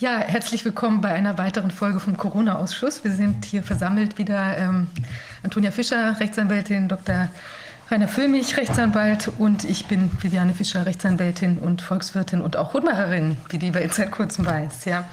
[0.00, 3.04] Ja, herzlich willkommen bei einer weiteren Folge vom Corona-Ausschuss.
[3.04, 4.86] Wir sind hier versammelt wieder ähm,
[5.42, 7.28] Antonia Fischer, Rechtsanwältin, Dr.
[7.90, 13.58] Rainer Füllmich, Rechtsanwalt und ich bin Viviane Fischer, Rechtsanwältin und Volkswirtin und auch Hutmacherin, wie
[13.58, 14.86] die bei seit kurzem weiß.
[14.86, 15.04] Ja.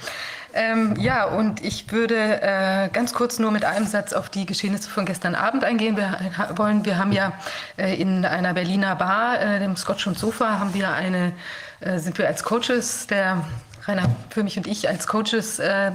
[0.54, 4.90] Ähm, ja, und ich würde äh, ganz kurz nur mit einem Satz auf die Geschehnisse
[4.90, 5.98] von gestern Abend eingehen.
[5.98, 6.18] Wir
[6.56, 7.34] wollen, wir haben ja
[7.76, 11.34] äh, in einer Berliner Bar, äh, dem Scotch und Sofa, haben wir eine,
[11.82, 13.44] äh, sind wir als Coaches der
[13.88, 15.92] Rainer, für mich und ich als Coaches äh,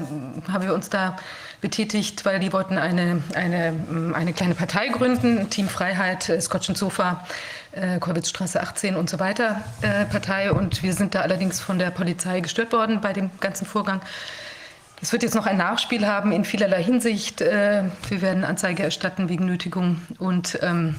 [0.50, 1.16] haben wir uns da
[1.60, 3.74] betätigt, weil die wollten eine, eine,
[4.14, 7.24] eine kleine Partei gründen, Team Freiheit, äh, Scotch und Sofa,
[7.73, 10.52] äh, Kolwitzstraße 18 und so weiter äh, Partei.
[10.52, 14.00] Und wir sind da allerdings von der Polizei gestört worden bei dem ganzen Vorgang.
[15.02, 17.41] Es wird jetzt noch ein Nachspiel haben in vielerlei Hinsicht.
[17.41, 20.97] Äh, wir werden Anzeige erstatten wegen Nötigung und ähm,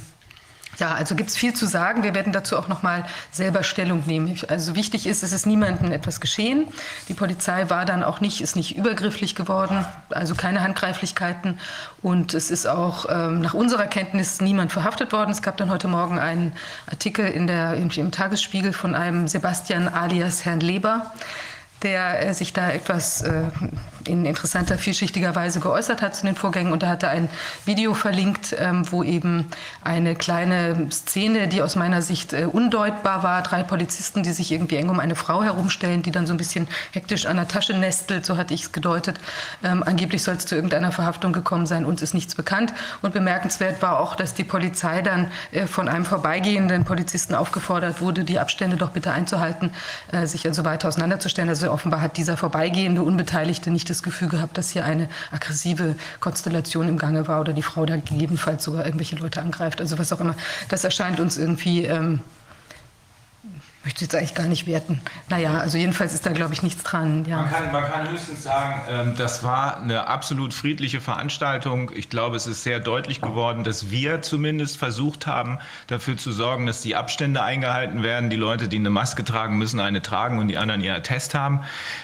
[0.79, 2.03] ja, also gibt es viel zu sagen.
[2.03, 4.39] Wir werden dazu auch noch mal selber Stellung nehmen.
[4.47, 6.67] Also wichtig ist, es ist niemandem etwas geschehen.
[7.07, 11.59] Die Polizei war dann auch nicht, ist nicht übergrifflich geworden, also keine Handgreiflichkeiten.
[12.01, 15.31] Und es ist auch ähm, nach unserer Kenntnis niemand verhaftet worden.
[15.31, 16.53] Es gab dann heute Morgen einen
[16.89, 21.11] Artikel in der, im, im Tagesspiegel von einem Sebastian alias Herrn Leber
[21.83, 23.43] der äh, sich da etwas äh,
[24.07, 26.73] in interessanter, vielschichtiger Weise geäußert hat zu den Vorgängen.
[26.73, 27.29] Und da hat er ein
[27.65, 29.47] Video verlinkt, ähm, wo eben
[29.83, 34.77] eine kleine Szene, die aus meiner Sicht äh, undeutbar war, drei Polizisten, die sich irgendwie
[34.77, 38.25] eng um eine Frau herumstellen, die dann so ein bisschen hektisch an der Tasche nestelt,
[38.25, 39.19] so hatte ich es gedeutet.
[39.63, 42.73] Ähm, angeblich soll es zu irgendeiner Verhaftung gekommen sein, uns ist nichts bekannt.
[43.01, 45.31] Und bemerkenswert war auch, dass die Polizei dann
[45.67, 49.71] von einem vorbeigehenden Polizisten aufgefordert wurde, die Abstände doch bitte einzuhalten,
[50.23, 51.49] sich also weiter auseinanderzustellen.
[51.49, 56.87] Also offenbar hat dieser vorbeigehende Unbeteiligte nicht das Gefühl gehabt, dass hier eine aggressive Konstellation
[56.87, 59.81] im Gange war oder die Frau da gegebenenfalls sogar irgendwelche Leute angreift.
[59.81, 60.35] Also was auch immer.
[60.69, 62.21] Das erscheint uns irgendwie ähm,
[63.83, 65.01] möchte jetzt eigentlich gar nicht werten.
[65.29, 67.25] Naja, also jedenfalls ist da, glaube ich, nichts dran.
[67.25, 67.41] Ja.
[67.41, 71.91] Man, kann, man kann höchstens sagen, ähm, das war eine absolut friedliche Veranstaltung.
[71.93, 76.65] Ich glaube, es ist sehr deutlich geworden, dass wir zumindest versucht haben, dafür zu sorgen,
[76.65, 78.29] dass die Abstände eingehalten werden.
[78.29, 81.61] Die Leute, die eine Maske tragen, müssen eine tragen und die anderen ihr Test haben.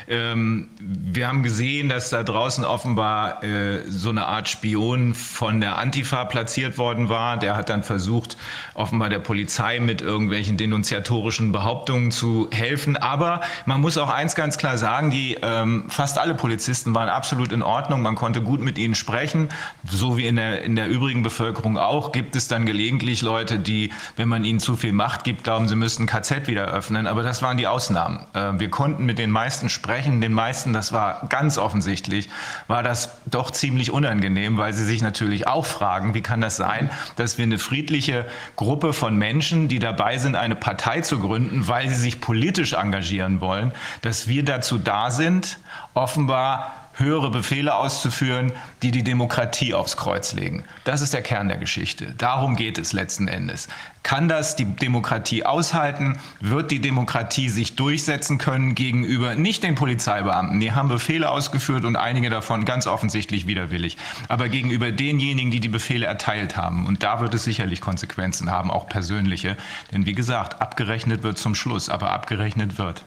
[0.09, 5.78] Ähm, wir haben gesehen, dass da draußen offenbar äh, so eine Art Spion von der
[5.78, 7.38] Antifa platziert worden war.
[7.38, 8.35] Der hat dann versucht,
[8.73, 12.97] offenbar der Polizei mit irgendwelchen denunziatorischen Behauptungen Behauptungen zu helfen.
[12.97, 17.52] Aber man muss auch eins ganz klar sagen, die ähm, fast alle Polizisten waren absolut
[17.52, 18.02] in Ordnung.
[18.02, 19.50] Man konnte gut mit ihnen sprechen.
[19.88, 23.91] So wie in der, in der übrigen Bevölkerung auch gibt es dann gelegentlich Leute, die,
[24.16, 27.06] wenn man ihnen zu viel Macht gibt, glauben, sie müssten KZ wieder öffnen.
[27.06, 28.25] Aber das waren die Ausnahmen.
[28.34, 30.22] Äh, wir konnten mit den meisten sprechen.
[30.22, 32.29] Den meisten, das war ganz offensichtlich,
[32.68, 36.90] war das doch ziemlich unangenehm, weil sie sich natürlich auch fragen, wie kann das sein,
[37.16, 38.25] dass wir eine friedliche
[38.56, 43.42] Gruppe von Menschen, die dabei sind, eine Partei zu gründen, weil sie sich politisch engagieren
[43.42, 45.59] wollen, dass wir dazu da sind,
[45.94, 48.51] offenbar höhere Befehle auszuführen,
[48.83, 50.63] die die Demokratie aufs Kreuz legen.
[50.83, 52.13] Das ist der Kern der Geschichte.
[52.17, 53.67] Darum geht es letzten Endes.
[54.03, 56.19] Kann das die Demokratie aushalten?
[56.39, 60.59] Wird die Demokratie sich durchsetzen können gegenüber nicht den Polizeibeamten?
[60.59, 63.97] Die haben Befehle ausgeführt und einige davon ganz offensichtlich widerwillig.
[64.27, 66.87] Aber gegenüber denjenigen, die die Befehle erteilt haben.
[66.87, 69.57] Und da wird es sicherlich Konsequenzen haben, auch persönliche.
[69.91, 73.03] Denn wie gesagt, abgerechnet wird zum Schluss, aber abgerechnet wird.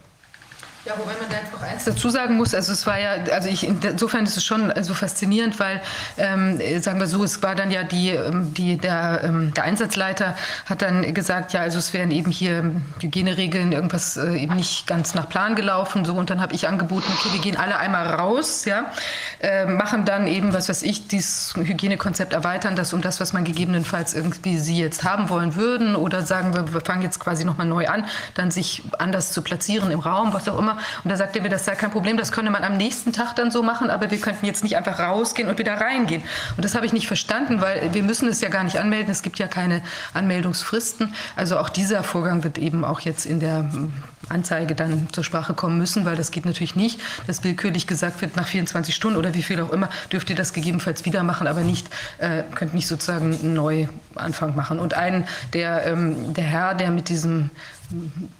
[0.84, 3.62] Ja, wobei man da noch eins dazu sagen muss, also es war ja, also ich,
[3.62, 5.80] insofern ist es schon so faszinierend, weil,
[6.18, 10.34] ähm, sagen wir so, es war dann ja die, ähm, die der, ähm, der Einsatzleiter
[10.66, 15.14] hat dann gesagt, ja, also es wären eben hier Hygieneregeln, irgendwas äh, eben nicht ganz
[15.14, 18.64] nach Plan gelaufen, so, und dann habe ich angeboten, okay, wir gehen alle einmal raus,
[18.64, 18.90] ja,
[19.38, 23.44] äh, machen dann eben, was weiß ich, dieses Hygienekonzept erweitern, das um das, was man
[23.44, 27.68] gegebenenfalls irgendwie Sie jetzt haben wollen würden, oder sagen wir, wir fangen jetzt quasi nochmal
[27.68, 28.04] neu an,
[28.34, 30.71] dann sich anders zu platzieren im Raum, was auch immer,
[31.04, 33.34] und da sagte er mir, das sei kein Problem, das könne man am nächsten Tag
[33.34, 36.22] dann so machen, aber wir könnten jetzt nicht einfach rausgehen und wieder reingehen.
[36.56, 39.10] Und das habe ich nicht verstanden, weil wir müssen es ja gar nicht anmelden.
[39.10, 39.82] Es gibt ja keine
[40.14, 41.14] Anmeldungsfristen.
[41.36, 43.70] Also auch dieser Vorgang wird eben auch jetzt in der
[44.28, 48.36] Anzeige dann zur Sprache kommen müssen, weil das geht natürlich nicht, dass willkürlich gesagt wird,
[48.36, 51.60] nach 24 Stunden oder wie viel auch immer, dürft ihr das gegebenenfalls wieder machen, aber
[51.60, 51.88] nicht,
[52.18, 54.78] äh, könnt nicht sozusagen einen Neuanfang machen.
[54.78, 57.50] Und ein, der, ähm, der Herr, der mit diesem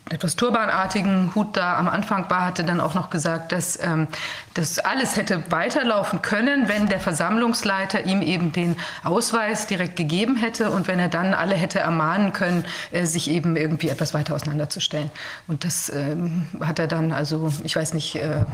[0.08, 4.08] etwas turbanartigen Hut da am Anfang war, hatte dann auch noch gesagt, dass ähm,
[4.54, 10.70] das alles hätte weiterlaufen können, wenn der Versammlungsleiter ihm eben den Ausweis direkt gegeben hätte
[10.70, 15.10] und wenn er dann alle hätte ermahnen können, äh, sich eben irgendwie etwas weiter auseinanderzustellen.
[15.48, 18.44] Und das ähm, hat er dann, also ich weiß nicht, äh,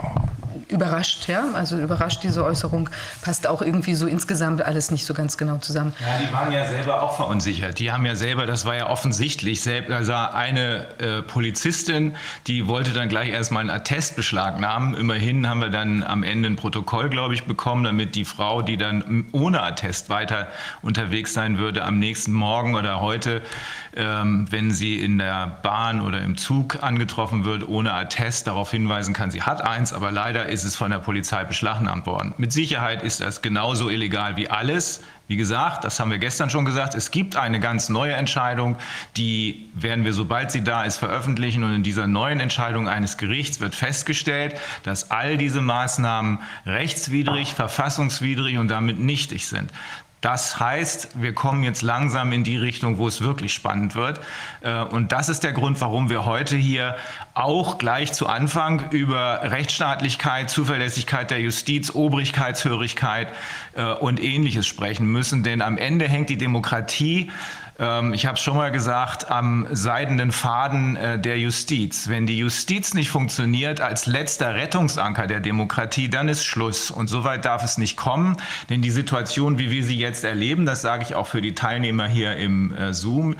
[0.68, 1.44] überrascht, ja.
[1.54, 2.90] Also überrascht diese Äußerung,
[3.22, 5.94] passt auch irgendwie so insgesamt alles nicht so ganz genau zusammen.
[6.00, 7.78] Ja, die waren ja selber auch verunsichert.
[7.78, 12.92] Die haben ja selber, das war ja offensichtlich, selbst, also eine äh, Polizistin, die wollte
[12.92, 14.94] dann gleich erstmal einen Attest beschlagnahmen.
[14.94, 18.76] Immerhin haben wir dann am Ende ein Protokoll, glaube ich, bekommen, damit die Frau, die
[18.76, 20.48] dann ohne Attest weiter
[20.82, 23.42] unterwegs sein würde, am nächsten Morgen oder heute,
[23.96, 29.14] ähm, wenn sie in der Bahn oder im Zug angetroffen wird, ohne Attest darauf hinweisen
[29.14, 32.34] kann, sie hat eins, aber leider ist es von der Polizei beschlagnahmt worden.
[32.38, 35.02] Mit Sicherheit ist das genauso illegal wie alles.
[35.28, 38.76] Wie gesagt, das haben wir gestern schon gesagt, es gibt eine ganz neue Entscheidung,
[39.18, 41.64] die werden wir, sobald sie da ist, veröffentlichen.
[41.64, 48.56] Und in dieser neuen Entscheidung eines Gerichts wird festgestellt, dass all diese Maßnahmen rechtswidrig, verfassungswidrig
[48.56, 49.70] und damit nichtig sind.
[50.20, 54.20] Das heißt, wir kommen jetzt langsam in die Richtung, wo es wirklich spannend wird.
[54.62, 56.96] Äh, und das ist der Grund, warum wir heute hier
[57.34, 63.28] auch gleich zu Anfang über Rechtsstaatlichkeit, Zuverlässigkeit der Justiz, Obrigkeitshörigkeit
[63.74, 65.44] äh, und ähnliches sprechen müssen.
[65.44, 67.30] Denn am Ende hängt die Demokratie
[67.78, 72.08] ähm, ich habe schon mal gesagt, am seidenen Faden äh, der Justiz.
[72.08, 76.90] Wenn die Justiz nicht funktioniert als letzter Rettungsanker der Demokratie, dann ist Schluss.
[76.90, 78.36] Und so weit darf es nicht kommen,
[78.68, 82.08] denn die Situation, wie wir sie jetzt erleben, das sage ich auch für die Teilnehmer
[82.08, 83.36] hier im äh, Zoom,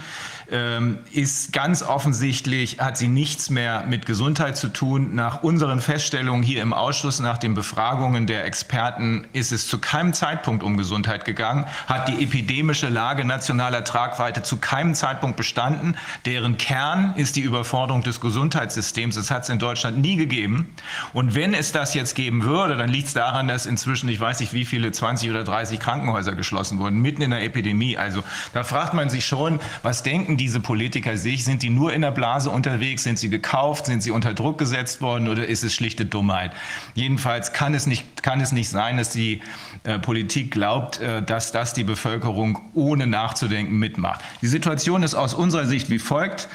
[0.51, 5.15] ähm, ist ganz offensichtlich, hat sie nichts mehr mit Gesundheit zu tun.
[5.15, 10.15] Nach unseren Feststellungen hier im Ausschuss, nach den Befragungen der Experten, ist es zu keinem
[10.15, 15.97] Zeitpunkt um Gesundheit gegangen, hat die epidemische Lage nationaler Tragweite zu keinem Zeitpunkt bestanden.
[16.25, 19.17] Deren Kern ist die Überforderung des Gesundheitssystems.
[19.17, 20.75] Das hat es in Deutschland nie gegeben.
[21.13, 24.41] Und wenn es das jetzt geben würde, dann liegt es daran, dass inzwischen, ich weiß
[24.41, 27.99] nicht wie viele, 20 oder 30 Krankenhäuser geschlossen wurden, mitten in der Epidemie.
[27.99, 28.25] Also
[28.55, 31.45] da fragt man sich schon, was denken diese Politiker sich?
[31.45, 33.03] Sind die nur in der Blase unterwegs?
[33.03, 33.87] Sind sie gekauft?
[33.87, 35.29] Sind sie unter Druck gesetzt worden?
[35.29, 36.53] Oder ist es schlichte Dummheit?
[36.95, 39.41] Jedenfalls kann es nicht, kann es nicht sein, dass die
[39.85, 44.21] äh, Politik glaubt, äh, dass das die Bevölkerung ohne nachzudenken mitmacht.
[44.41, 46.49] Die Situation ist aus unserer Sicht wie folgt.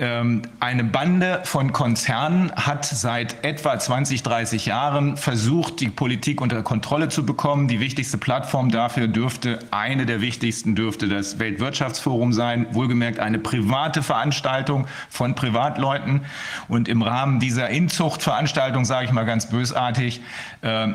[0.00, 6.62] Ähm, eine Bande von Konzernen hat seit etwa 20, 30 Jahren versucht, die Politik unter
[6.62, 7.66] Kontrolle zu bekommen.
[7.66, 14.04] Die wichtigste Plattform dafür dürfte, eine der wichtigsten dürfte das Weltwirtschaftsforum sein, wohlgemerkt eine private
[14.04, 16.20] Veranstaltung von Privatleuten.
[16.68, 20.20] Und im Rahmen dieser Inzuchtveranstaltung, sage ich mal ganz bösartig,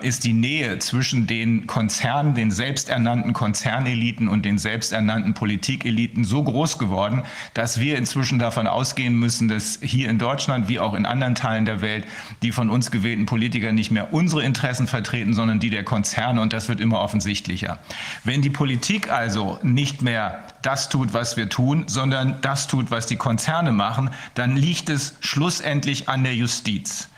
[0.01, 6.77] ist die Nähe zwischen den Konzernen, den selbsternannten Konzerneliten und den selbsternannten Politikeliten so groß
[6.77, 7.24] geworden,
[7.54, 11.36] dass wir inzwischen davon ausgehen, ausgehen müssen, dass hier in Deutschland wie auch in anderen
[11.36, 12.06] Teilen der Welt
[12.42, 16.42] die von uns gewählten Politiker nicht mehr unsere Interessen vertreten, sondern die der Konzerne.
[16.42, 17.80] Und das wird immer offensichtlicher.
[18.24, 23.07] Wenn die Politik also nicht mehr das tut, was wir tun, sondern das tut, was
[23.07, 27.09] die Konzerne machen, dann liegt es schlussendlich an der Justiz.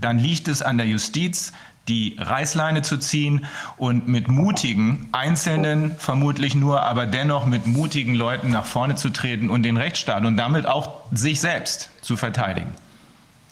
[0.00, 1.52] Dann liegt es an der Justiz,
[1.88, 3.46] die Reißleine zu ziehen
[3.76, 9.50] und mit mutigen, einzelnen vermutlich nur, aber dennoch mit mutigen Leuten nach vorne zu treten
[9.50, 12.72] und den Rechtsstaat und damit auch sich selbst zu verteidigen.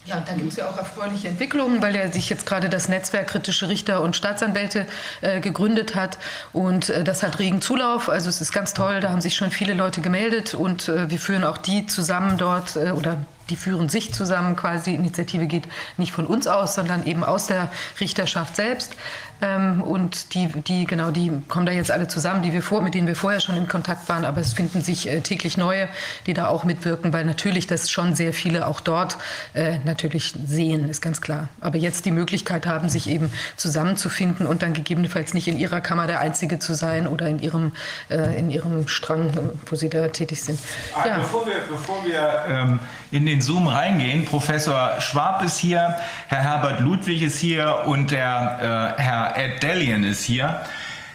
[0.07, 3.29] Ja, dann gibt es ja auch erfreuliche Entwicklungen, weil ja sich jetzt gerade das Netzwerk
[3.29, 4.87] kritische Richter und Staatsanwälte
[5.21, 6.19] äh, gegründet hat
[6.53, 8.09] und äh, das hat regen Zulauf.
[8.09, 11.19] Also es ist ganz toll, da haben sich schon viele Leute gemeldet und äh, wir
[11.19, 13.19] führen auch die zusammen dort äh, oder
[13.51, 14.93] die führen sich zusammen quasi.
[14.93, 15.65] Die Initiative geht
[15.97, 17.71] nicht von uns aus, sondern eben aus der
[18.01, 18.95] Richterschaft selbst.
[19.43, 22.95] Ähm, und die, die, genau, die kommen da jetzt alle zusammen, die wir vor, mit
[22.95, 24.25] denen wir vorher schon in Kontakt waren.
[24.25, 25.89] Aber es finden sich äh, täglich neue,
[26.27, 29.19] die da auch mitwirken, weil natürlich das schon sehr viele auch dort
[29.55, 31.49] äh, natürlich sehen, ist ganz klar.
[31.61, 36.07] Aber jetzt die Möglichkeit haben, sich eben zusammenzufinden und dann gegebenenfalls nicht in ihrer Kammer
[36.07, 37.73] der Einzige zu sein oder in ihrem,
[38.11, 39.31] äh, in ihrem Strang,
[39.67, 40.59] wo sie da tätig sind.
[40.95, 41.19] Ah, ja.
[41.19, 42.81] Bevor wir, bevor wir ähm,
[43.11, 45.97] in den Zoom reingehen, Professor Schwab ist hier,
[46.29, 49.03] Herr Herbert Ludwig ist hier und der äh,
[49.35, 50.61] Herr Ed Delian ist hier.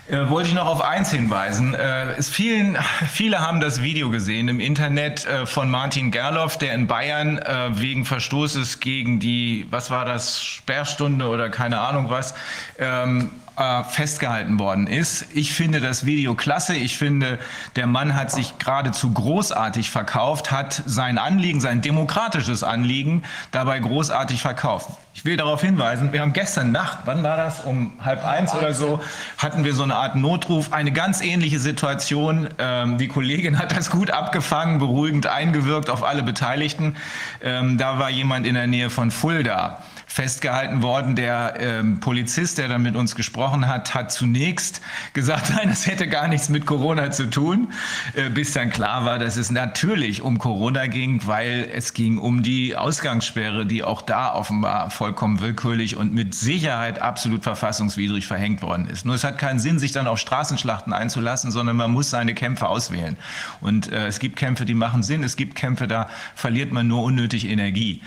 [0.07, 1.73] Äh, wollte ich noch auf eins hinweisen.
[1.73, 2.77] Äh, vielen,
[3.11, 7.69] viele haben das Video gesehen im Internet äh, von Martin Gerloff, der in Bayern äh,
[7.71, 12.35] wegen Verstoßes gegen die, was war das, Sperrstunde oder keine Ahnung was,
[12.77, 15.27] ähm, äh, festgehalten worden ist.
[15.33, 16.75] Ich finde das Video klasse.
[16.75, 17.39] Ich finde,
[17.75, 24.41] der Mann hat sich geradezu großartig verkauft, hat sein Anliegen, sein demokratisches Anliegen dabei großartig
[24.41, 24.89] verkauft.
[25.13, 28.73] Ich will darauf hinweisen, wir haben gestern Nacht, wann war das, um halb eins oder
[28.73, 28.99] so,
[29.37, 32.49] hatten wir so eine Art Notruf, eine ganz ähnliche Situation.
[32.57, 36.97] Ähm, die Kollegin hat das gut abgefangen, beruhigend eingewirkt auf alle Beteiligten.
[37.41, 39.79] Ähm, da war jemand in der Nähe von Fulda
[40.15, 41.17] festgehalten worden.
[41.17, 44.79] Der ähm, Polizist, der dann mit uns gesprochen hat, hat zunächst
[45.11, 47.73] gesagt, nein, das hätte gar nichts mit Corona zu tun,
[48.13, 52.43] äh, bis dann klar war, dass es natürlich um Corona ging, weil es ging um
[52.43, 58.87] die Ausgangssperre, die auch da offenbar vollkommen willkürlich und mit Sicherheit absolut verfassungswidrig verhängt worden
[58.87, 59.05] ist.
[59.05, 62.69] Nur es hat keinen Sinn, sich dann auf Straßenschlachten einzulassen, sondern man muss seine Kämpfe
[62.69, 63.17] auswählen.
[63.59, 67.03] Und äh, es gibt Kämpfe, die machen Sinn, es gibt Kämpfe, da verliert man nur
[67.03, 68.01] unnötig Energie.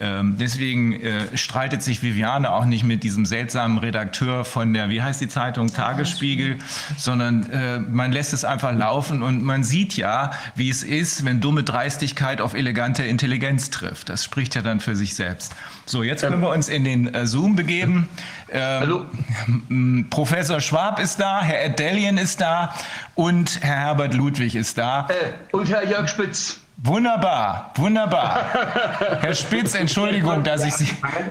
[0.00, 5.02] Ähm, deswegen äh, streitet sich Viviane auch nicht mit diesem seltsamen Redakteur von der, wie
[5.02, 6.56] heißt die Zeitung, Tagesspiegel,
[6.96, 11.42] sondern äh, man lässt es einfach laufen und man sieht ja, wie es ist, wenn
[11.42, 14.08] dumme Dreistigkeit auf elegante Intelligenz trifft.
[14.08, 15.54] Das spricht ja dann für sich selbst.
[15.84, 18.08] So, jetzt können wir uns in den äh, Zoom begeben.
[18.50, 19.06] Ähm, Hallo.
[20.08, 22.74] Professor Schwab ist da, Herr Edelien ist da
[23.14, 25.06] und Herr Herbert Ludwig ist da.
[25.10, 26.61] Äh, und Herr Jörg Spitz.
[26.84, 28.44] Wunderbar, wunderbar.
[29.20, 30.88] Herr Spitz, Entschuldigung, dass ich Sie.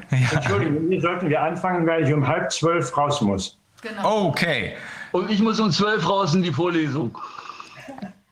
[0.10, 0.38] Ja.
[0.38, 3.58] Entschuldigung, hier sollten wir anfangen, weil ich um halb zwölf raus muss.
[3.82, 4.28] Genau.
[4.28, 4.76] Okay.
[5.12, 7.18] Und ich muss um zwölf raus in die Vorlesung.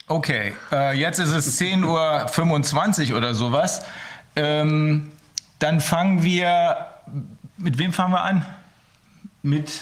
[0.08, 3.86] Okay, äh, jetzt ist es 10.25 Uhr oder sowas.
[4.38, 5.12] Ähm,
[5.60, 6.88] dann fangen wir.
[7.58, 8.46] Mit wem fangen wir an?
[9.44, 9.82] Mit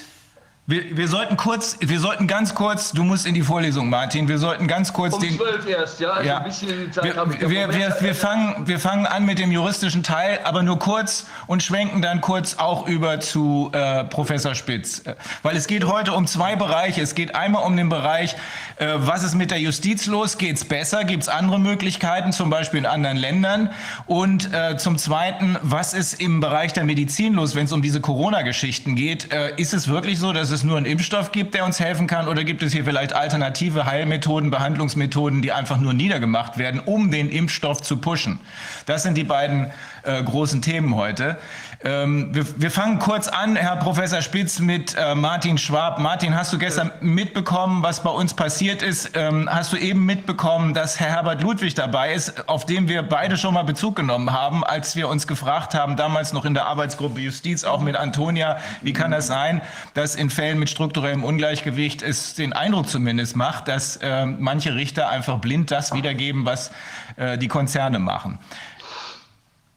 [0.70, 4.38] wir, wir, sollten kurz, wir sollten ganz kurz, du musst in die Vorlesung, Martin, wir
[4.38, 5.38] sollten ganz kurz um den...
[5.38, 6.38] zwölf erst, ja, also ja.
[6.40, 7.40] ein bisschen Zeit wir, habe ich.
[7.40, 11.64] Wir, wir, wir, fangen, wir fangen an mit dem juristischen Teil, aber nur kurz und
[11.64, 15.04] schwenken dann kurz auch über zu äh, Professor Spitz.
[15.42, 17.02] Weil es geht heute um zwei Bereiche.
[17.02, 18.36] Es geht einmal um den Bereich,
[18.76, 20.38] äh, was ist mit der Justiz los?
[20.38, 21.06] Geht es besser?
[21.06, 23.72] Gibt es andere Möglichkeiten, zum Beispiel in anderen Ländern?
[24.06, 28.02] Und äh, zum Zweiten, was ist im Bereich der Medizin los, wenn es um diese
[28.02, 29.32] Corona-Geschichten geht?
[29.32, 32.08] Äh, ist es wirklich so, dass es es nur einen Impfstoff gibt, der uns helfen
[32.08, 37.12] kann, oder gibt es hier vielleicht alternative Heilmethoden, Behandlungsmethoden, die einfach nur niedergemacht werden, um
[37.12, 38.40] den Impfstoff zu pushen?
[38.86, 39.72] Das sind die beiden
[40.04, 41.38] äh, großen Themen heute.
[41.84, 46.00] Ähm, wir, wir, fangen kurz an, Herr Professor Spitz, mit äh, Martin Schwab.
[46.00, 49.12] Martin, hast du gestern mitbekommen, was bei uns passiert ist?
[49.14, 53.38] Ähm, hast du eben mitbekommen, dass Herr Herbert Ludwig dabei ist, auf den wir beide
[53.38, 57.22] schon mal Bezug genommen haben, als wir uns gefragt haben, damals noch in der Arbeitsgruppe
[57.22, 59.62] Justiz, auch mit Antonia, wie kann das sein,
[59.94, 65.10] dass in Fällen mit strukturellem Ungleichgewicht es den Eindruck zumindest macht, dass äh, manche Richter
[65.10, 66.72] einfach blind das wiedergeben, was
[67.18, 68.40] äh, die Konzerne machen.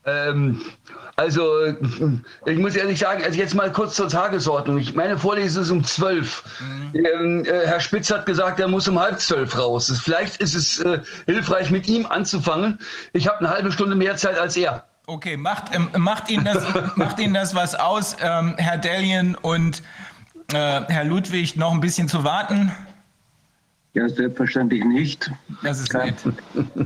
[0.07, 0.63] Ähm,
[1.21, 1.67] also,
[2.47, 4.79] ich muss ehrlich sagen, also jetzt mal kurz zur Tagesordnung.
[4.79, 6.43] Ich, meine Vorlesung ist um zwölf.
[6.61, 6.95] Mhm.
[6.95, 9.93] Ähm, äh, Herr Spitz hat gesagt, er muss um halb zwölf raus.
[10.03, 12.79] Vielleicht ist es äh, hilfreich, mit ihm anzufangen.
[13.13, 14.87] Ich habe eine halbe Stunde mehr Zeit als er.
[15.07, 16.65] Okay, macht, ähm, macht, Ihnen, das,
[16.97, 19.83] macht Ihnen das was aus, ähm, Herr Dellien und
[20.55, 22.73] äh, Herr Ludwig, noch ein bisschen zu warten?
[23.93, 25.33] Ja, selbstverständlich nicht.
[25.65, 26.15] Das ist nett.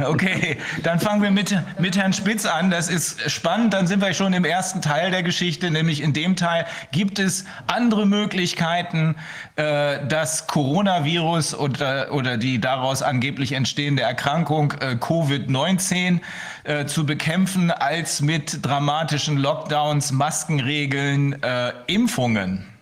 [0.06, 2.70] Okay, dann fangen wir mit, mit Herrn Spitz an.
[2.70, 3.74] Das ist spannend.
[3.74, 7.44] Dann sind wir schon im ersten Teil der Geschichte, nämlich in dem Teil, gibt es
[7.66, 9.16] andere Möglichkeiten,
[9.56, 16.20] äh, das Coronavirus oder, oder die daraus angeblich entstehende Erkrankung äh, Covid-19
[16.64, 22.73] äh, zu bekämpfen, als mit dramatischen Lockdowns, Maskenregeln, äh, Impfungen?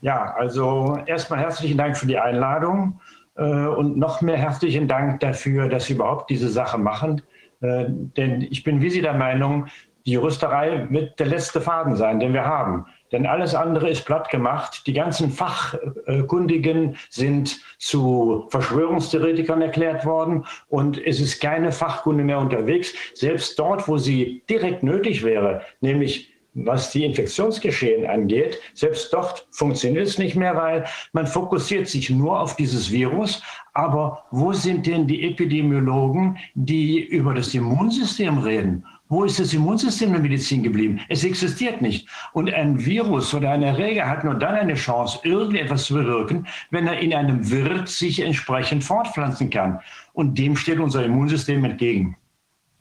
[0.00, 3.00] Ja, also erstmal herzlichen Dank für die Einladung
[3.36, 7.22] äh, und noch mehr herzlichen Dank dafür, dass Sie überhaupt diese Sache machen.
[7.60, 9.66] Äh, denn ich bin wie Sie der Meinung,
[10.06, 12.86] die Juristerei wird der letzte Faden sein, den wir haben.
[13.12, 14.86] Denn alles andere ist platt gemacht.
[14.86, 22.94] Die ganzen Fachkundigen sind zu Verschwörungstheoretikern erklärt worden und es ist keine Fachkunde mehr unterwegs.
[23.14, 26.32] Selbst dort, wo sie direkt nötig wäre, nämlich
[26.64, 32.40] was die Infektionsgeschehen angeht, selbst dort funktioniert es nicht mehr, weil man fokussiert sich nur
[32.40, 33.42] auf dieses Virus.
[33.74, 38.84] Aber wo sind denn die Epidemiologen, die über das Immunsystem reden?
[39.10, 41.00] Wo ist das Immunsystem der Medizin geblieben?
[41.08, 42.06] Es existiert nicht.
[42.34, 46.86] Und ein Virus oder ein Erreger hat nur dann eine Chance, irgendetwas zu bewirken, wenn
[46.86, 49.80] er in einem Wirt sich entsprechend fortpflanzen kann.
[50.12, 52.16] Und dem steht unser Immunsystem entgegen.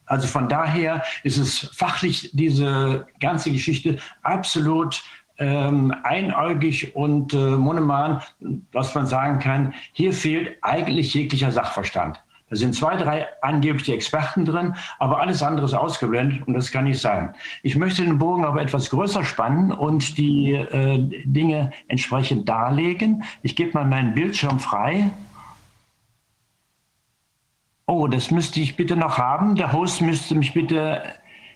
[0.07, 5.03] Also von daher ist es fachlich diese ganze Geschichte absolut
[5.39, 8.21] ähm, einäugig und äh, monoman,
[8.71, 12.19] was man sagen kann, hier fehlt eigentlich jeglicher Sachverstand.
[12.49, 16.85] Da sind zwei, drei angebliche Experten drin, aber alles andere ist ausgeblendet und das kann
[16.85, 17.33] nicht sein.
[17.61, 23.23] Ich möchte den Bogen aber etwas größer spannen und die äh, Dinge entsprechend darlegen.
[23.41, 25.11] Ich gebe mal meinen Bildschirm frei.
[27.87, 29.55] Oh, das müsste ich bitte noch haben.
[29.55, 31.01] Der Host müsste mich bitte.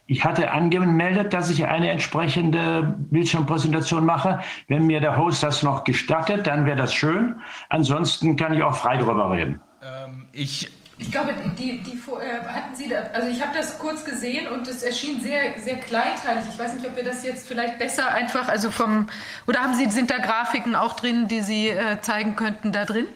[0.07, 4.39] Ich hatte angemeldet, dass ich eine entsprechende Bildschirmpräsentation mache.
[4.67, 7.35] Wenn mir der Host das noch gestattet, dann wäre das schön.
[7.69, 9.59] Ansonsten kann ich auch frei darüber reden.
[9.83, 14.05] Ähm, ich Ich glaube, die, die, äh, hatten Sie, da, also ich habe das kurz
[14.05, 16.43] gesehen und es erschien sehr, sehr kleinteilig.
[16.49, 19.07] Ich weiß nicht, ob wir das jetzt vielleicht besser einfach, also vom,
[19.47, 23.07] oder haben Sie, sind da Grafiken auch drin, die Sie äh, zeigen könnten da drin?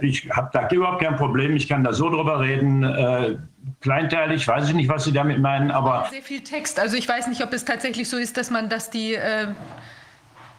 [0.00, 2.84] Ich habe da überhaupt kein Problem, ich kann da so drüber reden.
[2.84, 3.36] Äh,
[3.80, 6.06] kleinteilig, weiß ich nicht, was Sie damit meinen, aber.
[6.10, 8.90] Sehr viel Text, also ich weiß nicht, ob es tatsächlich so ist, dass man, dass
[8.90, 9.48] die, äh,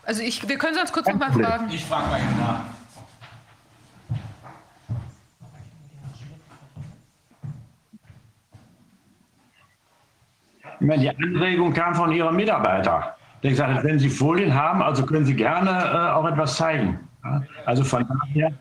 [0.06, 1.68] also ich, wir können sonst kurz nochmal fragen.
[1.70, 2.62] Ich frage mal nach.
[10.80, 13.16] Ich meine, die Anregung kam von Ihrem Mitarbeiter.
[13.42, 17.00] Der gesagt hat, wenn Sie Folien haben, also können Sie gerne äh, auch etwas zeigen.
[17.24, 17.42] Ja?
[17.66, 18.52] Also von daher.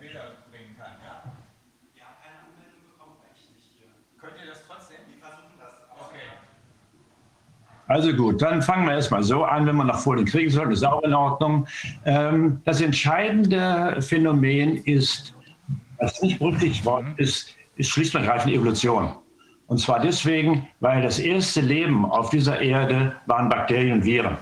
[7.88, 10.84] Also gut, dann fangen wir erstmal so an, wenn wir nach Folien kriegen sollten, ist
[10.84, 11.66] auch in Ordnung.
[12.04, 15.34] Ähm, das entscheidende Phänomen ist,
[15.98, 19.12] was nicht berücksichtigt worden ist, ist schlicht und ergreifend Evolution.
[19.68, 24.36] Und zwar deswegen, weil das erste Leben auf dieser Erde waren Bakterien und Viren.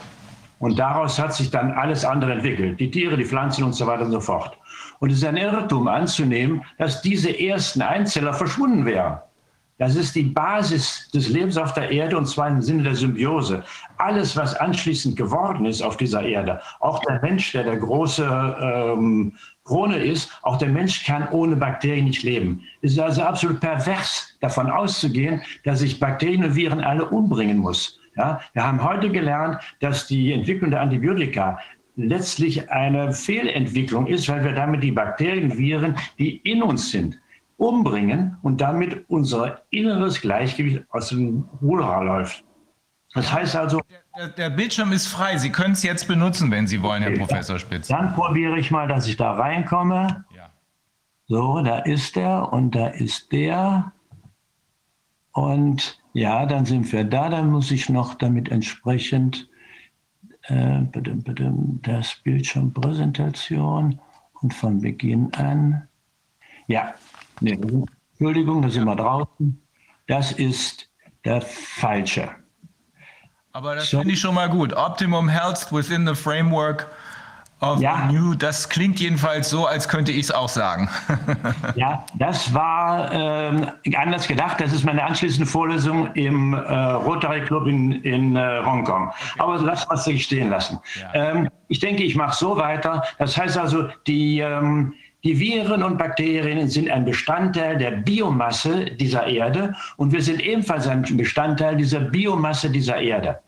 [0.59, 2.81] Und daraus hat sich dann alles andere entwickelt.
[2.81, 4.57] Die Tiere, die Pflanzen und so weiter und so fort.
[5.01, 9.19] Und es ist ein Irrtum anzunehmen, dass diese ersten Einzeller verschwunden wären.
[9.79, 13.65] Das ist die Basis des Lebens auf der Erde und zwar im Sinne der Symbiose.
[13.97, 19.33] Alles, was anschließend geworden ist auf dieser Erde, auch der Mensch, der der große ähm,
[19.65, 22.63] Krone ist, auch der Mensch kann ohne Bakterien nicht leben.
[22.83, 27.99] Es ist also absolut pervers, davon auszugehen, dass sich Bakterien und Viren alle umbringen muss.
[28.17, 31.59] Ja, wir haben heute gelernt, dass die Entwicklung der Antibiotika
[31.97, 37.19] letztlich eine Fehlentwicklung ist, weil wir damit die Bakterien, Viren, die in uns sind,
[37.65, 42.45] umbringen und damit unser inneres Gleichgewicht aus dem Ruder läuft.
[43.15, 43.81] Das heißt also.
[44.17, 45.39] Der, der, Bildschirm ist frei.
[45.39, 47.89] Sie können es jetzt benutzen, wenn Sie wollen, okay, Herr Professor Spitz.
[47.89, 50.25] Dann probiere ich mal, dass ich da reinkomme.
[50.37, 50.51] Ja.
[51.27, 53.93] So, da ist er und da ist der.
[55.33, 57.29] Und ja, dann sind wir da.
[57.29, 59.49] Dann muss ich noch damit entsprechend
[60.43, 60.81] äh,
[61.83, 64.01] das Bildschirmpräsentation
[64.43, 65.89] und von Beginn an.
[66.67, 66.95] Ja,
[67.41, 67.59] nee,
[68.13, 69.61] Entschuldigung, da sind wir draußen.
[70.07, 70.89] Das ist
[71.25, 72.31] der falsche.
[73.53, 73.99] Aber das so.
[73.99, 74.73] finde ich schon mal gut.
[74.75, 76.89] Optimum Health within the framework
[77.61, 78.07] of ja.
[78.11, 78.35] New.
[78.35, 80.89] Das klingt jedenfalls so, als könnte ich es auch sagen.
[81.77, 84.61] ja, das war ähm, anders gedacht.
[84.61, 89.09] Das ist meine anschließende Vorlesung im äh, Rotary Club in, in äh, Hongkong.
[89.09, 89.15] Okay.
[89.39, 90.79] Aber lass uns sich stehen lassen.
[91.01, 91.15] Ja.
[91.15, 93.05] Ähm, ich denke, ich mache so weiter.
[93.19, 94.95] Das heißt also, die ähm,
[95.25, 100.87] die Viren und Bakterien sind ein Bestandteil der Biomasse dieser Erde und wir sind ebenfalls
[100.87, 103.41] ein Bestandteil dieser Biomasse dieser Erde.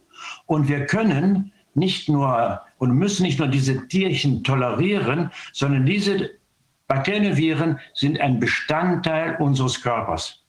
[0.46, 6.30] Und wir können nicht nur und müssen nicht nur diese Tierchen tolerieren, sondern diese
[6.88, 10.42] Bakterien und Viren sind ein Bestandteil unseres Körpers.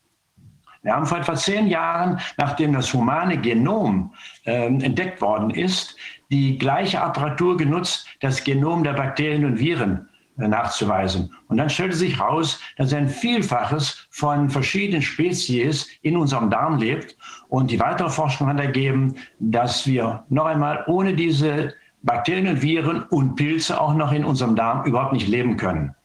[0.83, 4.13] Wir haben vor etwa zehn Jahren, nachdem das humane Genom
[4.45, 5.97] äh, entdeckt worden ist,
[6.31, 10.06] die gleiche Apparatur genutzt, das Genom der Bakterien und Viren
[10.37, 11.33] nachzuweisen.
[11.47, 17.17] Und dann stellte sich heraus, dass ein Vielfaches von verschiedenen Spezies in unserem Darm lebt.
[17.49, 21.73] Und die weitere Forschung hat ergeben, dass wir noch einmal ohne diese
[22.03, 25.95] Bakterien und Viren und Pilze auch noch in unserem Darm überhaupt nicht leben können.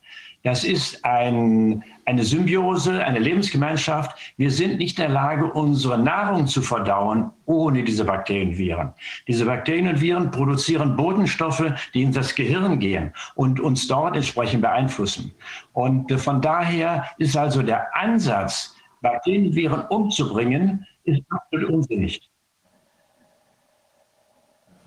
[0.45, 4.35] Das ist ein, eine Symbiose, eine Lebensgemeinschaft.
[4.37, 8.93] Wir sind nicht in der Lage, unsere Nahrung zu verdauen ohne diese Bakterien und Viren.
[9.29, 14.63] Diese Bakterien und Viren produzieren Botenstoffe, die in das Gehirn gehen und uns dort entsprechend
[14.63, 15.33] beeinflussen.
[15.75, 22.21] Und von daher ist also der Ansatz, Bakterien und Viren umzubringen, ist absolut unsinnig.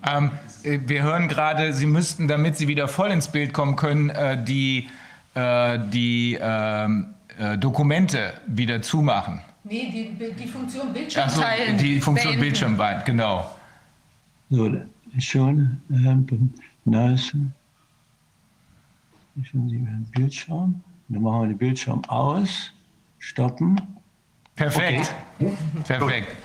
[0.07, 0.31] Ähm,
[0.63, 4.79] wir hören gerade, Sie müssten, damit Sie wieder voll ins Bild kommen können, äh, die
[4.79, 5.04] äh,
[5.35, 9.41] die ähm, äh, Dokumente wieder zumachen.
[9.63, 11.77] Nee, die, die Funktion Bildschirm so, teilen.
[11.77, 12.41] Die Funktion beenden.
[12.41, 13.55] Bildschirm weit, genau.
[14.49, 14.71] So,
[15.19, 15.81] schon.
[15.89, 16.53] Ähm,
[16.85, 17.35] nice.
[20.13, 20.81] Bildschirm.
[21.09, 22.71] Dann machen wir den Bildschirm aus.
[23.19, 23.81] Stoppen.
[24.55, 25.13] Perfekt.
[25.39, 25.53] Okay.
[25.83, 26.35] Perfekt.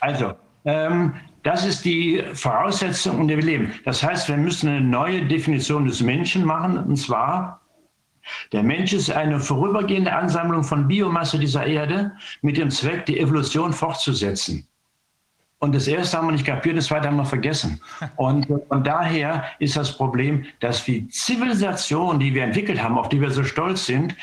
[0.00, 3.72] Also, ähm, das ist die Voraussetzung, in der wir leben.
[3.84, 7.60] Das heißt, wir müssen eine neue Definition des Menschen machen, und zwar
[8.52, 13.72] der Mensch ist eine vorübergehende Ansammlung von Biomasse dieser Erde mit dem Zweck, die Evolution
[13.72, 14.66] fortzusetzen.
[15.58, 17.80] Und das erste haben wir nicht kapiert, das zweite haben wir vergessen.
[18.16, 23.20] Und von daher ist das Problem, dass die Zivilisation, die wir entwickelt haben, auf die
[23.20, 24.14] wir so stolz sind,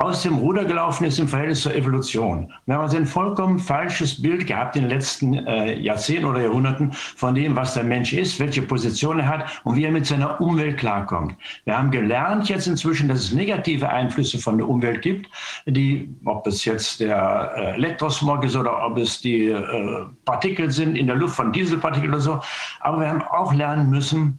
[0.00, 2.52] aus dem Ruder gelaufen ist im Verhältnis zur Evolution.
[2.66, 6.92] Wir haben also ein vollkommen falsches Bild gehabt in den letzten äh, Jahrzehnten oder Jahrhunderten
[6.92, 10.40] von dem, was der Mensch ist, welche Position er hat und wie er mit seiner
[10.40, 11.34] Umwelt klarkommt.
[11.64, 15.28] Wir haben gelernt jetzt inzwischen, dass es negative Einflüsse von der Umwelt gibt,
[15.66, 20.94] die, ob es jetzt der äh, Elektrosmog ist oder ob es die äh, Partikel sind
[20.94, 22.40] in der Luft von Dieselpartikeln oder so.
[22.80, 24.38] Aber wir haben auch lernen müssen,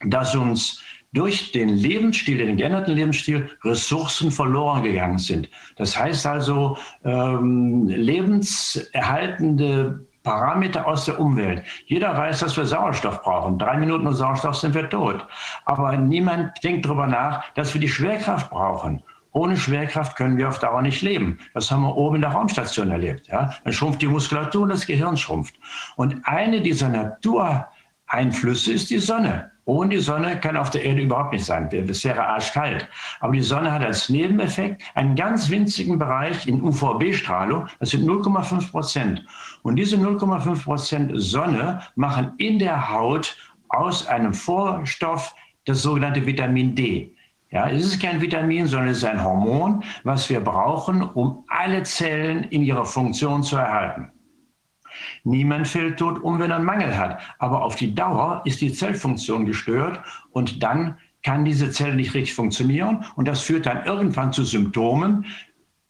[0.00, 5.50] dass uns durch den Lebensstil, den geänderten Lebensstil, Ressourcen verloren gegangen sind.
[5.76, 11.64] Das heißt also, ähm, lebenserhaltende Parameter aus der Umwelt.
[11.86, 13.58] Jeder weiß, dass wir Sauerstoff brauchen.
[13.58, 15.26] Drei Minuten ohne Sauerstoff sind wir tot.
[15.64, 19.02] Aber niemand denkt darüber nach, dass wir die Schwerkraft brauchen.
[19.32, 21.38] Ohne Schwerkraft können wir auf Dauer nicht leben.
[21.54, 23.28] Das haben wir oben in der Raumstation erlebt.
[23.28, 23.54] Ja?
[23.64, 25.54] Dann schrumpft die Muskulatur und das Gehirn schrumpft.
[25.96, 29.52] Und eine dieser Natureinflüsse ist die Sonne.
[29.70, 31.68] Ohne die Sonne kann auf der Erde überhaupt nicht sein.
[31.88, 32.88] Es wäre arschkalt.
[33.20, 37.68] Aber die Sonne hat als Nebeneffekt einen ganz winzigen Bereich in UVB-Strahlung.
[37.78, 39.24] Das sind 0,5 Prozent.
[39.62, 43.36] Und diese 0,5 Prozent Sonne machen in der Haut
[43.68, 45.32] aus einem Vorstoff
[45.66, 47.14] das sogenannte Vitamin D.
[47.52, 51.84] Ja, es ist kein Vitamin, sondern es ist ein Hormon, was wir brauchen, um alle
[51.84, 54.10] Zellen in ihrer Funktion zu erhalten.
[55.24, 57.20] Niemand fällt tot um, wenn er einen Mangel hat.
[57.38, 60.00] Aber auf die Dauer ist die Zellfunktion gestört
[60.32, 63.04] und dann kann diese Zelle nicht richtig funktionieren.
[63.16, 65.26] Und das führt dann irgendwann zu Symptomen,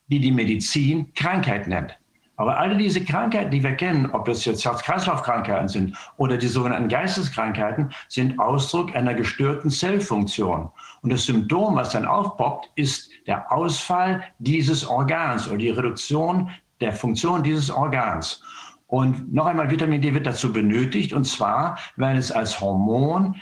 [0.08, 1.96] die die Medizin Krankheit nennt.
[2.40, 6.88] Aber alle diese Krankheiten, die wir kennen, ob das jetzt Herz-Kreislauf-Krankheiten sind oder die sogenannten
[6.88, 10.70] Geisteskrankheiten, sind Ausdruck einer gestörten Zellfunktion.
[11.02, 16.92] Und das Symptom, was dann aufpoppt, ist der Ausfall dieses Organs oder die Reduktion der
[16.92, 18.42] Funktion dieses Organs.
[18.90, 23.36] Und noch einmal, Vitamin D wird dazu benötigt, und zwar, weil es als Hormon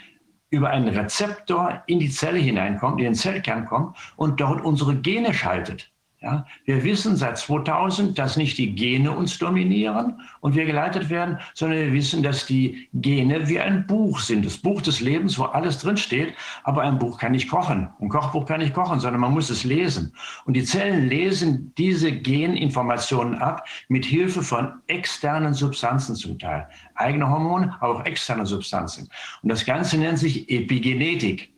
[0.51, 5.33] über einen Rezeptor in die Zelle hineinkommt, in den Zellkern kommt und dort unsere Gene
[5.33, 5.91] schaltet.
[6.21, 11.39] Ja, wir wissen seit 2000, dass nicht die Gene uns dominieren und wir geleitet werden,
[11.53, 15.43] sondern wir wissen, dass die Gene wie ein Buch sind, das Buch des Lebens, wo
[15.43, 16.33] alles drinsteht.
[16.63, 19.63] Aber ein Buch kann nicht kochen, ein Kochbuch kann nicht kochen, sondern man muss es
[19.63, 20.13] lesen.
[20.43, 26.67] Und die Zellen lesen diese Geninformationen ab mit Hilfe von externen Substanzen zum Teil.
[26.95, 29.07] Eigene Hormone, aber auch externe Substanzen.
[29.41, 31.53] Und das Ganze nennt sich Epigenetik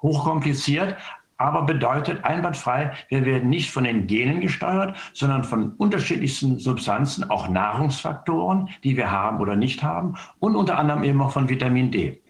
[0.00, 0.96] hochkompliziert,
[1.40, 7.48] aber bedeutet einwandfrei, wir werden nicht von den Genen gesteuert, sondern von unterschiedlichsten Substanzen, auch
[7.48, 12.20] Nahrungsfaktoren, die wir haben oder nicht haben und unter anderem eben auch von Vitamin D.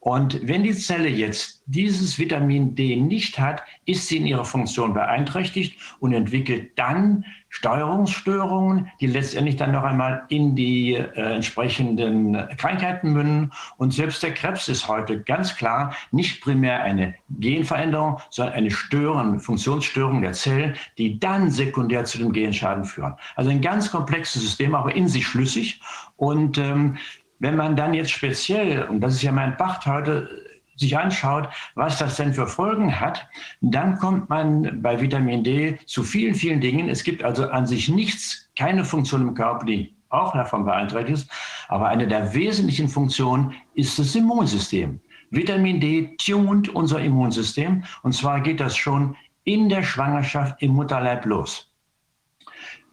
[0.00, 4.94] Und wenn die Zelle jetzt dieses Vitamin D nicht hat, ist sie in ihrer Funktion
[4.94, 13.12] beeinträchtigt und entwickelt dann Steuerungsstörungen, die letztendlich dann noch einmal in die äh, entsprechenden Krankheiten
[13.12, 13.52] münden.
[13.78, 19.40] Und selbst der Krebs ist heute ganz klar nicht primär eine Genveränderung, sondern eine Störung,
[19.40, 23.14] Funktionsstörung der Zellen, die dann sekundär zu dem Genschaden führen.
[23.34, 25.80] Also ein ganz komplexes System, aber in sich schlüssig.
[26.16, 26.98] Und ähm,
[27.38, 30.47] wenn man dann jetzt speziell, und das ist ja mein Pacht heute,
[30.78, 33.26] sich anschaut, was das denn für Folgen hat,
[33.60, 36.88] dann kommt man bei Vitamin D zu vielen, vielen Dingen.
[36.88, 41.30] Es gibt also an sich nichts, keine Funktion im Körper, die auch davon beeinträchtigt ist.
[41.68, 45.00] Aber eine der wesentlichen Funktionen ist das Immunsystem.
[45.30, 47.84] Vitamin D tunt unser Immunsystem.
[48.02, 51.70] Und zwar geht das schon in der Schwangerschaft im Mutterleib los.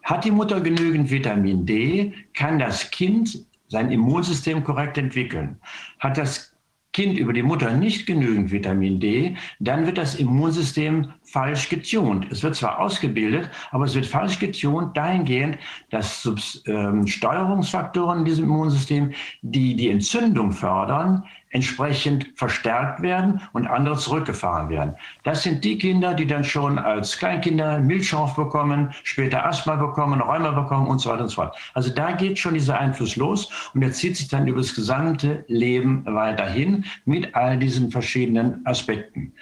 [0.02, 5.58] Hat die Mutter genügend Vitamin D, kann das Kind sein Immunsystem korrekt entwickeln.
[5.98, 6.55] Hat das
[6.96, 12.26] Kind über die Mutter nicht genügend Vitamin D, dann wird das Immunsystem falsch getunt.
[12.30, 15.58] Es wird zwar ausgebildet, aber es wird falsch getunt dahingehend,
[15.90, 21.24] dass Subs ähm, Steuerungsfaktoren in diesem Immunsystem, die die Entzündung fördern,
[21.56, 24.94] entsprechend verstärkt werden und andere zurückgefahren werden.
[25.24, 30.50] Das sind die Kinder, die dann schon als Kleinkinder Milchschorf bekommen, später Asthma bekommen, Rheuma
[30.50, 31.56] bekommen und so weiter und so fort.
[31.72, 35.46] Also da geht schon dieser Einfluss los und der zieht sich dann über das gesamte
[35.48, 39.32] Leben weiterhin mit all diesen verschiedenen Aspekten.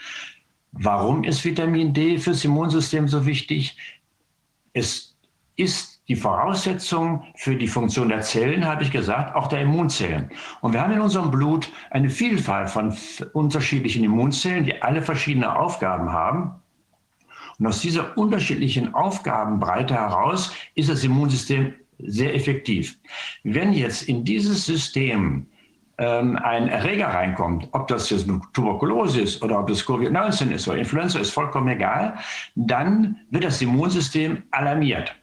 [0.71, 3.77] Warum ist Vitamin D fürs Immunsystem so wichtig?
[4.73, 5.17] Es
[5.57, 10.31] ist die Voraussetzung für die Funktion der Zellen, habe ich gesagt, auch der Immunzellen.
[10.61, 12.95] Und wir haben in unserem Blut eine Vielfalt von
[13.33, 16.57] unterschiedlichen Immunzellen, die alle verschiedene Aufgaben haben.
[17.59, 22.99] Und aus dieser unterschiedlichen Aufgabenbreite heraus ist das Immunsystem sehr effektiv.
[23.45, 25.47] Wenn jetzt in dieses System
[25.97, 30.79] ähm, ein Erreger reinkommt, ob das jetzt Tuberkulose ist oder ob das Covid-19 ist oder
[30.79, 32.19] Influenza, ist vollkommen egal,
[32.57, 35.15] dann wird das Immunsystem alarmiert.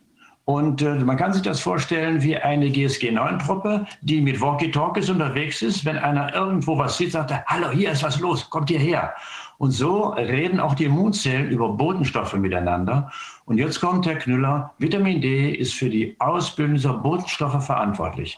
[0.51, 5.85] Und äh, man kann sich das vorstellen wie eine GSG-9-Truppe, die mit Walkie-Talkies unterwegs ist.
[5.85, 9.13] Wenn einer irgendwo was sieht, sagt er, hallo, hier ist was los, kommt hierher.
[9.59, 13.09] Und so reden auch die Immunzellen über Botenstoffe miteinander.
[13.45, 18.37] Und jetzt kommt Herr Knüller, Vitamin D ist für die Ausbildung dieser Botenstoffe verantwortlich.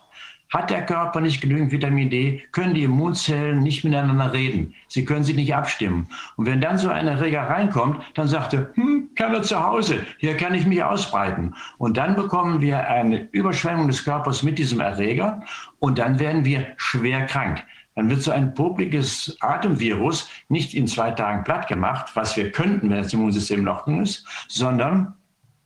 [0.54, 4.76] Hat der Körper nicht genügend Vitamin D, können die Immunzellen nicht miteinander reden.
[4.88, 6.08] Sie können sich nicht abstimmen.
[6.36, 10.38] Und wenn dann so ein Erreger reinkommt, dann sagt er, hm, keiner zu Hause, hier
[10.38, 11.56] kann ich mich ausbreiten.
[11.80, 15.42] Und dann bekommen wir eine Überschwemmung des Körpers mit diesem Erreger
[15.80, 17.64] und dann werden wir schwer krank.
[17.96, 22.92] Dann wird so ein popliges Atemvirus nicht in zwei Tagen platt gemacht, was wir könnten,
[22.92, 25.16] wenn das Immunsystem in Ordnung ist, sondern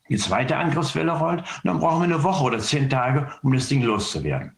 [0.08, 3.68] die zweite Angriffswelle rollt und dann brauchen wir eine Woche oder zehn Tage, um das
[3.68, 4.57] Ding loszuwerden.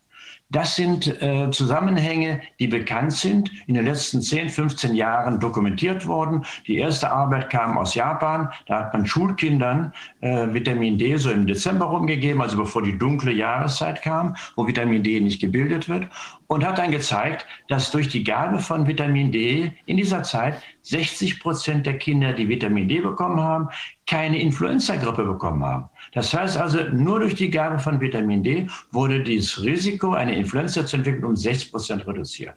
[0.52, 6.44] Das sind äh, Zusammenhänge, die bekannt sind, in den letzten 10, 15 Jahren dokumentiert worden.
[6.66, 8.48] Die erste Arbeit kam aus Japan.
[8.66, 13.30] Da hat man Schulkindern äh, Vitamin D so im Dezember rumgegeben, also bevor die dunkle
[13.30, 16.08] Jahreszeit kam, wo Vitamin D nicht gebildet wird.
[16.48, 21.38] Und hat dann gezeigt, dass durch die Gabe von Vitamin D in dieser Zeit 60
[21.38, 23.68] Prozent der Kinder, die Vitamin D bekommen haben,
[24.08, 25.88] keine Influenza-Grippe bekommen haben.
[26.12, 30.84] Das heißt also, nur durch die Gabe von Vitamin D wurde dieses Risiko, eine Influenza
[30.84, 32.56] zu entwickeln, um 60 Prozent reduziert.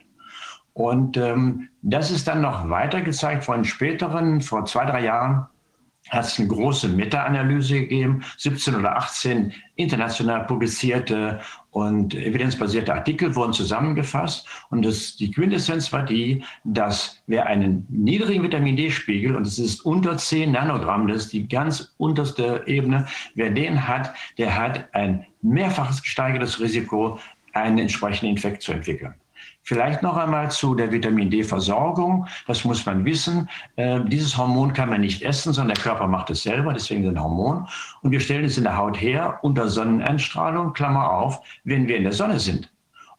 [0.74, 5.46] Und ähm, das ist dann noch weiter gezeigt von späteren, vor zwei, drei Jahren,
[6.10, 11.39] hat es eine große Meta-Analyse gegeben, 17 oder 18 international publizierte
[11.73, 14.47] und evidenzbasierte Artikel wurden zusammengefasst.
[14.69, 19.81] Und das, die Quintessenz war die, dass wer einen niedrigen Vitamin D-Spiegel, und es ist
[19.81, 25.25] unter 10 Nanogramm, das ist die ganz unterste Ebene, wer den hat, der hat ein
[25.41, 27.19] mehrfaches gesteigertes Risiko,
[27.53, 29.15] einen entsprechenden Infekt zu entwickeln.
[29.65, 32.28] Vielleicht noch einmal zu der Vitamin D-Versorgung.
[32.47, 33.49] Das muss man wissen.
[33.78, 37.21] Äh, dieses Hormon kann man nicht essen, sondern der Körper macht es selber, deswegen ein
[37.21, 37.65] Hormon.
[38.02, 42.04] Und wir stellen es in der Haut her unter Sonneneinstrahlung, Klammer auf, wenn wir in
[42.04, 42.69] der Sonne sind.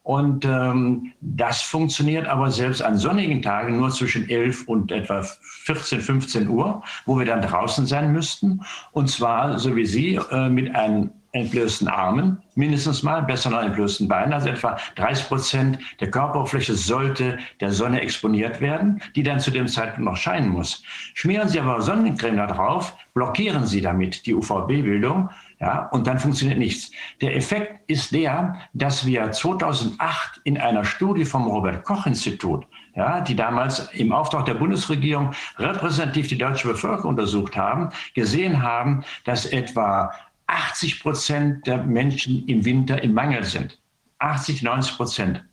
[0.02, 6.02] Und ähm, das funktioniert aber selbst an sonnigen Tagen nur zwischen 11 und etwa 14,
[6.02, 8.60] 15 Uhr, wo wir dann draußen sein müssten.
[8.92, 14.06] Und zwar, so wie Sie, äh, mit einem entblößten Armen, mindestens mal, besser noch entblößten
[14.08, 14.32] Beinen.
[14.32, 19.66] Also etwa 30 Prozent der Körperoberfläche sollte der Sonne exponiert werden, die dann zu dem
[19.66, 20.82] Zeitpunkt noch scheinen muss.
[21.14, 25.28] Schmieren Sie aber Sonnencreme da drauf, blockieren Sie damit die UVB-Bildung,
[25.60, 26.90] ja, und dann funktioniert nichts.
[27.20, 32.66] Der Effekt ist der, dass wir 2008 in einer Studie vom Robert-Koch-Institut
[32.96, 39.04] ja, die damals im Auftrag der Bundesregierung repräsentativ die deutsche Bevölkerung untersucht haben, gesehen haben,
[39.24, 40.12] dass etwa
[40.46, 43.78] 80 Prozent der Menschen im Winter im Mangel sind.
[44.18, 45.44] 80, 90 Prozent.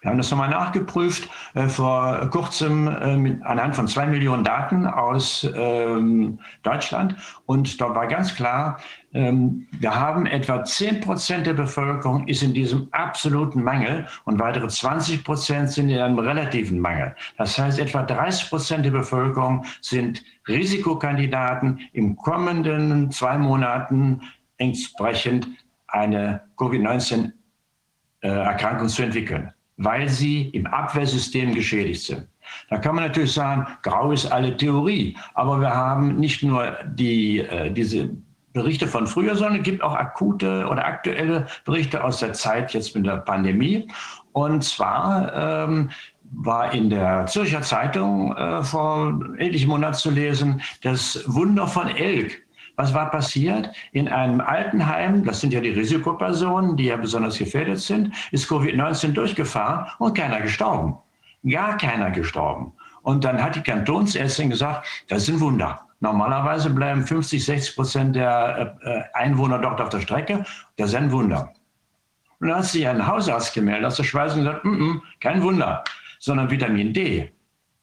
[0.00, 4.86] Wir haben das nochmal nachgeprüft äh, vor kurzem äh, mit, anhand von zwei Millionen Daten
[4.86, 7.16] aus ähm, Deutschland.
[7.46, 8.78] Und da war ganz klar,
[9.16, 14.68] ähm, wir haben etwa 10 Prozent der Bevölkerung ist in diesem absoluten Mangel und weitere
[14.68, 17.16] 20 Prozent sind in einem relativen Mangel.
[17.38, 24.20] Das heißt, etwa 30 Prozent der Bevölkerung sind Risikokandidaten im kommenden zwei Monaten
[24.58, 25.48] entsprechend
[25.88, 32.26] eine Covid-19-Erkrankung äh, zu entwickeln weil sie im Abwehrsystem geschädigt sind.
[32.70, 37.40] Da kann man natürlich sagen, grau ist alle Theorie, aber wir haben nicht nur die,
[37.40, 38.10] äh, diese
[38.52, 42.94] Berichte von früher, sondern es gibt auch akute oder aktuelle Berichte aus der Zeit jetzt
[42.96, 43.86] mit der Pandemie.
[44.32, 45.90] Und zwar ähm,
[46.32, 52.45] war in der Zürcher Zeitung äh, vor etlichen Monaten zu lesen, das Wunder von Elk.
[52.76, 53.70] Was war passiert?
[53.92, 59.12] In einem Altenheim, das sind ja die Risikopersonen, die ja besonders gefährdet sind, ist Covid-19
[59.12, 60.98] durchgefahren und keiner gestorben.
[61.48, 62.72] Gar keiner gestorben.
[63.02, 65.80] Und dann hat die Kantonsärztin gesagt, das ist ein Wunder.
[66.00, 70.44] Normalerweise bleiben 50, 60 Prozent der äh, Einwohner dort auf der Strecke.
[70.76, 71.52] Das ist ein Wunder.
[72.40, 75.42] Und dann hat sich ein Hausarzt gemeldet aus der Schweiz und gesagt, mm -mm, kein
[75.42, 75.84] Wunder,
[76.18, 77.32] sondern Vitamin D.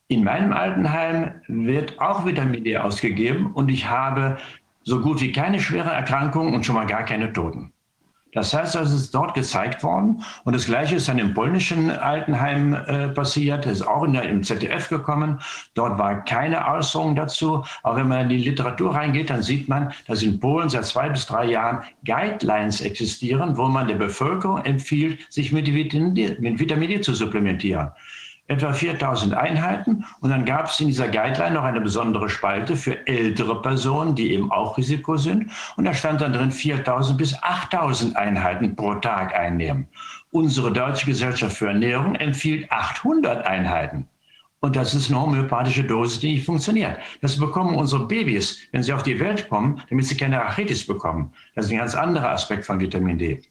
[0.09, 4.37] In meinem Altenheim wird auch Vitamin D ausgegeben und ich habe
[4.83, 7.73] so gut wie keine schwere Erkrankung und schon mal gar keine Toten.
[8.33, 10.23] Das heißt, das ist dort gezeigt worden.
[10.43, 13.65] Und das Gleiche ist dann im polnischen Altenheim äh, passiert.
[13.65, 15.39] Ist auch in der, im ZDF gekommen.
[15.75, 17.63] Dort war keine Äußerung dazu.
[17.83, 21.09] Aber wenn man in die Literatur reingeht, dann sieht man, dass in Polen seit zwei
[21.09, 26.59] bis drei Jahren Guidelines existieren, wo man der Bevölkerung empfiehlt, sich mit Vitamin D, mit
[26.59, 27.91] Vitamin D zu supplementieren
[28.47, 30.05] etwa 4000 Einheiten.
[30.19, 34.33] Und dann gab es in dieser Guideline noch eine besondere Spalte für ältere Personen, die
[34.33, 35.51] eben auch Risiko sind.
[35.77, 39.87] Und da stand dann drin 4000 bis 8000 Einheiten pro Tag einnehmen.
[40.31, 44.07] Unsere Deutsche Gesellschaft für Ernährung empfiehlt 800 Einheiten.
[44.61, 46.97] Und das ist eine homöopathische Dosis, die nicht funktioniert.
[47.21, 51.33] Das bekommen unsere Babys, wenn sie auf die Welt kommen, damit sie keine Arthritis bekommen.
[51.53, 53.41] Das ist ein ganz anderer Aspekt von Vitamin D.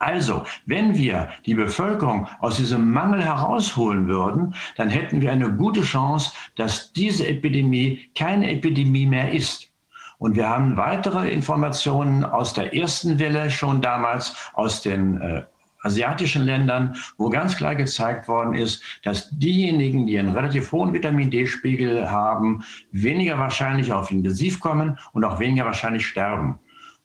[0.00, 5.82] Also, wenn wir die Bevölkerung aus diesem Mangel herausholen würden, dann hätten wir eine gute
[5.82, 9.68] Chance, dass diese Epidemie keine Epidemie mehr ist.
[10.16, 15.42] Und wir haben weitere Informationen aus der ersten Welle schon damals aus den äh,
[15.82, 21.30] asiatischen Ländern, wo ganz klar gezeigt worden ist, dass diejenigen, die einen relativ hohen Vitamin
[21.30, 26.58] D-Spiegel haben, weniger wahrscheinlich auf Intensiv kommen und auch weniger wahrscheinlich sterben.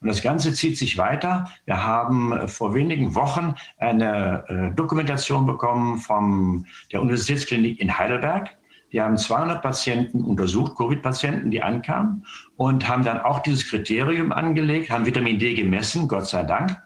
[0.06, 1.50] Und das Ganze zieht sich weiter.
[1.66, 8.56] Wir haben äh, vor wenigen Wochen eine äh, Dokumentation bekommen von der Universitätsklinik in Heidelberg.
[8.92, 12.24] Die haben 200 Patienten untersucht, Covid-Patienten, die ankamen
[12.56, 16.80] und haben dann auch dieses Kriterium angelegt, haben Vitamin D gemessen, Gott sei Dank,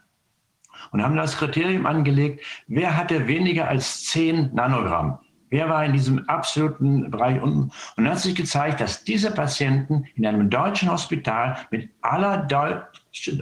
[0.91, 5.19] und haben das Kriterium angelegt, wer hatte weniger als 10 Nanogramm.
[5.49, 7.71] Wer war in diesem absoluten Bereich unten?
[7.97, 12.38] Und dann hat sich gezeigt, dass diese Patienten in einem deutschen Hospital mit aller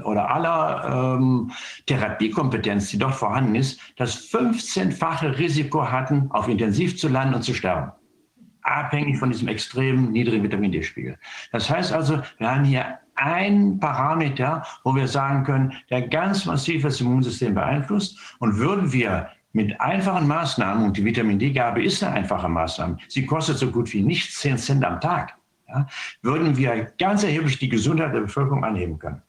[0.03, 1.51] oder aller ähm,
[1.86, 7.53] Therapiekompetenz, die dort vorhanden ist, das 15-fache Risiko hatten, auf Intensiv zu landen und zu
[7.53, 7.91] sterben.
[8.62, 11.17] Abhängig von diesem extrem niedrigen Vitamin D-Spiegel.
[11.51, 16.84] Das heißt also, wir haben hier ein Parameter, wo wir sagen können, der ganz massiv
[16.84, 18.17] das Immunsystem beeinflusst.
[18.39, 23.25] Und würden wir mit einfachen Maßnahmen, und die Vitamin D-Gabe ist eine einfache Maßnahme, sie
[23.25, 25.36] kostet so gut wie nichts 10 Cent am Tag,
[25.67, 25.88] ja,
[26.21, 29.21] würden wir ganz erheblich die Gesundheit der Bevölkerung anheben können.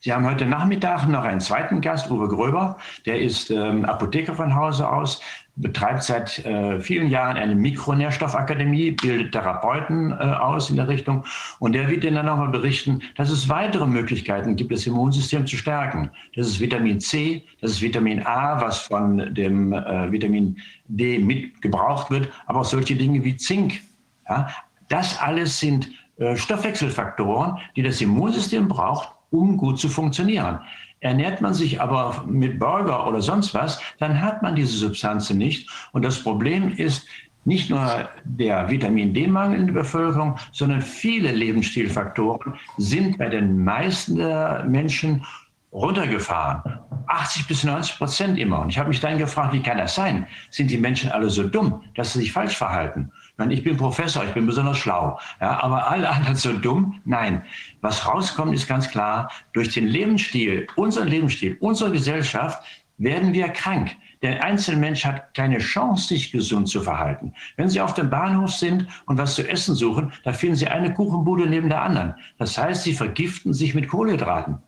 [0.00, 2.76] Sie haben heute Nachmittag noch einen zweiten Gast, Uwe Gröber,
[3.06, 5.20] der ist ähm, Apotheker von Hause aus,
[5.56, 11.24] betreibt seit äh, vielen Jahren eine Mikronährstoffakademie, bildet Therapeuten äh, aus in der Richtung.
[11.58, 15.56] Und der wird Ihnen dann nochmal berichten, dass es weitere Möglichkeiten gibt, das Immunsystem zu
[15.56, 16.10] stärken.
[16.34, 22.10] Das ist Vitamin C, das ist Vitamin A, was von dem äh, Vitamin D mitgebraucht
[22.10, 23.80] wird, aber auch solche Dinge wie Zink.
[24.28, 24.48] Ja?
[24.88, 30.60] Das alles sind äh, Stoffwechselfaktoren, die das Immunsystem braucht, um gut zu funktionieren.
[31.00, 35.68] Ernährt man sich aber mit Burger oder sonst was, dann hat man diese Substanzen nicht.
[35.90, 37.08] Und das Problem ist
[37.44, 44.16] nicht nur der Vitamin D-Mangel in der Bevölkerung, sondern viele Lebensstilfaktoren sind bei den meisten
[44.16, 45.24] der Menschen
[45.72, 46.62] runtergefahren.
[47.08, 48.60] 80 bis 90 Prozent immer.
[48.60, 50.26] Und ich habe mich dann gefragt, wie kann das sein?
[50.50, 53.10] Sind die Menschen alle so dumm, dass sie sich falsch verhalten?
[53.48, 55.18] Ich bin Professor, ich bin besonders schlau.
[55.40, 57.00] Ja, aber alle anderen so dumm?
[57.04, 57.42] Nein.
[57.80, 62.62] Was rauskommt, ist ganz klar, durch den Lebensstil, unseren Lebensstil, unsere Gesellschaft,
[62.98, 63.96] werden wir krank.
[64.20, 67.32] Der Einzelmensch hat keine Chance, sich gesund zu verhalten.
[67.56, 70.94] Wenn Sie auf dem Bahnhof sind und was zu essen suchen, da finden Sie eine
[70.94, 72.14] Kuchenbude neben der anderen.
[72.38, 74.58] Das heißt, Sie vergiften sich mit Kohlenhydraten.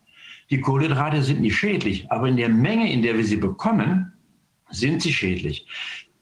[0.51, 4.13] Die Kohlenhydrate sind nicht schädlich, aber in der Menge, in der wir sie bekommen,
[4.71, 5.67] sind sie schädlich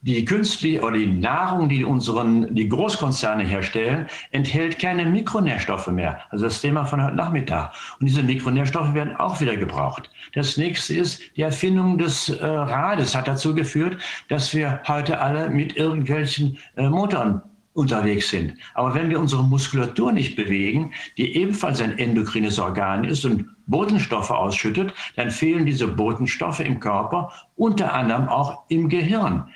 [0.02, 6.20] die künstliche oder die Nahrung, die unseren, die Großkonzerne herstellen, enthält keine Mikronährstoffe mehr.
[6.30, 7.72] Also das Thema von heute Nachmittag.
[8.00, 10.10] Und diese Mikronährstoffe werden auch wieder gebraucht.
[10.34, 13.96] Das nächste ist, die Erfindung des äh, Rades hat dazu geführt,
[14.28, 17.40] dass wir heute alle mit irgendwelchen äh, Motoren
[17.74, 18.54] unterwegs sind.
[18.74, 24.30] Aber wenn wir unsere Muskulatur nicht bewegen, die ebenfalls ein endokrines Organ ist und Botenstoffe
[24.30, 29.48] ausschüttet, dann fehlen diese Botenstoffe im Körper, unter anderem auch im Gehirn.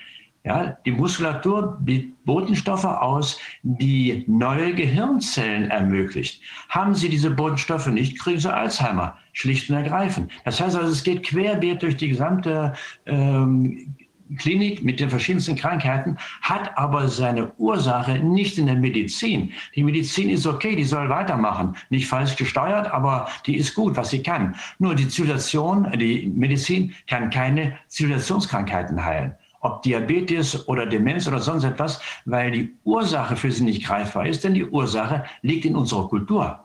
[0.47, 6.41] Ja, die Muskulatur bietet Botenstoffe aus, die neue Gehirnzellen ermöglicht.
[6.69, 10.31] Haben Sie diese Botenstoffe nicht, kriegen Sie Alzheimer, schlicht und ergreifend.
[10.45, 12.71] Das heißt also, es geht querbeet durch die gesamte
[13.05, 13.93] ähm,
[14.37, 19.51] Klinik mit den verschiedensten Krankheiten, hat aber seine Ursache nicht in der Medizin.
[19.75, 21.75] Die Medizin ist okay, die soll weitermachen.
[21.89, 24.55] Nicht falsch gesteuert, aber die ist gut, was sie kann.
[24.79, 31.63] Nur die Zivilisation, die Medizin kann keine Zivilisationskrankheiten heilen ob Diabetes oder Demenz oder sonst
[31.63, 36.07] etwas, weil die Ursache für sie nicht greifbar ist, denn die Ursache liegt in unserer
[36.07, 36.59] Kultur.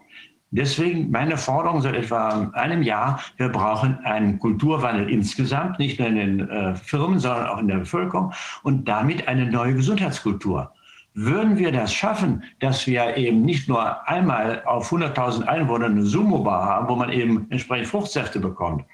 [0.54, 6.16] Deswegen meine Forderung seit etwa einem Jahr, wir brauchen einen Kulturwandel insgesamt, nicht nur in
[6.16, 10.70] den äh, Firmen, sondern auch in der Bevölkerung und damit eine neue Gesundheitskultur.
[11.14, 16.66] Würden wir das schaffen, dass wir eben nicht nur einmal auf 100.000 Einwohner eine Sumo-Bar
[16.66, 18.84] haben, wo man eben entsprechend Fruchtsäfte bekommt,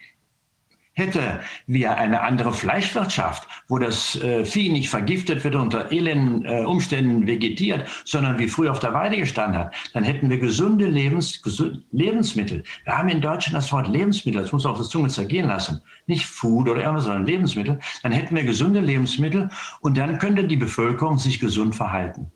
[0.99, 6.65] Hätte wir eine andere Fleischwirtschaft, wo das äh, Vieh nicht vergiftet wird, unter elenden äh,
[6.65, 11.41] Umständen vegetiert, sondern wie früher auf der Weide gestanden hat, dann hätten wir gesunde Lebens,
[11.41, 12.65] gesund, Lebensmittel.
[12.83, 15.81] Wir haben in Deutschland das Wort Lebensmittel, das muss auf der Zunge zergehen lassen.
[16.09, 17.79] Nicht Food oder irgendwas, sondern Lebensmittel.
[18.03, 22.33] Dann hätten wir gesunde Lebensmittel und dann könnte die Bevölkerung sich gesund verhalten.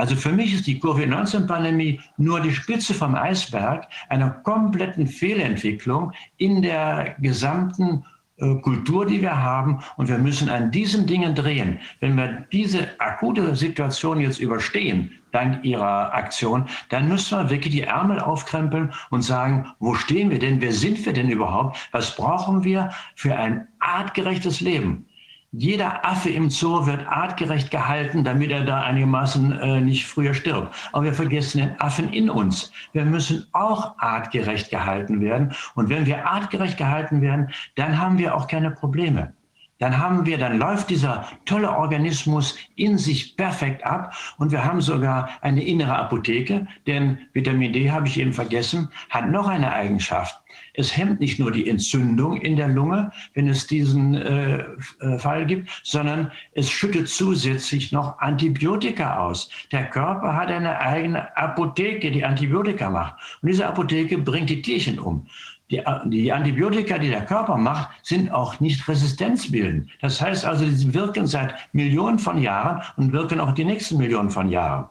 [0.00, 6.62] Also für mich ist die Covid-19-Pandemie nur die Spitze vom Eisberg einer kompletten Fehlentwicklung in
[6.62, 8.06] der gesamten
[8.38, 9.80] äh, Kultur, die wir haben.
[9.98, 11.80] Und wir müssen an diesen Dingen drehen.
[12.00, 17.82] Wenn wir diese akute Situation jetzt überstehen, dank Ihrer Aktion, dann müssen wir wirklich die
[17.82, 20.62] Ärmel aufkrempeln und sagen, wo stehen wir denn?
[20.62, 21.76] Wer sind wir denn überhaupt?
[21.92, 25.04] Was brauchen wir für ein artgerechtes Leben?
[25.52, 30.72] Jeder Affe im Zoo wird artgerecht gehalten, damit er da einigermaßen äh, nicht früher stirbt.
[30.92, 32.70] Aber wir vergessen den Affen in uns.
[32.92, 35.52] Wir müssen auch artgerecht gehalten werden.
[35.74, 39.32] Und wenn wir artgerecht gehalten werden, dann haben wir auch keine Probleme
[39.80, 44.82] dann haben wir, dann läuft dieser tolle Organismus in sich perfekt ab und wir haben
[44.82, 50.39] sogar eine innere Apotheke, denn Vitamin D, habe ich eben vergessen, hat noch eine Eigenschaft.
[50.74, 54.64] Es hemmt nicht nur die Entzündung in der Lunge, wenn es diesen äh,
[55.00, 59.50] äh, Fall gibt, sondern es schüttet zusätzlich noch Antibiotika aus.
[59.72, 63.14] Der Körper hat eine eigene Apotheke, die Antibiotika macht.
[63.42, 65.26] Und diese Apotheke bringt die Tierchen um.
[65.70, 69.88] Die, die, Antibiotika, die der Körper macht, sind auch nicht resistenzbildend.
[70.00, 74.30] Das heißt also, sie wirken seit Millionen von Jahren und wirken auch die nächsten Millionen
[74.30, 74.88] von Jahren.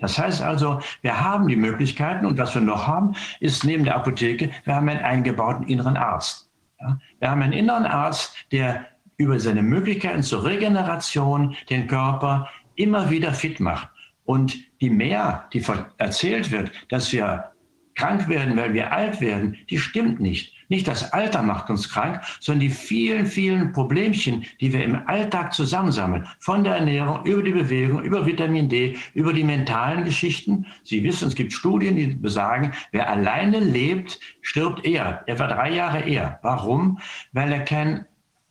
[0.00, 3.96] Das heißt also, wir haben die Möglichkeiten und was wir noch haben, ist neben der
[3.96, 6.50] Apotheke, wir haben einen eingebauten inneren Arzt.
[6.80, 6.98] Ja?
[7.18, 13.32] Wir haben einen inneren Arzt, der über seine Möglichkeiten zur Regeneration den Körper immer wieder
[13.32, 13.88] fit macht.
[14.24, 15.62] Und die mehr, die
[15.98, 17.52] erzählt wird, dass wir
[17.94, 20.52] krank werden, weil wir alt werden, die stimmt nicht.
[20.68, 25.54] Nicht das Alter macht uns krank, sondern die vielen, vielen Problemchen, die wir im Alltag
[25.54, 26.26] zusammensammeln.
[26.40, 30.66] Von der Ernährung, über die Bewegung, über Vitamin D, über die mentalen Geschichten.
[30.84, 36.00] Sie wissen, es gibt Studien, die besagen, wer alleine lebt, stirbt eher, etwa drei Jahre
[36.00, 36.38] eher.
[36.42, 36.98] Warum?
[37.32, 38.06] Weil er keinen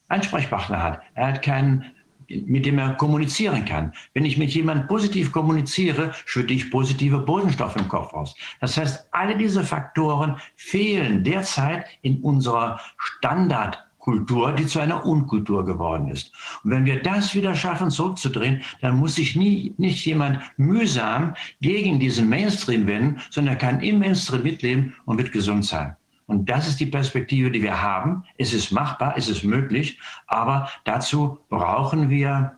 [0.08, 1.02] Ansprechpartner hat.
[1.16, 1.95] Er hat keinen
[2.30, 3.94] mit dem er kommunizieren kann.
[4.14, 8.36] Wenn ich mit jemandem positiv kommuniziere, schütte ich positive Bodenstoffe im Kopf aus.
[8.60, 16.10] Das heißt, alle diese Faktoren fehlen derzeit in unserer Standardkultur, die zu einer Unkultur geworden
[16.10, 16.32] ist.
[16.64, 22.00] Und wenn wir das wieder schaffen, zurückzudrehen, dann muss sich nie, nicht jemand mühsam gegen
[22.00, 25.96] diesen Mainstream wenden, sondern er kann im Mainstream mitleben und wird gesund sein.
[26.28, 28.24] Und das ist die Perspektive, die wir haben.
[28.38, 32.58] Es ist machbar, es ist möglich, aber dazu brauchen wir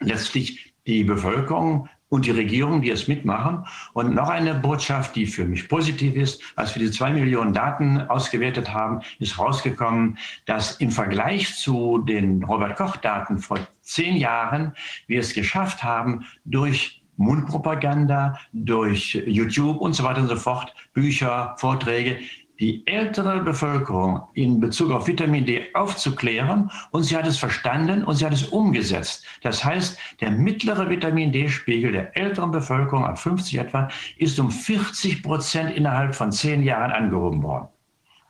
[0.00, 3.66] letztlich die Bevölkerung und die Regierung, die es mitmachen.
[3.92, 8.00] Und noch eine Botschaft, die für mich positiv ist, als wir die zwei Millionen Daten
[8.02, 14.74] ausgewertet haben, ist rausgekommen, dass im Vergleich zu den Robert-Koch-Daten vor zehn Jahren
[15.06, 21.54] wir es geschafft haben, durch Mundpropaganda, durch YouTube und so weiter und so fort, Bücher,
[21.58, 22.18] Vorträge,
[22.60, 28.16] die ältere Bevölkerung in Bezug auf Vitamin D aufzuklären und sie hat es verstanden und
[28.16, 29.24] sie hat es umgesetzt.
[29.42, 35.22] Das heißt, der mittlere Vitamin D-Spiegel der älteren Bevölkerung ab 50 etwa ist um 40
[35.22, 37.68] Prozent innerhalb von zehn Jahren angehoben worden.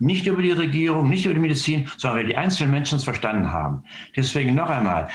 [0.01, 3.53] Nicht über die Regierung, nicht über die Medizin, sondern weil die einzelnen Menschen es verstanden
[3.53, 3.85] haben.
[4.17, 5.09] Deswegen noch einmal,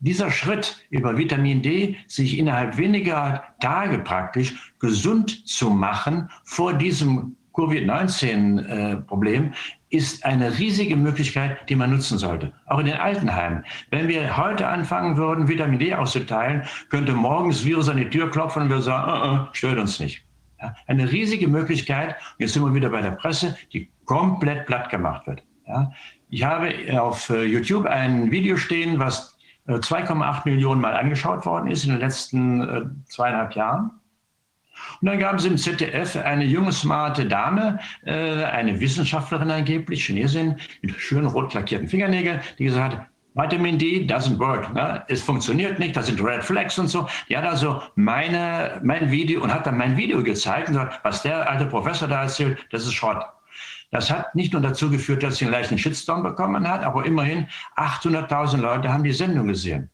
[0.00, 7.36] dieser Schritt über Vitamin D, sich innerhalb weniger Tage praktisch gesund zu machen vor diesem
[7.54, 9.52] Covid-19-Problem
[9.90, 12.52] ist eine riesige Möglichkeit, die man nutzen sollte.
[12.66, 13.64] Auch in den Altenheimen.
[13.90, 18.62] Wenn wir heute anfangen würden, Vitamin D auszuteilen, könnte morgens Virus an die Tür klopfen
[18.62, 20.24] und wir sagen, uh -uh, stört uns nicht.
[20.60, 25.26] Ja, eine riesige Möglichkeit, jetzt sind wir wieder bei der Presse, die komplett platt gemacht
[25.26, 25.42] wird.
[25.66, 25.92] Ja,
[26.30, 29.36] ich habe auf äh, YouTube ein Video stehen, was
[29.66, 33.92] 2,8 äh, Millionen Mal angeschaut worden ist in den letzten äh, zweieinhalb Jahren.
[35.00, 40.56] Und dann gab es im ZDF eine junge, smarte Dame, äh, eine Wissenschaftlerin angeblich, Chinesin,
[40.82, 44.72] mit schönen rot lackierten Fingernägeln, die gesagt hat, Vitamin D doesn't work.
[44.74, 45.02] Ne?
[45.08, 47.08] Es funktioniert nicht, das sind Red Flags und so.
[47.28, 51.22] Die hat also meine, mein Video und hat dann mein Video gezeigt und gesagt, was
[51.22, 53.24] der alte Professor da erzählt, das ist Schrott.
[53.90, 57.46] Das hat nicht nur dazu geführt, dass sie einen leichten Shitstorm bekommen hat, aber immerhin
[57.76, 59.90] 800.000 Leute haben die Sendung gesehen.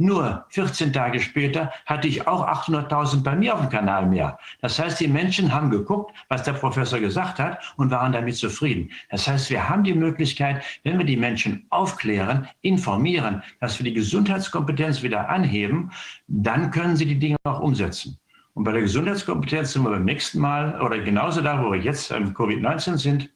[0.00, 4.38] Nur 14 Tage später hatte ich auch 800.000 bei mir auf dem Kanal mehr.
[4.62, 8.90] Das heißt, die Menschen haben geguckt, was der Professor gesagt hat und waren damit zufrieden.
[9.10, 13.92] Das heißt, wir haben die Möglichkeit, wenn wir die Menschen aufklären, informieren, dass wir die
[13.92, 15.90] Gesundheitskompetenz wieder anheben,
[16.28, 18.18] dann können sie die Dinge auch umsetzen.
[18.54, 22.10] Und bei der Gesundheitskompetenz sind wir beim nächsten Mal oder genauso da, wo wir jetzt
[22.10, 23.30] im Covid-19 sind,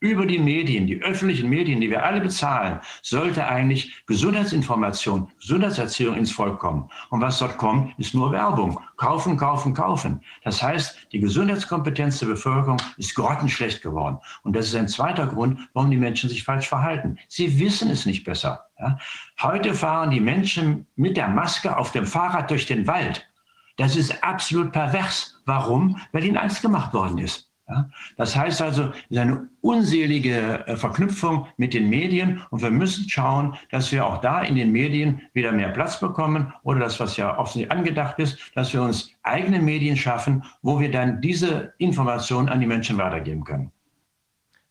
[0.00, 6.30] über die Medien, die öffentlichen Medien, die wir alle bezahlen, sollte eigentlich Gesundheitsinformation, Gesundheitserziehung ins
[6.30, 6.88] Volk kommen.
[7.10, 8.80] Und was dort kommt, ist nur Werbung.
[8.96, 10.20] Kaufen, kaufen, kaufen.
[10.44, 14.18] Das heißt, die Gesundheitskompetenz der Bevölkerung ist grottenschlecht geworden.
[14.42, 17.18] Und das ist ein zweiter Grund, warum die Menschen sich falsch verhalten.
[17.28, 18.66] Sie wissen es nicht besser.
[18.78, 18.98] Ja?
[19.42, 23.28] Heute fahren die Menschen mit der Maske auf dem Fahrrad durch den Wald.
[23.76, 25.40] Das ist absolut pervers.
[25.44, 26.00] Warum?
[26.12, 27.47] Weil ihnen Angst gemacht worden ist.
[27.68, 27.88] Ja?
[28.16, 33.08] Das heißt also, es ist eine unselige äh, Verknüpfung mit den Medien und wir müssen
[33.08, 37.16] schauen, dass wir auch da in den Medien wieder mehr Platz bekommen oder das, was
[37.16, 42.48] ja offensichtlich angedacht ist, dass wir uns eigene Medien schaffen, wo wir dann diese Informationen
[42.48, 43.70] an die Menschen weitergeben können.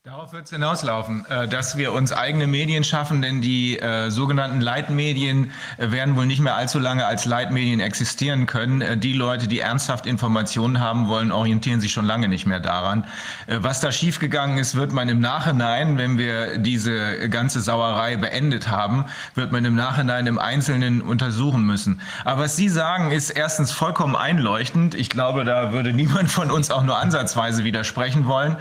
[0.08, 4.62] Darauf wird es hinauslaufen, äh, dass wir uns eigene Medien schaffen, denn die äh, sogenannten
[4.62, 9.02] Leitmedien äh, werden wohl nicht mehr allzu lange als Leitmedien existieren können.
[9.02, 13.06] Die Leute, die ernsthaft Informationen haben wollen, orientieren sich schon lange nicht mehr daran.
[13.48, 19.06] Was da schiefgegangen ist, wird man im Nachhinein, wenn wir diese ganze Sauerei beendet haben,
[19.36, 22.00] wird man im Nachhinein im Einzelnen untersuchen müssen.
[22.24, 24.96] Aber was Sie sagen, ist erstens vollkommen einleuchtend.
[24.96, 28.56] Ich glaube, da würde niemand von uns auch nur ansatzweise widersprechen wollen.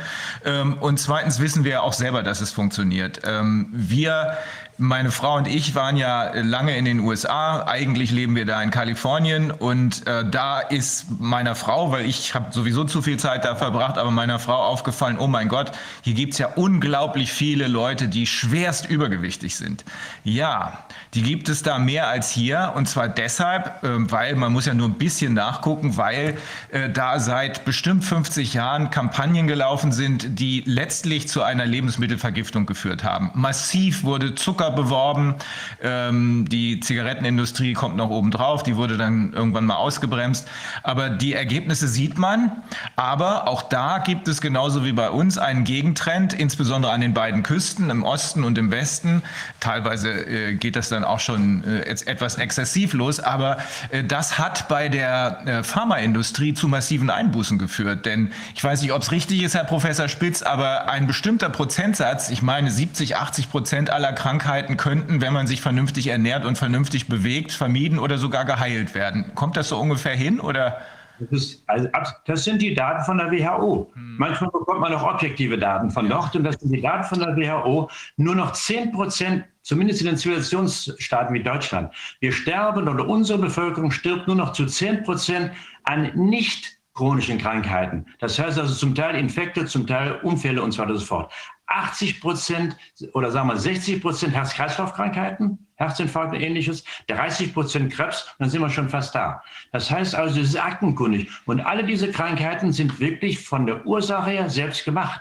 [0.44, 3.20] Ähm, und zweitens Erstens wissen wir auch selber, dass es funktioniert.
[3.24, 4.39] Ähm, wir
[4.79, 7.64] meine Frau und ich waren ja lange in den USA.
[7.66, 12.53] Eigentlich leben wir da in Kalifornien und äh, da ist meiner Frau, weil ich habe
[12.53, 15.72] sowieso zu viel Zeit da verbracht, aber meiner Frau aufgefallen, oh mein Gott,
[16.03, 19.85] hier gibt's ja unglaublich viele Leute, die schwerst übergewichtig sind.
[20.24, 24.66] Ja, die gibt es da mehr als hier und zwar deshalb, äh, weil man muss
[24.66, 26.37] ja nur ein bisschen nachgucken, weil
[26.70, 33.05] äh, da seit bestimmt 50 Jahren Kampagnen gelaufen sind, die letztlich zu einer Lebensmittelvergiftung geführt
[33.05, 33.31] haben.
[33.35, 35.34] Massiv wurde Zucker Zucker beworben.
[35.82, 40.48] Ähm, die Zigarettenindustrie kommt noch oben drauf, die wurde dann irgendwann mal ausgebremst.
[40.82, 42.52] Aber die Ergebnisse sieht man.
[42.96, 47.42] Aber auch da gibt es genauso wie bei uns einen Gegentrend, insbesondere an den beiden
[47.42, 49.22] Küsten, im Osten und im Westen.
[49.60, 53.20] Teilweise äh, geht das dann auch schon äh, etwas exzessiv los.
[53.20, 53.58] Aber
[53.90, 58.06] äh, das hat bei der äh, Pharmaindustrie zu massiven Einbußen geführt.
[58.06, 62.30] Denn ich weiß nicht, ob es richtig ist, Herr Professor Spitz, aber ein bestimmter Prozentsatz,
[62.30, 66.57] ich meine 70, 80 Prozent aller Krankheiten, Krankheiten könnten, wenn man sich vernünftig ernährt und
[66.57, 69.32] vernünftig bewegt, vermieden oder sogar geheilt werden.
[69.34, 70.78] Kommt das so ungefähr hin oder?
[71.18, 71.88] Das, ist, also,
[72.24, 73.92] das sind die Daten von der WHO.
[73.94, 74.16] Hm.
[74.18, 77.36] Manchmal bekommt man auch objektive Daten von dort und das sind die Daten von der
[77.36, 77.90] WHO.
[78.16, 81.92] Nur noch 10 Prozent, zumindest in den Zivilisationsstaaten wie Deutschland.
[82.20, 85.52] Wir sterben oder unsere Bevölkerung stirbt nur noch zu 10 Prozent
[85.84, 88.07] an nicht chronischen Krankheiten.
[88.20, 91.32] Das heißt also zum Teil Infekte, zum Teil Unfälle und so weiter und so fort.
[91.66, 92.76] 80 Prozent
[93.12, 98.70] oder sagen wir 60 Prozent Herz-Kreislauf-Krankheiten, Herzinfarkt und ähnliches, 30 Prozent Krebs, dann sind wir
[98.70, 99.42] schon fast da.
[99.72, 101.28] Das heißt also, es ist aktenkundig.
[101.44, 105.20] Und alle diese Krankheiten sind wirklich von der Ursache her selbst gemacht.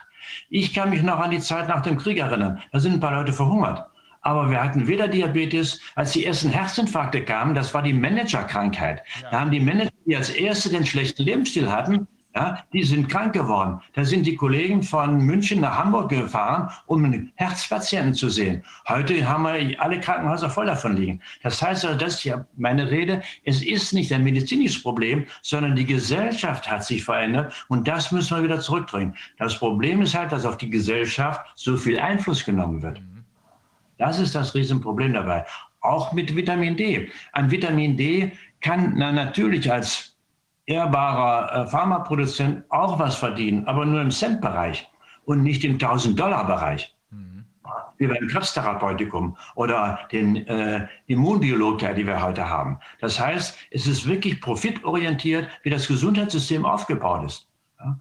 [0.49, 2.61] Ich kann mich noch an die Zeit nach dem Krieg erinnern.
[2.71, 3.85] Da sind ein paar Leute verhungert.
[4.21, 9.03] Aber wir hatten weder Diabetes, als die ersten Herzinfarkte kamen, das war die Managerkrankheit.
[9.21, 9.29] Ja.
[9.29, 13.33] Da haben die Manager, die als erste den schlechten Lebensstil hatten, ja, die sind krank
[13.33, 13.79] geworden.
[13.93, 18.63] Da sind die Kollegen von München nach Hamburg gefahren, um einen Herzpatienten zu sehen.
[18.89, 21.21] Heute haben wir alle Krankenhäuser voll davon liegen.
[21.43, 23.21] Das heißt also, das ist ja meine Rede.
[23.45, 28.36] Es ist nicht ein medizinisches Problem, sondern die Gesellschaft hat sich verändert und das müssen
[28.36, 29.15] wir wieder zurückdrehen.
[29.38, 33.01] Das Problem ist halt, dass auf die Gesellschaft so viel Einfluss genommen wird.
[33.97, 35.45] Das ist das Riesenproblem dabei.
[35.79, 37.09] Auch mit Vitamin D.
[37.31, 40.14] An Vitamin D kann na, natürlich als
[40.66, 44.89] ehrbarer äh, Pharmaproduzent auch was verdienen, aber nur im Centbereich
[45.26, 46.95] und nicht im 1000-Dollar-Bereich.
[47.11, 47.45] Mhm.
[47.97, 52.80] Wie beim Krebstherapeutikum oder den äh, Immunbiologiker, die wir heute haben.
[52.99, 57.47] Das heißt, es ist wirklich profitorientiert, wie das Gesundheitssystem aufgebaut ist.
[57.80, 57.97] Ja?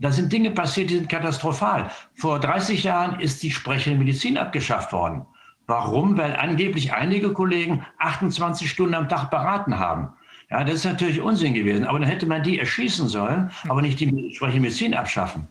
[0.00, 1.90] Da sind Dinge passiert, die sind katastrophal.
[2.16, 5.24] Vor 30 Jahren ist die sprechende Medizin abgeschafft worden.
[5.66, 6.18] Warum?
[6.18, 10.12] Weil angeblich einige Kollegen 28 Stunden am Tag beraten haben.
[10.50, 11.84] Ja, das ist natürlich Unsinn gewesen.
[11.84, 15.48] Aber dann hätte man die erschießen sollen, aber nicht die entsprechende Medizin abschaffen.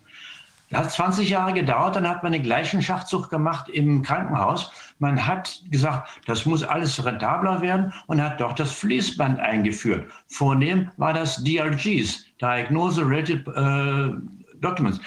[0.70, 4.72] Das hat 20 Jahre gedauert, dann hat man den gleichen Schachzug gemacht im Krankenhaus.
[4.98, 10.10] Man hat gesagt, das muss alles rentabler werden und hat doch das Fließband eingeführt.
[10.28, 14.16] Vornehm war das DRGs, Diagnose Related äh,
[14.62, 15.00] Documents.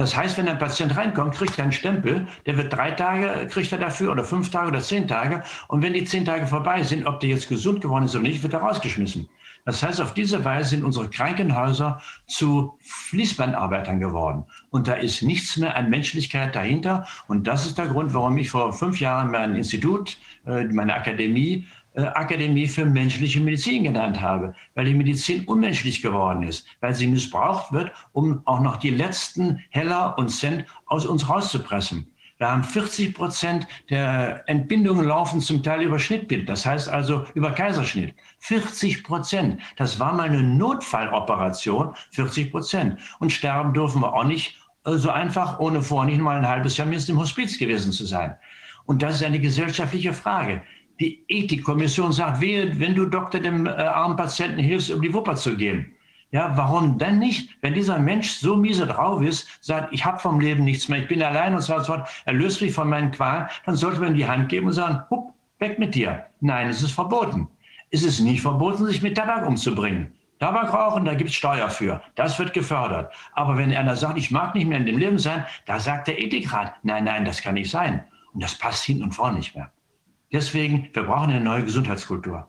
[0.00, 3.70] Das heißt, wenn ein Patient reinkommt, kriegt er einen Stempel, der wird drei Tage, kriegt
[3.70, 5.42] er dafür oder fünf Tage oder zehn Tage.
[5.68, 8.42] Und wenn die zehn Tage vorbei sind, ob der jetzt gesund geworden ist oder nicht,
[8.42, 9.28] wird er rausgeschmissen.
[9.66, 14.46] Das heißt, auf diese Weise sind unsere Krankenhäuser zu Fließbandarbeitern geworden.
[14.70, 17.06] Und da ist nichts mehr an Menschlichkeit dahinter.
[17.28, 21.66] Und das ist der Grund, warum ich vor fünf Jahren mein Institut, äh, meine Akademie
[21.94, 27.72] Akademie für menschliche Medizin genannt habe, weil die Medizin unmenschlich geworden ist, weil sie missbraucht
[27.72, 32.06] wird, um auch noch die letzten Heller und Cent aus uns rauszupressen.
[32.40, 37.50] Wir haben 40 Prozent der Entbindungen laufen zum Teil über Schnittbild, das heißt also über
[37.50, 38.14] Kaiserschnitt.
[38.38, 39.60] 40 Prozent.
[39.76, 42.98] Das war mal eine Notfalloperation, 40 Prozent.
[43.18, 46.78] Und sterben dürfen wir auch nicht äh, so einfach, ohne vorher nicht mal ein halbes
[46.78, 48.34] Jahr mindestens im Hospiz gewesen zu sein.
[48.86, 50.62] Und das ist eine gesellschaftliche Frage.
[51.00, 55.34] Die Ethikkommission sagt, wehe, wenn du Doktor dem äh, armen Patienten hilfst, um die Wupper
[55.34, 55.94] zu gehen.
[56.32, 57.56] Ja, warum denn nicht?
[57.60, 61.08] Wenn dieser Mensch so miese drauf ist, sagt, ich habe vom Leben nichts mehr, ich
[61.08, 64.28] bin allein und so er löst mich von meinen Qualen, dann sollte man ihm die
[64.28, 66.26] Hand geben und sagen, hup, weg mit dir.
[66.40, 67.48] Nein, es ist verboten.
[67.90, 70.12] Es ist nicht verboten, sich mit Tabak umzubringen.
[70.38, 72.00] Tabak rauchen, da gibt es Steuer für.
[72.14, 73.12] Das wird gefördert.
[73.32, 76.20] Aber wenn einer sagt, ich mag nicht mehr in dem Leben sein, da sagt der
[76.20, 78.04] Ethikrat, nein, nein, das kann nicht sein.
[78.32, 79.70] Und das passt hinten und vorne nicht mehr.
[80.32, 82.46] Deswegen, wir brauchen eine neue Gesundheitskultur.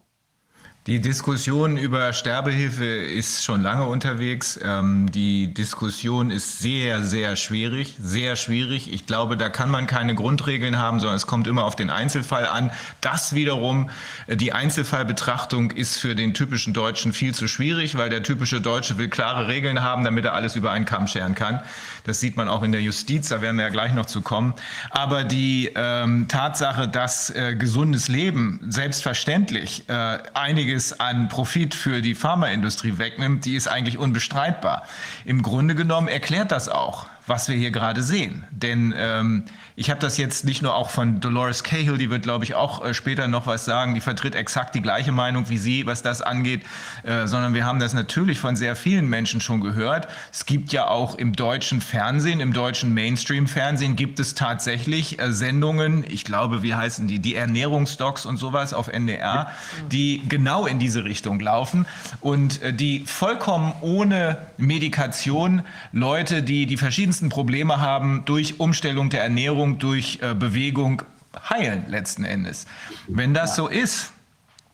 [0.88, 4.60] Die Diskussion über Sterbehilfe ist schon lange unterwegs.
[4.64, 8.92] Ähm, die Diskussion ist sehr, sehr schwierig, sehr schwierig.
[8.92, 12.48] Ich glaube, da kann man keine Grundregeln haben, sondern es kommt immer auf den Einzelfall
[12.48, 12.72] an.
[13.00, 13.92] Das wiederum,
[14.26, 18.98] äh, die Einzelfallbetrachtung ist für den typischen Deutschen viel zu schwierig, weil der typische Deutsche
[18.98, 21.60] will klare Regeln haben, damit er alles über einen Kamm scheren kann.
[22.04, 24.54] Das sieht man auch in der Justiz, da werden wir ja gleich noch zu kommen.
[24.90, 32.16] Aber die ähm, Tatsache, dass äh, gesundes Leben selbstverständlich äh, einiges an Profit für die
[32.16, 34.84] Pharmaindustrie wegnimmt, die ist eigentlich unbestreitbar.
[35.26, 38.44] Im Grunde genommen erklärt das auch, was wir hier gerade sehen.
[38.52, 39.46] Denn ähm,
[39.78, 42.84] ich habe das jetzt nicht nur auch von Dolores Cahill, die wird, glaube ich, auch
[42.84, 46.22] äh, später noch was sagen, die vertritt exakt die gleiche Meinung wie Sie, was das
[46.22, 46.62] angeht,
[47.04, 50.10] äh, sondern wir haben das natürlich von sehr vielen Menschen schon gehört.
[50.32, 56.04] Es gibt ja auch im deutschen Fernsehen, im deutschen Mainstream-Fernsehen gibt es tatsächlich äh, Sendungen,
[56.08, 59.52] ich glaube, wie heißen die, die Ernährungsdocs und sowas auf NDR,
[59.90, 61.86] die genau in diese Richtung laufen
[62.20, 65.62] und äh, die vollkommen ohne Medikation
[65.94, 71.04] Leute, die die verschiedensten Probleme haben, durch Umstellung der Ernährung Ernährung durch äh, Bewegung
[71.50, 72.66] heilen letzten Endes.
[73.08, 74.12] Wenn das so ist,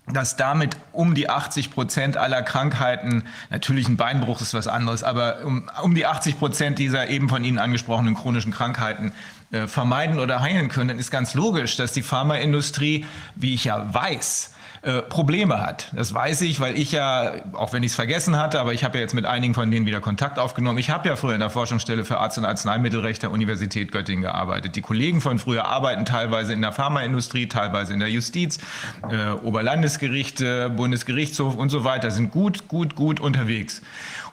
[0.07, 5.45] dass damit um die 80 Prozent aller Krankheiten, natürlich ein Beinbruch ist was anderes, aber
[5.45, 9.11] um, um die 80 Prozent dieser eben von Ihnen angesprochenen chronischen Krankheiten
[9.51, 13.93] äh, vermeiden oder heilen können, dann ist ganz logisch, dass die Pharmaindustrie, wie ich ja
[13.93, 14.53] weiß,
[14.87, 15.89] äh, Probleme hat.
[15.91, 18.97] Das weiß ich, weil ich ja, auch wenn ich es vergessen hatte, aber ich habe
[18.97, 20.77] ja jetzt mit einigen von denen wieder Kontakt aufgenommen.
[20.77, 24.77] Ich habe ja früher in der Forschungsstelle für Arzt- und Arzneimittelrecht der Universität Göttingen gearbeitet.
[24.77, 28.59] Die Kollegen von früher arbeiten teilweise in der Pharmaindustrie, teilweise in der Justiz,
[29.11, 33.81] äh, Oberlandesgerichte, Bundesgerichtshof und so weiter, sind gut, gut, gut unterwegs.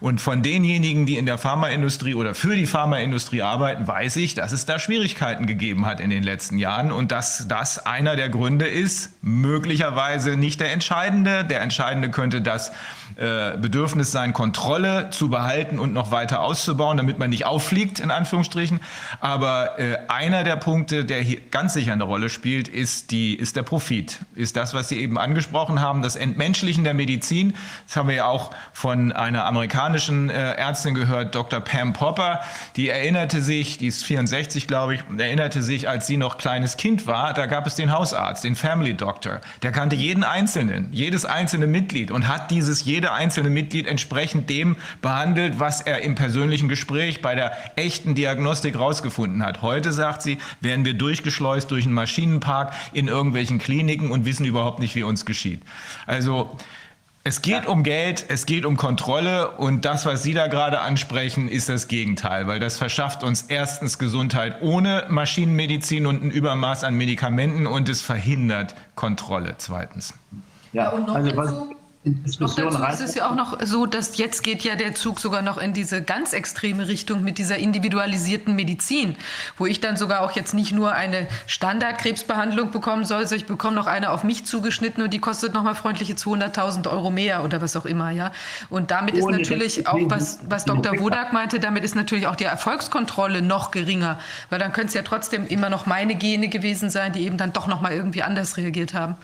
[0.04, 4.52] Und von denjenigen, die in der Pharmaindustrie oder für die Pharmaindustrie arbeiten, weiß ich, dass
[4.52, 8.66] es da Schwierigkeiten gegeben hat in den letzten Jahren und dass das einer der Gründe
[8.66, 11.42] ist, möglicherweise nicht der entscheidende.
[11.42, 12.70] Der entscheidende könnte das
[13.16, 18.10] äh, Bedürfnis sein, Kontrolle zu behalten und noch weiter auszubauen, damit man nicht auffliegt, in
[18.10, 18.80] Anführungsstrichen.
[19.20, 23.56] Aber äh, einer der Punkte, der hier ganz sicher eine Rolle spielt, ist, die, ist
[23.56, 24.18] der Profit.
[24.34, 27.54] Ist das, was Sie eben angesprochen haben, das Entmenschlichen der Medizin.
[27.86, 31.60] Das haben wir ja auch von einer amerikanischen äh, Ärztin gehört, Dr.
[31.60, 32.40] Pam Popper.
[32.76, 37.06] Die erinnerte sich, die ist 64, glaube ich, erinnerte sich, als sie noch kleines Kind
[37.06, 39.40] war, da gab es den Hausarzt, den Family Doctor.
[39.62, 44.76] Der kannte jeden Einzelnen, jedes einzelne Mitglied und hat dieses jede einzelne Mitglied entsprechend dem
[45.02, 49.62] behandelt, was er im persönlichen Gespräch bei der echten Diagnostik rausgefunden hat.
[49.62, 54.78] Heute, sagt sie, werden wir durchgeschleust durch einen Maschinenpark in irgendwelchen Kliniken und wissen überhaupt
[54.78, 55.62] nicht, wie uns geschieht.
[56.06, 56.56] Also
[57.26, 61.48] es geht um Geld, es geht um Kontrolle und das, was Sie da gerade ansprechen,
[61.48, 66.94] ist das Gegenteil, weil das verschafft uns erstens Gesundheit ohne Maschinenmedizin und ein Übermaß an
[66.96, 70.12] Medikamenten und es verhindert Kontrolle zweitens.
[70.74, 74.42] Ja, und noch also, dazu, noch dazu ist es ja auch noch so, dass jetzt
[74.42, 79.16] geht ja der Zug sogar noch in diese ganz extreme Richtung mit dieser individualisierten Medizin,
[79.56, 83.76] wo ich dann sogar auch jetzt nicht nur eine Standardkrebsbehandlung bekommen soll, sondern ich bekomme
[83.76, 87.74] noch eine auf mich zugeschnitten und die kostet nochmal freundliche 200.000 Euro mehr oder was
[87.74, 88.32] auch immer, ja.
[88.68, 90.98] Und damit Ohne ist natürlich auch, was, was Dr.
[91.00, 94.18] Wodak meinte, damit ist natürlich auch die Erfolgskontrolle noch geringer,
[94.50, 97.54] weil dann könnte es ja trotzdem immer noch meine Gene gewesen sein, die eben dann
[97.54, 99.16] doch nochmal irgendwie anders reagiert haben.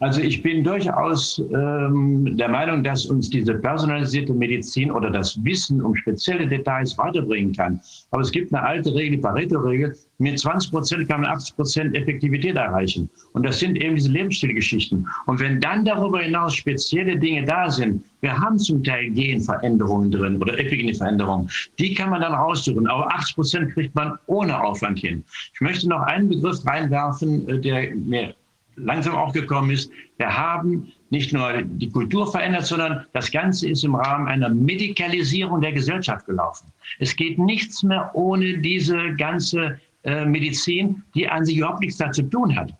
[0.00, 5.82] Also ich bin durchaus ähm, der Meinung, dass uns diese personalisierte Medizin oder das Wissen
[5.82, 7.80] um spezielle Details weiterbringen kann.
[8.10, 12.56] Aber es gibt eine alte Regel, Pareto-Regel, mit 20 Prozent kann man 80 Prozent Effektivität
[12.56, 13.08] erreichen.
[13.32, 15.06] Und das sind eben diese Lebensstilgeschichten.
[15.26, 20.42] Und wenn dann darüber hinaus spezielle Dinge da sind, wir haben zum Teil Genveränderungen drin
[20.42, 22.88] oder Epigenveränderungen, die kann man dann raussuchen.
[22.88, 25.22] Aber 80 Prozent kriegt man ohne Aufwand hin.
[25.54, 28.34] Ich möchte noch einen Begriff reinwerfen, äh, der mir
[28.78, 29.90] langsam auch gekommen ist.
[30.16, 35.60] Wir haben nicht nur die Kultur verändert, sondern das Ganze ist im Rahmen einer Medikalisierung
[35.60, 36.66] der Gesellschaft gelaufen.
[36.98, 42.22] Es geht nichts mehr ohne diese ganze äh, Medizin, die an sich überhaupt nichts dazu
[42.22, 42.72] tun hat.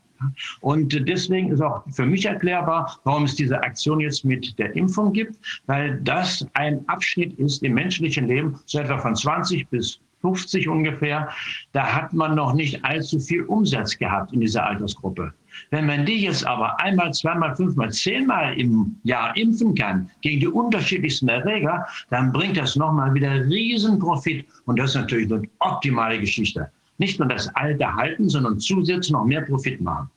[0.60, 5.12] Und deswegen ist auch für mich erklärbar, warum es diese Aktion jetzt mit der Impfung
[5.12, 5.36] gibt,
[5.66, 11.28] weil das ein Abschnitt ist im menschlichen Leben, so etwa von 20 bis 50 ungefähr,
[11.72, 15.32] da hat man noch nicht allzu viel Umsatz gehabt in dieser Altersgruppe.
[15.70, 20.48] Wenn man die jetzt aber einmal, zweimal, fünfmal, zehnmal im Jahr impfen kann gegen die
[20.48, 24.46] unterschiedlichsten Erreger, dann bringt das nochmal wieder riesen Profit.
[24.66, 26.70] Und das ist natürlich eine optimale Geschichte.
[26.98, 30.10] Nicht nur das Alte halten, sondern zusätzlich noch mehr Profit machen.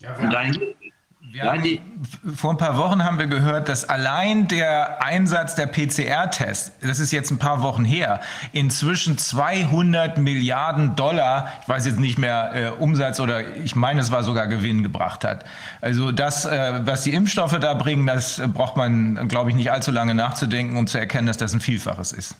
[0.00, 0.56] Ja, Und dann
[1.40, 1.78] haben,
[2.34, 7.12] vor ein paar Wochen haben wir gehört, dass allein der Einsatz der PCR-Tests, das ist
[7.12, 8.20] jetzt ein paar Wochen her,
[8.52, 14.10] inzwischen 200 Milliarden Dollar, ich weiß jetzt nicht mehr äh, Umsatz oder ich meine, es
[14.10, 15.44] war sogar Gewinn gebracht hat.
[15.80, 19.90] Also das, äh, was die Impfstoffe da bringen, das braucht man, glaube ich, nicht allzu
[19.90, 22.36] lange nachzudenken, um zu erkennen, dass das ein Vielfaches ist.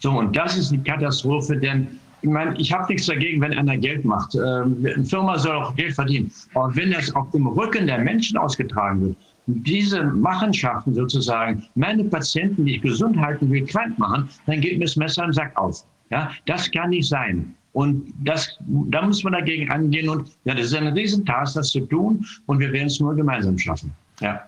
[0.00, 3.76] So, und das ist eine Katastrophe, denn ich meine, ich habe nichts dagegen, wenn einer
[3.76, 4.34] Geld macht.
[4.34, 6.30] Ähm, eine Firma soll auch Geld verdienen.
[6.54, 9.16] Aber wenn das auf dem Rücken der Menschen ausgetragen wird,
[9.46, 14.84] diese Machenschaften sozusagen, meine Patienten, die ich gesund halten will, krank machen, dann geht mir
[14.84, 15.84] das Messer im Sack auf.
[16.10, 17.54] Ja, das kann nicht sein.
[17.72, 20.08] Und das, da muss man dagegen angehen.
[20.08, 22.24] Und ja, das ist eine Riesentask, das zu tun.
[22.46, 23.92] Und wir werden es nur gemeinsam schaffen.
[24.20, 24.42] Ja.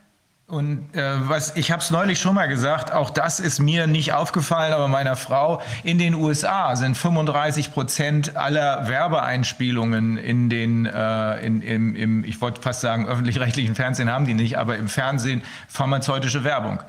[0.53, 4.13] Und äh, was ich habe es neulich schon mal gesagt, auch das ist mir nicht
[4.13, 5.63] aufgefallen, aber meiner Frau.
[5.83, 12.39] In den USA sind 35 Prozent aller Werbeeinspielungen in den, äh, in, im, im, ich
[12.43, 16.81] wollte fast sagen, öffentlich-rechtlichen Fernsehen haben die nicht, aber im Fernsehen pharmazeutische Werbung.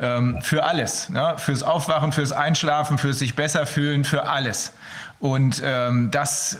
[0.00, 1.08] Ähm, für alles.
[1.08, 1.34] Ne?
[1.36, 4.72] Fürs Aufwachen, fürs Einschlafen, fürs sich besser fühlen, für alles.
[5.20, 6.58] Und ähm, das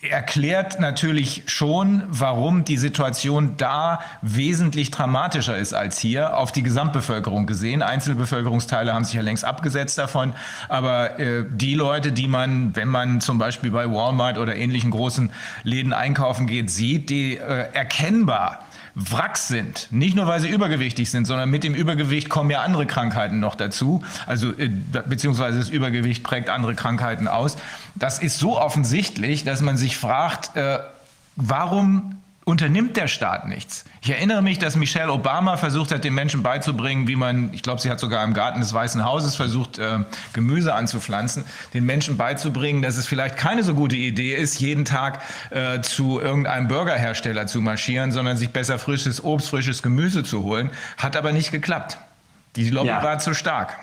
[0.00, 7.46] erklärt natürlich schon, warum die Situation da wesentlich dramatischer ist als hier, auf die Gesamtbevölkerung
[7.46, 7.82] gesehen.
[7.82, 10.34] Einzelbevölkerungsteile haben sich ja längst abgesetzt davon,
[10.68, 15.32] aber äh, die Leute, die man, wenn man zum Beispiel bei Walmart oder ähnlichen großen
[15.64, 18.67] Läden einkaufen geht, sieht, die äh, erkennbar
[18.98, 19.86] Wracks sind.
[19.90, 23.54] Nicht nur, weil sie übergewichtig sind, sondern mit dem Übergewicht kommen ja andere Krankheiten noch
[23.54, 24.02] dazu.
[24.26, 24.68] Also, äh,
[25.06, 27.56] beziehungsweise das Übergewicht prägt andere Krankheiten aus.
[27.94, 30.80] Das ist so offensichtlich, dass man sich fragt, äh,
[31.36, 32.16] warum
[32.48, 33.84] unternimmt der Staat nichts.
[34.00, 37.82] Ich erinnere mich, dass Michelle Obama versucht hat, den Menschen beizubringen, wie man, ich glaube,
[37.82, 39.98] sie hat sogar im Garten des Weißen Hauses versucht, äh,
[40.32, 41.44] Gemüse anzupflanzen,
[41.74, 45.20] den Menschen beizubringen, dass es vielleicht keine so gute Idee ist, jeden Tag
[45.50, 50.70] äh, zu irgendeinem Burgerhersteller zu marschieren, sondern sich besser frisches Obst, frisches Gemüse zu holen.
[50.96, 51.98] Hat aber nicht geklappt.
[52.56, 53.02] Die Lobby ja.
[53.02, 53.76] war zu stark.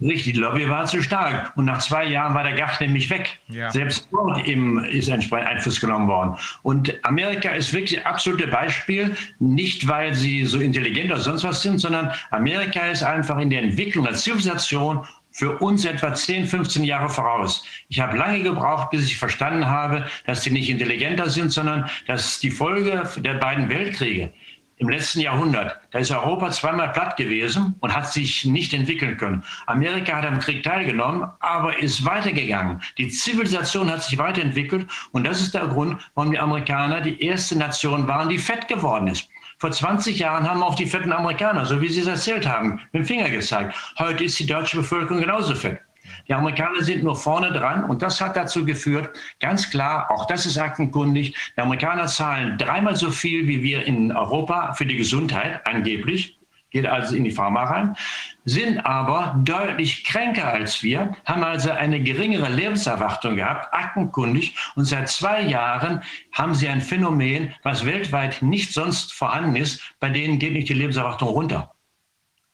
[0.00, 1.56] Richtig, die Lobby war zu stark.
[1.56, 3.38] Und nach zwei Jahren war der Gacht nämlich weg.
[3.48, 3.70] Ja.
[3.70, 6.36] Selbst dort im, ist entsprechend Einfluss genommen worden.
[6.62, 11.62] Und Amerika ist wirklich ein absolutes Beispiel, nicht weil sie so intelligent oder sonst was
[11.62, 16.84] sind, sondern Amerika ist einfach in der Entwicklung der Zivilisation für uns etwa 10, 15
[16.84, 17.64] Jahre voraus.
[17.88, 22.40] Ich habe lange gebraucht, bis ich verstanden habe, dass sie nicht intelligenter sind, sondern dass
[22.40, 24.32] die Folge der beiden Weltkriege
[24.78, 25.78] im letzten Jahrhundert.
[25.90, 29.42] Da ist Europa zweimal platt gewesen und hat sich nicht entwickeln können.
[29.66, 32.82] Amerika hat am Krieg teilgenommen, aber ist weitergegangen.
[32.98, 37.56] Die Zivilisation hat sich weiterentwickelt und das ist der Grund, warum die Amerikaner die erste
[37.56, 39.28] Nation waren, die fett geworden ist.
[39.58, 43.02] Vor 20 Jahren haben auch die fetten Amerikaner, so wie Sie es erzählt haben, mit
[43.02, 43.74] dem Finger gezeigt.
[43.98, 45.80] Heute ist die deutsche Bevölkerung genauso fett.
[46.28, 50.46] Die Amerikaner sind nur vorne dran und das hat dazu geführt, ganz klar, auch das
[50.46, 55.66] ist aktenkundig, die Amerikaner zahlen dreimal so viel wie wir in Europa für die Gesundheit,
[55.66, 56.38] angeblich,
[56.70, 57.96] geht also in die Pharma rein,
[58.44, 65.08] sind aber deutlich kränker als wir, haben also eine geringere Lebenserwartung gehabt, aktenkundig, und seit
[65.08, 66.02] zwei Jahren
[66.32, 70.74] haben sie ein Phänomen, was weltweit nicht sonst vorhanden ist, bei denen geht nicht die
[70.74, 71.75] Lebenserwartung runter.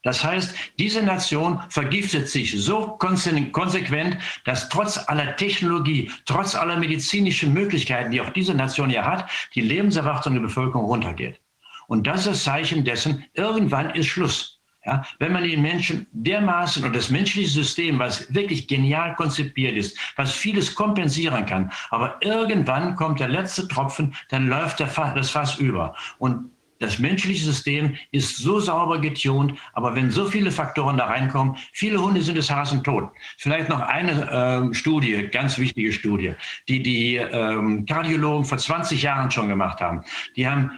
[0.03, 7.53] Das heißt, diese Nation vergiftet sich so konsequent, dass trotz aller Technologie, trotz aller medizinischen
[7.53, 11.39] Möglichkeiten, die auch diese Nation ja hat, die Lebenserwartung der Bevölkerung runtergeht.
[11.87, 14.59] Und das ist Zeichen dessen, irgendwann ist Schluss.
[14.85, 19.97] Ja, wenn man den Menschen dermaßen und das menschliche System, was wirklich genial konzipiert ist,
[20.17, 25.95] was vieles kompensieren kann, aber irgendwann kommt der letzte Tropfen, dann läuft das Fass über.
[26.17, 26.51] Und
[26.83, 32.01] das menschliche System ist so sauber getunt, aber wenn so viele Faktoren da reinkommen, viele
[32.01, 33.09] Hunde sind des Hasen tot.
[33.37, 36.33] Vielleicht noch eine ähm, Studie, ganz wichtige Studie,
[36.67, 40.03] die die ähm, Kardiologen vor 20 Jahren schon gemacht haben.
[40.35, 40.71] Die haben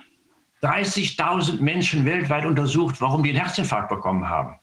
[0.62, 4.56] 30.000 Menschen weltweit untersucht, warum die einen Herzinfarkt bekommen haben.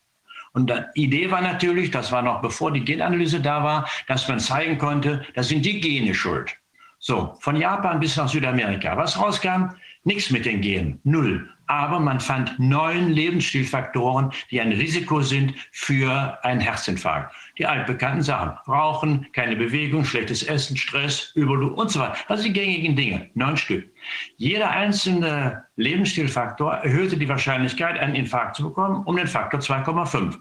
[0.55, 4.39] Und die Idee war natürlich, das war noch bevor die Genanalyse da war, dass man
[4.39, 6.55] zeigen konnte, das sind die Gene schuld.
[6.99, 8.97] So, von Japan bis nach Südamerika.
[8.97, 9.71] Was rauskam?
[10.05, 11.49] Nichts mit den Genen, null.
[11.69, 17.35] Aber man fand neun Lebensstilfaktoren, die ein Risiko sind für einen Herzinfarkt.
[17.57, 18.51] Die altbekannten Sachen.
[18.67, 22.17] Rauchen, keine Bewegung, schlechtes Essen, Stress, Überblut und so weiter.
[22.27, 23.31] Also die gängigen Dinge.
[23.35, 23.89] Neun Stück.
[24.37, 30.37] Jeder einzelne Lebensstilfaktor erhöhte die Wahrscheinlichkeit, einen Infarkt zu bekommen, um den Faktor 2,5.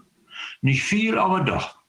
[0.60, 1.81] Nicht viel, aber doch.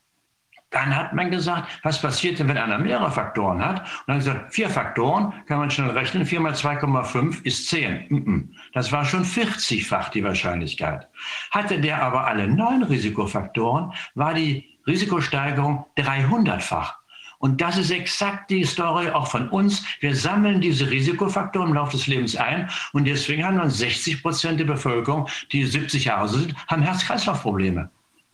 [0.73, 3.81] Dann hat man gesagt, was passiert denn, wenn einer mehrere Faktoren hat?
[3.81, 6.25] Und dann gesagt, vier Faktoren kann man schnell rechnen.
[6.25, 8.55] Vier mal 2,5 ist 10.
[8.73, 11.07] Das war schon 40-fach die Wahrscheinlichkeit.
[11.51, 16.97] Hatte der aber alle neun Risikofaktoren, war die Risikosteigerung 300-fach.
[17.37, 19.85] Und das ist exakt die Story auch von uns.
[19.99, 24.59] Wir sammeln diese Risikofaktoren im Laufe des Lebens ein und deswegen haben dann 60 Prozent
[24.59, 27.91] der Bevölkerung, die 70 Jahre sind, haben Herz-Kreislauf-Probleme.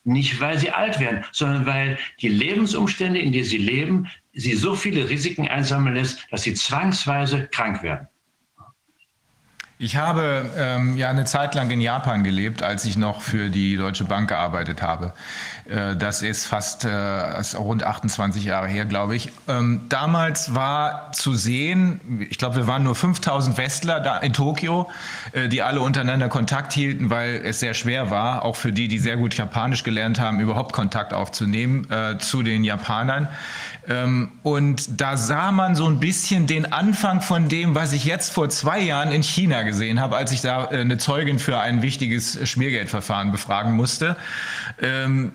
[0.10, 4.74] Nicht, weil sie alt werden, sondern weil die Lebensumstände, in denen sie leben, sie so
[4.74, 8.08] viele Risiken einsammeln lässt, dass sie zwangsweise krank werden.
[9.82, 13.78] Ich habe ähm, ja eine Zeit lang in Japan gelebt, als ich noch für die
[13.78, 15.14] Deutsche Bank gearbeitet habe.
[15.70, 19.32] Äh, das ist fast äh, ist rund 28 Jahre her, glaube ich.
[19.48, 24.90] Ähm, damals war zu sehen, ich glaube, wir waren nur 5000 Westler da in Tokio,
[25.32, 29.00] äh, die alle untereinander Kontakt hielten, weil es sehr schwer war, auch für die, die
[29.00, 33.30] sehr gut Japanisch gelernt haben, überhaupt Kontakt aufzunehmen äh, zu den Japanern.
[33.90, 38.32] Ähm, und da sah man so ein bisschen den Anfang von dem, was ich jetzt
[38.32, 41.82] vor zwei Jahren in China gesehen habe, als ich da äh, eine Zeugin für ein
[41.82, 44.16] wichtiges Schmiergeldverfahren befragen musste.
[44.80, 45.34] Ähm,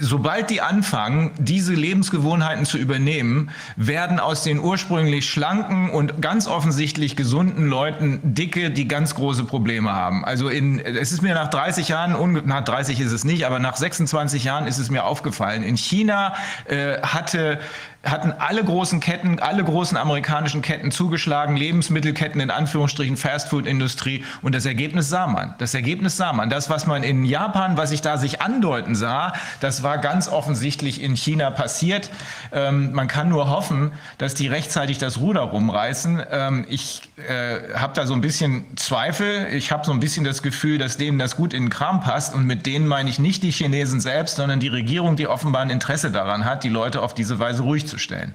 [0.00, 7.16] sobald die anfangen, diese Lebensgewohnheiten zu übernehmen, werden aus den ursprünglich schlanken und ganz offensichtlich
[7.16, 10.24] gesunden Leuten dicke, die ganz große Probleme haben.
[10.24, 13.76] Also in, es ist mir nach 30 Jahren, nach 30 ist es nicht, aber nach
[13.76, 15.62] 26 Jahren ist es mir aufgefallen.
[15.62, 16.34] In China
[16.66, 17.60] äh, hatte
[18.06, 24.66] hatten alle großen Ketten, alle großen amerikanischen Ketten zugeschlagen, Lebensmittelketten in Anführungsstrichen, Fastfood-Industrie und das
[24.66, 25.54] Ergebnis sah man.
[25.58, 26.50] Das Ergebnis sah man.
[26.50, 31.02] Das, was man in Japan, was ich da sich andeuten sah, das war ganz offensichtlich
[31.02, 32.10] in China passiert.
[32.52, 36.22] Ähm, man kann nur hoffen, dass die rechtzeitig das Ruder rumreißen.
[36.30, 39.48] Ähm, ich äh, habe da so ein bisschen Zweifel.
[39.52, 42.34] Ich habe so ein bisschen das Gefühl, dass denen das gut in den Kram passt
[42.34, 45.70] und mit denen meine ich nicht die Chinesen selbst, sondern die Regierung, die offenbar ein
[45.70, 48.34] Interesse daran hat, die Leute auf diese Weise ruhig zu darzustellen?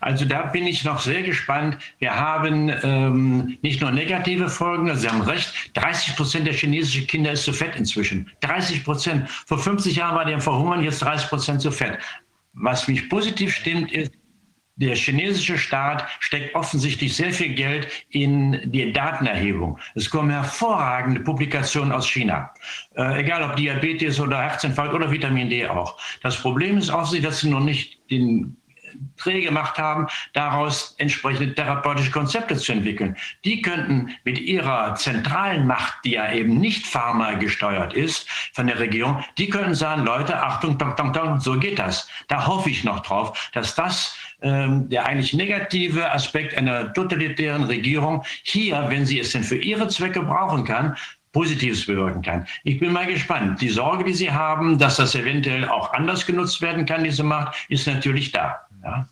[0.00, 1.78] Also da bin ich noch sehr gespannt.
[1.98, 7.06] Wir haben ähm, nicht nur negative Folgen, also Sie haben recht, 30 Prozent der chinesischen
[7.06, 8.30] Kinder ist zu fett inzwischen.
[8.40, 9.30] 30 Prozent.
[9.30, 11.98] Vor 50 Jahren war die am Verhungern, jetzt 30 Prozent zu fett.
[12.52, 14.12] Was mich positiv stimmt, ist,
[14.76, 19.78] der chinesische Staat steckt offensichtlich sehr viel Geld in die Datenerhebung.
[19.94, 22.50] Es kommen hervorragende Publikationen aus China.
[22.96, 25.96] Äh, egal ob Diabetes oder Herzinfarkt oder Vitamin D auch.
[26.22, 28.56] Das Problem ist auch, dass sie noch nicht den
[29.16, 33.16] Dreh gemacht haben, daraus entsprechende therapeutische Konzepte zu entwickeln.
[33.44, 38.78] Die könnten mit ihrer zentralen Macht, die ja eben nicht pharma gesteuert ist von der
[38.78, 42.08] Regierung, die könnten sagen, Leute, Achtung, tong, tong, tong, so geht das.
[42.28, 48.24] Da hoffe ich noch drauf, dass das ähm, der eigentlich negative Aspekt einer totalitären Regierung
[48.42, 50.96] hier, wenn sie es denn für ihre Zwecke brauchen kann,
[51.32, 52.46] Positives bewirken kann.
[52.62, 53.60] Ich bin mal gespannt.
[53.60, 57.56] Die Sorge, die Sie haben, dass das eventuell auch anders genutzt werden kann, diese Macht,
[57.68, 58.60] ist natürlich da.
[58.84, 59.08] Ja.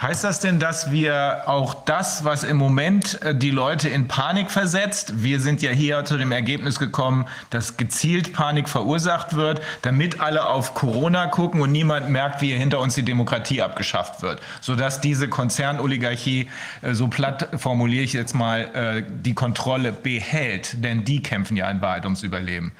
[0.00, 4.50] Heißt das denn, dass wir auch das, was im Moment äh, die Leute in Panik
[4.50, 10.20] versetzt, wir sind ja hier zu dem Ergebnis gekommen, dass gezielt Panik verursacht wird, damit
[10.20, 15.02] alle auf Corona gucken und niemand merkt, wie hinter uns die Demokratie abgeschafft wird, sodass
[15.02, 16.48] diese Konzernoligarchie,
[16.80, 21.70] äh, so platt formuliere ich jetzt mal, äh, die Kontrolle behält, denn die kämpfen ja
[21.70, 22.72] in Wahrheit ums Überleben.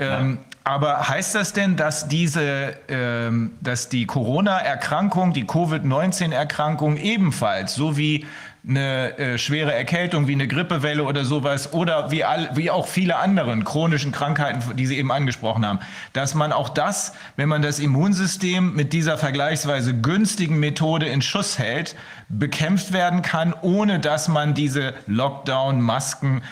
[0.00, 7.96] Ähm, aber heißt das denn, dass diese, ähm, dass die Corona-Erkrankung, die Covid-19-Erkrankung ebenfalls, so
[7.96, 8.26] wie
[8.68, 13.16] eine äh, schwere Erkältung, wie eine Grippewelle oder sowas, oder wie, all, wie auch viele
[13.16, 15.78] anderen chronischen Krankheiten, die Sie eben angesprochen haben,
[16.12, 21.58] dass man auch das, wenn man das Immunsystem mit dieser vergleichsweise günstigen Methode in Schuss
[21.58, 21.96] hält,
[22.28, 26.42] bekämpft werden kann, ohne dass man diese Lockdown-Masken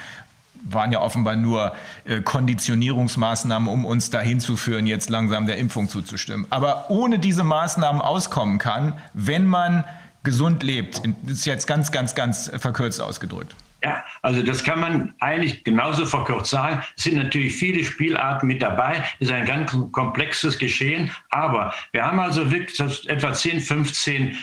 [0.62, 1.72] waren ja offenbar nur
[2.04, 6.46] äh, Konditionierungsmaßnahmen, um uns dahin zu führen, jetzt langsam der Impfung zuzustimmen.
[6.50, 9.84] Aber ohne diese Maßnahmen auskommen kann, wenn man
[10.22, 11.00] gesund lebt.
[11.26, 13.54] Ist jetzt ganz, ganz, ganz verkürzt ausgedrückt.
[13.82, 16.82] Ja, also das kann man eigentlich genauso verkürzt sagen.
[16.96, 19.04] Es sind natürlich viele Spielarten mit dabei.
[19.20, 21.10] Es ist ein ganz komplexes Geschehen.
[21.30, 24.36] Aber wir haben also wirklich etwa 10, 15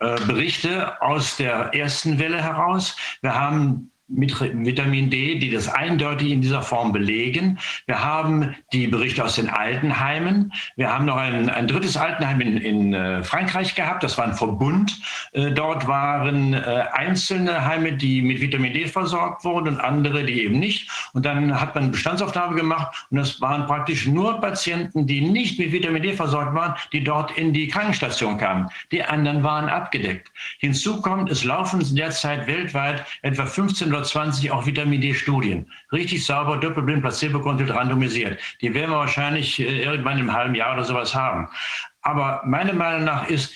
[0.00, 2.96] äh, Berichte aus der ersten Welle heraus.
[3.22, 7.58] Wir haben mit Vitamin D, die das eindeutig in dieser Form belegen.
[7.86, 10.52] Wir haben die Berichte aus den Altenheimen.
[10.76, 14.02] Wir haben noch ein, ein drittes Altenheim in, in äh, Frankreich gehabt.
[14.02, 15.00] Das war ein Verbund.
[15.32, 20.42] Äh, dort waren äh, einzelne Heime, die mit Vitamin D versorgt wurden und andere, die
[20.42, 20.90] eben nicht.
[21.12, 25.72] Und dann hat man Bestandsaufnahme gemacht und das waren praktisch nur Patienten, die nicht mit
[25.72, 28.68] Vitamin D versorgt waren, die dort in die Krankenstation kamen.
[28.90, 30.30] Die anderen waren abgedeckt.
[30.58, 35.66] Hinzu kommt, es laufen derzeit weltweit etwa 15 oder 120 auch Vitamin D-Studien.
[35.92, 38.38] Richtig sauber, doppelblind, placebo-kontrolliert, randomisiert.
[38.60, 41.48] Die werden wir wahrscheinlich äh, irgendwann im halben Jahr oder sowas haben.
[42.02, 43.54] Aber meiner Meinung nach ist,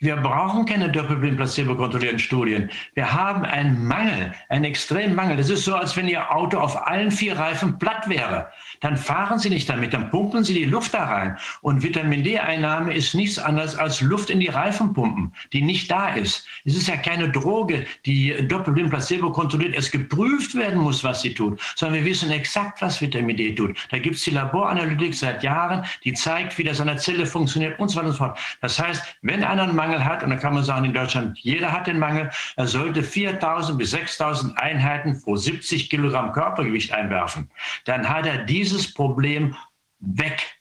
[0.00, 2.70] wir brauchen keine doppelblind placebo-kontrollierten Studien.
[2.94, 5.36] Wir haben einen Mangel, einen extremen Mangel.
[5.36, 8.48] Das ist so, als wenn Ihr Auto auf allen vier Reifen platt wäre.
[8.80, 11.36] Dann fahren Sie nicht damit, dann pumpen Sie die Luft da rein.
[11.62, 16.14] Und Vitamin D-Einnahme ist nichts anderes als Luft in die Reifen pumpen, die nicht da
[16.14, 16.46] ist.
[16.64, 21.60] Es ist ja keine Droge, die doppelblind placebo-kontrolliert erst geprüft werden muss, was sie tut,
[21.76, 23.76] sondern wir wissen exakt, was Vitamin D tut.
[23.90, 27.78] Da gibt es die Laboranalytik seit Jahren, die zeigt, wie das an der Zelle funktioniert
[27.78, 28.38] und so weiter und so fort.
[28.60, 31.72] Das heißt, wenn einer einen Mangel hat, und da kann man sagen, in Deutschland, jeder
[31.72, 37.48] hat den Mangel, er sollte 4.000 bis 6.000 Einheiten pro 70 Kilogramm Körpergewicht einwerfen.
[37.84, 38.38] Dann hat er
[38.68, 39.56] dieses Problem
[40.00, 40.54] weg.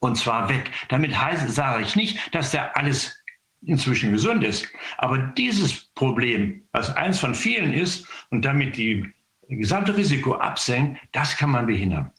[0.00, 0.70] Und zwar weg.
[0.88, 3.16] Damit heißt, sage ich nicht, dass der alles
[3.62, 4.68] inzwischen gesund ist.
[4.98, 9.12] Aber dieses Problem, was eins von vielen ist und damit die
[9.48, 12.12] gesamte Risiko absenkt, das kann man behindern.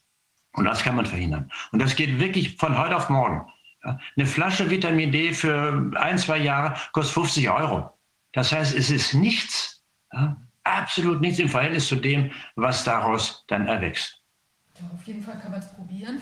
[0.54, 1.50] Und das kann man verhindern.
[1.72, 3.46] Und das geht wirklich von heute auf morgen.
[3.82, 7.98] Eine Flasche Vitamin D für ein, zwei Jahre kostet 50 Euro.
[8.34, 9.86] Das heißt, es ist nichts,
[10.66, 14.19] absolut nichts im Verhältnis zu dem, was daraus dann erwächst.
[14.94, 16.20] Auf jeden Fall kann man es probieren.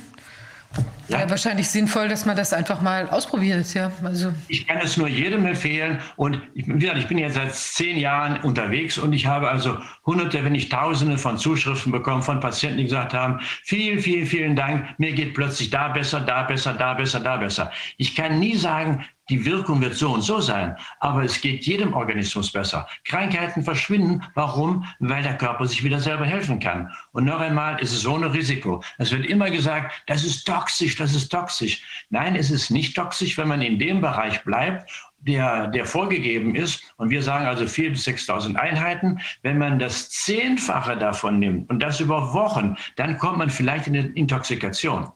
[1.08, 1.20] Ja.
[1.22, 1.30] ja.
[1.30, 3.74] wahrscheinlich sinnvoll, dass man das einfach mal ausprobiert.
[3.74, 4.34] Ja, also.
[4.50, 6.00] Ich kann es nur jedem empfehlen.
[6.18, 9.78] Und ich, wie gesagt, ich bin jetzt seit zehn Jahren unterwegs und ich habe also
[10.06, 14.56] hunderte, wenn nicht tausende von Zuschriften bekommen von Patienten, die gesagt haben, vielen, vielen, vielen
[14.56, 17.72] Dank, mir geht plötzlich da besser, da besser, da besser, da besser.
[17.98, 21.94] Ich kann nie sagen, die Wirkung wird so und so sein, aber es geht jedem
[21.94, 22.88] Organismus besser.
[23.06, 24.24] Krankheiten verschwinden.
[24.36, 24.86] Warum?
[25.00, 26.92] Weil der Körper sich wieder selber helfen kann.
[27.12, 28.84] Und noch einmal, es ist ein Risiko.
[28.98, 31.82] Es wird immer gesagt, das ist toxisch, das ist toxisch.
[32.10, 36.82] Nein, es ist nicht toxisch, wenn man in dem Bereich bleibt der, der vorgegeben ist.
[36.98, 39.20] Und wir sagen also 4.000 bis 6.000 Einheiten.
[39.42, 43.98] Wenn man das Zehnfache davon nimmt und das über Wochen, dann kommt man vielleicht in
[43.98, 45.12] eine Intoxikation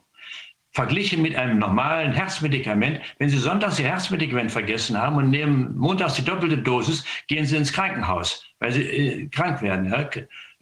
[0.72, 3.00] verglichen mit einem normalen Herzmedikament.
[3.18, 7.56] Wenn Sie sonntags Ihr Herzmedikament vergessen haben und nehmen montags die doppelte Dosis, gehen Sie
[7.56, 10.08] ins Krankenhaus, weil Sie äh, krank werden, ja,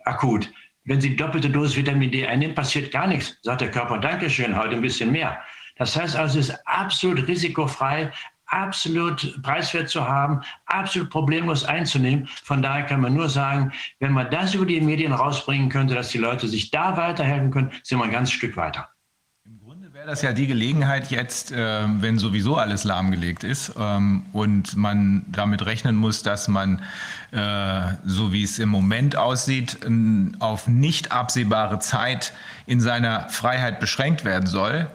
[0.04, 0.52] akut.
[0.84, 3.38] Wenn Sie die doppelte Dosis Vitamin D einnehmen, passiert gar nichts.
[3.42, 5.38] Sagt der Körper, Dankeschön, heute ein bisschen mehr.
[5.76, 8.10] Das heißt also, es ist absolut risikofrei,
[8.46, 12.26] absolut preiswert zu haben, absolut problemlos einzunehmen.
[12.26, 16.08] Von daher kann man nur sagen, wenn man das über die Medien rausbringen könnte, dass
[16.08, 18.88] die Leute sich da weiterhelfen können, sind wir ein ganzes Stück weiter
[20.00, 25.26] wäre das ja die Gelegenheit jetzt, äh, wenn sowieso alles lahmgelegt ist ähm, und man
[25.28, 26.80] damit rechnen muss, dass man,
[27.32, 29.76] äh, so wie es im Moment aussieht,
[30.38, 32.32] auf nicht absehbare Zeit
[32.64, 34.88] in seiner Freiheit beschränkt werden soll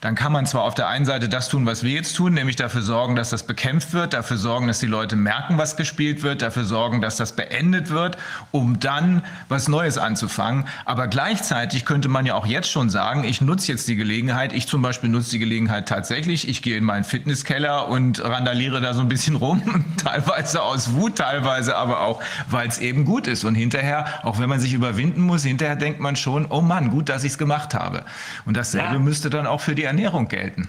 [0.00, 2.54] dann kann man zwar auf der einen Seite das tun, was wir jetzt tun, nämlich
[2.54, 6.40] dafür sorgen, dass das bekämpft wird, dafür sorgen, dass die Leute merken, was gespielt wird,
[6.40, 8.16] dafür sorgen, dass das beendet wird,
[8.52, 10.66] um dann was Neues anzufangen.
[10.84, 14.68] Aber gleichzeitig könnte man ja auch jetzt schon sagen, ich nutze jetzt die Gelegenheit, ich
[14.68, 19.00] zum Beispiel nutze die Gelegenheit tatsächlich, ich gehe in meinen Fitnesskeller und randaliere da so
[19.00, 23.42] ein bisschen rum, teilweise aus Wut, teilweise aber auch, weil es eben gut ist.
[23.42, 27.08] Und hinterher, auch wenn man sich überwinden muss, hinterher denkt man schon, oh Mann, gut,
[27.08, 28.04] dass ich es gemacht habe.
[28.44, 28.98] Und dasselbe ja.
[29.00, 30.68] müsste dann auch für die Ernährung gelten.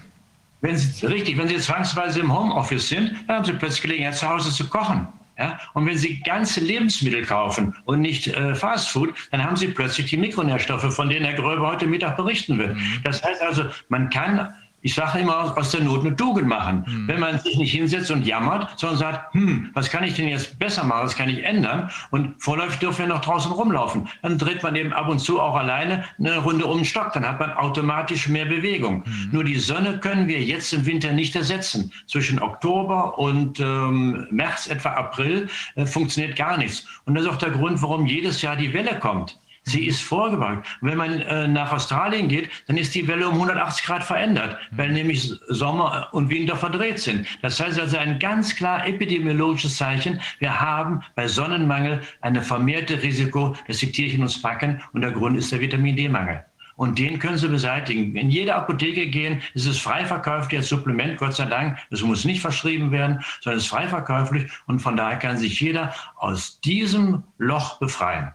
[0.60, 4.28] Wenn Sie, richtig, wenn Sie zwangsweise im Homeoffice sind, dann haben Sie plötzlich Gelegenheit, zu
[4.28, 5.08] Hause zu kochen.
[5.38, 5.58] Ja?
[5.72, 10.18] Und wenn Sie ganze Lebensmittel kaufen und nicht äh, Fastfood, dann haben Sie plötzlich die
[10.18, 12.76] Mikronährstoffe, von denen Herr Gröber heute Mittag berichten wird.
[12.76, 13.00] Mhm.
[13.04, 16.84] Das heißt also, man kann ich sage immer, aus der Not eine Tugend machen.
[16.86, 17.08] Mhm.
[17.08, 20.58] Wenn man sich nicht hinsetzt und jammert, sondern sagt, hm, was kann ich denn jetzt
[20.58, 21.90] besser machen, was kann ich ändern?
[22.10, 24.08] Und vorläufig dürfen wir noch draußen rumlaufen.
[24.22, 27.12] Dann dreht man eben ab und zu auch alleine eine Runde um den Stock.
[27.12, 29.04] Dann hat man automatisch mehr Bewegung.
[29.04, 29.28] Mhm.
[29.32, 31.92] Nur die Sonne können wir jetzt im Winter nicht ersetzen.
[32.06, 36.86] Zwischen Oktober und ähm, März, etwa April, äh, funktioniert gar nichts.
[37.04, 39.38] Und das ist auch der Grund, warum jedes Jahr die Welle kommt.
[39.64, 40.66] Sie ist vorgebracht.
[40.80, 44.90] Wenn man äh, nach Australien geht, dann ist die Welle um 180 Grad verändert, weil
[44.90, 47.26] nämlich Sommer und Winter verdreht sind.
[47.42, 50.20] Das heißt also ein ganz klar epidemiologisches Zeichen.
[50.38, 55.36] Wir haben bei Sonnenmangel eine vermehrte Risiko, dass die Tierchen uns packen und der Grund
[55.36, 56.44] ist der Vitamin D-Mangel.
[56.76, 58.16] Und den können Sie beseitigen.
[58.16, 61.76] In jede Apotheke gehen, ist es frei verkäuflich als Supplement, Gott sei Dank.
[61.90, 64.50] Es muss nicht verschrieben werden, sondern es ist frei verkäuflich.
[64.66, 68.32] Und von daher kann sich jeder aus diesem Loch befreien.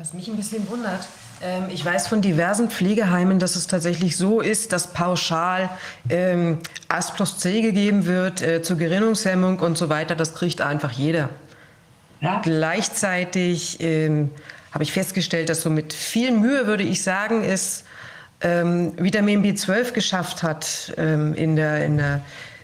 [0.00, 1.08] Was mich ein bisschen wundert,
[1.42, 5.70] ähm, ich weiß von diversen Pflegeheimen, dass es tatsächlich so ist, dass pauschal
[6.08, 10.14] ähm, As plus C gegeben wird äh, zur Gerinnungshemmung und so weiter.
[10.14, 11.30] Das kriegt einfach jeder.
[12.20, 12.40] Ja.
[12.44, 14.30] Gleichzeitig ähm,
[14.70, 17.82] habe ich festgestellt, dass so mit viel Mühe, würde ich sagen, es
[18.40, 22.20] ähm, Vitamin B12 geschafft hat ähm, in, der, in der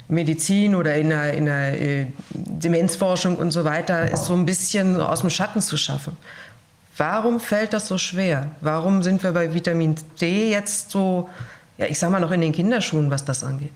[0.06, 5.00] Medizin oder in der, in der äh, Demenzforschung und so weiter, ist so ein bisschen
[5.00, 6.16] aus dem Schatten zu schaffen.
[6.96, 8.52] Warum fällt das so schwer?
[8.60, 11.28] Warum sind wir bei Vitamin D jetzt so,
[11.76, 13.72] ja, ich sag mal noch in den Kinderschuhen, was das angeht?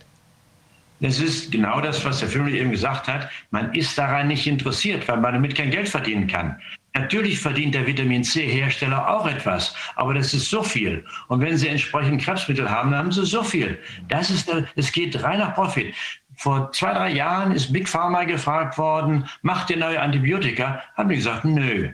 [1.00, 3.30] Das ist genau das, was der Film eben gesagt hat.
[3.50, 6.60] Man ist daran nicht interessiert, weil man damit kein Geld verdienen kann.
[6.94, 11.04] Natürlich verdient der Vitamin C-Hersteller auch etwas, aber das ist so viel.
[11.28, 13.78] Und wenn sie entsprechend Krebsmittel haben, dann haben sie so viel.
[14.08, 15.94] Das ist, es geht rein nach Profit.
[16.36, 20.82] Vor zwei, drei Jahren ist Big Pharma gefragt worden, macht ihr neue Antibiotika?
[20.96, 21.92] Haben die gesagt, nö.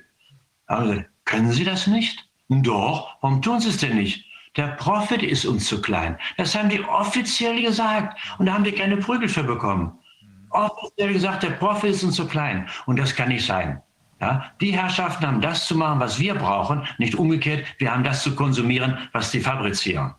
[0.67, 2.29] Also, können Sie das nicht?
[2.49, 4.25] Doch, warum tun Sie es denn nicht?
[4.57, 6.17] Der Profit ist uns zu klein.
[6.37, 8.19] Das haben die offiziell gesagt.
[8.39, 9.93] Und da haben wir keine Prügel für bekommen.
[10.51, 12.69] Offiziell gesagt, der Profit ist uns zu klein.
[12.87, 13.83] Und das kann nicht sein.
[14.21, 17.67] Ja, die Herrschaften haben das zu machen, was wir brauchen, nicht umgekehrt.
[17.79, 20.15] Wir haben das zu konsumieren, was die fabrizieren.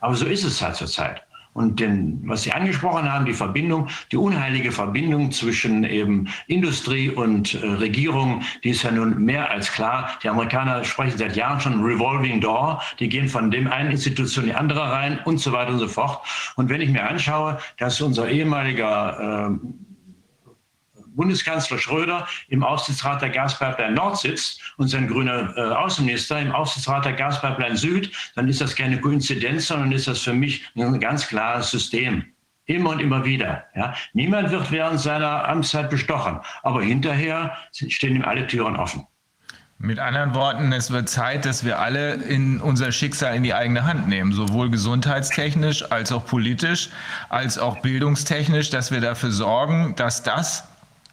[0.00, 1.25] Aber so ist es halt zurzeit.
[1.56, 7.54] Und den, was Sie angesprochen haben, die Verbindung, die unheilige Verbindung zwischen eben Industrie und
[7.54, 10.10] äh, Regierung, die ist ja nun mehr als klar.
[10.22, 12.82] Die Amerikaner sprechen seit Jahren schon Revolving Door.
[13.00, 15.88] Die gehen von dem einen Institution in die andere rein und so weiter und so
[15.88, 16.20] fort.
[16.56, 19.66] Und wenn ich mir anschaue, dass unser ehemaliger äh,
[21.16, 27.04] Bundeskanzler Schröder im Aufsichtsrat der Gaspipeline Nord sitzt und sein grüner äh, Außenminister im Aufsichtsrat
[27.04, 31.26] der Gaspipeline Süd, dann ist das keine Koinzidenz, sondern ist das für mich ein ganz
[31.26, 32.24] klares System.
[32.66, 33.64] Immer und immer wieder.
[33.76, 33.94] Ja.
[34.12, 39.06] Niemand wird während seiner Amtszeit bestochen, aber hinterher stehen ihm alle Türen offen.
[39.78, 43.84] Mit anderen Worten, es wird Zeit, dass wir alle in unser Schicksal in die eigene
[43.84, 46.88] Hand nehmen, sowohl gesundheitstechnisch als auch politisch,
[47.28, 50.66] als auch bildungstechnisch, dass wir dafür sorgen, dass das,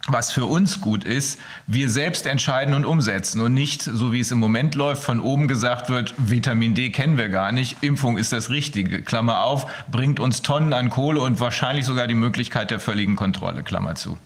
[0.07, 4.31] was für uns gut ist, wir selbst entscheiden und umsetzen und nicht, so wie es
[4.31, 8.33] im Moment läuft, von oben gesagt wird, Vitamin D kennen wir gar nicht, Impfung ist
[8.33, 12.79] das Richtige, Klammer auf, bringt uns Tonnen an Kohle und wahrscheinlich sogar die Möglichkeit der
[12.79, 14.17] völligen Kontrolle, Klammer zu.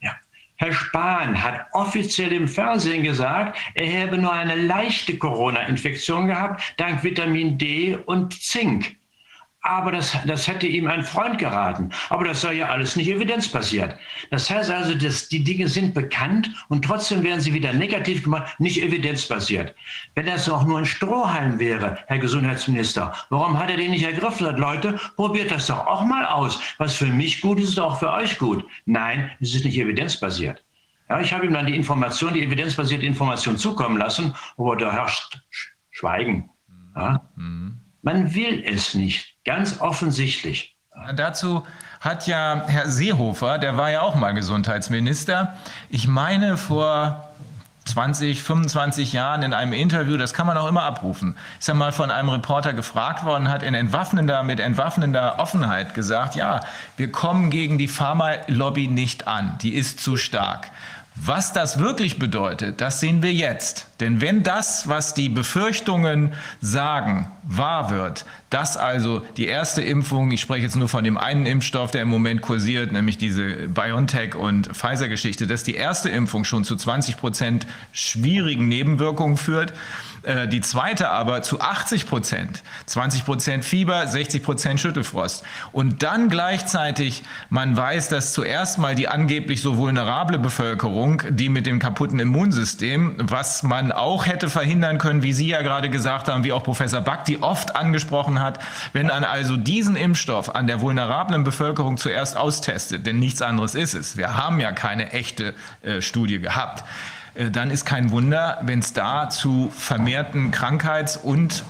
[0.00, 0.12] Ja.
[0.56, 7.04] Herr Spahn hat offiziell im Fernsehen gesagt, er habe nur eine leichte Corona-Infektion gehabt, dank
[7.04, 8.96] Vitamin D und Zink
[9.66, 11.90] aber das, das hätte ihm ein Freund geraten.
[12.08, 13.96] Aber das sei ja alles nicht evidenzbasiert.
[14.30, 18.58] Das heißt also, dass die Dinge sind bekannt und trotzdem werden sie wieder negativ gemacht,
[18.58, 19.74] nicht evidenzbasiert.
[20.14, 24.46] Wenn das auch nur ein Strohhalm wäre, Herr Gesundheitsminister, warum hat er den nicht ergriffen?
[24.46, 26.60] Hat, Leute, probiert das doch auch mal aus.
[26.78, 28.64] Was für mich gut ist, ist auch für euch gut.
[28.84, 30.62] Nein, es ist nicht evidenzbasiert.
[31.08, 35.40] Ja, ich habe ihm dann die Information, die evidenzbasierte Information zukommen lassen, aber da herrscht
[35.90, 36.50] Schweigen.
[36.96, 37.22] Ja?
[37.36, 37.78] Mhm.
[38.02, 39.35] Man will es nicht.
[39.46, 40.76] Ganz offensichtlich.
[41.14, 41.64] Dazu
[42.00, 45.54] hat ja Herr Seehofer, der war ja auch mal Gesundheitsminister,
[45.88, 47.30] ich meine vor
[47.84, 51.92] 20, 25 Jahren in einem Interview, das kann man auch immer abrufen, ist er mal
[51.92, 56.60] von einem Reporter gefragt worden, hat in entwaffnender, mit entwaffnender Offenheit gesagt, ja,
[56.96, 60.72] wir kommen gegen die Pharmalobby nicht an, die ist zu stark.
[61.14, 63.88] Was das wirklich bedeutet, das sehen wir jetzt.
[64.00, 70.40] Denn wenn das, was die Befürchtungen sagen, wahr wird, dass also die erste Impfung, ich
[70.40, 74.68] spreche jetzt nur von dem einen Impfstoff, der im Moment kursiert, nämlich diese BioNTech und
[74.68, 79.72] Pfizer-Geschichte, dass die erste Impfung schon zu 20 Prozent schwierigen Nebenwirkungen führt,
[80.26, 82.62] äh, die zweite aber zu 80 Prozent.
[82.86, 85.44] 20 Prozent Fieber, 60 Prozent Schüttelfrost.
[85.72, 91.66] Und dann gleichzeitig man weiß, dass zuerst mal die angeblich so vulnerable Bevölkerung, die mit
[91.66, 96.44] dem kaputten Immunsystem, was man auch hätte verhindern können, wie Sie ja gerade gesagt haben,
[96.44, 98.58] wie auch Professor Bakti oft angesprochen hat,
[98.92, 103.94] wenn man also diesen Impfstoff an der vulnerablen Bevölkerung zuerst austestet, denn nichts anderes ist
[103.94, 104.16] es.
[104.16, 106.84] Wir haben ja keine echte äh, Studie gehabt
[107.34, 111.64] äh, dann ist kein Wunder, wenn es da zu vermehrten Krankheits- und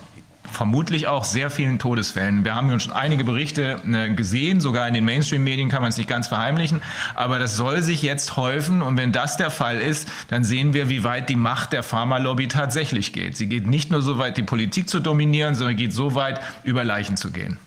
[0.56, 2.44] vermutlich auch sehr vielen Todesfällen.
[2.44, 6.08] Wir haben schon einige Berichte äh, gesehen, sogar in den Mainstream-Medien kann man es nicht
[6.08, 6.82] ganz verheimlichen,
[7.14, 10.88] aber das soll sich jetzt häufen und wenn das der Fall ist, dann sehen wir,
[10.88, 13.36] wie weit die Macht der Pharmalobby tatsächlich geht.
[13.36, 16.84] Sie geht nicht nur so weit, die Politik zu dominieren, sondern geht so weit, über
[16.84, 17.58] Leichen zu gehen.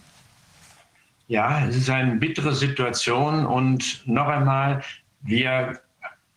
[1.27, 4.81] Ja, es ist eine bittere Situation und noch einmal,
[5.21, 5.79] wir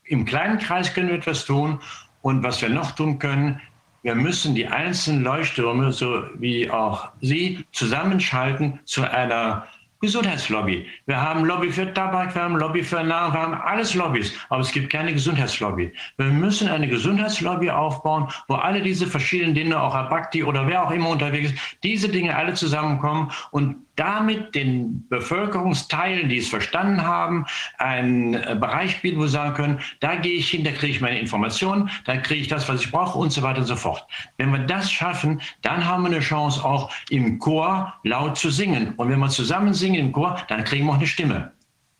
[0.04, 1.80] im kleinen Kreis können wir etwas tun.
[2.20, 3.60] Und was wir noch tun können,
[4.02, 9.66] wir müssen die einzelnen Leuchttürme, so wie auch Sie, zusammenschalten zu einer
[10.02, 10.84] Gesundheitslobby.
[11.06, 14.60] Wir haben Lobby für Tabak, wir haben Lobby für Nahrung, wir haben alles Lobbys, aber
[14.62, 15.92] es gibt keine Gesundheitslobby.
[16.16, 20.90] Wir müssen eine Gesundheitslobby aufbauen, wo alle diese verschiedenen Dinge, auch Abakti oder wer auch
[20.90, 27.46] immer unterwegs ist, diese Dinge alle zusammenkommen und damit den Bevölkerungsteilen, die es verstanden haben,
[27.78, 31.18] einen Bereich bieten, wo sie sagen können, da gehe ich hin, da kriege ich meine
[31.18, 34.06] Informationen, da kriege ich das, was ich brauche und so weiter und so fort.
[34.38, 38.94] Wenn wir das schaffen, dann haben wir eine Chance, auch im Chor laut zu singen.
[38.96, 41.52] Und wenn wir zusammen singen im Chor, dann kriegen wir auch eine Stimme.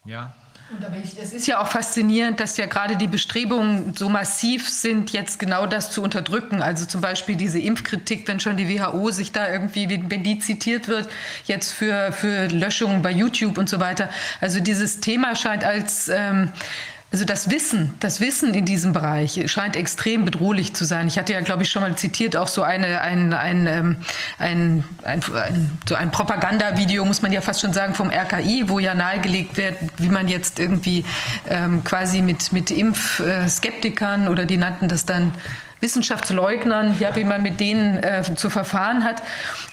[0.05, 0.35] Ja.
[1.21, 5.67] Es ist ja auch faszinierend, dass ja gerade die Bestrebungen so massiv sind, jetzt genau
[5.67, 6.63] das zu unterdrücken.
[6.63, 10.89] Also zum Beispiel diese Impfkritik, wenn schon die WHO sich da irgendwie, wenn die zitiert
[10.89, 11.09] wird,
[11.47, 14.09] jetzt für, für Löschungen bei YouTube und so weiter.
[14.41, 16.53] Also dieses Thema scheint als ähm,
[17.13, 21.09] also das Wissen, das Wissen in diesem Bereich scheint extrem bedrohlich zu sein.
[21.09, 23.97] Ich hatte ja, glaube ich, schon mal zitiert, auch so eine, ein, ein, ähm,
[24.39, 28.79] ein, ein, ein, so ein Propagandavideo, muss man ja fast schon sagen, vom RKI, wo
[28.79, 31.05] ja nahegelegt wird, wie man jetzt irgendwie
[31.51, 35.33] ähm, quasi mit, mit Impfskeptikern oder die nannten das dann
[35.83, 39.23] Wissenschaftsleugnern, ja, wie man mit denen äh, zu verfahren hat.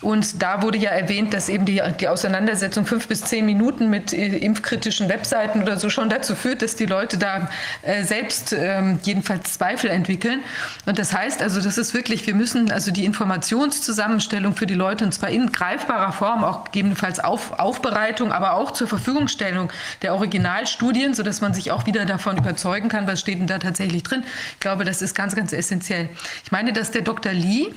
[0.02, 4.12] Und da wurde ja erwähnt, dass eben die, die Auseinandersetzung fünf bis zehn Minuten mit
[4.12, 7.50] äh, impfkritischen Webseiten oder so schon dazu führt, dass die Leute da
[7.84, 10.40] äh, selbst ähm, jedenfalls Zweifel entwickeln.
[10.88, 15.06] Und das heißt also, das ist wirklich, wir müssen also die Informationszusammenstellung für die Leute
[15.06, 19.72] und zwar in greifbarer Form, auch gegebenenfalls auf, Aufbereitung, aber auch zur Verfügungstellung
[20.02, 24.02] der Originalstudien, sodass man sich auch wieder davon überzeugen kann, was steht denn da tatsächlich
[24.02, 24.24] drin.
[24.54, 26.10] Ich glaube, das ist ganz, ganz essentiell speziell.
[26.44, 27.34] Ich meine, dass der Dr.
[27.34, 27.74] Lee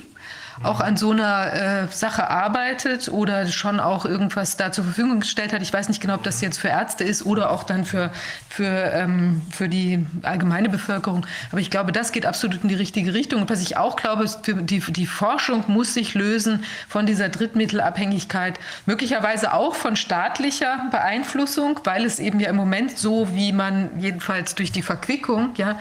[0.61, 5.51] auch an so einer äh, Sache arbeitet oder schon auch irgendwas da zur Verfügung gestellt
[5.51, 5.63] hat.
[5.63, 8.11] Ich weiß nicht genau, ob das jetzt für Ärzte ist oder auch dann für,
[8.49, 11.25] für, ähm, für die allgemeine Bevölkerung.
[11.51, 13.41] Aber ich glaube, das geht absolut in die richtige Richtung.
[13.41, 18.59] Und was ich auch glaube, ist, die, die Forschung muss sich lösen von dieser Drittmittelabhängigkeit,
[18.85, 24.53] möglicherweise auch von staatlicher Beeinflussung, weil es eben ja im Moment so, wie man jedenfalls
[24.53, 25.79] durch die Verquickung, ja,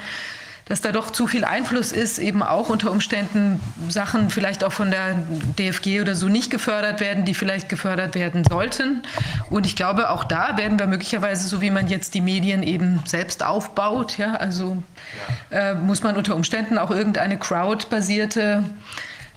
[0.67, 4.91] dass da doch zu viel Einfluss ist, eben auch unter Umständen Sachen vielleicht auch von
[4.91, 5.15] der
[5.59, 9.03] DFG oder so nicht gefördert werden, die vielleicht gefördert werden sollten.
[9.51, 13.01] Und ich glaube, auch da werden wir möglicherweise, so wie man jetzt die Medien eben
[13.05, 14.83] selbst aufbaut, ja, also.
[15.51, 18.65] Äh, muss man unter Umständen auch irgendeine crowd-basierte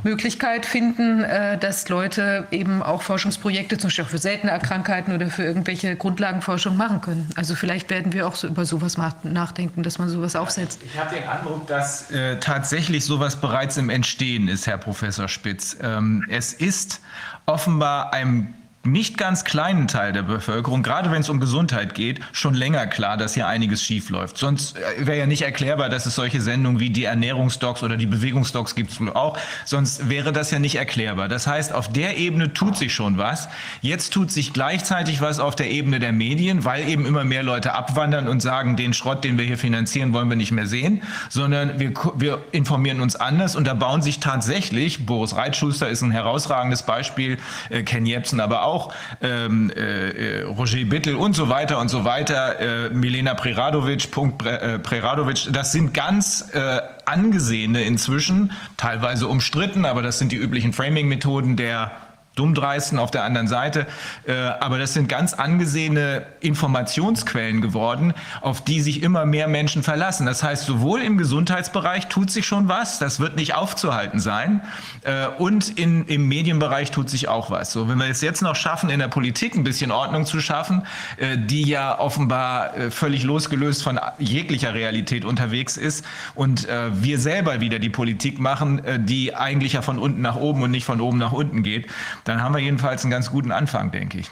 [0.06, 5.28] Möglichkeit finden, äh, dass Leute eben auch Forschungsprojekte zum Beispiel auch für seltene Erkrankheiten oder
[5.32, 7.28] für irgendwelche Grundlagenforschung machen können.
[7.36, 10.80] Also vielleicht werden wir auch so über sowas nachdenken, dass man sowas aufsetzt.
[10.86, 15.76] Ich habe den Eindruck, dass äh, tatsächlich sowas bereits im Entstehen ist, Herr Professor Spitz.
[15.82, 17.02] Ähm, es ist
[17.48, 18.54] offenbar einem
[18.86, 23.18] nicht ganz kleinen Teil der Bevölkerung, gerade wenn es um Gesundheit geht, schon länger klar,
[23.18, 24.38] dass hier einiges schief läuft.
[24.38, 28.06] Sonst äh, wäre ja nicht erklärbar, dass es solche Sendungen wie die Ernährungsdocs oder die
[28.06, 29.38] Bewegungsdocs gibt es auch.
[29.66, 31.28] Sonst wäre das ja nicht erklärbar.
[31.28, 33.50] Das heißt, auf der Ebene tut sich schon was.
[33.82, 37.74] Jetzt tut sich gleichzeitig was auf der Ebene der Medien, weil eben immer mehr Leute
[37.74, 41.80] abwandern und sagen, den Schrott, den wir hier finanzieren, wollen wir nicht mehr sehen, sondern
[41.80, 46.84] wir, wir informieren uns anders und da bauen sich tatsächlich, Boris Reitschuster ist ein herausragendes
[46.84, 47.38] Beispiel,
[47.70, 52.04] äh, Ken Jebsen aber auch, auch ähm, äh, Roger Bittel und so weiter und so
[52.04, 59.86] weiter, äh, Milena Preradovic, Punkt äh, Preradovic, das sind ganz äh, angesehene inzwischen, teilweise umstritten,
[59.86, 61.92] aber das sind die üblichen Framing-Methoden der
[62.36, 63.88] Dummdreisten auf der anderen Seite.
[64.28, 70.26] Äh, aber das sind ganz angesehene Informationsquellen geworden, auf die sich immer mehr Menschen verlassen.
[70.26, 74.62] Das heißt, sowohl im Gesundheitsbereich tut sich schon was, das wird nicht aufzuhalten sein,
[75.04, 77.72] äh, und in, im Medienbereich tut sich auch was.
[77.72, 80.86] So, wenn wir es jetzt noch schaffen, in der Politik ein bisschen Ordnung zu schaffen,
[81.18, 87.80] äh, die ja offenbar völlig losgelöst von jeglicher Realität unterwegs ist, und wir selber wieder
[87.80, 91.32] die Politik machen, die eigentlich ja von unten nach oben und nicht von oben nach
[91.32, 91.88] unten geht,
[92.26, 94.32] dann haben wir jedenfalls einen ganz guten Anfang, denke ich.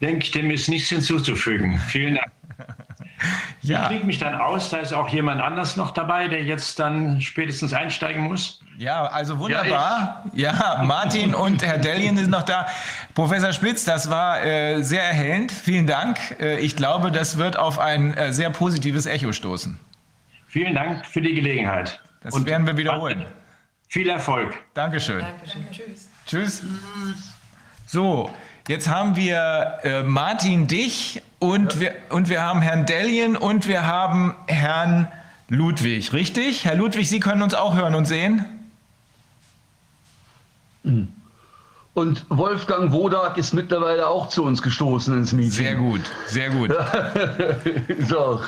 [0.00, 1.78] Denke ich, dem ist nichts hinzuzufügen.
[1.78, 2.30] Vielen Dank.
[3.60, 3.82] ja.
[3.82, 7.20] Ich kriege mich dann aus, da ist auch jemand anders noch dabei, der jetzt dann
[7.20, 8.60] spätestens einsteigen muss.
[8.78, 10.24] Ja, also wunderbar.
[10.32, 12.66] Ja, ja Martin und Herr Dellien sind noch da.
[13.14, 15.52] Professor Spitz, das war äh, sehr erhellend.
[15.52, 16.18] Vielen Dank.
[16.40, 19.78] Äh, ich glaube, das wird auf ein äh, sehr positives Echo stoßen.
[20.46, 22.00] Vielen Dank für die Gelegenheit.
[22.22, 23.26] Das und werden wir wiederholen.
[23.88, 24.54] Viel Erfolg.
[24.72, 25.20] Dankeschön.
[25.20, 25.66] Dankeschön.
[25.70, 26.09] Tschüss.
[26.30, 26.62] Tschüss.
[27.88, 28.30] So,
[28.68, 31.80] jetzt haben wir äh, Martin dich und, ja.
[31.80, 35.08] wir, und wir haben Herrn Dellien und wir haben Herrn
[35.48, 36.64] Ludwig, richtig?
[36.64, 38.44] Herr Ludwig, Sie können uns auch hören und sehen?
[41.92, 45.50] Und Wolfgang Wodak ist mittlerweile auch zu uns gestoßen ins Meeting.
[45.50, 46.72] Sehr gut, sehr gut.
[48.08, 48.40] so.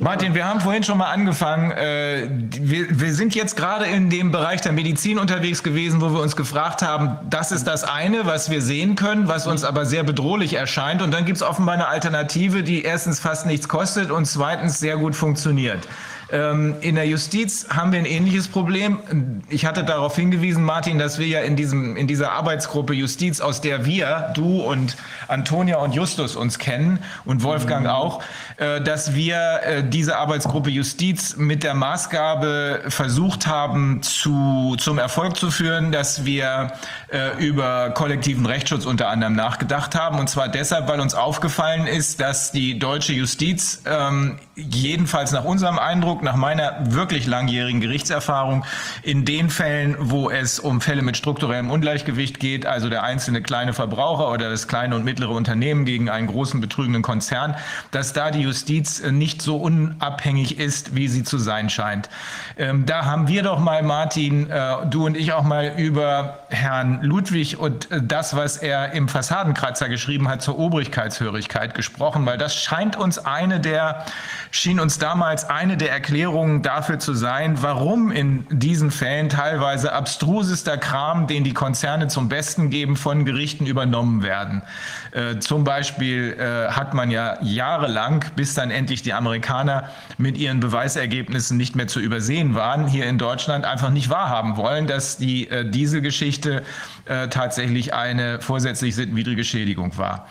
[0.00, 1.72] Martin, wir haben vorhin schon mal angefangen.
[1.72, 6.20] Äh, wir, wir sind jetzt gerade in dem Bereich der Medizin unterwegs gewesen, wo wir
[6.20, 10.04] uns gefragt haben, das ist das eine, was wir sehen können, was uns aber sehr
[10.04, 11.02] bedrohlich erscheint.
[11.02, 14.96] Und dann gibt es offenbar eine Alternative, die erstens fast nichts kostet und zweitens sehr
[14.96, 15.86] gut funktioniert.
[16.30, 19.42] Ähm, in der Justiz haben wir ein ähnliches Problem.
[19.48, 23.62] Ich hatte darauf hingewiesen, Martin, dass wir ja in, diesem, in dieser Arbeitsgruppe Justiz, aus
[23.62, 24.96] der wir, du und
[25.26, 27.90] Antonia und Justus uns kennen und Wolfgang mhm.
[27.90, 28.22] auch,
[28.58, 35.36] äh, dass wir äh, diese Arbeitsgruppe Justiz mit der Maßgabe versucht haben, zu, zum Erfolg
[35.36, 36.72] zu führen, dass wir
[37.10, 40.18] äh, über kollektiven Rechtsschutz unter anderem nachgedacht haben.
[40.18, 45.78] Und zwar deshalb, weil uns aufgefallen ist, dass die deutsche Justiz ähm, jedenfalls nach unserem
[45.78, 48.64] Eindruck, nach meiner wirklich langjährigen Gerichtserfahrung,
[49.02, 53.72] in den Fällen, wo es um Fälle mit strukturellem Ungleichgewicht geht, also der einzelne kleine
[53.72, 57.56] Verbraucher oder das kleine und mittlere Unternehmen gegen einen großen betrügenden Konzern,
[57.90, 62.08] dass da die Justiz nicht so unabhängig ist, wie sie zu sein scheint.
[62.56, 67.00] Ähm, da haben wir doch mal, Martin, äh, du und ich auch mal über Herrn
[67.02, 72.54] Ludwig und äh, das, was er im Fassadenkratzer geschrieben hat zur Obrigkeitshörigkeit gesprochen, weil das
[72.54, 74.04] scheint uns eine der
[74.50, 80.78] schien uns damals eine der Erklärungen dafür zu sein, warum in diesen Fällen teilweise abstrusester
[80.78, 84.62] Kram, den die Konzerne zum Besten geben, von Gerichten übernommen werden.
[85.12, 90.60] Äh, zum Beispiel äh, hat man ja jahrelang, bis dann endlich die Amerikaner mit ihren
[90.60, 95.50] Beweisergebnissen nicht mehr zu übersehen waren, hier in Deutschland einfach nicht wahrhaben wollen, dass die
[95.50, 96.62] äh, Dieselgeschichte
[97.04, 100.26] äh, tatsächlich eine vorsätzlich sittenwidrige Schädigung war.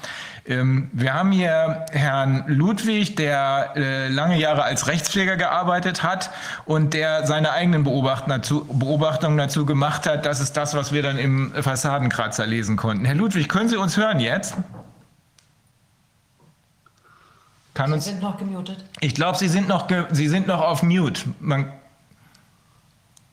[0.48, 6.32] Ähm, wir haben hier Herrn Ludwig, der äh, lange Jahre als Rechtspfleger gearbeitet hat
[6.64, 10.26] und der seine eigenen Beobachtungen dazu gemacht hat.
[10.26, 13.04] Das ist das, was wir dann im Fassadenkratzer lesen konnten.
[13.04, 14.56] Herr Ludwig, können Sie uns hören jetzt?
[17.74, 18.86] Kann uns, Sie sind noch gemutet.
[19.02, 21.24] Ich glaube, Sie, sind noch Sie sind noch auf Mute.
[21.42, 21.74] Man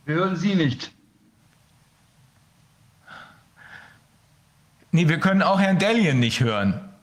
[0.05, 0.91] wir hören Sie nicht.
[4.91, 6.94] Nee, wir können auch Herrn Dellien nicht hören.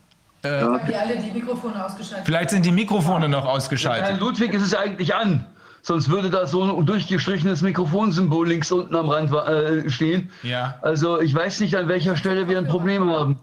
[0.43, 2.25] Äh, haben die alle die Mikrofone ausgeschaltet?
[2.25, 4.05] Vielleicht sind die Mikrofone noch ausgeschaltet.
[4.05, 5.45] Herr Ludwig ist es eigentlich an.
[5.83, 10.31] Sonst würde da so ein durchgestrichenes Mikrofonsymbol links unten am Rand äh, stehen.
[10.43, 10.77] Ja.
[10.81, 13.39] Also ich weiß nicht, an welcher Stelle wir ein Problem haben.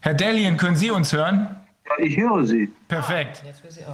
[0.00, 1.56] Herr Dellien, können Sie uns hören?
[1.86, 2.72] Ja, ich höre Sie.
[2.88, 3.42] Perfekt.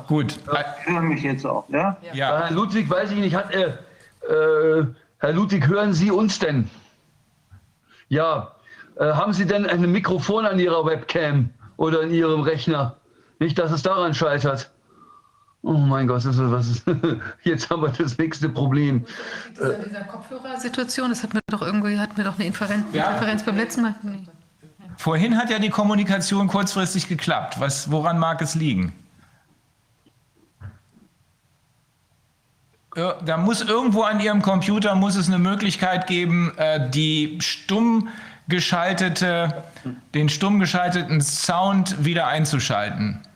[0.06, 0.38] Gut.
[0.46, 1.96] Ja, ich höre mich jetzt auch, ja?
[2.02, 2.14] Ja.
[2.14, 2.42] ja.
[2.44, 3.78] Herr Ludwig, weiß ich nicht, hat er.
[4.28, 4.86] Äh,
[5.18, 6.70] Herr Ludwig, hören Sie uns denn?
[8.08, 8.52] Ja.
[8.98, 11.50] Äh, haben Sie denn ein Mikrofon an Ihrer Webcam?
[11.76, 12.96] Oder in Ihrem Rechner.
[13.38, 14.70] Nicht, dass es daran scheitert.
[15.62, 16.84] Oh mein Gott, was ist,
[17.42, 19.04] jetzt haben wir das nächste Problem.
[19.58, 23.10] Das ist dieser Kopfhörersituation, das hatten wir doch irgendwie, hatten wir doch eine Inferenz, ja.
[23.10, 23.94] Inferenz beim letzten Mal.
[24.02, 24.28] Nee.
[24.96, 27.58] Vorhin hat ja die Kommunikation kurzfristig geklappt.
[27.58, 28.92] Was, woran mag es liegen?
[32.94, 38.08] Da muss irgendwo an Ihrem Computer muss es eine Möglichkeit geben, äh, die stumm
[38.48, 39.64] geschaltete,
[40.14, 43.26] den stumm geschalteten Sound wieder einzuschalten.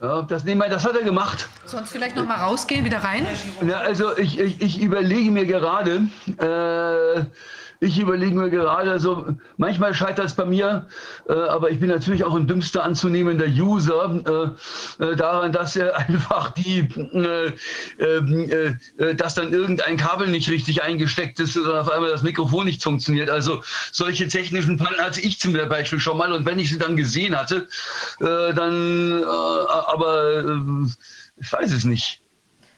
[0.00, 1.48] Ja, das, nee, das hat er gemacht.
[1.64, 3.26] Sonst vielleicht noch mal rausgehen, wieder rein?
[3.66, 6.06] Ja, also ich, ich, ich überlege mir gerade,
[6.38, 7.24] äh,
[7.80, 9.26] ich überlege mir gerade, also
[9.56, 10.86] manchmal scheitert es bei mir,
[11.28, 14.56] äh, aber ich bin natürlich auch ein dümmster anzunehmender User,
[15.00, 17.52] äh, äh, daran, dass er einfach die, äh,
[18.00, 18.50] ähm,
[18.98, 22.82] äh, dass dann irgendein Kabel nicht richtig eingesteckt ist oder auf einmal das Mikrofon nicht
[22.82, 23.30] funktioniert.
[23.30, 26.96] Also solche technischen Pannen hatte ich zum Beispiel schon mal und wenn ich sie dann
[26.96, 27.68] gesehen hatte,
[28.18, 30.60] dann, aber
[31.36, 32.20] ich weiß es nicht.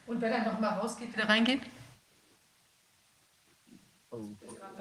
[0.07, 1.61] Und wenn er nochmal rausgeht, wieder reingeht?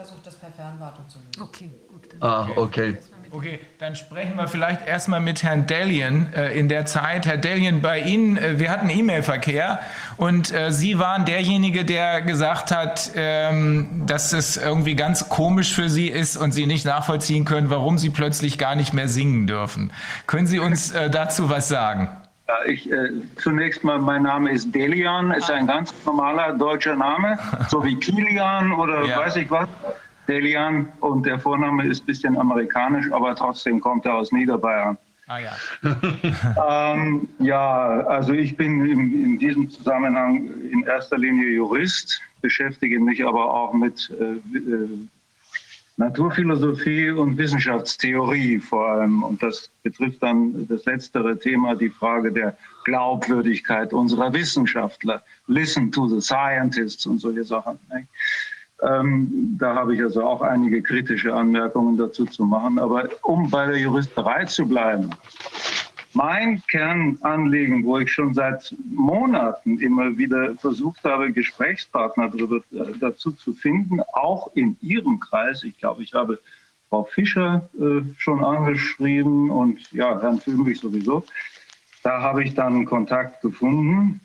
[0.00, 1.42] Versucht das per Fernwartung zu lösen.
[1.42, 2.08] Okay, gut.
[2.20, 2.96] Ah, okay.
[3.32, 7.26] Okay, dann sprechen wir vielleicht erstmal mit Herrn Dellien äh, in der Zeit.
[7.26, 9.80] Herr Dellien, bei Ihnen, äh, wir hatten E-Mail-Verkehr
[10.16, 15.88] und äh, Sie waren derjenige, der gesagt hat, ähm, dass es irgendwie ganz komisch für
[15.88, 19.92] Sie ist und Sie nicht nachvollziehen können, warum Sie plötzlich gar nicht mehr singen dürfen.
[20.26, 22.08] Können Sie uns äh, dazu was sagen?
[22.50, 27.38] Ja, ich, äh, zunächst mal, mein Name ist Delian, ist ein ganz normaler deutscher Name,
[27.68, 29.18] so wie Kilian oder ja.
[29.18, 29.68] weiß ich was.
[30.26, 34.98] Delian und der Vorname ist ein bisschen amerikanisch, aber trotzdem kommt er aus Niederbayern.
[35.28, 35.52] Ah ja.
[36.92, 43.24] ähm, ja, also ich bin in, in, diesem Zusammenhang in erster Linie Jurist, beschäftige mich
[43.24, 44.88] aber auch mit äh, äh,
[46.00, 49.22] Naturphilosophie und Wissenschaftstheorie vor allem.
[49.22, 52.56] Und das betrifft dann das letztere Thema, die Frage der
[52.86, 55.22] Glaubwürdigkeit unserer Wissenschaftler.
[55.46, 57.78] Listen to the scientists und solche Sachen.
[58.82, 62.78] Ähm, da habe ich also auch einige kritische Anmerkungen dazu zu machen.
[62.78, 65.10] Aber um bei der Juristerei zu bleiben,
[66.12, 73.32] mein Kernanliegen, wo ich schon seit Monaten immer wieder versucht habe, Gesprächspartner darüber, äh, dazu
[73.32, 75.62] zu finden, auch in Ihrem Kreis.
[75.62, 76.40] Ich glaube, ich habe
[76.88, 81.24] Frau Fischer äh, schon angeschrieben und ja, Herrn Füllmich sowieso.
[82.02, 84.20] Da habe ich dann Kontakt gefunden.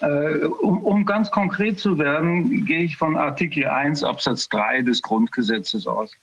[0.00, 5.00] Äh, um, um, ganz konkret zu werden, gehe ich von Artikel 1 Absatz 3 des
[5.02, 6.16] Grundgesetzes aus,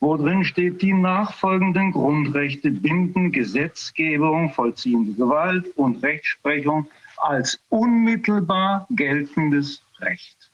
[0.00, 6.88] wo drin steht, die nachfolgenden Grundrechte binden Gesetzgebung, vollziehende Gewalt und Rechtsprechung
[7.18, 10.50] als unmittelbar geltendes Recht.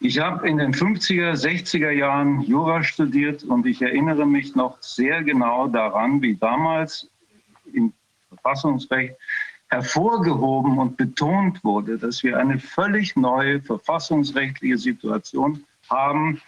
[0.00, 5.24] Ich habe in den 50er, 60er Jahren Jura studiert und ich erinnere mich noch sehr
[5.24, 7.10] genau daran, wie damals
[7.72, 7.92] im
[8.28, 9.16] Verfassungsrecht
[9.70, 16.40] hervorgehoben und betont wurde, dass wir eine völlig neue verfassungsrechtliche Situation haben,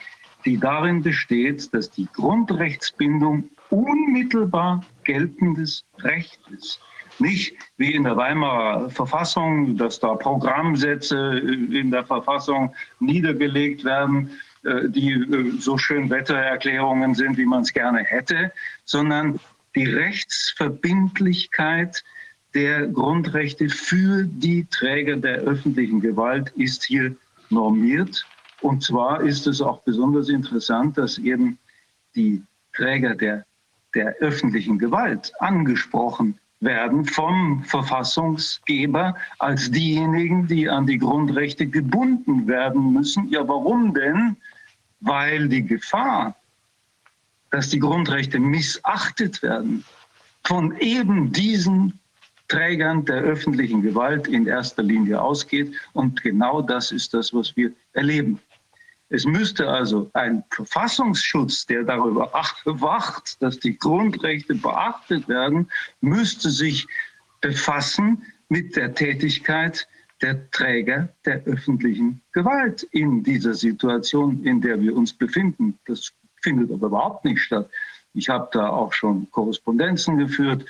[0.45, 6.81] die darin besteht, dass die Grundrechtsbindung unmittelbar geltendes Recht ist.
[7.19, 14.31] Nicht wie in der Weimarer Verfassung, dass da Programmsätze in der Verfassung niedergelegt werden,
[14.65, 18.53] äh, die äh, so schön Wettererklärungen sind, wie man es gerne hätte,
[18.85, 19.39] sondern
[19.75, 22.05] die Rechtsverbindlichkeit
[22.55, 27.17] der Grundrechte für die Träger der öffentlichen Gewalt ist hier
[27.51, 28.25] normiert.
[28.61, 31.59] Und zwar ist es auch besonders interessant, dass eben
[32.15, 32.43] die
[32.75, 33.45] Träger der,
[33.95, 42.93] der öffentlichen Gewalt angesprochen werden vom Verfassungsgeber als diejenigen, die an die Grundrechte gebunden werden
[42.93, 43.29] müssen.
[43.29, 44.37] Ja, warum denn?
[45.01, 46.37] Weil die Gefahr,
[47.51, 49.85] dass die Grundrechte missachtet werden,
[50.45, 51.99] von eben diesen
[52.49, 55.75] Trägern der öffentlichen Gewalt in erster Linie ausgeht.
[55.93, 58.39] Und genau das ist das, was wir erleben.
[59.13, 65.69] Es müsste also ein Verfassungsschutz, der darüber wacht, dass die Grundrechte beachtet werden,
[66.01, 66.87] müsste sich
[67.41, 69.89] befassen mit der Tätigkeit
[70.23, 75.77] der Träger der öffentlichen Gewalt in dieser Situation, in der wir uns befinden.
[75.87, 76.13] Das
[76.43, 77.69] findet aber überhaupt nicht statt.
[78.15, 80.65] Ich habe da auch schon Korrespondenzen geführt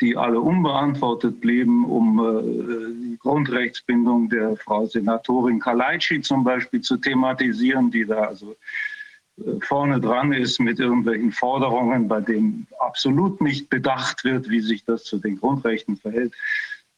[0.00, 6.98] die alle unbeantwortet blieben, um äh, die Grundrechtsbindung der Frau Senatorin Kalaitschi zum Beispiel zu
[6.98, 8.56] thematisieren, die da also
[9.38, 14.84] äh, vorne dran ist mit irgendwelchen Forderungen, bei denen absolut nicht bedacht wird, wie sich
[14.84, 16.34] das zu den Grundrechten verhält.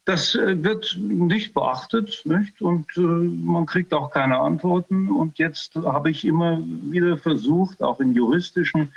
[0.03, 2.61] Das äh, wird nicht beachtet nicht?
[2.61, 5.09] und man kriegt auch keine Antworten.
[5.09, 8.93] Und jetzt habe ich immer wieder versucht, auch in juristischen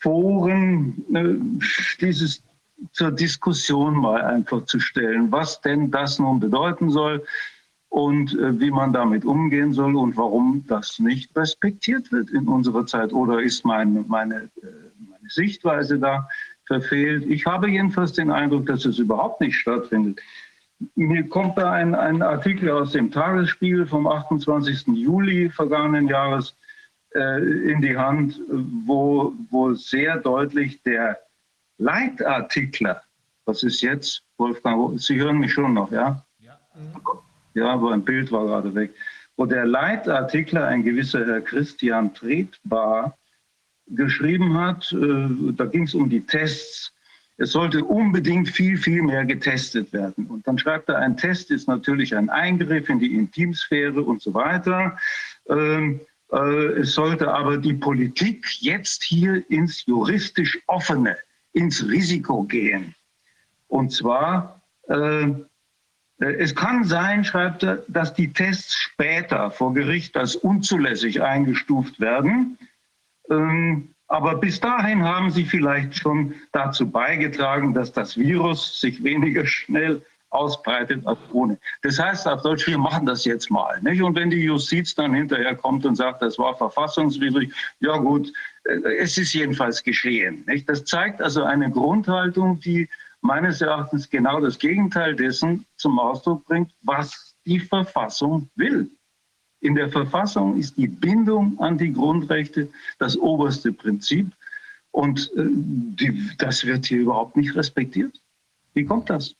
[0.00, 1.34] Foren, äh,
[2.00, 2.42] dieses
[2.92, 7.24] zur Diskussion mal einfach zu stellen, was denn das nun bedeuten soll
[7.88, 12.86] und äh, wie man damit umgehen soll und warum das nicht respektiert wird in unserer
[12.86, 13.12] Zeit.
[13.12, 14.66] Oder ist mein, meine, äh,
[14.98, 16.28] meine Sichtweise da
[16.66, 17.24] verfehlt?
[17.26, 20.20] Ich habe jedenfalls den Eindruck, dass es überhaupt nicht stattfindet.
[20.94, 24.86] Mir kommt da ein, ein Artikel aus dem Tagesspiegel vom 28.
[24.88, 26.54] Juli vergangenen Jahres
[27.14, 31.18] äh, in die Hand, wo, wo sehr deutlich der
[31.78, 33.02] Leitartikler,
[33.44, 36.24] was ist jetzt, Wolfgang, Sie hören mich schon noch, ja?
[36.40, 36.58] Ja,
[37.54, 38.92] ja aber ein Bild war gerade weg.
[39.36, 43.16] Wo der Leitartikler, ein gewisser Herr Christian Tretbar,
[43.86, 46.92] geschrieben hat, äh, da ging es um die Tests.
[47.36, 50.26] Es sollte unbedingt viel, viel mehr getestet werden.
[50.26, 54.34] Und dann schreibt er, ein Test ist natürlich ein Eingriff in die Intimsphäre und so
[54.34, 54.98] weiter.
[55.48, 56.00] Ähm,
[56.32, 61.16] äh, es sollte aber die Politik jetzt hier ins juristisch offene
[61.52, 62.94] ins Risiko gehen.
[63.68, 65.34] Und zwar, äh, äh,
[66.18, 72.58] es kann sein, schreibt er, dass die Tests später vor Gericht als unzulässig eingestuft werden.
[73.30, 79.46] Ähm, aber bis dahin haben sie vielleicht schon dazu beigetragen, dass das Virus sich weniger
[79.46, 81.58] schnell ausbreitet als ohne.
[81.82, 83.80] Das heißt auf Deutsch, wir machen das jetzt mal.
[83.82, 84.02] Nicht?
[84.02, 88.32] Und wenn die Justiz dann hinterher kommt und sagt, das war verfassungswidrig, ja gut,
[88.64, 90.44] äh, es ist jedenfalls geschehen.
[90.46, 90.68] Nicht?
[90.68, 92.88] Das zeigt also eine Grundhaltung, die
[93.20, 98.90] meines Erachtens genau das Gegenteil dessen zum Ausdruck bringt, was die Verfassung will.
[99.60, 102.68] In der Verfassung ist die Bindung an die Grundrechte
[102.98, 104.30] das oberste Prinzip
[104.92, 108.20] und äh, die, das wird hier überhaupt nicht respektiert.
[108.74, 109.34] Wie kommt das?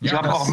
[0.00, 0.48] Ich ja, habe auch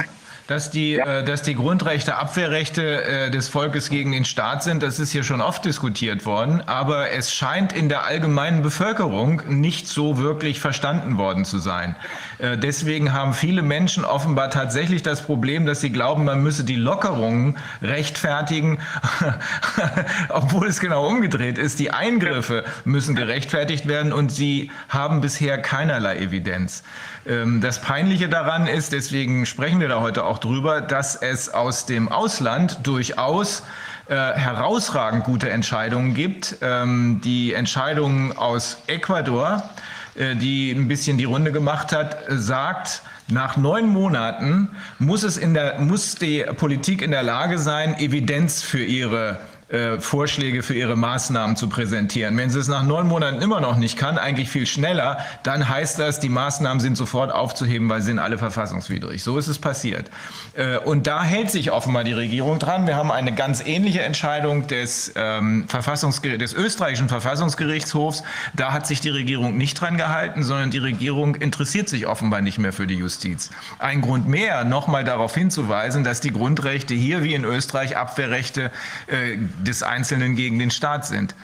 [0.47, 1.19] dass die, ja.
[1.19, 5.23] äh, dass die Grundrechte Abwehrrechte äh, des Volkes gegen den Staat sind, das ist hier
[5.23, 6.63] schon oft diskutiert worden.
[6.65, 11.95] Aber es scheint in der allgemeinen Bevölkerung nicht so wirklich verstanden worden zu sein.
[12.39, 16.76] Äh, deswegen haben viele Menschen offenbar tatsächlich das Problem, dass sie glauben, man müsse die
[16.76, 18.80] Lockerungen rechtfertigen,
[20.30, 21.80] obwohl es genau umgedreht ist.
[21.80, 26.84] Die Eingriffe müssen gerechtfertigt werden und sie haben bisher keinerlei Evidenz.
[27.26, 31.85] Ähm, das Peinliche daran ist, deswegen sprechen wir da heute auch drüber, dass es aus
[31.85, 33.64] dem Ausland durchaus
[34.09, 36.57] äh, herausragend gute Entscheidungen gibt.
[36.61, 39.69] Ähm, die Entscheidung aus Ecuador,
[40.18, 44.69] die ein bisschen die Runde gemacht hat, sagt, Nach neun Monaten
[44.99, 49.39] muss, es in der, muss die Politik in der Lage sein, Evidenz für ihre
[49.69, 52.38] äh, Vorschläge für ihre Maßnahmen zu präsentieren.
[52.38, 55.99] Wenn sie es nach neun Monaten immer noch nicht kann, eigentlich viel schneller, dann heißt
[55.99, 59.23] das, die Maßnahmen sind sofort aufzuheben, weil sie sind alle verfassungswidrig.
[59.23, 60.10] So ist es passiert.
[60.53, 62.88] Äh, und da hält sich offenbar die Regierung dran.
[62.88, 68.23] Wir haben eine ganz ähnliche Entscheidung des, ähm, Verfassungsger des österreichischen Verfassungsgerichtshofs.
[68.56, 72.57] Da hat sich die Regierung nicht dran gehalten, sondern die Regierung interessiert sich offenbar nicht
[72.57, 73.49] mehr für die Justiz.
[73.80, 78.72] Ein Grund mehr, nochmal darauf hinzuweisen, dass die Grundrechte hier wie in Österreich Abwehrrechte
[79.07, 81.35] äh, des Einzelnen gegen den Staat sind.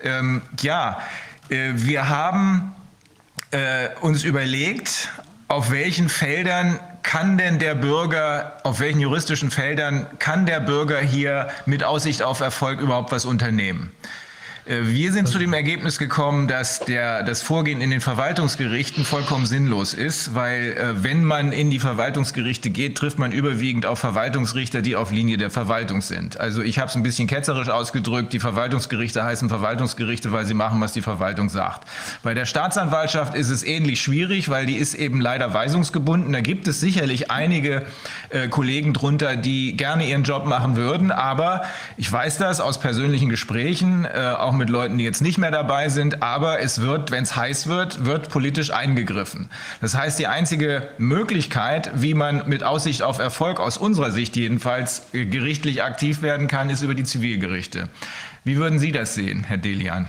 [0.00, 1.00] Ähm, ja,
[1.48, 2.74] äh, wir haben
[3.50, 5.10] äh, uns überlegt,
[5.48, 11.48] auf welchen Feldern kann denn der Bürger, auf welchen juristischen Feldern kann der Bürger hier
[11.64, 13.90] mit Aussicht auf Erfolg überhaupt was unternehmen?
[14.68, 19.46] Äh, wir sind zu dem Ergebnis gekommen, dass der, das Vorgehen in den Verwaltungsgerichten vollkommen
[19.46, 24.82] sinnlos ist, weil äh, wenn man in die Verwaltungsgerichte geht, trifft man überwiegend auf Verwaltungsrichter,
[24.82, 26.38] die auf Linie der Verwaltung sind.
[26.38, 30.80] Also ich habe es ein bisschen ketzerisch ausgedrückt, die Verwaltungsgerichte heißen Verwaltungsgerichte, weil sie machen,
[30.80, 31.88] was die Verwaltung sagt.
[32.22, 36.32] Bei der Staatsanwaltschaft ist es ähnlich schwierig, weil die ist eben leider weisungsgebunden.
[36.32, 37.86] Da gibt es sicherlich einige
[38.28, 41.62] äh, Kollegen drunter, die gerne ihren Job machen würden, aber
[41.96, 45.88] ich weiß das aus persönlichen Gesprächen, äh, auch mit Leuten, die jetzt nicht mehr dabei
[45.88, 49.48] sind, aber es wird, wenn es heiß wird, wird politisch eingegriffen.
[49.80, 55.06] Das heißt, die einzige Möglichkeit, wie man mit Aussicht auf Erfolg aus unserer Sicht jedenfalls
[55.14, 57.88] äh, gerichtlich aktiv werden kann, ist über die Zivilgerichte.
[58.44, 60.08] Wie würden Sie das sehen, Herr Delian?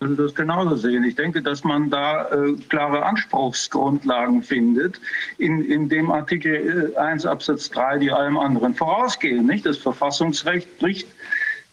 [0.00, 1.02] Ich würde das genauso sehen.
[1.02, 5.00] Ich denke, dass man da äh, klare Anspruchsgrundlagen findet
[5.38, 9.46] in, in dem Artikel 1 äh, Absatz 3, die allem anderen vorausgehen.
[9.46, 9.66] Nicht?
[9.66, 11.08] Das Verfassungsrecht bricht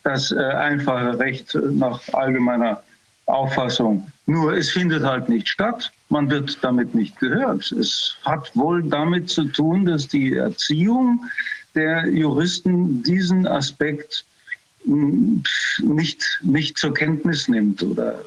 [0.05, 2.81] das äh, einfache Recht nach allgemeiner
[3.25, 4.07] Auffassung.
[4.27, 5.91] Nur es findet halt nicht statt.
[6.09, 7.71] Man wird damit nicht gehört.
[7.71, 11.25] Es hat wohl damit zu tun, dass die Erziehung
[11.73, 14.25] der Juristen diesen Aspekt
[14.83, 15.43] hm,
[15.81, 18.19] nicht, nicht zur Kenntnis nimmt oder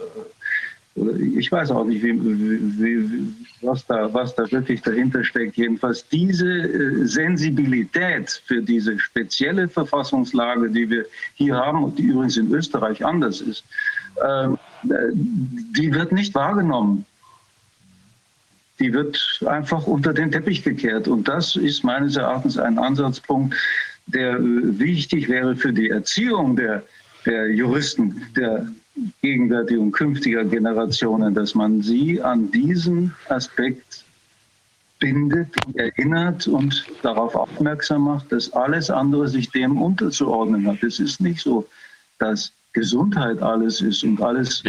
[1.31, 5.57] ich weiß auch nicht, wie, wie, was, da, was da wirklich dahinter steckt.
[5.57, 12.37] Jedenfalls diese äh, Sensibilität für diese spezielle Verfassungslage, die wir hier haben und die übrigens
[12.37, 13.65] in Österreich anders ist,
[14.25, 17.05] ähm, die wird nicht wahrgenommen.
[18.79, 21.09] Die wird einfach unter den Teppich gekehrt.
[21.09, 23.57] Und das ist meines Erachtens ein Ansatzpunkt,
[24.07, 24.39] der äh,
[24.79, 26.83] wichtig wäre für die Erziehung der,
[27.27, 28.67] der Juristen, der
[29.23, 34.05] gegenwärtiger und künftiger Generationen, dass man sie an diesen Aspekt
[34.99, 40.83] bindet, erinnert und darauf aufmerksam macht, dass alles andere sich dem unterzuordnen hat.
[40.83, 41.67] Es ist nicht so,
[42.19, 44.63] dass Gesundheit alles ist und alles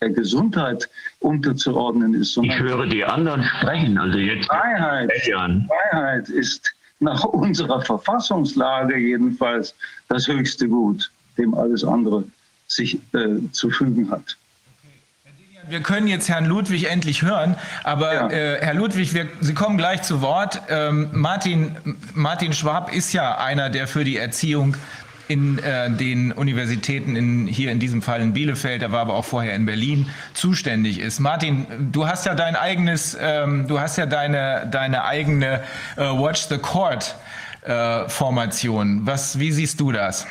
[0.00, 0.88] der Gesundheit
[1.20, 2.36] unterzuordnen ist.
[2.36, 4.46] Ich höre die anderen sprechen, also jetzt.
[4.46, 9.74] Freiheit, Freiheit ist nach unserer Verfassungslage jedenfalls
[10.08, 12.24] das höchste Gut, dem alles andere
[12.68, 14.36] sich äh, zu fügen hat.
[15.68, 18.30] Wir können jetzt Herrn Ludwig endlich hören, aber ja.
[18.30, 20.62] äh, Herr Ludwig, wir, Sie kommen gleich zu Wort.
[20.70, 21.76] Ähm, Martin,
[22.14, 24.76] Martin Schwab ist ja einer, der für die Erziehung
[25.28, 29.26] in äh, den Universitäten in, hier in diesem Fall in Bielefeld, er war aber auch
[29.26, 31.20] vorher in Berlin, zuständig ist.
[31.20, 35.60] Martin, du hast ja dein eigenes, ähm, du hast ja deine, deine eigene
[35.96, 37.14] äh, Watch the Court
[37.62, 39.04] äh, Formation.
[39.04, 40.26] Was, wie siehst du das?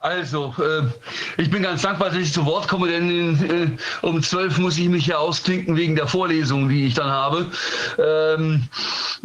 [0.00, 4.56] Also, äh, ich bin ganz dankbar, dass ich zu Wort komme, denn äh, um zwölf
[4.56, 7.50] muss ich mich ja ausklinken wegen der Vorlesung, die ich dann habe.
[7.98, 8.68] Ähm,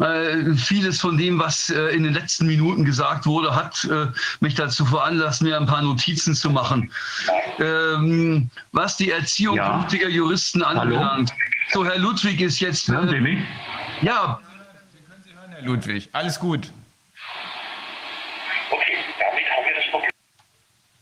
[0.02, 4.08] äh, vieles von dem, was äh, in den letzten Minuten gesagt wurde, hat äh,
[4.40, 6.92] mich dazu veranlasst, mir ein paar Notizen zu machen.
[7.60, 9.78] Ähm, was die Erziehung ja.
[9.78, 11.32] künftiger Juristen anbelangt.
[11.32, 11.42] Hallo?
[11.72, 12.88] So, Herr Ludwig ist jetzt.
[12.88, 13.40] Hören Sie mich?
[14.02, 14.40] Ja.
[14.92, 16.10] Wir können Sie hören, Herr Ludwig.
[16.14, 16.72] Alles gut.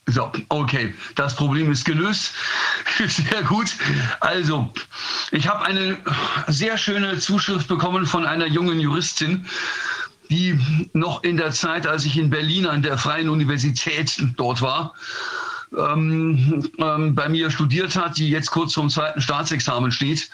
[0.07, 2.33] So, okay, das Problem ist gelöst.
[3.07, 3.75] Sehr gut.
[4.19, 4.73] Also,
[5.31, 5.97] ich habe eine
[6.47, 9.45] sehr schöne Zuschrift bekommen von einer jungen Juristin,
[10.29, 10.59] die
[10.93, 14.93] noch in der Zeit, als ich in Berlin an der Freien Universität dort war,
[15.77, 20.29] ähm, ähm, bei mir studiert hat, die jetzt kurz vorm zweiten Staatsexamen steht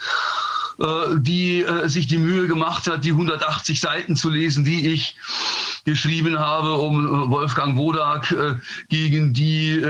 [0.78, 5.16] die äh, sich die Mühe gemacht hat, die 180 Seiten zu lesen, die ich
[5.84, 8.34] geschrieben habe, um äh, Wolfgang Wodak
[8.88, 9.82] gegen die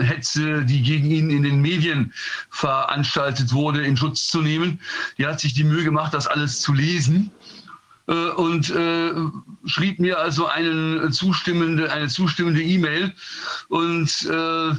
[0.00, 2.12] Hetze, die gegen ihn in den Medien
[2.50, 4.80] veranstaltet wurde, in Schutz zu nehmen.
[5.18, 7.30] Die hat sich die Mühe gemacht, das alles zu lesen
[8.14, 9.12] und äh,
[9.66, 13.12] schrieb mir also einen zustimmende, eine zustimmende E-Mail
[13.68, 14.74] und äh,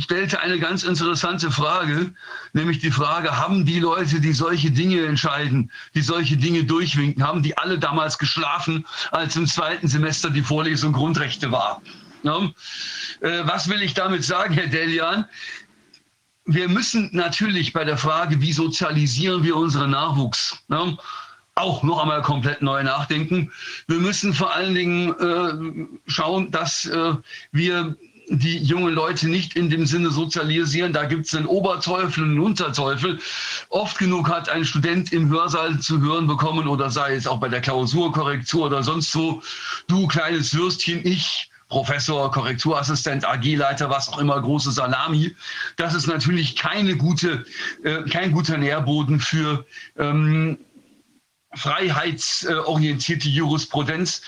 [0.00, 2.12] stellte eine ganz interessante Frage,
[2.52, 7.42] nämlich die Frage, haben die Leute, die solche Dinge entscheiden, die solche Dinge durchwinken, haben
[7.42, 11.82] die alle damals geschlafen, als im zweiten Semester die Vorlesung Grundrechte war?
[13.20, 15.24] Äh, was will ich damit sagen, Herr Delian?
[16.44, 20.58] Wir müssen natürlich bei der Frage, wie sozialisieren wir unseren Nachwuchs?
[21.60, 23.52] Auch noch einmal komplett neu nachdenken.
[23.86, 27.14] Wir müssen vor allen Dingen äh, schauen, dass äh,
[27.52, 27.96] wir
[28.30, 30.92] die jungen Leute nicht in dem Sinne sozialisieren.
[30.92, 33.18] Da gibt es einen Oberteufel und einen Unterteufel.
[33.70, 37.48] Oft genug hat ein Student im Hörsaal zu hören bekommen oder sei es auch bei
[37.48, 39.42] der Klausurkorrektur oder sonst wo,
[39.88, 45.34] du kleines Würstchen, ich Professor, Korrekturassistent, AG-Leiter, was auch immer, große Salami.
[45.76, 47.44] Das ist natürlich keine gute,
[47.84, 49.64] äh, kein guter Nährboden für
[49.96, 50.58] ähm,
[51.54, 54.22] freiheitsorientierte Jurisprudenz.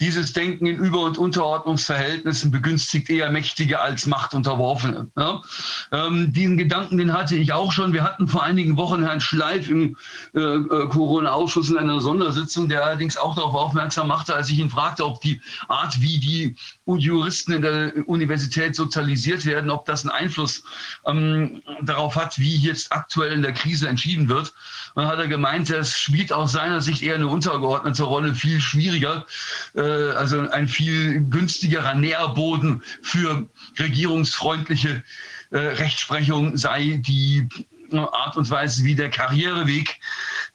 [0.00, 5.10] Dieses Denken in Über- und Unterordnungsverhältnissen begünstigt eher Mächtige als Machtunterworfene.
[5.16, 5.42] Ja?
[5.90, 7.92] Ähm, diesen Gedanken, den hatte ich auch schon.
[7.92, 9.96] Wir hatten vor einigen Wochen Herrn Schleif im
[10.34, 14.70] äh, äh, Corona-Ausschuss in einer Sondersitzung, der allerdings auch darauf aufmerksam machte, als ich ihn
[14.70, 16.54] fragte, ob die Art, wie die
[16.96, 20.62] Juristen in der Universität sozialisiert werden, ob das einen Einfluss
[21.06, 24.54] ähm, darauf hat, wie jetzt aktuell in der Krise entschieden wird.
[24.94, 29.26] Dann hat er gemeint, es spielt aus seiner Sicht eher eine untergeordnete Rolle, viel schwieriger.
[29.74, 33.48] Äh, also ein viel günstigerer Nährboden für
[33.78, 35.02] regierungsfreundliche
[35.50, 37.48] äh, Rechtsprechung sei die
[37.92, 39.98] Art und Weise, wie der Karriereweg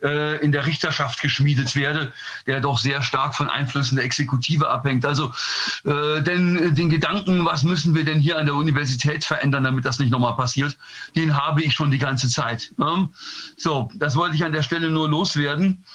[0.01, 2.13] äh, in der Richterschaft geschmiedet werde,
[2.45, 5.05] der doch sehr stark von Einflüssen der Exekutive abhängt.
[5.05, 5.33] Also
[5.85, 9.99] äh, denn den Gedanken, was müssen wir denn hier an der Universität verändern, damit das
[9.99, 10.77] nicht nochmal passiert,
[11.15, 12.71] den habe ich schon die ganze Zeit.
[12.77, 13.09] Ne?
[13.57, 15.85] So, das wollte ich an der Stelle nur loswerden.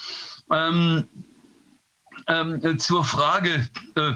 [0.51, 1.06] Ähm,
[2.27, 4.12] ähm, zur Frage äh,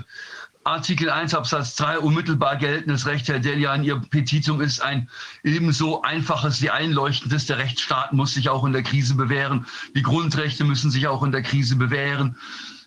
[0.64, 5.08] Artikel 1 Absatz 3 unmittelbar geltendes Recht, Herr Delian, Ihr Petitum ist ein
[5.42, 7.46] ebenso einfaches wie einleuchtendes.
[7.46, 9.66] Der Rechtsstaat muss sich auch in der Krise bewähren.
[9.96, 12.36] Die Grundrechte müssen sich auch in der Krise bewähren.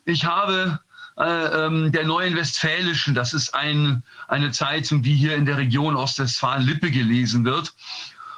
[0.05, 0.79] Ich habe
[1.17, 5.97] äh, ähm, der Neuen Westfälischen, das ist ein, eine Zeitung, die hier in der Region
[5.97, 7.73] Ostwestfalen-Lippe gelesen wird,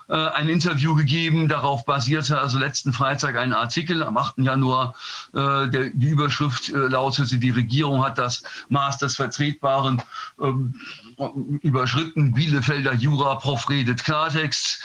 [0.09, 1.47] äh, ein Interview gegeben.
[1.47, 4.39] Darauf basierte also letzten Freitag ein Artikel am 8.
[4.39, 4.95] Januar.
[5.33, 10.01] Äh, der, die Überschrift äh, lautete, die Regierung hat das Maß des Vertretbaren
[10.41, 10.75] ähm,
[11.61, 12.33] überschritten.
[12.33, 14.81] Bielefelder Jura-Prof redet Klartext.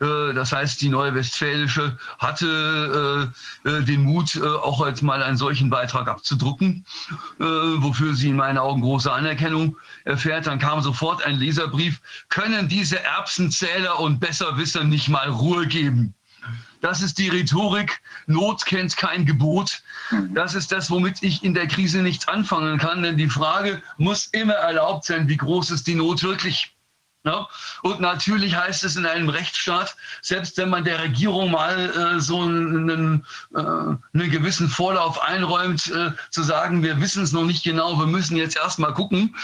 [0.00, 3.32] Äh, das heißt, die Neue Westfälische hatte
[3.64, 6.84] äh, äh, den Mut, auch jetzt mal einen solchen Beitrag abzudrucken,
[7.38, 10.46] wofür sie in meinen Augen große Anerkennung erfährt.
[10.46, 16.14] Dann kam sofort ein Leserbrief, können diese Erbsenzähler und Besserwisser nicht mal Ruhe geben?
[16.82, 18.02] Das ist die Rhetorik.
[18.26, 19.82] Not kennt kein Gebot.
[20.34, 23.02] Das ist das, womit ich in der Krise nichts anfangen kann.
[23.02, 26.74] Denn die Frage muss immer erlaubt sein, wie groß ist die Not wirklich?
[27.24, 27.48] Ja?
[27.82, 32.42] Und natürlich heißt es in einem Rechtsstaat, selbst wenn man der Regierung mal äh, so
[32.42, 37.96] einen, äh, einen gewissen Vorlauf einräumt, äh, zu sagen, wir wissen es noch nicht genau,
[37.96, 39.36] wir müssen jetzt erst mal gucken,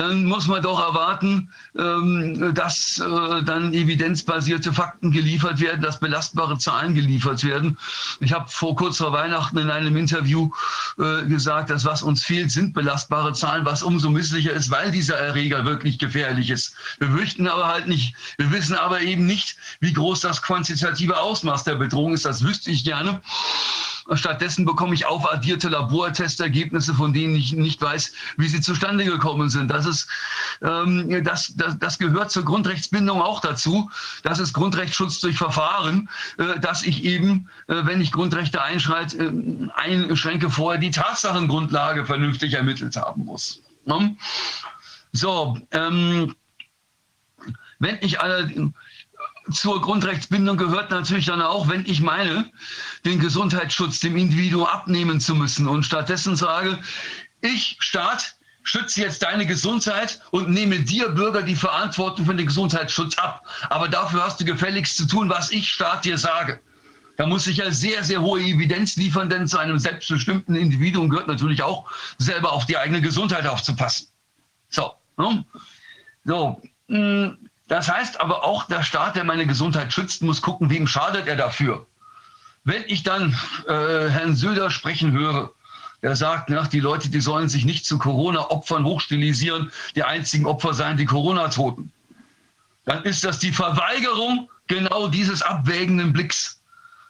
[0.00, 6.56] dann muss man doch erwarten, ähm, dass äh, dann evidenzbasierte Fakten geliefert werden, dass belastbare
[6.56, 7.76] Zahlen geliefert werden.
[8.20, 10.50] Ich habe vor kurz vor Weihnachten in einem Interview
[10.98, 15.18] äh, gesagt, dass was uns fehlt, sind belastbare Zahlen, was umso misslicher ist, weil dieser
[15.18, 16.74] Erreger wirklich gefährlich ist.
[16.98, 21.64] Wir möchten aber halt nicht, wir wissen aber eben nicht, wie groß das quantitative Ausmaß
[21.64, 22.24] der Bedrohung ist.
[22.24, 23.20] Das wüsste ich gerne.
[24.16, 29.70] Stattdessen bekomme ich aufaddierte Labortestergebnisse, von denen ich nicht weiß, wie sie zustande gekommen sind.
[29.70, 30.08] Das, ist,
[30.62, 33.90] ähm, das, das, das gehört zur Grundrechtsbindung auch dazu.
[34.22, 36.08] Das ist Grundrechtsschutz durch Verfahren,
[36.38, 42.54] äh, dass ich eben, äh, wenn ich Grundrechte einschreite, äh, einschränke, vorher die Tatsachengrundlage vernünftig
[42.54, 43.62] ermittelt haben muss.
[43.84, 44.16] Ne?
[45.12, 46.34] So, ähm,
[47.78, 48.72] wenn ich alle
[49.52, 52.50] zur Grundrechtsbindung gehört natürlich dann auch, wenn ich meine,
[53.04, 56.78] den Gesundheitsschutz dem Individuum abnehmen zu müssen und stattdessen sage,
[57.40, 63.16] ich, Staat, schütze jetzt deine Gesundheit und nehme dir, Bürger, die Verantwortung für den Gesundheitsschutz
[63.18, 63.46] ab.
[63.68, 66.60] Aber dafür hast du gefälligst zu tun, was ich, Staat, dir sage.
[67.16, 71.28] Da muss ich ja sehr, sehr hohe Evidenz liefern, denn zu einem selbstbestimmten Individuum gehört
[71.28, 74.08] natürlich auch, selber auf die eigene Gesundheit aufzupassen.
[74.70, 75.44] So, ne?
[76.24, 76.60] so.
[76.88, 80.88] Mh, hm, das heißt aber auch, der Staat, der meine Gesundheit schützt, muss gucken, wem
[80.88, 81.86] schadet er dafür.
[82.64, 83.30] Wenn ich dann
[83.68, 85.52] äh, Herrn Söder sprechen höre,
[86.02, 90.74] der sagt, na, die Leute, die sollen sich nicht zu Corona-Opfern hochstilisieren, die einzigen Opfer
[90.74, 91.92] seien die Corona-Toten,
[92.86, 96.60] dann ist das die Verweigerung genau dieses abwägenden Blicks.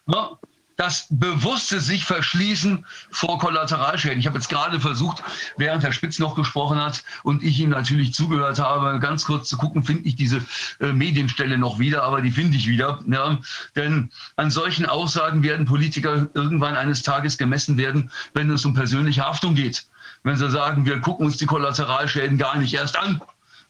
[0.08, 0.32] Ja?
[0.80, 4.18] Das bewusste sich verschließen vor Kollateralschäden.
[4.18, 5.22] Ich habe jetzt gerade versucht,
[5.58, 9.58] während Herr Spitz noch gesprochen hat und ich ihm natürlich zugehört habe, ganz kurz zu
[9.58, 10.40] gucken, finde ich diese
[10.80, 12.98] äh, Medienstelle noch wieder, aber die finde ich wieder.
[13.06, 13.38] Ja.
[13.76, 19.22] Denn an solchen Aussagen werden Politiker irgendwann eines Tages gemessen werden, wenn es um persönliche
[19.22, 19.84] Haftung geht.
[20.22, 23.20] Wenn sie sagen, wir gucken uns die Kollateralschäden gar nicht erst an.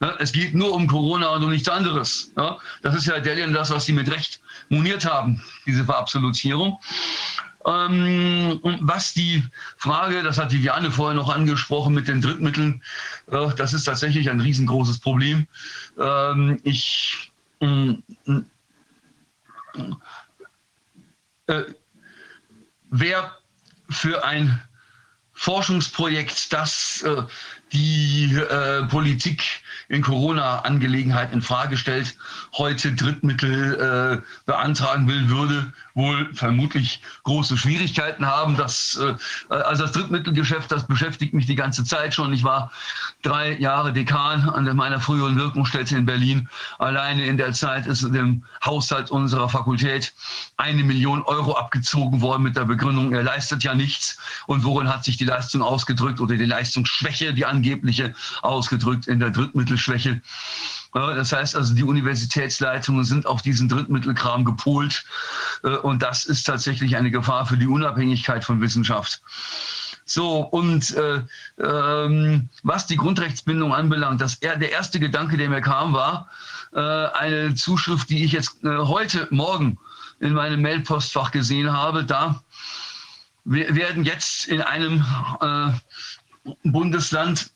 [0.00, 2.32] Ja, es geht nur um Corona und um nichts anderes.
[2.36, 6.80] Ja, das ist ja Delian das, was Sie mit Recht moniert haben, diese Verabsolutierung.
[7.66, 9.44] Ähm, was die
[9.76, 12.82] Frage, das hat Viviane vorher noch angesprochen mit den Drittmitteln,
[13.30, 15.46] äh, das ist tatsächlich ein riesengroßes Problem.
[15.98, 17.30] Ähm, ich
[17.60, 17.96] äh,
[21.48, 21.64] äh,
[22.90, 23.36] wer
[23.90, 24.62] für ein
[25.34, 27.22] Forschungsprojekt, das äh,
[27.72, 29.59] die äh, Politik
[29.90, 32.16] in Corona-Angelegenheiten in Frage stellt,
[32.56, 38.56] heute Drittmittel äh, beantragen will, würde wohl vermutlich große Schwierigkeiten haben.
[38.56, 39.14] Das, äh,
[39.52, 42.32] also das Drittmittelgeschäft, das beschäftigt mich die ganze Zeit schon.
[42.32, 42.72] Ich war
[43.22, 46.48] drei Jahre Dekan an meiner früheren Wirkungsstätte in Berlin.
[46.78, 50.12] Alleine in der Zeit ist dem Haushalt unserer Fakultät
[50.56, 54.18] eine Million Euro abgezogen worden mit der Begründung, er leistet ja nichts.
[54.46, 59.30] Und worin hat sich die Leistung ausgedrückt oder die Leistungsschwäche, die angebliche, ausgedrückt in der
[59.30, 60.22] Drittmittelschwäche?
[60.92, 65.04] Das heißt also, die Universitätsleitungen sind auf diesen Drittmittelkram gepolt.
[65.62, 69.22] Äh, und das ist tatsächlich eine Gefahr für die Unabhängigkeit von Wissenschaft.
[70.04, 71.22] So, und äh,
[71.58, 76.28] ähm, was die Grundrechtsbindung anbelangt, das, der erste Gedanke, der mir kam, war
[76.72, 79.78] äh, eine Zuschrift, die ich jetzt äh, heute Morgen
[80.18, 82.04] in meinem Mailpostfach gesehen habe.
[82.04, 82.42] Da
[83.44, 85.04] werden jetzt in einem
[85.40, 85.72] äh,
[86.64, 87.50] Bundesland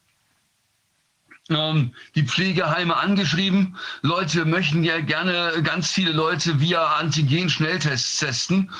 [1.51, 3.77] die Pflegeheime angeschrieben.
[4.01, 8.71] Leute möchten ja gerne ganz viele Leute via Antigen-Schnelltests testen.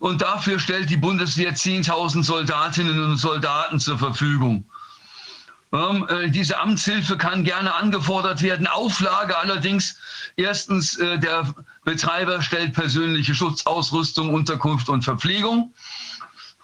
[0.00, 4.64] Und dafür stellt die Bundeswehr 10.000 Soldatinnen und Soldaten zur Verfügung.
[5.72, 8.66] Ähm, äh, diese Amtshilfe kann gerne angefordert werden.
[8.66, 9.96] Auflage allerdings,
[10.36, 11.54] erstens, äh, der
[11.84, 15.72] Betreiber stellt persönliche Schutzausrüstung, Unterkunft und Verpflegung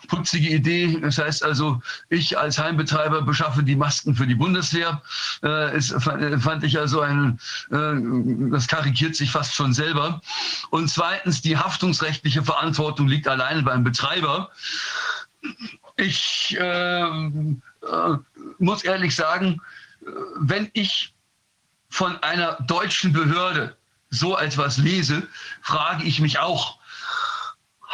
[0.09, 0.99] putzige Idee.
[1.01, 5.03] Das heißt also, ich als Heimbetreiber beschaffe die Masken für die Bundeswehr.
[5.43, 7.39] Äh, ist, fand ich also ein,
[7.71, 10.21] äh, das karikiert sich fast schon selber.
[10.71, 14.51] Und zweitens, die haftungsrechtliche Verantwortung liegt alleine beim Betreiber.
[15.97, 18.19] Ich äh, äh
[18.59, 19.61] muss ehrlich sagen,
[20.03, 21.15] äh, wenn ich
[21.91, 23.77] von einer deutschen Behörde
[24.11, 25.29] so etwas lese,
[25.63, 26.79] frage ich mich auch,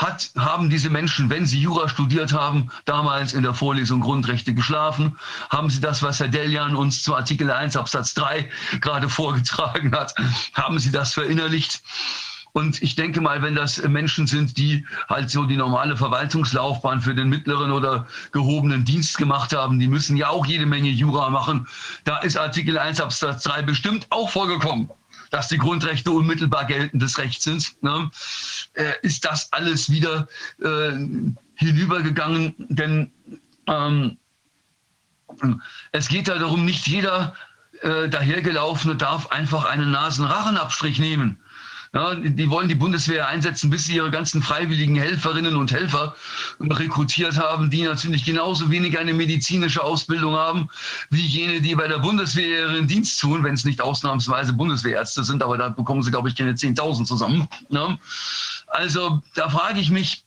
[0.00, 5.18] hat, haben diese Menschen, wenn sie Jura studiert haben, damals in der Vorlesung Grundrechte geschlafen?
[5.50, 8.48] Haben sie das, was Herr Delian uns zu Artikel 1 Absatz 3
[8.80, 10.14] gerade vorgetragen hat,
[10.54, 11.82] haben sie das verinnerlicht?
[12.52, 17.14] Und ich denke mal, wenn das Menschen sind, die halt so die normale Verwaltungslaufbahn für
[17.14, 21.68] den mittleren oder gehobenen Dienst gemacht haben, die müssen ja auch jede Menge Jura machen.
[22.04, 24.90] Da ist Artikel 1 Absatz 3 bestimmt auch vorgekommen
[25.30, 28.10] dass die Grundrechte unmittelbar geltendes Recht sind, ne,
[28.74, 30.28] äh, ist das alles wieder
[30.60, 30.92] äh,
[31.54, 32.54] hinübergegangen.
[32.58, 33.10] Denn
[33.66, 34.18] ähm,
[35.92, 37.34] es geht ja darum, nicht jeder
[37.82, 41.38] äh, dahergelaufene darf einfach einen Nasenrachenabstrich nehmen.
[41.92, 46.14] Ja, die wollen die Bundeswehr einsetzen, bis sie ihre ganzen freiwilligen Helferinnen und Helfer
[46.60, 50.68] rekrutiert haben, die natürlich genauso wenig eine medizinische Ausbildung haben,
[51.10, 55.42] wie jene, die bei der Bundeswehr ihren Dienst tun, wenn es nicht ausnahmsweise Bundeswehrärzte sind,
[55.42, 57.48] aber da bekommen sie, glaube ich, keine 10.000 zusammen.
[57.70, 57.98] Ne?
[58.68, 60.24] Also da frage ich mich,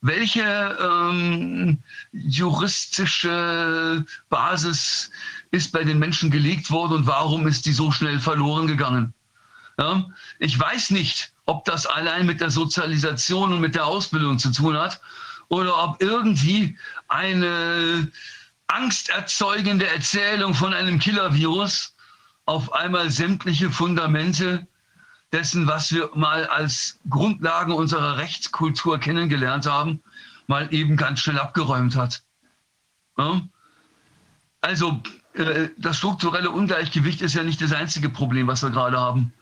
[0.00, 1.78] welche ähm,
[2.12, 5.12] juristische Basis
[5.52, 9.14] ist bei den Menschen gelegt worden und warum ist die so schnell verloren gegangen?
[9.78, 10.06] Ja,
[10.38, 14.76] ich weiß nicht, ob das allein mit der Sozialisation und mit der Ausbildung zu tun
[14.76, 15.00] hat
[15.48, 16.78] oder ob irgendwie
[17.08, 18.10] eine
[18.66, 21.94] angsterzeugende Erzählung von einem Killer-Virus
[22.46, 24.66] auf einmal sämtliche Fundamente
[25.32, 30.02] dessen, was wir mal als Grundlagen unserer Rechtskultur kennengelernt haben,
[30.46, 32.22] mal eben ganz schnell abgeräumt hat.
[33.16, 33.42] Ja?
[34.60, 35.02] Also
[35.34, 39.32] äh, das strukturelle Ungleichgewicht ist ja nicht das einzige Problem, was wir gerade haben.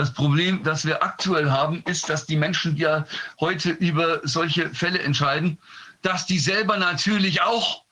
[0.00, 3.04] Das Problem, das wir aktuell haben, ist, dass die Menschen, die ja
[3.38, 5.58] heute über solche Fälle entscheiden,
[6.00, 7.84] dass die selber natürlich auch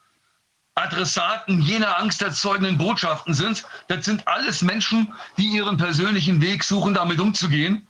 [0.74, 3.66] Adressaten jener angsterzeugenden Botschaften sind.
[3.88, 7.86] Das sind alles Menschen, die ihren persönlichen Weg suchen, damit umzugehen.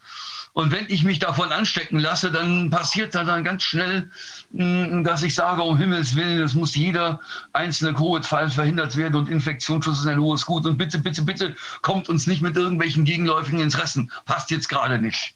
[0.52, 4.10] Und wenn ich mich davon anstecken lasse, dann passiert da dann ganz schnell,
[4.52, 7.20] hm, dass ich sage, um Himmels Willen, es muss jeder
[7.52, 10.66] einzelne Covid-Fall verhindert werden und Infektionsschutz ist ein hohes Gut.
[10.66, 14.10] Und bitte, bitte, bitte kommt uns nicht mit irgendwelchen gegenläufigen Interessen.
[14.24, 15.34] Passt jetzt gerade nicht.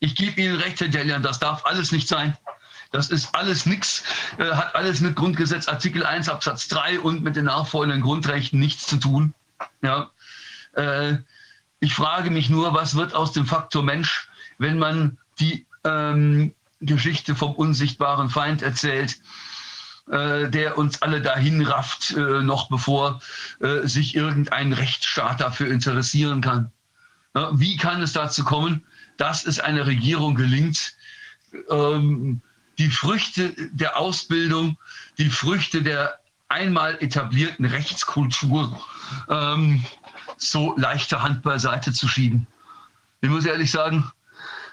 [0.00, 2.36] Ich gebe Ihnen recht, Herr Delian, das darf alles nicht sein.
[2.92, 4.02] Das ist alles nichts,
[4.38, 8.86] äh, hat alles mit Grundgesetz Artikel 1 Absatz 3 und mit den nachfolgenden Grundrechten nichts
[8.86, 9.34] zu tun.
[9.82, 10.10] Ja.
[10.72, 11.18] Äh,
[11.80, 14.28] ich frage mich nur, was wird aus dem Faktor Mensch,
[14.58, 19.20] wenn man die ähm, Geschichte vom unsichtbaren Feind erzählt,
[20.10, 23.20] äh, der uns alle dahin rafft, äh, noch bevor
[23.60, 26.72] äh, sich irgendein Rechtsstaat dafür interessieren kann.
[27.34, 28.84] Ja, wie kann es dazu kommen,
[29.16, 30.94] dass es einer Regierung gelingt,
[31.70, 32.40] ähm,
[32.78, 34.78] die Früchte der Ausbildung,
[35.18, 36.18] die Früchte der
[36.48, 38.80] einmal etablierten Rechtskultur
[39.28, 39.84] ähm,
[40.38, 42.46] so leichter Hand beiseite zu schieben.
[43.20, 44.10] Ich muss ehrlich sagen,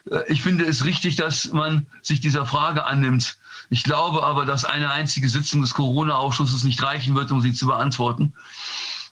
[0.10, 3.38] äh, ich finde es richtig, dass man sich dieser Frage annimmt.
[3.70, 7.68] Ich glaube aber, dass eine einzige Sitzung des Corona-Ausschusses nicht reichen wird, um sie zu
[7.68, 8.34] beantworten.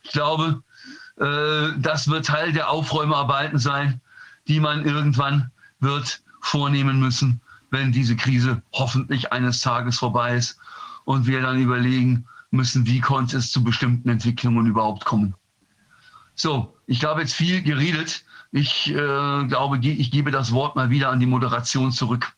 [0.03, 0.61] Ich glaube,
[1.19, 4.01] äh, das wird Teil der Aufräumarbeiten sein,
[4.47, 10.57] die man irgendwann wird vornehmen müssen, wenn diese Krise hoffentlich eines Tages vorbei ist
[11.05, 15.33] und wir dann überlegen müssen, wie konnte es zu bestimmten Entwicklungen überhaupt kommen.
[16.35, 18.23] So, ich habe jetzt viel geredet.
[18.51, 22.35] Ich äh, glaube, ich gebe das Wort mal wieder an die Moderation zurück.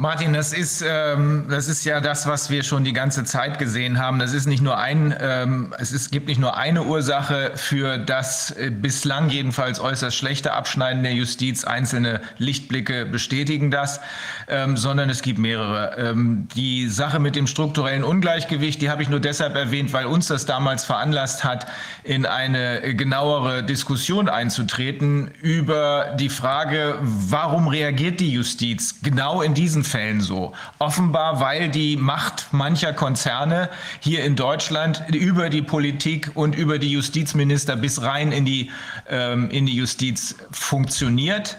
[0.00, 3.98] Martin, das ist, ähm, das ist ja das, was wir schon die ganze Zeit gesehen
[3.98, 4.20] haben.
[4.20, 8.52] Das ist nicht nur ein, ähm, es ist, gibt nicht nur eine Ursache für das
[8.52, 11.64] äh, bislang jedenfalls äußerst schlechte Abschneiden der Justiz.
[11.64, 14.00] Einzelne Lichtblicke bestätigen das,
[14.46, 15.96] ähm, sondern es gibt mehrere.
[15.98, 20.28] Ähm, die Sache mit dem strukturellen Ungleichgewicht, die habe ich nur deshalb erwähnt, weil uns
[20.28, 21.66] das damals veranlasst hat,
[22.04, 29.87] in eine genauere Diskussion einzutreten über die Frage, warum reagiert die Justiz genau in diesen
[29.88, 30.52] Fällen so.
[30.78, 33.68] Offenbar, weil die Macht mancher Konzerne
[34.00, 38.70] hier in Deutschland über die Politik und über die Justizminister bis rein in die,
[39.08, 41.58] ähm, in die Justiz funktioniert.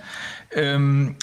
[0.52, 1.16] Ähm,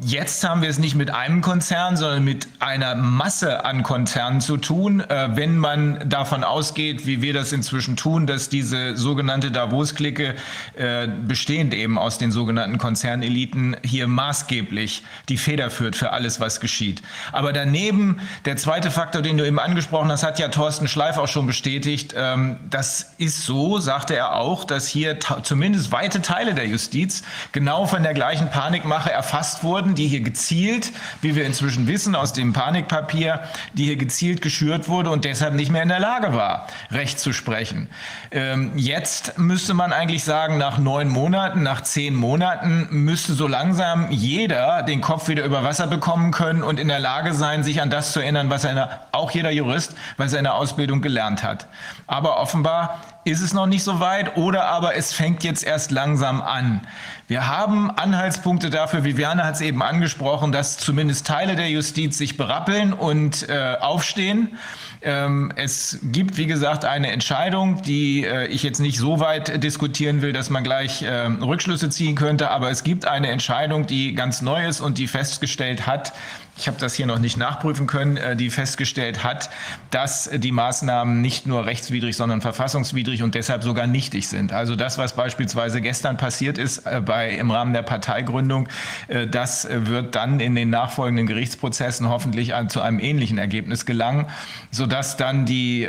[0.00, 4.56] Jetzt haben wir es nicht mit einem Konzern, sondern mit einer Masse an Konzernen zu
[4.56, 5.00] tun.
[5.00, 10.36] Äh, wenn man davon ausgeht, wie wir das inzwischen tun, dass diese sogenannte Davos-Clique,
[10.74, 16.60] äh, bestehend eben aus den sogenannten Konzerneliten, hier maßgeblich die Feder führt für alles, was
[16.60, 17.02] geschieht.
[17.32, 21.28] Aber daneben, der zweite Faktor, den du eben angesprochen hast, hat ja Thorsten Schleif auch
[21.28, 22.14] schon bestätigt.
[22.16, 27.22] Ähm, das ist so, sagte er auch, dass hier zumindest weite Teile der Justiz
[27.52, 32.14] genau von der gleichen Panikmache erfasst erfasst wurden, die hier gezielt, wie wir inzwischen wissen
[32.14, 33.40] aus dem Panikpapier,
[33.72, 37.32] die hier gezielt geschürt wurde und deshalb nicht mehr in der Lage war, Recht zu
[37.32, 37.88] sprechen.
[38.30, 44.10] Ähm, jetzt müsste man eigentlich sagen, nach neun Monaten, nach zehn Monaten müsste so langsam
[44.10, 47.90] jeder den Kopf wieder über Wasser bekommen können und in der Lage sein, sich an
[47.90, 51.66] das zu erinnern, was er, auch jeder Jurist, was er in der Ausbildung gelernt hat.
[52.06, 56.40] Aber offenbar ist es noch nicht so weit oder aber es fängt jetzt erst langsam
[56.40, 56.80] an.
[57.26, 62.38] Wir haben Anhaltspunkte dafür, Viviane hat es eben angesprochen, dass zumindest Teile der Justiz sich
[62.38, 64.56] berappeln und äh, aufstehen.
[65.02, 70.22] Ähm, es gibt, wie gesagt, eine Entscheidung, die äh, ich jetzt nicht so weit diskutieren
[70.22, 74.40] will, dass man gleich äh, Rückschlüsse ziehen könnte, aber es gibt eine Entscheidung, die ganz
[74.40, 76.14] neu ist und die festgestellt hat,
[76.58, 79.48] ich habe das hier noch nicht nachprüfen können, äh, die festgestellt hat,
[79.90, 84.52] dass die Maßnahmen nicht nur rechtswidrig, sondern verfassungswidrig und deshalb sogar nichtig sind.
[84.52, 88.68] Also das, was beispielsweise gestern passiert ist äh, bei, im Rahmen der Parteigründung,
[89.06, 94.26] äh, das wird dann in den nachfolgenden Gerichtsprozessen hoffentlich zu einem ähnlichen Ergebnis gelangen,
[94.70, 95.86] sodass dann die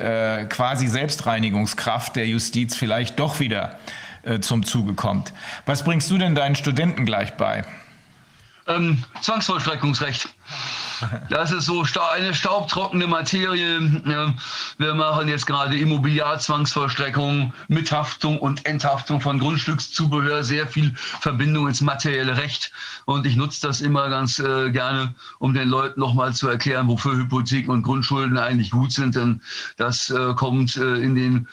[0.49, 3.79] quasi Selbstreinigungskraft der Justiz vielleicht doch wieder
[4.41, 5.33] zum Zuge kommt.
[5.65, 7.63] Was bringst du denn deinen Studenten gleich bei?
[8.69, 10.29] Ähm, Zwangsvollstreckungsrecht.
[11.29, 13.79] Das ist so eine staubtrockene Materie.
[14.77, 21.81] Wir machen jetzt gerade Immobiliarzwangsvollstreckung mit Haftung und Enthaftung von Grundstückszubehör, sehr viel Verbindung ins
[21.81, 22.71] materielle Recht.
[23.05, 27.15] Und ich nutze das immer ganz äh, gerne, um den Leuten nochmal zu erklären, wofür
[27.15, 29.15] Hypotheken und Grundschulden eigentlich gut sind.
[29.15, 29.41] Denn
[29.77, 31.47] das äh, kommt äh, in den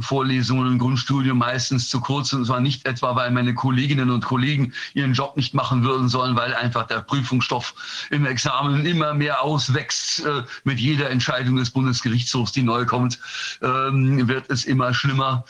[0.00, 2.32] Vorlesungen im Grundstudium meistens zu kurz.
[2.32, 6.36] Und zwar nicht etwa, weil meine Kolleginnen und Kollegen ihren Job nicht machen würden, sondern
[6.36, 7.74] weil einfach der Prüfungsstoff
[8.10, 13.18] im Examen immer mehr auswächst äh, mit jeder Entscheidung des Bundesgerichtshofs, die neu kommt,
[13.62, 15.44] ähm, wird es immer schlimmer.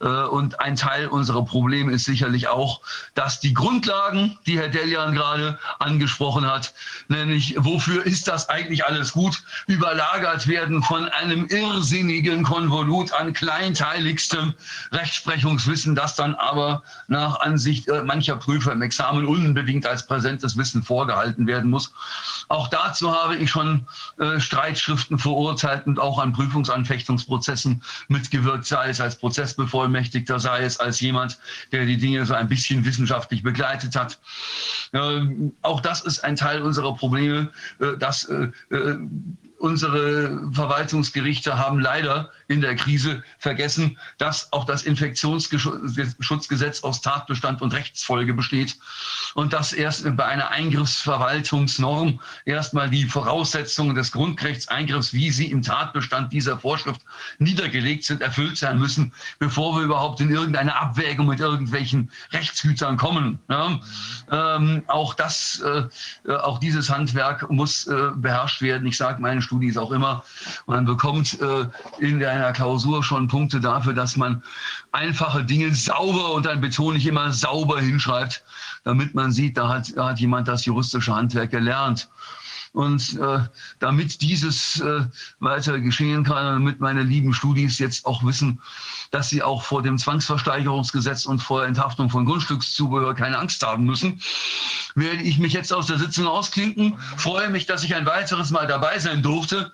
[0.00, 2.80] Äh, und ein Teil unserer Probleme ist sicherlich auch,
[3.14, 6.72] dass die Grundlagen, die Herr Delian gerade angesprochen hat,
[7.08, 14.54] nämlich wofür ist das eigentlich alles gut, überlagert werden von einem irrsinnigen Konvolut an kleinteiligstem
[14.92, 20.82] Rechtsprechungswissen, das dann aber nach Ansicht äh, mancher Prüfer im Examen unbedingt als präsentes Wissen
[20.82, 21.92] vorgehalten werden muss.
[22.48, 23.86] Auch da dazu habe ich schon
[24.18, 31.00] äh, Streitschriften verurteilt und auch an Prüfungsanfechtungsprozessen mitgewirkt, sei es als Prozessbevollmächtigter, sei es als
[31.00, 31.38] jemand,
[31.72, 34.18] der die Dinge so ein bisschen wissenschaftlich begleitet hat.
[34.92, 37.50] Ähm, auch das ist ein Teil unserer Probleme,
[37.80, 38.98] äh, dass äh, äh
[39.64, 47.72] unsere Verwaltungsgerichte haben leider in der Krise vergessen, dass auch das Infektionsschutzgesetz aus Tatbestand und
[47.72, 48.76] Rechtsfolge besteht
[49.34, 56.34] und dass erst bei einer Eingriffsverwaltungsnorm erstmal die Voraussetzungen des Grundrechtseingriffs, wie sie im Tatbestand
[56.34, 57.00] dieser Vorschrift
[57.38, 63.38] niedergelegt sind, erfüllt sein müssen, bevor wir überhaupt in irgendeine Abwägung mit irgendwelchen Rechtshütern kommen.
[63.48, 63.80] Ja?
[64.30, 65.84] Ähm, auch das, äh,
[66.34, 68.86] auch dieses Handwerk muss äh, beherrscht werden.
[68.86, 70.24] Ich sage meinen Studis auch immer,
[70.66, 71.66] man bekommt äh,
[72.00, 74.42] in einer Klausur schon Punkte dafür, dass man
[74.90, 78.42] einfache Dinge sauber und dann betone ich immer sauber hinschreibt,
[78.82, 82.08] damit man sieht, da hat, da hat jemand das juristische Handwerk gelernt.
[82.74, 83.38] Und äh,
[83.78, 85.06] damit dieses äh,
[85.38, 88.60] weiter geschehen kann, damit meine lieben Studis jetzt auch wissen,
[89.12, 94.20] dass sie auch vor dem Zwangsversteigerungsgesetz und vor Enthaftung von Grundstückszubehör keine Angst haben müssen,
[94.96, 96.98] werde ich mich jetzt aus der Sitzung ausklinken.
[97.16, 99.72] Freue mich, dass ich ein weiteres Mal dabei sein durfte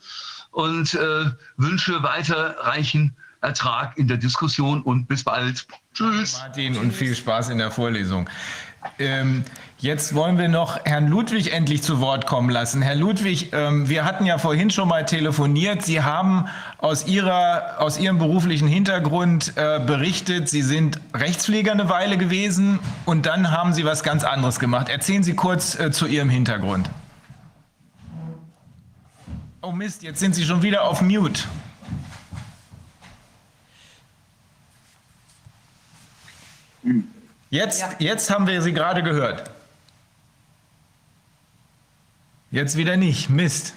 [0.50, 5.66] und äh, wünsche weiterreichen Ertrag in der Diskussion und bis bald.
[5.94, 6.38] Tschüss.
[6.38, 8.28] Martin und viel Spaß in der Vorlesung.
[8.98, 9.42] Ähm,
[9.80, 12.82] jetzt wollen wir noch Herrn Ludwig endlich zu Wort kommen lassen.
[12.82, 15.82] Herr Ludwig, ähm, wir hatten ja vorhin schon mal telefoniert.
[15.82, 16.46] Sie haben
[16.78, 23.26] aus, Ihrer, aus Ihrem beruflichen Hintergrund äh, berichtet, Sie sind Rechtspfleger eine Weile gewesen und
[23.26, 24.88] dann haben Sie was ganz anderes gemacht.
[24.88, 26.90] Erzählen Sie kurz äh, zu Ihrem Hintergrund.
[29.62, 31.42] Oh Mist, jetzt sind Sie schon wieder auf Mute.
[37.50, 37.90] Jetzt, ja.
[37.98, 39.50] jetzt haben wir Sie gerade gehört.
[42.50, 43.30] Jetzt wieder nicht.
[43.30, 43.74] Mist.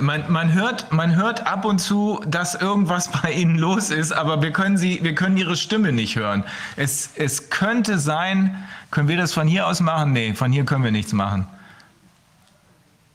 [0.00, 4.42] Man, man, hört, man hört ab und zu, dass irgendwas bei Ihnen los ist, aber
[4.42, 6.44] wir können, Sie, wir können Ihre Stimme nicht hören.
[6.76, 8.56] Es, es könnte sein,
[8.90, 10.12] können wir das von hier aus machen?
[10.12, 11.46] Nee, von hier können wir nichts machen.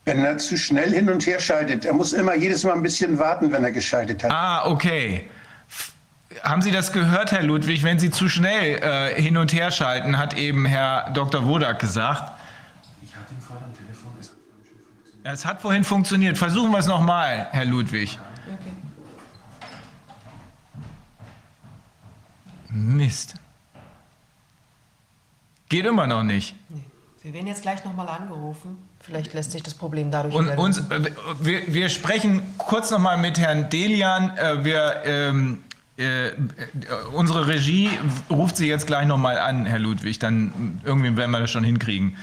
[0.06, 1.86] Wenn er zu schnell hin und her schaltet.
[1.86, 4.32] Er muss immer jedes Mal ein bisschen warten, wenn er geschaltet hat.
[4.32, 5.30] Ah, okay.
[6.42, 7.84] Haben Sie das gehört, Herr Ludwig?
[7.84, 11.46] Wenn Sie zu schnell äh, hin und her schalten, hat eben Herr Dr.
[11.46, 12.34] Wodak gesagt.
[15.24, 16.38] Es hat vorhin funktioniert.
[16.38, 18.20] Versuchen wir es nochmal, Herr Ludwig.
[18.46, 18.74] Okay.
[22.70, 23.36] Mist.
[25.70, 26.56] Geht immer noch nicht.
[26.68, 26.84] Nee.
[27.22, 28.78] Wir werden jetzt gleich nochmal angerufen.
[29.04, 33.38] Vielleicht lässt sich das Problem dadurch Und uns, äh, wir, wir sprechen kurz nochmal mit
[33.38, 34.36] Herrn Delian.
[34.38, 35.64] Äh, wir, ähm,
[35.98, 36.32] äh,
[37.14, 37.90] unsere Regie
[38.30, 40.20] ruft Sie jetzt gleich nochmal an, Herr Ludwig.
[40.20, 42.18] Dann irgendwie werden wir das schon hinkriegen.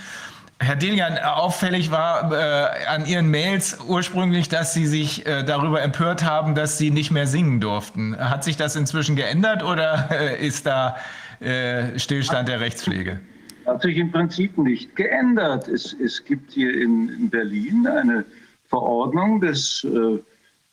[0.58, 6.24] Herr Delian, auffällig war äh, an Ihren Mails ursprünglich, dass Sie sich äh, darüber empört
[6.24, 8.16] haben, dass Sie nicht mehr singen durften.
[8.18, 10.96] Hat sich das inzwischen geändert oder äh, ist da
[11.40, 13.20] äh, Stillstand der Rechtspflege?
[13.66, 15.68] Hat sich im Prinzip nicht geändert.
[15.68, 18.24] Es, es gibt hier in, in, Berlin eine
[18.68, 20.18] Verordnung des, äh,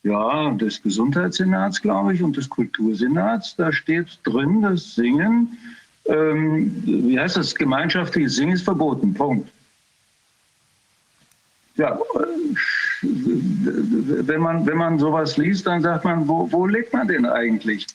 [0.08, 3.56] ja, des Gesundheitssenats, glaube ich, und des Kultursenats.
[3.56, 5.58] Da steht drin, das Singen,
[6.06, 9.14] ähm, wie heißt das, gemeinschaftliches Singen ist verboten.
[9.14, 9.50] Punkt
[11.78, 12.00] ja,
[13.02, 17.88] wenn man, wenn man sowas liest, dann sagt man, wo, wo lebt man denn eigentlich?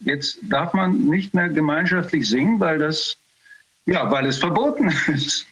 [0.00, 3.16] Jetzt darf man nicht mehr gemeinschaftlich singen, weil das,
[3.88, 5.46] ja, weil es verboten ist.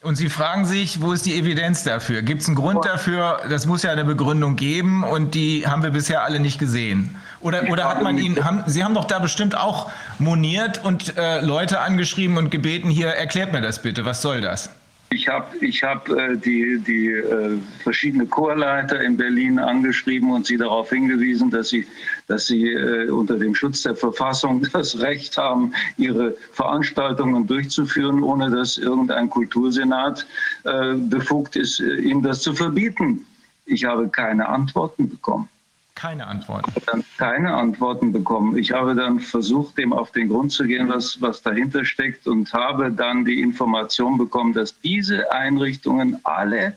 [0.00, 2.22] Und Sie fragen sich, wo ist die Evidenz dafür?
[2.22, 3.40] Gibt es einen Grund dafür?
[3.48, 7.16] Das muss ja eine Begründung geben und die haben wir bisher alle nicht gesehen.
[7.40, 11.40] Oder, oder hat man Ihnen, haben, Sie haben doch da bestimmt auch moniert und äh,
[11.40, 14.70] Leute angeschrieben und gebeten, hier erklärt mir das bitte, was soll das?
[15.10, 20.56] Ich habe ich hab, äh, die, die äh, verschiedene Chorleiter in Berlin angeschrieben und sie
[20.56, 21.86] darauf hingewiesen, dass sie,
[22.26, 28.50] dass sie äh, unter dem Schutz der Verfassung das Recht haben, ihre Veranstaltungen durchzuführen, ohne
[28.50, 30.26] dass irgendein Kultursenat
[30.64, 33.26] äh, befugt ist, äh, ihnen das zu verbieten.
[33.66, 35.48] Ich habe keine Antworten bekommen.
[35.94, 36.72] Keine Antworten.
[37.18, 38.58] Keine Antworten bekommen.
[38.58, 42.52] Ich habe dann versucht, dem auf den Grund zu gehen, was, was dahinter steckt und
[42.52, 46.76] habe dann die Information bekommen, dass diese Einrichtungen alle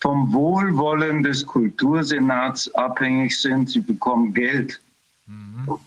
[0.00, 3.70] vom Wohlwollen des Kultursenats abhängig sind.
[3.70, 4.80] Sie bekommen Geld.
[5.26, 5.78] Mhm.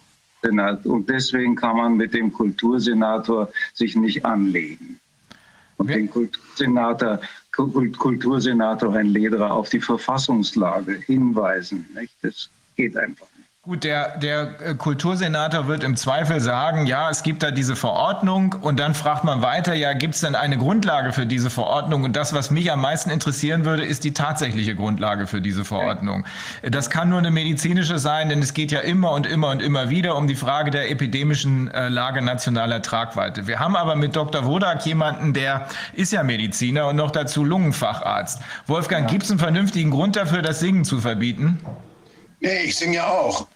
[0.86, 5.00] Und deswegen kann man mit dem Kultursenator sich nicht anlegen.
[5.78, 7.20] Und den Kultursenator
[7.52, 11.86] Kultursenator Herrn Lederer auf die Verfassungslage hinweisen.
[11.94, 12.14] Nicht?
[12.22, 13.28] Das geht einfach.
[13.70, 18.56] Gut, der, der äh, Kultursenator wird im Zweifel sagen, ja, es gibt da diese Verordnung
[18.62, 22.04] und dann fragt man weiter, ja, gibt es denn eine Grundlage für diese Verordnung?
[22.04, 26.26] Und das, was mich am meisten interessieren würde, ist die tatsächliche Grundlage für diese Verordnung.
[26.64, 29.92] Das kann nur eine medizinische sein, denn es geht ja immer und immer und immer
[29.92, 33.46] wieder um die Frage der epidemischen äh, Lage nationaler Tragweite.
[33.46, 34.46] Wir haben aber mit Dr.
[34.46, 38.42] Wodak jemanden, der ist ja Mediziner und noch dazu Lungenfacharzt.
[38.66, 39.12] Wolfgang, ja.
[39.12, 41.60] gibt es einen vernünftigen Grund dafür, das Singen zu verbieten?
[42.40, 43.48] Nee, ich singe ja auch.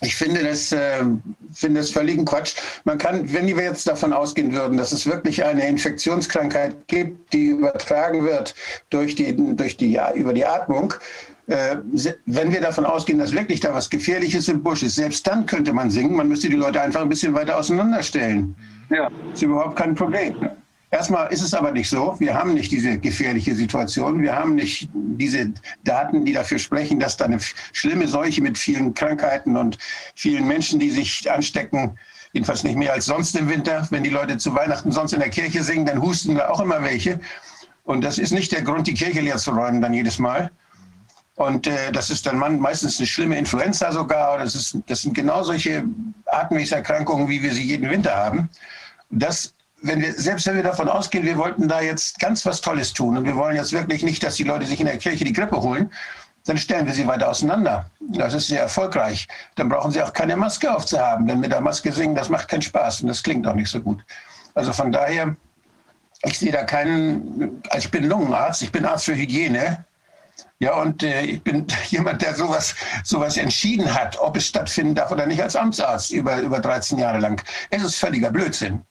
[0.00, 1.04] Ich finde das, äh,
[1.52, 2.54] finde das völligen Quatsch.
[2.84, 7.46] Man kann, wenn wir jetzt davon ausgehen würden, dass es wirklich eine Infektionskrankheit gibt, die
[7.46, 8.54] übertragen wird
[8.90, 10.94] durch die, durch die, ja, über die Atmung,
[11.48, 11.76] äh,
[12.26, 15.72] wenn wir davon ausgehen, dass wirklich da was Gefährliches im Busch ist, selbst dann könnte
[15.72, 16.14] man singen.
[16.14, 18.54] Man müsste die Leute einfach ein bisschen weiter auseinanderstellen.
[18.90, 19.10] Ja.
[19.10, 20.36] Das ist überhaupt kein Problem.
[20.90, 22.16] Erstmal ist es aber nicht so.
[22.18, 24.22] Wir haben nicht diese gefährliche Situation.
[24.22, 25.52] Wir haben nicht diese
[25.84, 27.38] Daten, die dafür sprechen, dass da eine
[27.72, 29.76] schlimme Seuche mit vielen Krankheiten und
[30.14, 31.98] vielen Menschen, die sich anstecken,
[32.32, 33.86] jedenfalls nicht mehr als sonst im Winter.
[33.90, 36.82] Wenn die Leute zu Weihnachten sonst in der Kirche singen, dann husten da auch immer
[36.82, 37.20] welche.
[37.84, 40.50] Und das ist nicht der Grund, die Kirche leer zu räumen dann jedes Mal.
[41.34, 44.38] Und äh, das ist dann meistens eine schlimme Influenza sogar.
[44.38, 45.84] Das, ist, das sind genau solche
[46.26, 48.48] Atemwegserkrankungen, wie wir sie jeden Winter haben.
[49.10, 52.92] Das wenn wir, selbst wenn wir davon ausgehen, wir wollten da jetzt ganz was Tolles
[52.92, 55.32] tun und wir wollen jetzt wirklich nicht, dass die Leute sich in der Kirche die
[55.32, 55.90] Grippe holen,
[56.44, 57.90] dann stellen wir sie weiter auseinander.
[58.00, 59.28] Das ist sehr erfolgreich.
[59.56, 61.26] Dann brauchen sie auch keine Maske aufzuhaben.
[61.26, 63.80] Denn mit der Maske singen, das macht keinen Spaß und das klingt auch nicht so
[63.80, 64.02] gut.
[64.54, 65.36] Also von daher,
[66.24, 69.84] ich sehe da keinen, also ich bin Lungenarzt, ich bin Arzt für Hygiene.
[70.58, 72.74] Ja, und äh, ich bin jemand, der sowas,
[73.04, 77.18] sowas entschieden hat, ob es stattfinden darf oder nicht als Amtsarzt über, über 13 Jahre
[77.18, 77.42] lang.
[77.70, 78.82] Es ist völliger Blödsinn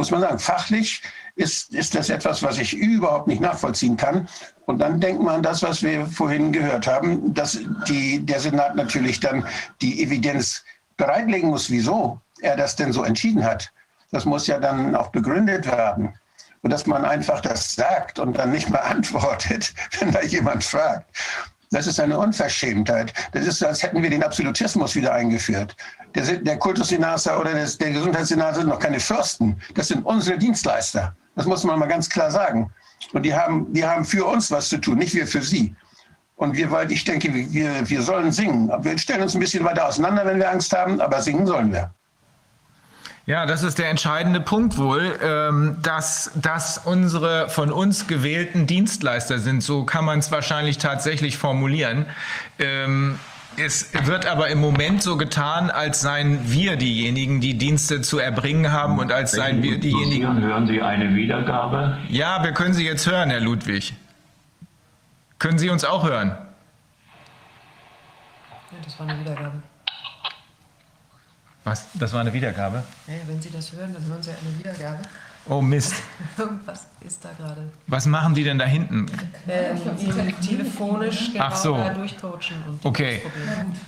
[0.00, 0.38] muss man sagen.
[0.38, 1.02] Fachlich
[1.36, 4.26] ist, ist das etwas, was ich überhaupt nicht nachvollziehen kann.
[4.64, 8.76] Und dann denkt man an das, was wir vorhin gehört haben, dass die, der Senat
[8.76, 9.46] natürlich dann
[9.82, 10.64] die Evidenz
[10.96, 13.70] bereitlegen muss, wieso er das denn so entschieden hat.
[14.10, 16.14] Das muss ja dann auch begründet werden.
[16.62, 21.14] Und dass man einfach das sagt und dann nicht mal antwortet, wenn da jemand fragt.
[21.70, 23.12] Das ist eine Unverschämtheit.
[23.32, 25.76] Das ist, als hätten wir den Absolutismus wieder eingeführt.
[26.16, 29.56] Der, der Kultussenator oder des, der Gesundheitssenator sind noch keine Fürsten.
[29.74, 31.14] Das sind unsere Dienstleister.
[31.36, 32.72] Das muss man mal ganz klar sagen.
[33.12, 35.74] Und die haben, die haben für uns was zu tun, nicht wir für sie.
[36.34, 38.70] Und wir, weil ich denke, wir, wir sollen singen.
[38.82, 41.94] Wir stellen uns ein bisschen weiter auseinander, wenn wir Angst haben, aber singen sollen wir.
[43.30, 49.38] Ja, das ist der entscheidende Punkt wohl, ähm, dass das unsere von uns gewählten Dienstleister
[49.38, 49.62] sind.
[49.62, 52.06] So kann man es wahrscheinlich tatsächlich formulieren.
[52.58, 53.20] Ähm,
[53.56, 58.72] es wird aber im Moment so getan, als seien wir diejenigen, die Dienste zu erbringen
[58.72, 60.42] haben und als seien wir diejenigen.
[60.42, 61.98] Hören Sie eine Wiedergabe?
[62.08, 63.94] Ja, wir können Sie jetzt hören, Herr Ludwig.
[65.38, 66.36] Können Sie uns auch hören?
[68.72, 69.62] Ja, das war eine Wiedergabe.
[71.64, 71.86] Was?
[71.94, 72.82] Das war eine Wiedergabe?
[73.06, 75.02] Ja, wenn Sie das hören, dann hören Sie eine Wiedergabe.
[75.48, 75.94] Oh Mist.
[76.38, 77.70] Irgendwas ist da gerade.
[77.86, 79.06] Was machen die denn da hinten?
[79.48, 79.78] Ähm,
[80.40, 81.76] telefonisch genau Ach so.
[81.94, 82.56] durchcoachen.
[82.66, 83.22] Und okay.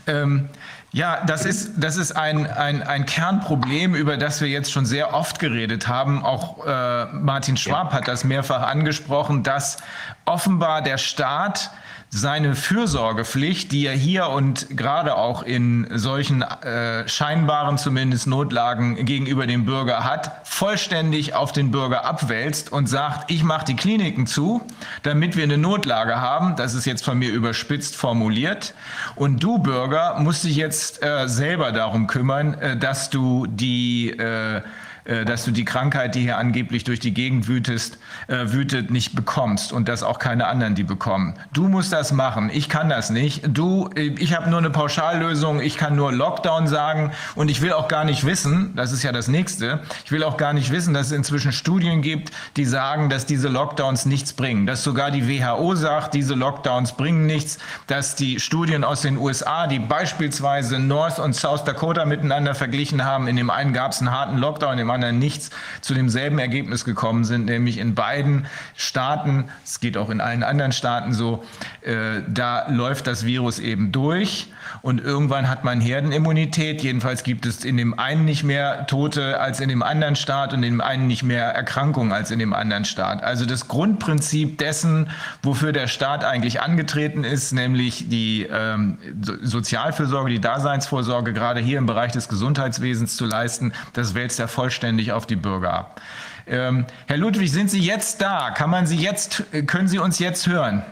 [0.06, 0.48] Ähm,
[0.92, 5.14] ja, das ist, das ist ein, ein, ein Kernproblem, über das wir jetzt schon sehr
[5.14, 6.24] oft geredet haben.
[6.24, 7.98] Auch äh, Martin Schwab ja.
[7.98, 9.78] hat das mehrfach angesprochen, dass
[10.24, 11.70] offenbar der Staat
[12.14, 19.46] seine Fürsorgepflicht, die er hier und gerade auch in solchen äh, scheinbaren zumindest Notlagen gegenüber
[19.46, 24.60] dem Bürger hat, vollständig auf den Bürger abwälzt und sagt, ich mache die Kliniken zu,
[25.02, 26.54] damit wir eine Notlage haben.
[26.56, 28.74] Das ist jetzt von mir überspitzt formuliert.
[29.16, 34.60] Und du Bürger musst dich jetzt äh, selber darum kümmern, äh, dass du die äh,
[35.04, 37.98] dass du die Krankheit, die hier angeblich durch die Gegend wütest,
[38.28, 41.34] äh, wütet, nicht bekommst und dass auch keine anderen die bekommen.
[41.52, 42.50] Du musst das machen.
[42.52, 43.42] Ich kann das nicht.
[43.48, 45.60] Du, äh, ich habe nur eine Pauschallösung.
[45.60, 49.12] Ich kann nur Lockdown sagen und ich will auch gar nicht wissen, das ist ja
[49.12, 53.08] das nächste, ich will auch gar nicht wissen, dass es inzwischen Studien gibt, die sagen,
[53.08, 54.66] dass diese Lockdowns nichts bringen.
[54.66, 57.58] Dass sogar die WHO sagt, diese Lockdowns bringen nichts.
[57.88, 63.26] Dass die Studien aus den USA, die beispielsweise North und South Dakota miteinander verglichen haben,
[63.26, 65.50] in dem einen gab es einen harten Lockdown, im anderen nichts,
[65.80, 68.46] zu demselben Ergebnis gekommen sind, nämlich in beiden
[68.76, 71.44] Staaten, es geht auch in allen anderen Staaten so,
[71.82, 74.48] äh, da läuft das Virus eben durch
[74.80, 76.82] und irgendwann hat man Herdenimmunität.
[76.82, 80.62] Jedenfalls gibt es in dem einen nicht mehr Tote als in dem anderen Staat und
[80.62, 83.22] in dem einen nicht mehr Erkrankungen als in dem anderen Staat.
[83.22, 85.10] Also das Grundprinzip dessen,
[85.42, 88.98] wofür der Staat eigentlich angetreten ist, nämlich die ähm,
[89.42, 94.81] Sozialfürsorge, die Daseinsvorsorge gerade hier im Bereich des Gesundheitswesens zu leisten, das wälzt er vollständig
[95.12, 96.00] auf die Bürger ab.
[96.46, 98.50] Ähm, Herr Ludwig, sind Sie jetzt da?
[98.50, 100.82] Kann man Sie jetzt, können Sie uns jetzt hören?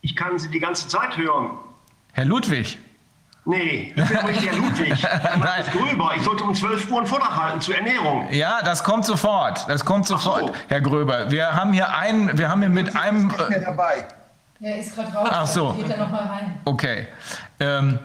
[0.00, 1.58] Ich kann Sie die ganze Zeit hören.
[2.12, 2.78] Herr Ludwig.
[3.44, 5.02] Nee, ich bin aber nicht der Ludwig.
[5.38, 5.64] Nein.
[5.72, 6.12] Gröber.
[6.16, 8.28] Ich sollte um 12 Uhr einen Vortrag halten zur Ernährung.
[8.30, 9.68] Ja, das kommt sofort.
[9.68, 10.54] Das kommt sofort, so.
[10.68, 11.30] Herr Gröber.
[11.30, 13.30] Wir haben hier einen, wir haben hier mit einem.
[13.30, 14.06] Äh, dabei.
[14.60, 15.28] Er ist gerade raus.
[15.30, 15.72] Ach so.
[15.72, 16.60] Geht er noch mal rein.
[16.66, 17.08] okay.
[17.58, 17.98] Ähm,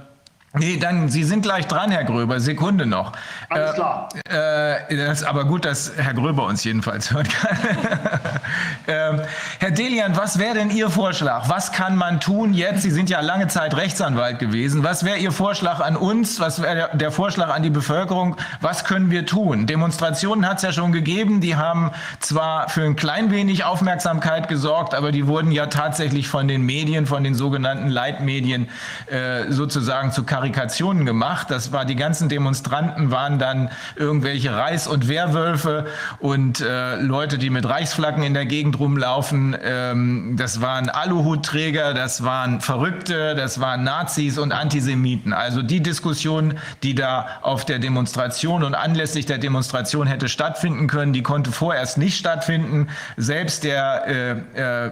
[0.57, 2.39] nee, dann, Sie sind gleich dran, Herr Gröber.
[2.39, 3.11] Sekunde noch.
[3.49, 4.09] Alles klar.
[4.29, 7.57] Äh, das ist aber gut, dass Herr Gröber uns jedenfalls hören kann.
[8.87, 9.21] ähm,
[9.59, 11.49] Herr Delian, was wäre denn Ihr Vorschlag?
[11.49, 12.81] Was kann man tun jetzt?
[12.81, 14.83] Sie sind ja lange Zeit Rechtsanwalt gewesen.
[14.83, 16.39] Was wäre Ihr Vorschlag an uns?
[16.39, 18.35] Was wäre der, Vorschlag an die Bevölkerung?
[18.61, 19.67] Was können wir tun?
[19.67, 21.41] Demonstrationen hat es ja schon gegeben.
[21.41, 26.47] Die haben zwar für ein klein wenig Aufmerksamkeit gesorgt, aber die wurden ja tatsächlich von
[26.47, 28.69] den Medien, von den sogenannten Leitmedien
[29.07, 31.49] äh, sozusagen zu Karikationen gemacht.
[31.49, 35.87] Das war, die ganzen Demonstranten waren dann irgendwelche Reiß- und Wehrwölfe
[36.19, 39.57] und äh, Leute, die mit Reichsflaggen in der Gegend rumlaufen.
[39.63, 45.33] Ähm, das waren Aluhutträger, das waren Verrückte, das waren Nazis und Antisemiten.
[45.33, 51.13] Also die Diskussion, die da auf der Demonstration und anlässlich der Demonstration hätte stattfinden können,
[51.13, 52.89] die konnte vorerst nicht stattfinden.
[53.17, 54.07] Selbst der
[54.55, 54.91] äh, äh,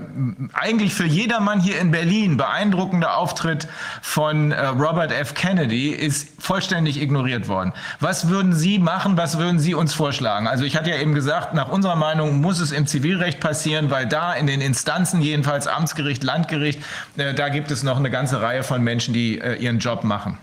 [0.54, 3.68] eigentlich für jedermann hier in Berlin beeindruckende Auftritt
[4.02, 5.34] von äh, Robert F.
[5.44, 7.74] Kennedy ist vollständig ignoriert worden.
[8.00, 9.18] Was würden Sie machen?
[9.18, 10.48] Was würden Sie uns vorschlagen?
[10.48, 14.08] Also ich hatte ja eben gesagt, nach unserer Meinung muss es im Zivilrecht passieren, weil
[14.08, 16.82] da in den Instanzen, jedenfalls Amtsgericht, Landgericht,
[17.18, 20.38] äh, da gibt es noch eine ganze Reihe von Menschen, die äh, ihren Job machen.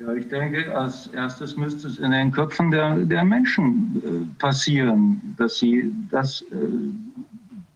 [0.00, 5.36] Ja, ich denke, als erstes müsste es in den Köpfen der, der Menschen äh, passieren,
[5.38, 6.44] dass sie das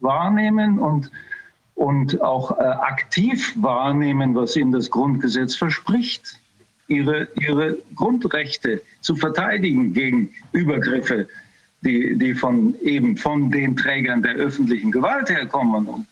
[0.00, 1.12] wahrnehmen und,
[1.82, 6.38] und auch äh, aktiv wahrnehmen, was ihnen das Grundgesetz verspricht.
[6.86, 11.26] Ihre, ihre Grundrechte zu verteidigen gegen Übergriffe,
[11.80, 16.06] die, die von eben von den Trägern der öffentlichen Gewalt herkommen und,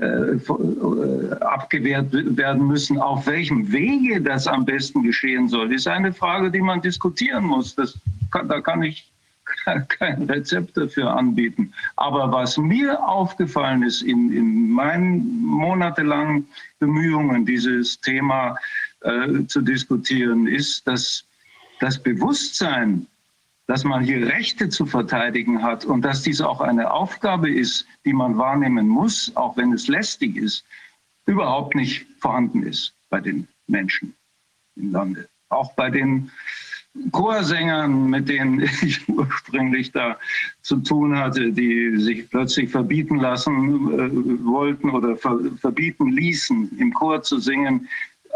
[0.00, 2.98] äh, abgewehrt werden müssen.
[2.98, 7.76] Auf welchem Wege das am besten geschehen soll, ist eine Frage, die man diskutieren muss.
[7.76, 7.96] Das
[8.32, 9.08] kann, da kann ich
[9.88, 11.72] kein Rezept dafür anbieten.
[11.96, 16.46] Aber was mir aufgefallen ist in, in meinen monatelangen
[16.78, 18.56] Bemühungen, dieses Thema
[19.00, 21.24] äh, zu diskutieren, ist, dass
[21.80, 23.06] das Bewusstsein,
[23.66, 28.12] dass man hier Rechte zu verteidigen hat und dass dies auch eine Aufgabe ist, die
[28.12, 30.64] man wahrnehmen muss, auch wenn es lästig ist,
[31.26, 34.14] überhaupt nicht vorhanden ist bei den Menschen
[34.76, 35.28] im Lande.
[35.50, 36.30] Auch bei den
[37.12, 40.16] Chorsängern, mit denen ich ursprünglich da
[40.62, 46.92] zu tun hatte, die sich plötzlich verbieten lassen äh, wollten oder ver verbieten ließen, im
[46.92, 47.88] Chor zu singen,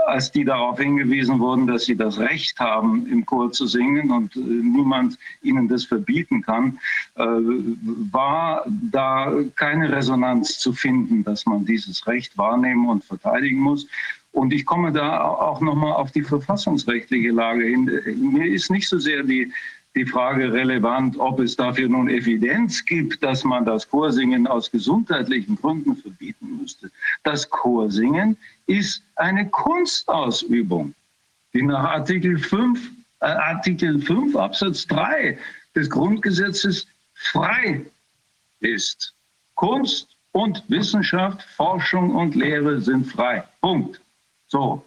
[0.07, 4.35] als die darauf hingewiesen wurden, dass sie das Recht haben, im Chor zu singen und
[4.37, 6.79] äh, niemand ihnen das verbieten kann,
[7.17, 13.87] äh, war da keine Resonanz zu finden, dass man dieses Recht wahrnehmen und verteidigen muss.
[14.33, 17.85] Und ich komme da auch nochmal auf die verfassungsrechtliche Lage hin.
[18.33, 19.53] Mir ist nicht so sehr die,
[19.95, 25.57] die Frage relevant, ob es dafür nun Evidenz gibt, dass man das Chorsingen aus gesundheitlichen
[25.57, 26.91] Gründen verbieten müsste.
[27.25, 28.37] Das Chorsingen
[28.67, 30.95] ist eine Kunstausübung,
[31.53, 32.91] die nach Artikel 5,
[33.21, 35.39] äh, Artikel 5 Absatz 3
[35.75, 37.85] des Grundgesetzes frei
[38.61, 39.15] ist.
[39.57, 43.45] Kunst und Wissenschaft, Forschung und Lehre sind frei.
[43.61, 44.02] Punkt.
[44.53, 44.85] So,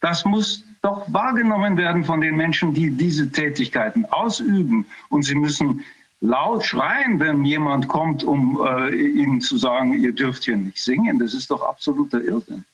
[0.00, 4.86] das muss doch wahrgenommen werden von den Menschen, die diese Tätigkeiten ausüben.
[5.10, 5.84] Und sie müssen
[6.20, 11.18] laut schreien, wenn jemand kommt, um äh, ihnen zu sagen, ihr dürft hier nicht singen.
[11.18, 12.64] Das ist doch absoluter Irrsinn.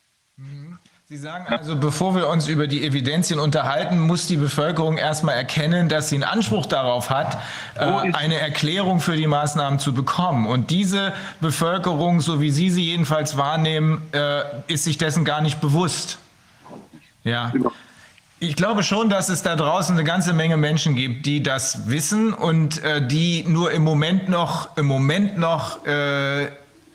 [1.12, 5.88] Sie sagen also, bevor wir uns über die Evidenzien unterhalten, muss die Bevölkerung erstmal erkennen,
[5.88, 7.36] dass sie einen Anspruch darauf hat,
[7.74, 10.46] äh, eine Erklärung für die Maßnahmen zu bekommen.
[10.46, 15.60] Und diese Bevölkerung, so wie Sie sie jedenfalls wahrnehmen, äh, ist sich dessen gar nicht
[15.60, 16.18] bewusst.
[17.24, 17.52] Ja.
[18.38, 22.32] Ich glaube schon, dass es da draußen eine ganze Menge Menschen gibt, die das wissen
[22.32, 26.50] und äh, die nur im Moment noch, im Moment noch äh,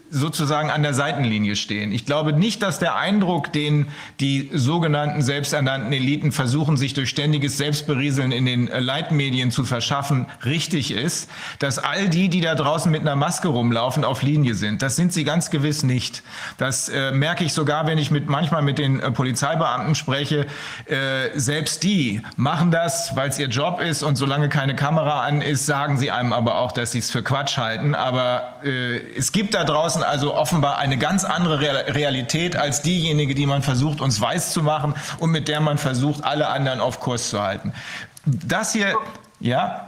[0.10, 1.91] sozusagen an der Seitenlinie stehen.
[1.91, 3.88] Ich glaube nicht, dass der Eindruck, den
[4.19, 10.27] die sogenannten selbsternannten Eliten versuchen, sich durch ständiges Selbstberieseln in den äh, Leitmedien zu verschaffen,
[10.45, 11.30] richtig ist,
[11.60, 14.82] dass all die, die da draußen mit einer Maske rumlaufen, auf Linie sind.
[14.82, 16.23] Das sind sie ganz gewiss nicht.
[16.57, 20.45] Das äh, merke ich sogar, wenn ich mit manchmal mit den äh, Polizeibeamten spreche.
[20.86, 25.41] Äh, selbst die machen das, weil es ihr Job ist und solange keine Kamera an
[25.41, 27.95] ist, sagen sie einem aber auch, dass sie es für Quatsch halten.
[27.95, 31.60] Aber äh, es gibt da draußen also offenbar eine ganz andere
[31.94, 36.24] Realität als diejenige, die man versucht, uns weiß zu machen und mit der man versucht,
[36.24, 37.74] alle anderen auf Kurs zu halten.
[38.26, 38.96] Das hier,
[39.40, 39.88] ja?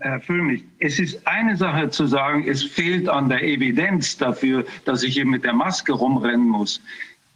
[0.00, 5.02] Herr Füllmich, es ist eine Sache zu sagen, es fehlt an der Evidenz dafür, dass
[5.02, 6.80] ich hier mit der Maske rumrennen muss.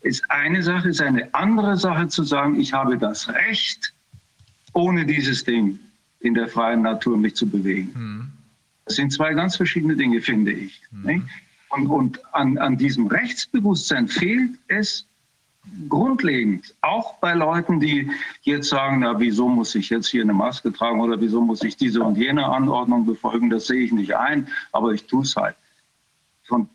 [0.03, 3.93] Ist eine Sache, ist eine andere Sache zu sagen, ich habe das Recht,
[4.73, 5.79] ohne dieses Ding
[6.21, 7.93] in der freien Natur mich zu bewegen.
[7.95, 8.33] Hm.
[8.85, 10.81] Das sind zwei ganz verschiedene Dinge, finde ich.
[10.91, 11.29] Hm.
[11.75, 15.07] Und, und an, an diesem Rechtsbewusstsein fehlt es
[15.89, 18.11] grundlegend, auch bei Leuten, die
[18.43, 21.77] jetzt sagen, na, wieso muss ich jetzt hier eine Maske tragen oder wieso muss ich
[21.77, 25.57] diese und jene Anordnung befolgen, das sehe ich nicht ein, aber ich tue es halt.
[26.45, 26.69] Von,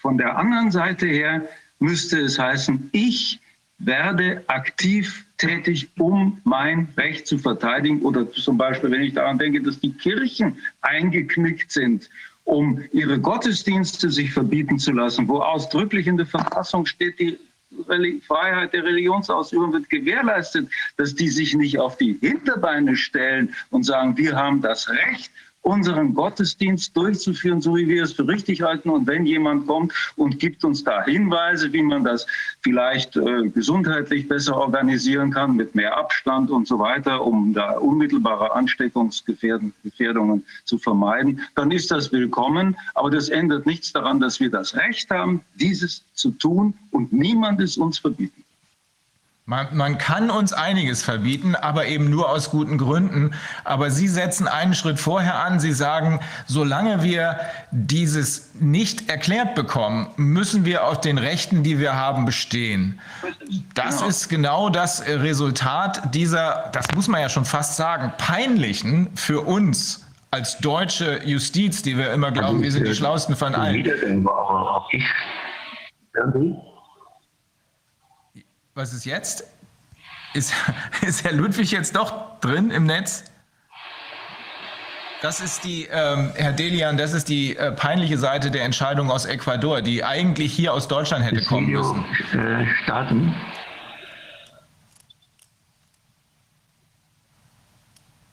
[0.00, 1.48] von der anderen Seite her
[1.80, 3.40] müsste es heißen, ich
[3.78, 8.02] werde aktiv tätig, um mein Recht zu verteidigen.
[8.02, 12.10] Oder zum Beispiel, wenn ich daran denke, dass die Kirchen eingeknickt sind,
[12.48, 17.38] um ihre Gottesdienste sich verbieten zu lassen, wo ausdrücklich in der Verfassung steht, die
[18.26, 24.16] Freiheit der Religionsausübung wird gewährleistet, dass die sich nicht auf die Hinterbeine stellen und sagen,
[24.16, 25.30] wir haben das Recht,
[25.68, 28.88] unseren Gottesdienst durchzuführen, so wie wir es für richtig halten.
[28.88, 32.26] Und wenn jemand kommt und gibt uns da Hinweise, wie man das
[32.62, 38.52] vielleicht äh, gesundheitlich besser organisieren kann, mit mehr Abstand und so weiter, um da unmittelbare
[38.52, 42.74] Ansteckungsgefährdungen zu vermeiden, dann ist das willkommen.
[42.94, 47.60] Aber das ändert nichts daran, dass wir das Recht haben, dieses zu tun und niemand
[47.60, 48.42] es uns verbieten.
[49.48, 53.30] Man, man, kann uns einiges verbieten, aber eben nur aus guten Gründen.
[53.64, 55.58] Aber Sie setzen einen Schritt vorher an.
[55.58, 61.94] Sie sagen, solange wir dieses nicht erklärt bekommen, müssen wir auf den Rechten, die wir
[61.96, 63.00] haben, bestehen.
[63.72, 64.08] Das genau.
[64.08, 70.06] ist genau das Resultat dieser, das muss man ja schon fast sagen, peinlichen für uns
[70.30, 73.82] als deutsche Justiz, die wir immer glauben, wir sind die Schlausten von allen.
[78.78, 79.42] Was ist jetzt?
[80.34, 80.54] Ist,
[81.02, 83.24] ist Herr Ludwig jetzt doch drin im Netz?
[85.20, 89.24] Das ist die, ähm, Herr Delian, das ist die äh, peinliche Seite der Entscheidung aus
[89.24, 92.40] Ecuador, die eigentlich hier aus Deutschland hätte das kommen Video, müssen.
[92.40, 93.34] Äh, starten.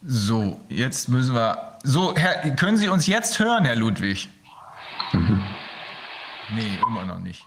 [0.03, 1.79] So, jetzt müssen wir.
[1.81, 4.29] So, Herr, können Sie uns jetzt hören, Herr Ludwig?
[5.11, 5.43] Mhm.
[6.53, 7.43] Nee, immer noch nicht.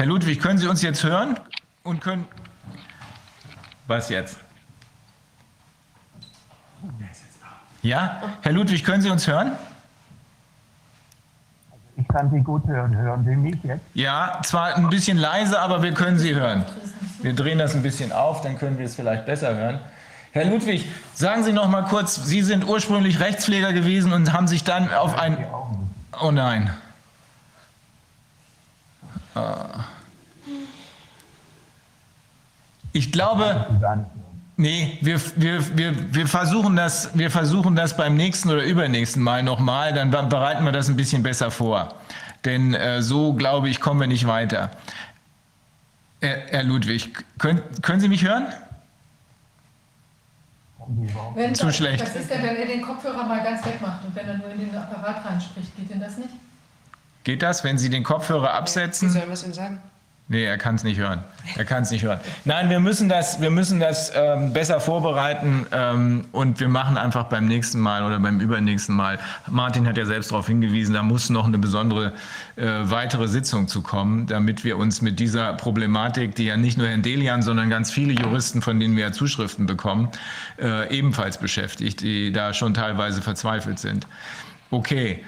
[0.00, 1.38] Herr Ludwig, können Sie uns jetzt hören?
[1.82, 2.26] Und können.
[3.86, 4.38] Was jetzt?
[7.82, 8.22] Ja?
[8.40, 9.52] Herr Ludwig, können Sie uns hören?
[11.98, 12.96] Ich kann Sie gut hören.
[12.96, 13.82] Hören Sie mich jetzt?
[13.92, 16.64] Ja, zwar ein bisschen leise, aber wir können Sie hören.
[17.20, 19.80] Wir drehen das ein bisschen auf, dann können wir es vielleicht besser hören.
[20.32, 24.64] Herr Ludwig, sagen Sie noch mal kurz, Sie sind ursprünglich Rechtspfleger gewesen und haben sich
[24.64, 25.44] dann auf ein...
[26.22, 26.70] Oh nein.
[29.34, 29.84] Ah.
[32.92, 33.66] Ich glaube,
[34.56, 39.42] nee, wir, wir, wir, wir, versuchen das, wir versuchen das beim nächsten oder übernächsten Mal
[39.42, 41.94] nochmal, dann bereiten wir das ein bisschen besser vor.
[42.44, 44.70] Denn äh, so, glaube ich, kommen wir nicht weiter.
[46.20, 48.46] Herr, Herr Ludwig, können, können Sie mich hören?
[51.34, 52.02] Wenn Zu das, schlecht.
[52.02, 54.58] Was ist denn, wenn er den Kopfhörer mal ganz wegmacht und wenn er nur in
[54.58, 55.76] den Apparat reinspricht?
[55.76, 56.30] Geht denn das nicht?
[57.22, 59.08] Geht das, wenn Sie den Kopfhörer absetzen?
[59.08, 59.80] Wie sollen wir es ihm sagen?
[60.30, 61.24] Nee, er kann es nicht hören.
[61.56, 62.20] Er kann es nicht hören.
[62.44, 67.24] Nein, wir müssen das, wir müssen das ähm, besser vorbereiten ähm, und wir machen einfach
[67.24, 69.18] beim nächsten Mal oder beim übernächsten Mal.
[69.48, 72.12] Martin hat ja selbst darauf hingewiesen, da muss noch eine besondere
[72.54, 76.86] äh, weitere Sitzung zu kommen, damit wir uns mit dieser Problematik, die ja nicht nur
[76.86, 80.10] Herrn Delian, sondern ganz viele Juristen, von denen wir ja Zuschriften bekommen,
[80.62, 84.06] äh, ebenfalls beschäftigt, die da schon teilweise verzweifelt sind.
[84.70, 85.24] Okay.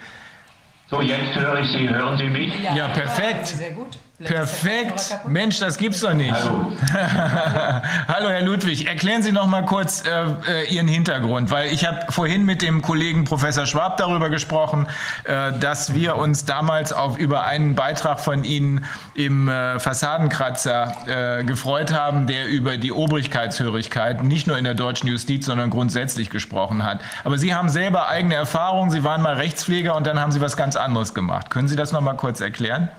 [0.88, 1.88] So, jetzt höre ich Sie.
[1.88, 2.54] Hören Sie mich?
[2.62, 3.48] Ja, ja perfekt.
[3.48, 3.98] Sehr gut.
[4.24, 5.18] Perfekt.
[5.26, 6.32] Mensch, das gibt's doch nicht.
[6.32, 6.72] Hallo.
[8.08, 8.86] Hallo, Herr Ludwig.
[8.86, 12.82] Erklären Sie noch mal kurz äh, äh, Ihren Hintergrund, weil ich habe vorhin mit dem
[12.82, 14.86] Kollegen Professor Schwab darüber gesprochen,
[15.24, 18.84] äh, dass wir uns damals auf über einen Beitrag von Ihnen
[19.14, 25.08] im äh, Fassadenkratzer äh, gefreut haben, der über die Obrigkeitshörigkeit nicht nur in der deutschen
[25.08, 27.00] Justiz, sondern grundsätzlich gesprochen hat.
[27.24, 28.90] Aber Sie haben selber eigene Erfahrungen.
[28.90, 31.50] Sie waren mal Rechtspfleger und dann haben Sie was ganz anderes gemacht.
[31.50, 32.90] Können Sie das noch mal kurz erklären?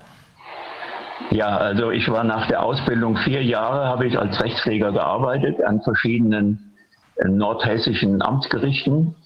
[1.34, 5.82] Ja, also ich war nach der Ausbildung vier Jahre, habe ich als Rechtspfleger gearbeitet an
[5.82, 6.72] verschiedenen
[7.16, 9.16] äh, nordhessischen Amtsgerichten.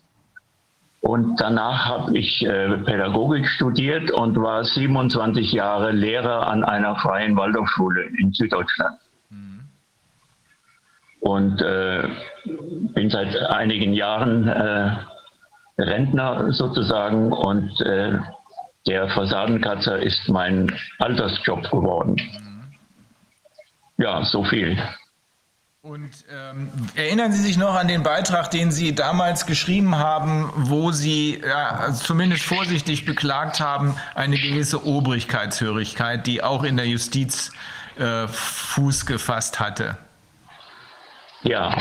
[1.03, 7.37] Und danach habe ich äh, Pädagogik studiert und war 27 Jahre Lehrer an einer freien
[7.37, 8.99] Waldorfschule in Süddeutschland.
[9.29, 9.61] Mhm.
[11.21, 12.09] Und äh,
[12.95, 14.97] bin seit einigen Jahren äh,
[15.79, 18.19] Rentner sozusagen und äh,
[18.89, 22.17] der Fassadenkatzer ist mein Altersjob geworden.
[23.99, 24.79] Ja, so viel.
[25.81, 30.91] Und ähm, erinnern Sie sich noch an den Beitrag, den Sie damals geschrieben haben, wo
[30.91, 37.53] Sie ja, zumindest vorsichtig beklagt haben, eine gewisse Obrigkeitshörigkeit, die auch in der Justiz
[37.97, 39.97] äh, Fuß gefasst hatte?
[41.43, 41.75] Ja.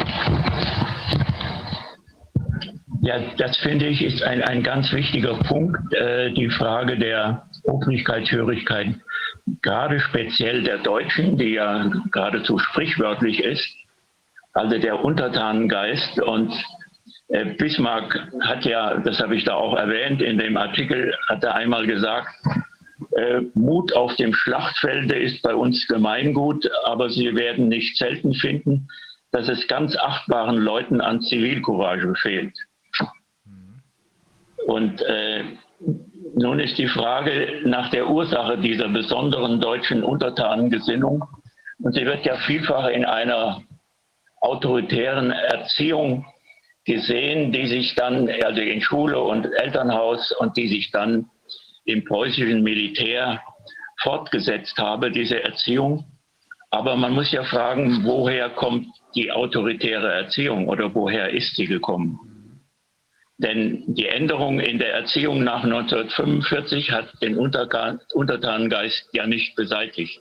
[3.08, 8.96] Ja, das finde ich ist ein, ein ganz wichtiger Punkt, äh, die Frage der Obrigkeitshörigkeit,
[9.62, 13.66] gerade speziell der Deutschen, die ja geradezu sprichwörtlich ist
[14.58, 16.20] also der Untertanengeist.
[16.22, 16.52] Und
[17.30, 21.56] äh, Bismarck hat ja, das habe ich da auch erwähnt in dem Artikel, hat er
[21.56, 22.30] einmal gesagt,
[23.16, 28.88] äh, Mut auf dem Schlachtfelde ist bei uns Gemeingut, aber Sie werden nicht selten finden,
[29.32, 32.58] dass es ganz achtbaren Leuten an Zivilcourage fehlt.
[34.68, 35.45] Und äh,
[36.35, 41.23] nun ist die Frage nach der Ursache dieser besonderen deutschen Untertanengesinnung.
[41.80, 43.61] Und sie wird ja vielfach in einer
[44.41, 46.26] autoritären Erziehung
[46.84, 51.30] gesehen, die sich dann, also in Schule und Elternhaus und die sich dann
[51.85, 53.41] im preußischen Militär
[54.02, 56.03] fortgesetzt habe, diese Erziehung.
[56.72, 62.19] Aber man muss ja fragen, woher kommt die autoritäre Erziehung oder woher ist sie gekommen?
[63.38, 70.20] Denn die Änderung in der Erziehung nach 1945 hat den Untertanengeist ja nicht beseitigt.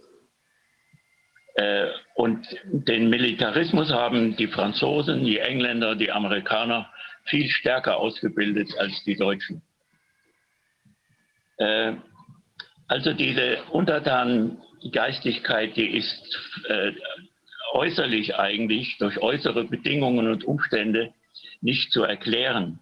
[1.54, 6.92] Äh, und den Militarismus haben die Franzosen, die Engländer, die Amerikaner
[7.24, 9.62] viel stärker ausgebildet als die Deutschen.
[11.56, 11.94] Äh,
[12.88, 16.38] also diese Untertanengeistigkeit, die ist
[16.68, 16.92] äh,
[17.72, 21.14] äußerlich eigentlich durch äußere Bedingungen und Umstände
[21.62, 22.80] nicht zu erklären,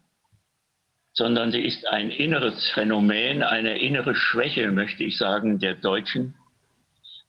[1.15, 6.35] sondern sie ist ein inneres Phänomen, eine innere Schwäche, möchte ich sagen, der Deutschen,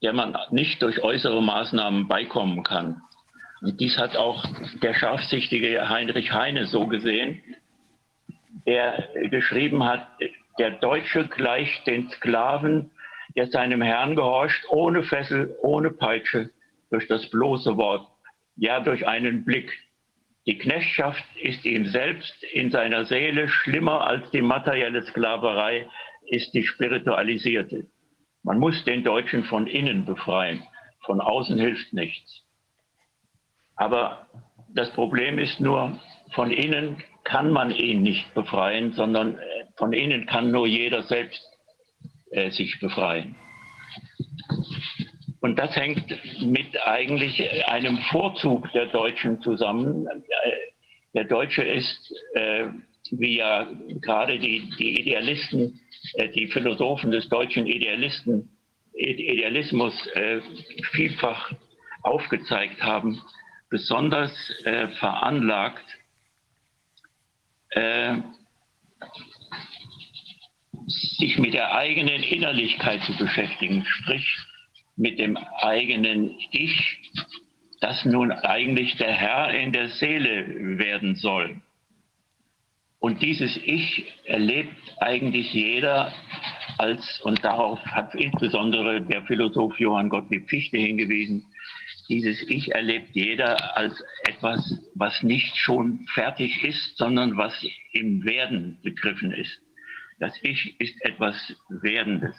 [0.01, 3.01] der man nicht durch äußere Maßnahmen beikommen kann.
[3.61, 4.43] Und dies hat auch
[4.81, 7.41] der scharfsichtige Heinrich Heine so gesehen,
[8.65, 10.07] der geschrieben hat,
[10.57, 12.91] der Deutsche gleicht den Sklaven,
[13.35, 16.49] der seinem Herrn gehorcht, ohne Fessel, ohne Peitsche,
[16.89, 18.07] durch das bloße Wort,
[18.55, 19.71] ja durch einen Blick.
[20.45, 25.87] Die Knechtschaft ist ihm selbst in seiner Seele schlimmer als die materielle Sklaverei,
[26.27, 27.87] ist die spiritualisierte.
[28.43, 30.63] Man muss den Deutschen von innen befreien.
[31.05, 32.43] Von außen hilft nichts.
[33.75, 34.27] Aber
[34.69, 35.99] das Problem ist nur,
[36.33, 39.41] von innen kann man ihn nicht befreien, sondern äh,
[39.77, 41.43] von innen kann nur jeder selbst
[42.31, 43.35] äh, sich befreien.
[45.45, 46.07] Und das hängt
[46.41, 50.07] mit eigentlich einem Vorzug der Deutschen zusammen.
[50.07, 50.51] Äh,
[51.13, 52.69] der Deutsche ist, äh,
[53.11, 53.67] wie ja
[54.01, 55.79] gerade die, die Idealisten
[56.15, 58.57] äh, die Philosophen des deutschen Idealisten,
[58.95, 60.41] Idealismus äh,
[60.93, 61.51] vielfach
[62.01, 63.21] aufgezeigt haben,
[63.69, 64.31] besonders
[64.63, 65.85] äh, veranlagt,
[70.87, 74.25] sich mit der eigenen Innerlichkeit zu beschäftigen, sprich
[74.95, 76.99] mit dem eigenen Ich,
[77.81, 81.61] das nun eigentlich der Herr in der Seele werden soll.
[82.99, 86.11] Und dieses Ich erlebt eigentlich jeder
[86.77, 91.45] als, und darauf hat insbesondere der Philosoph Johann Gottlieb Fichte hingewiesen,
[92.09, 97.53] dieses Ich erlebt jeder als etwas, was nicht schon fertig ist, sondern was
[97.93, 99.59] im Werden begriffen ist.
[100.19, 101.35] Das Ich ist etwas
[101.69, 102.35] Werdendes.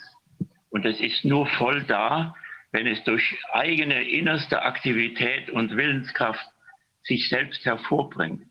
[0.70, 2.35] Und es ist nur voll da,
[2.73, 6.47] wenn es durch eigene innerste Aktivität und Willenskraft
[7.03, 8.47] sich selbst hervorbringt.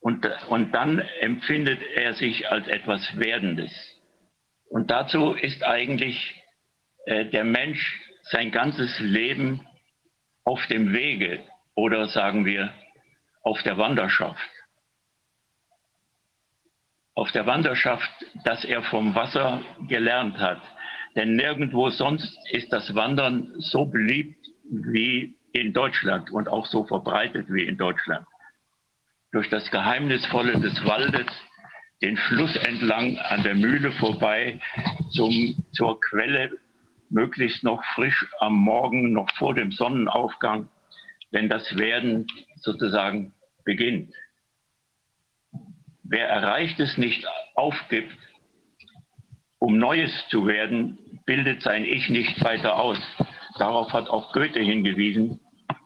[0.00, 3.72] Und, und dann empfindet er sich als etwas Werdendes.
[4.68, 6.42] Und dazu ist eigentlich
[7.06, 9.66] äh, der Mensch sein ganzes Leben
[10.44, 12.72] auf dem Wege oder sagen wir
[13.42, 14.50] auf der Wanderschaft.
[17.14, 18.10] Auf der Wanderschaft,
[18.44, 20.62] dass er vom Wasser gelernt hat.
[21.18, 24.38] Denn nirgendwo sonst ist das Wandern so beliebt
[24.70, 28.24] wie in Deutschland und auch so verbreitet wie in Deutschland
[29.32, 31.26] durch das Geheimnisvolle des Waldes
[32.02, 34.60] den Fluss entlang an der Mühle vorbei
[35.10, 36.52] zum, zur Quelle,
[37.10, 40.68] möglichst noch frisch am Morgen, noch vor dem Sonnenaufgang,
[41.32, 42.28] wenn das Werden
[42.60, 43.34] sozusagen
[43.64, 44.14] beginnt.
[46.04, 47.26] Wer erreicht es nicht
[47.56, 48.16] aufgibt,
[49.58, 52.98] um Neues zu werden, bildet sein Ich nicht weiter aus.
[53.58, 55.38] Darauf hat auch Goethe hingewiesen,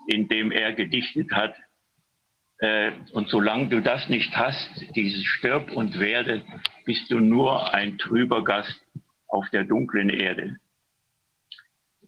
[0.06, 1.56] indem er gedichtet hat,
[2.58, 6.44] äh, und solange du das nicht hast, dieses Stirb und Werde,
[6.84, 8.80] bist du nur ein trüber Gast
[9.26, 10.58] auf der dunklen Erde.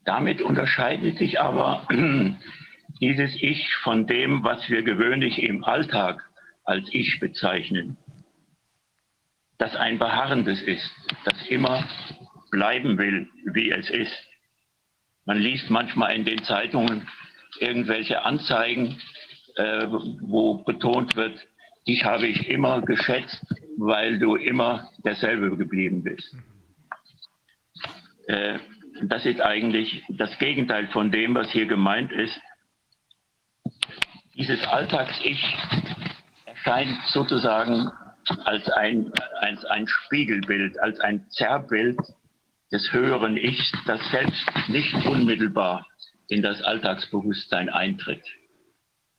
[0.05, 1.89] Damit unterscheidet sich aber
[3.01, 6.23] dieses Ich von dem, was wir gewöhnlich im Alltag
[6.63, 7.97] als Ich bezeichnen,
[9.59, 10.89] das ein beharrendes ist,
[11.25, 11.85] das immer
[12.55, 14.17] bleiben will, wie es ist.
[15.25, 17.09] Man liest manchmal in den Zeitungen
[17.59, 19.01] irgendwelche Anzeigen,
[19.57, 21.37] äh, wo betont wird,
[21.89, 23.45] dich habe ich immer geschätzt,
[23.77, 26.37] weil du immer derselbe geblieben bist.
[28.29, 28.61] Äh,
[29.03, 32.41] das ist eigentlich das Gegenteil von dem, was hier gemeint ist.
[34.37, 35.43] Dieses Alltags-Ich
[36.47, 37.91] erscheint sozusagen
[38.45, 41.99] als ein, als ein Spiegelbild, als ein Zerrbild
[42.75, 45.87] des höheren Ichs, das selbst nicht unmittelbar
[46.27, 48.25] in das Alltagsbewusstsein eintritt,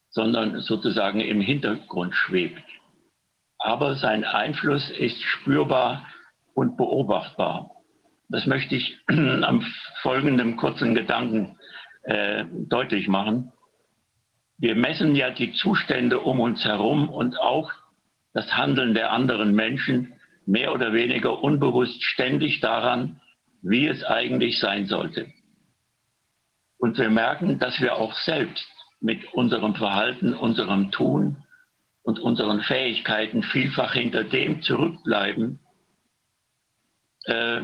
[0.09, 2.61] sondern sozusagen im Hintergrund schwebt.
[3.57, 6.05] Aber sein Einfluss ist spürbar
[6.53, 7.71] und beobachtbar.
[8.27, 9.65] Das möchte ich am
[10.01, 11.57] folgenden kurzen Gedanken
[12.03, 13.53] äh, deutlich machen.
[14.57, 17.71] Wir messen ja die Zustände um uns herum und auch
[18.33, 20.13] das Handeln der anderen Menschen
[20.45, 23.21] mehr oder weniger unbewusst ständig daran,
[23.65, 25.27] wie es eigentlich sein sollte.
[26.77, 28.67] Und wir merken, dass wir auch selbst
[29.01, 31.43] mit unserem Verhalten, unserem Tun
[32.03, 35.59] und unseren Fähigkeiten vielfach hinter dem zurückbleiben
[37.25, 37.61] äh,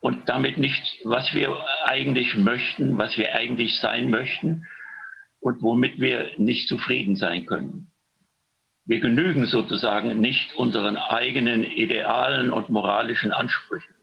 [0.00, 4.66] und damit nicht, was wir eigentlich möchten, was wir eigentlich sein möchten
[5.40, 7.90] und womit wir nicht zufrieden sein können.
[8.84, 13.96] Wir genügen sozusagen nicht unseren eigenen idealen und moralischen Ansprüchen.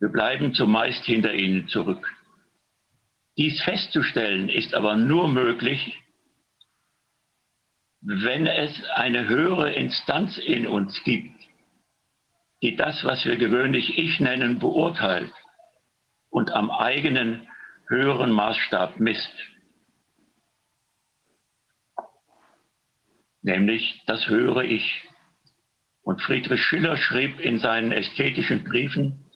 [0.00, 2.10] Wir bleiben zumeist hinter ihnen zurück.
[3.36, 5.98] Dies festzustellen ist aber nur möglich,
[8.00, 11.38] wenn es eine höhere Instanz in uns gibt,
[12.62, 15.32] die das, was wir gewöhnlich Ich nennen, beurteilt
[16.30, 17.46] und am eigenen
[17.88, 19.34] höheren Maßstab misst.
[23.42, 25.04] Nämlich das höhere Ich.
[26.02, 29.29] Und Friedrich Schiller schrieb in seinen ästhetischen Briefen,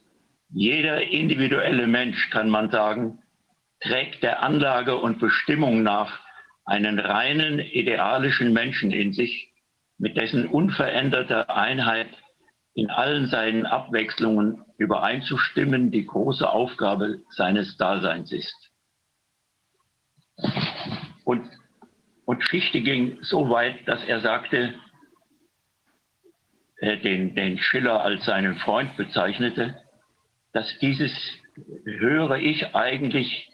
[0.50, 3.22] jeder individuelle Mensch, kann man sagen,
[3.80, 6.20] trägt der Anlage und Bestimmung nach
[6.64, 9.52] einen reinen idealischen Menschen in sich,
[9.98, 12.08] mit dessen unveränderter Einheit
[12.74, 18.70] in allen seinen Abwechslungen übereinzustimmen, die große Aufgabe seines Daseins ist.
[21.24, 21.48] Und,
[22.24, 24.74] und Fichte ging so weit, dass er sagte,
[26.78, 29.80] äh, den, den Schiller als seinen Freund bezeichnete,
[30.54, 31.12] dass dieses
[31.84, 33.50] höhere Ich eigentlich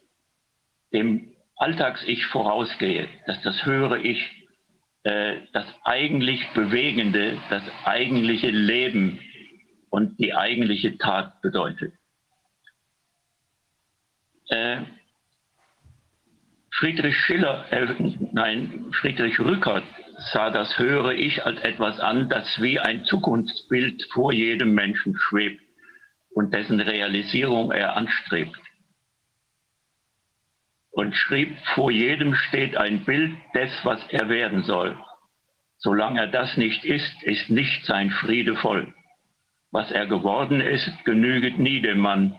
[0.93, 4.47] dem Alltags-Ich vorausgehe, dass das höhere Ich
[5.03, 9.19] äh, das eigentlich Bewegende, das eigentliche Leben
[9.89, 11.95] und die eigentliche Tat bedeutet.
[14.49, 14.83] Äh,
[16.73, 17.95] Friedrich Schiller, äh,
[18.33, 19.85] nein, Friedrich Rückert
[20.33, 25.70] sah das höhere Ich als etwas an, das wie ein Zukunftsbild vor jedem Menschen schwebt
[26.35, 28.61] und dessen Realisierung er anstrebt
[30.93, 34.97] und schrieb, vor jedem steht ein Bild des, was er werden soll.
[35.79, 38.93] Solange er das nicht ist, ist nicht sein Friede voll.
[39.71, 42.37] Was er geworden ist, genüget nie dem Mann,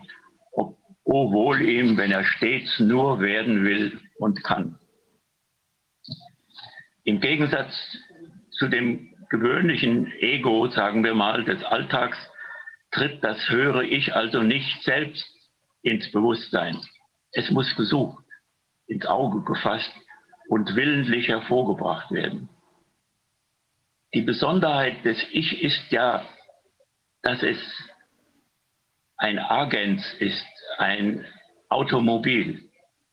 [0.52, 4.78] ob, oh wohl ihm, wenn er stets nur werden will und kann.
[7.04, 7.74] Im Gegensatz
[8.58, 12.18] zu dem gewöhnlichen Ego, sagen wir mal, des Alltags,
[12.92, 15.26] tritt das höhere Ich also nicht selbst
[15.82, 16.78] ins Bewusstsein.
[17.32, 18.22] Es muss gesucht
[18.86, 19.92] ins Auge gefasst
[20.48, 22.48] und willentlich hervorgebracht werden.
[24.14, 26.26] Die Besonderheit des Ich ist ja,
[27.22, 27.58] dass es
[29.16, 30.46] ein Agens ist,
[30.78, 31.24] ein
[31.70, 32.68] Automobil,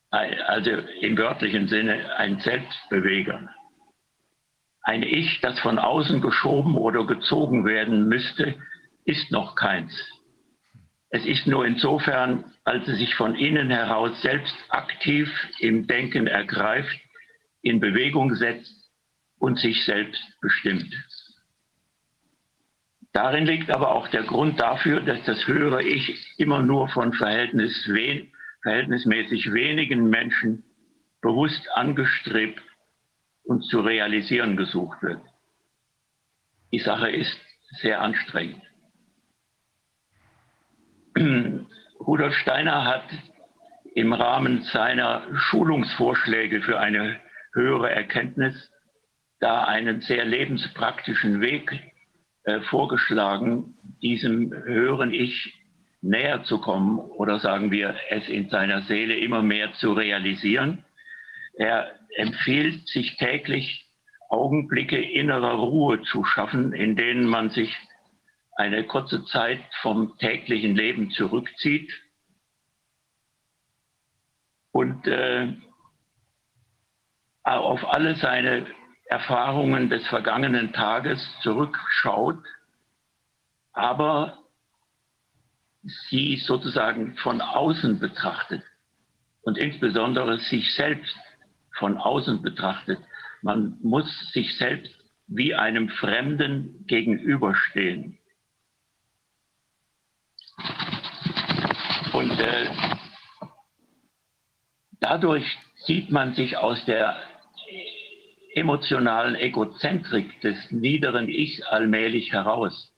[0.10, 3.50] also im wörtlichen Sinne ein Selbstbeweger.
[4.82, 8.56] Ein Ich, das von außen geschoben oder gezogen werden müsste,
[9.06, 9.94] ist noch keins.
[11.10, 17.00] Es ist nur insofern, als es sich von innen heraus selbst aktiv im Denken ergreift,
[17.62, 18.74] in Bewegung setzt
[19.40, 20.94] und sich selbst bestimmt.
[23.12, 27.88] Darin liegt aber auch der Grund dafür, dass das höhere Ich immer nur von Verhältnis
[27.88, 28.32] wen,
[28.62, 30.64] verhältnismäßig wenigen Menschen
[31.22, 32.62] bewusst angestrebt
[33.44, 35.22] und zu realisieren gesucht wird.
[36.72, 37.36] Die Sache ist
[37.82, 38.62] sehr anstrengend.
[42.00, 43.06] Rudolf Steiner hat
[43.96, 47.20] im Rahmen seiner Schulungsvorschläge für eine
[47.54, 48.72] höhere Erkenntnis
[49.40, 51.72] da einen sehr lebenspraktischen Weg
[52.44, 55.54] äh, vorgeschlagen, diesem höheren Ich
[56.02, 60.86] näher zu kommen oder sagen wir, es in seiner Seele immer mehr zu realisieren.
[61.56, 63.86] Er empfiehlt, sich täglich
[64.30, 67.76] Augenblicke innerer Ruhe zu schaffen, in denen man sich
[68.60, 71.94] eine kurze Zeit vom täglichen Leben zurückzieht
[74.72, 75.56] und äh,
[77.44, 78.68] auf alle seine
[79.06, 82.44] Erfahrungen des vergangenen Tages zurückschaut,
[83.72, 84.38] aber
[86.10, 88.64] sie sozusagen von außen betrachtet
[89.42, 91.18] und insbesondere sich selbst
[91.78, 93.00] von außen betrachtet.
[93.42, 94.94] Man muss sich selbst
[95.28, 98.19] wie einem Fremden gegenüberstehen.
[102.14, 102.70] Und äh,
[105.00, 107.18] dadurch zieht man sich aus der
[108.54, 112.94] emotionalen Egozentrik des niederen Ichs allmählich heraus,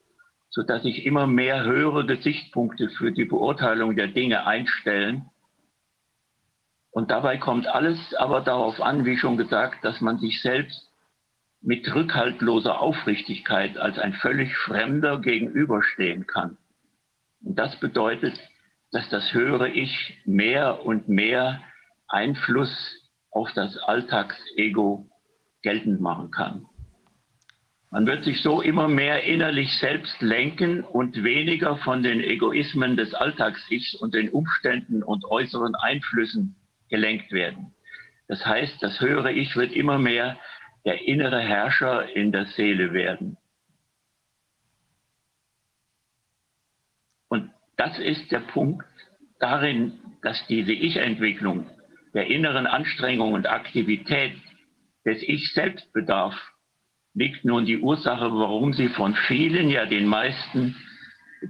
[0.50, 5.26] sodass sich immer mehr höhere Gesichtspunkte für die Beurteilung der Dinge einstellen.
[6.90, 10.90] Und dabei kommt alles aber darauf an, wie schon gesagt, dass man sich selbst
[11.62, 16.58] mit rückhaltloser Aufrichtigkeit als ein völlig Fremder gegenüberstehen kann.
[17.42, 18.38] Das bedeutet,
[18.90, 21.62] dass das höhere Ich mehr und mehr
[22.08, 22.70] Einfluss
[23.30, 25.08] auf das Alltagsego
[25.62, 26.66] geltend machen kann.
[27.90, 33.12] Man wird sich so immer mehr innerlich selbst lenken und weniger von den Egoismen des
[33.12, 36.56] Alltags-Ichs und den Umständen und äußeren Einflüssen
[36.88, 37.74] gelenkt werden.
[38.28, 40.38] Das heißt, das höhere Ich wird immer mehr
[40.86, 43.36] der innere Herrscher in der Seele werden.
[47.28, 47.52] Und
[47.82, 48.86] das ist der Punkt
[49.40, 51.68] darin, dass diese Ich-Entwicklung
[52.14, 54.34] der inneren Anstrengung und Aktivität
[55.04, 56.34] des Ich-Selbstbedarf
[57.12, 60.76] liegt nun die Ursache, warum sie von vielen, ja den meisten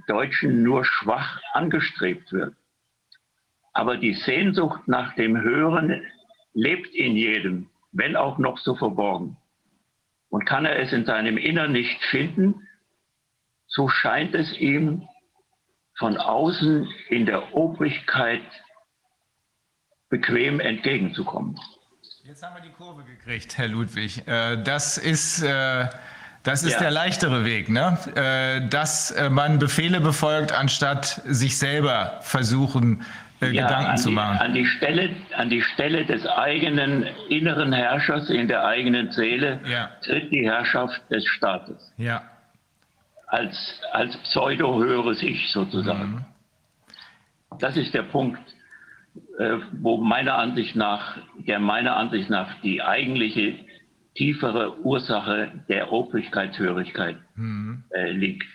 [0.07, 2.55] Deutschen nur schwach angestrebt wird.
[3.71, 6.03] Aber die Sehnsucht nach dem Hören
[6.55, 9.37] lebt in jedem, wenn auch noch so verborgen.
[10.29, 12.67] Und kann er es in seinem Innern nicht finden,
[13.67, 15.07] so scheint es ihm
[16.03, 18.41] von außen in der Obrigkeit
[20.09, 21.57] bequem entgegenzukommen.
[22.25, 24.27] Jetzt haben wir die Kurve gekriegt, Herr Ludwig.
[24.27, 25.87] Äh, das ist, äh,
[26.43, 26.79] das ist ja.
[26.79, 27.97] der leichtere Weg, ne?
[28.15, 33.05] Äh, dass man Befehle befolgt, anstatt sich selber versuchen,
[33.39, 34.39] ja, Gedanken zu machen.
[34.39, 39.89] An die, Stelle, an die Stelle des eigenen inneren Herrschers in der eigenen Seele ja.
[40.03, 41.93] tritt die Herrschaft des Staates.
[41.95, 42.23] Ja.
[43.27, 46.11] Als, als pseudo-höheres Ich sozusagen.
[46.11, 46.25] Mhm.
[47.59, 48.39] Das ist der Punkt.
[49.37, 53.59] Äh, wo meiner Ansicht nach, der meiner Ansicht nach die eigentliche
[54.15, 57.83] tiefere Ursache der Obrigkeitshörigkeit mhm.
[57.89, 58.45] äh, liegt.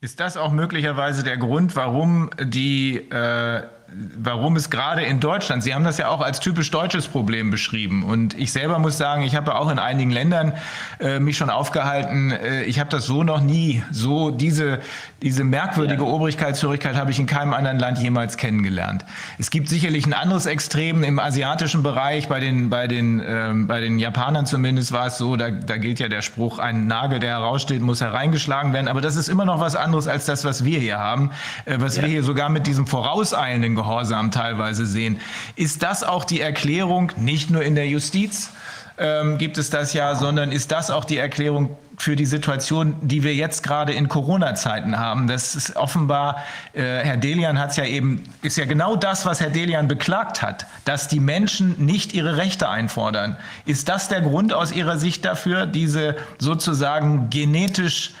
[0.00, 5.74] Ist das auch möglicherweise der Grund, warum die äh, warum es gerade in Deutschland, Sie
[5.74, 8.02] haben das ja auch als typisch deutsches Problem beschrieben.
[8.04, 10.54] Und ich selber muss sagen, ich habe auch in einigen Ländern
[11.00, 12.32] äh, mich schon aufgehalten.
[12.32, 14.80] Äh, ich habe das so noch nie, so diese,
[15.22, 16.08] diese merkwürdige ja.
[16.08, 19.04] Obrigkeitshörigkeit habe ich in keinem anderen Land jemals kennengelernt.
[19.38, 23.80] Es gibt sicherlich ein anderes Extrem im asiatischen Bereich, bei den, bei den, ähm, bei
[23.80, 27.30] den Japanern zumindest war es so, da, da gilt ja der Spruch, ein Nagel, der
[27.30, 28.88] heraussteht, muss hereingeschlagen werden.
[28.88, 31.30] Aber das ist immer noch was anderes als das, was wir hier haben,
[31.64, 32.02] äh, was ja.
[32.02, 35.20] wir hier sogar mit diesem vorauseilenden Gehorsam teilweise sehen.
[35.56, 38.50] Ist das auch die Erklärung, nicht nur in der Justiz
[38.96, 43.22] ähm, gibt es das ja, sondern ist das auch die Erklärung für die Situation, die
[43.22, 45.26] wir jetzt gerade in Corona-Zeiten haben.
[45.26, 49.40] Das ist offenbar, äh, Herr Delian hat es ja eben, ist ja genau das, was
[49.40, 53.36] Herr Delian beklagt hat, dass die Menschen nicht ihre Rechte einfordern.
[53.64, 58.12] Ist das der Grund aus Ihrer Sicht dafür, diese sozusagen genetisch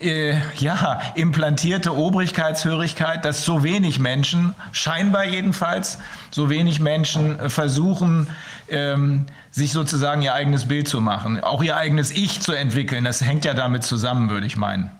[0.00, 5.98] äh, ja, implantierte Obrigkeitshörigkeit, dass so wenig Menschen, scheinbar jedenfalls,
[6.30, 8.28] so wenig Menschen versuchen,
[8.68, 13.04] ähm, sich sozusagen ihr eigenes Bild zu machen, auch ihr eigenes Ich zu entwickeln.
[13.04, 14.90] Das hängt ja damit zusammen, würde ich meinen.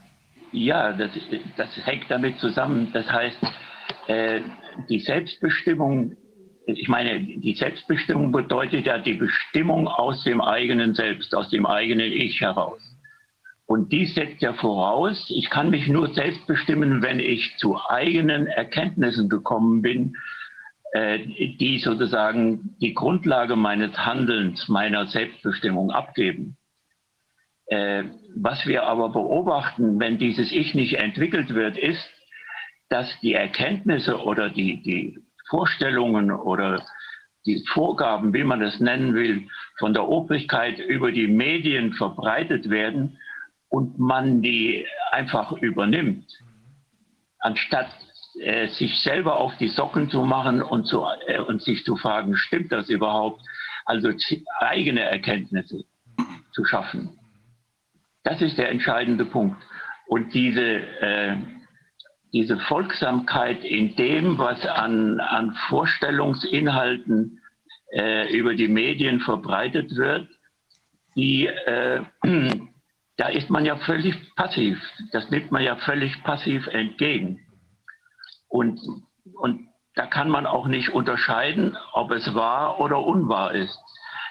[0.52, 1.10] Ja, das,
[1.56, 2.90] das hängt damit zusammen.
[2.92, 3.36] Das heißt,
[4.06, 4.40] äh,
[4.88, 6.16] die Selbstbestimmung,
[6.66, 12.10] ich meine, die Selbstbestimmung bedeutet ja die Bestimmung aus dem eigenen Selbst, aus dem eigenen
[12.10, 12.80] Ich heraus.
[13.66, 18.46] Und dies setzt ja voraus, ich kann mich nur selbst bestimmen, wenn ich zu eigenen
[18.46, 20.16] Erkenntnissen gekommen bin,
[20.92, 21.18] äh,
[21.58, 26.56] die sozusagen die Grundlage meines Handelns, meiner Selbstbestimmung abgeben.
[27.66, 28.04] Äh,
[28.36, 32.08] was wir aber beobachten, wenn dieses Ich nicht entwickelt wird, ist,
[32.88, 36.86] dass die Erkenntnisse oder die, die Vorstellungen oder
[37.46, 43.18] die Vorgaben, wie man das nennen will, von der Obrigkeit über die Medien verbreitet werden
[43.68, 46.26] und man die einfach übernimmt,
[47.38, 47.88] anstatt
[48.40, 52.36] äh, sich selber auf die Socken zu machen und, zu, äh, und sich zu fragen,
[52.36, 53.42] stimmt das überhaupt?
[53.86, 54.10] also
[54.58, 55.84] eigene Erkenntnisse
[56.52, 57.18] zu schaffen.
[58.24, 59.62] Das ist der entscheidende Punkt.
[60.08, 61.36] Und diese, äh,
[62.32, 67.40] diese Folgsamkeit in dem, was an, an Vorstellungsinhalten
[67.92, 70.28] äh, über die Medien verbreitet wird,
[71.14, 72.02] die, äh,
[73.16, 74.78] da ist man ja völlig passiv.
[75.12, 77.40] Das nimmt man ja völlig passiv entgegen.
[78.48, 78.78] Und,
[79.34, 83.78] und da kann man auch nicht unterscheiden, ob es wahr oder unwahr ist.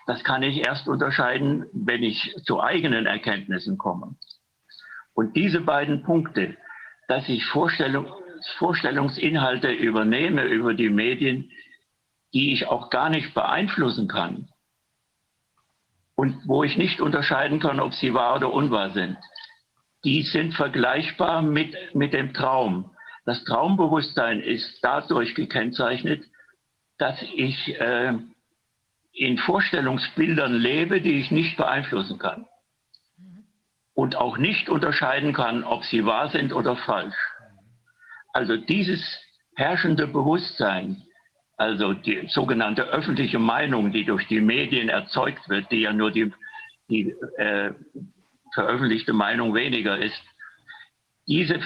[0.06, 4.16] Das kann ich erst unterscheiden, wenn ich zu eigenen Erkenntnissen komme.
[5.16, 6.56] Und diese beiden Punkte,
[7.08, 8.08] dass ich Vorstellung,
[8.58, 11.50] Vorstellungsinhalte übernehme über die Medien,
[12.34, 14.50] die ich auch gar nicht beeinflussen kann
[16.16, 19.18] und wo ich nicht unterscheiden kann, ob sie wahr oder unwahr sind,
[20.04, 22.92] die sind vergleichbar mit, mit dem Traum.
[23.26, 26.24] Das Traumbewusstsein ist dadurch gekennzeichnet,
[26.98, 28.14] dass ich äh,
[29.14, 32.46] in Vorstellungsbildern lebe, die ich nicht beeinflussen kann.
[33.94, 37.16] Und auch nicht unterscheiden kann, ob sie wahr sind oder falsch.
[38.34, 39.02] Also dieses
[39.56, 41.05] herrschende Bewusstsein,
[41.58, 46.32] also die sogenannte öffentliche Meinung, die durch die Medien erzeugt wird, die ja nur die,
[46.90, 47.74] die äh,
[48.54, 50.22] veröffentlichte Meinung weniger ist,
[51.28, 51.60] diese,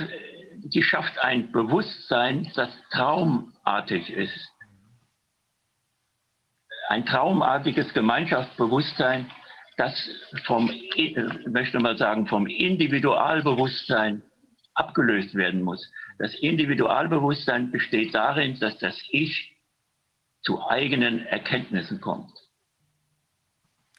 [0.58, 4.50] die schafft ein Bewusstsein, das traumartig ist
[6.90, 9.30] ein traumartiges Gemeinschaftsbewusstsein,
[9.78, 9.94] das
[10.46, 10.72] vom,
[11.48, 14.24] möchte mal sagen, vom Individualbewusstsein
[14.74, 15.88] abgelöst werden muss.
[16.18, 19.56] Das Individualbewusstsein besteht darin, dass das Ich
[20.42, 22.32] zu eigenen Erkenntnissen kommt.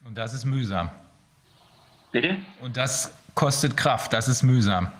[0.04, 0.90] Und das ist mühsam.
[2.12, 2.36] Bitte?
[2.60, 4.90] Und das kostet Kraft, das ist mühsam.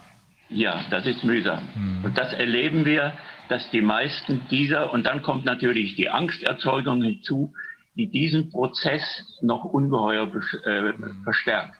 [0.49, 1.69] Ja, das ist mühsam.
[1.75, 2.05] Mhm.
[2.05, 3.12] Und das erleben wir,
[3.49, 7.52] dass die meisten dieser, und dann kommt natürlich die Angsterzeugung hinzu,
[7.97, 9.02] die diesen Prozess
[9.41, 10.31] noch ungeheuer
[10.65, 10.93] äh,
[11.25, 11.80] verstärkt.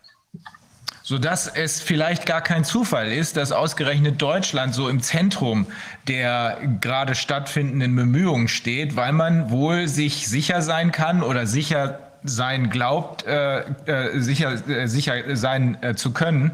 [1.11, 5.67] Sodass es vielleicht gar kein Zufall ist, dass ausgerechnet Deutschland so im Zentrum
[6.07, 12.71] der gerade stattfindenden Bemühungen steht, weil man wohl sich sicher sein kann oder sicher sein
[12.71, 16.53] glaubt, äh, äh, sicher, äh, sicher sein äh, zu können,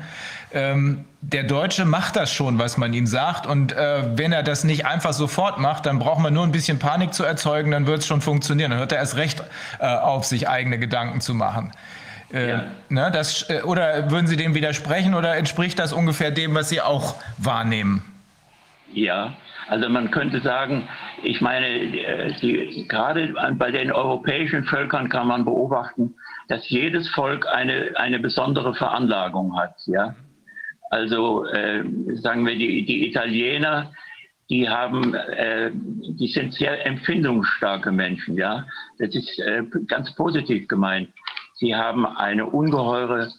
[0.55, 3.47] ähm, der Deutsche macht das schon, was man ihm sagt.
[3.47, 6.79] Und äh, wenn er das nicht einfach sofort macht, dann braucht man nur ein bisschen
[6.79, 8.71] Panik zu erzeugen, dann wird es schon funktionieren.
[8.71, 9.43] Dann hört er erst recht
[9.81, 11.73] äh, auf, sich eigene Gedanken zu machen.
[12.33, 12.65] Äh, ja.
[12.89, 16.81] ne, das, äh, oder würden Sie dem widersprechen oder entspricht das ungefähr dem, was Sie
[16.81, 18.03] auch wahrnehmen?
[18.93, 19.35] Ja,
[19.69, 20.89] also man könnte sagen,
[21.23, 26.15] ich meine, die, gerade bei den europäischen Völkern kann man beobachten,
[26.49, 29.75] dass jedes Volk eine, eine besondere Veranlagung hat.
[29.87, 30.15] Ja?
[30.91, 31.83] Also äh,
[32.15, 33.91] sagen wir, die, die Italiener,
[34.49, 38.65] die haben, äh, die sind sehr empfindungsstarke Menschen, ja.
[38.99, 41.09] Das ist äh, ganz positiv gemeint.
[41.57, 43.33] Sie haben eine ungeheure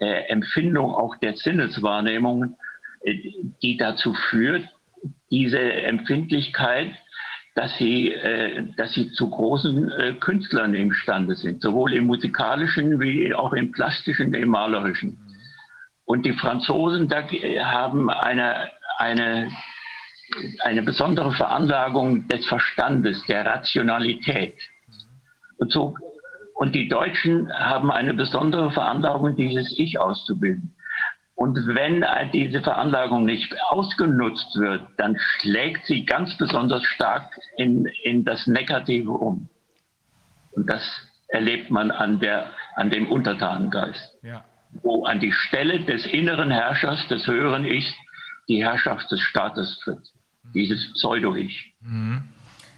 [0.00, 2.56] äh, Empfindung auch der Sinneswahrnehmungen,
[3.02, 3.16] äh,
[3.62, 4.68] die dazu führt,
[5.30, 6.94] diese Empfindlichkeit,
[7.54, 13.34] dass sie, äh, dass sie zu großen äh, Künstlern imstande sind, sowohl im musikalischen wie
[13.34, 15.18] auch im plastischen, im malerischen.
[16.04, 17.22] Und die Franzosen da,
[17.64, 19.50] haben eine, eine,
[20.60, 24.56] eine besondere Veranlagung des Verstandes, der Rationalität.
[25.58, 25.94] Und, so,
[26.54, 30.74] und die Deutschen haben eine besondere Veranlagung, dieses Ich auszubilden.
[31.34, 38.24] Und wenn diese Veranlagung nicht ausgenutzt wird, dann schlägt sie ganz besonders stark in, in
[38.24, 39.48] das Negative um.
[40.52, 40.82] Und das
[41.28, 44.18] erlebt man an, der, an dem Untertanengeist.
[44.22, 44.44] Ja
[44.82, 47.92] wo an die Stelle des inneren Herrschers, des höheren Ichs,
[48.48, 50.00] die Herrschaft des Staates tritt.
[50.54, 51.74] Dieses Pseudo-Ich.
[51.80, 52.28] Mhm.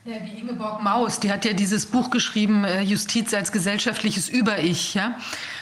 [0.07, 4.93] Ja, die Ingeborg Maus, die hat ja dieses Buch geschrieben, äh, Justiz als gesellschaftliches Über-Ich,
[4.93, 5.17] ja.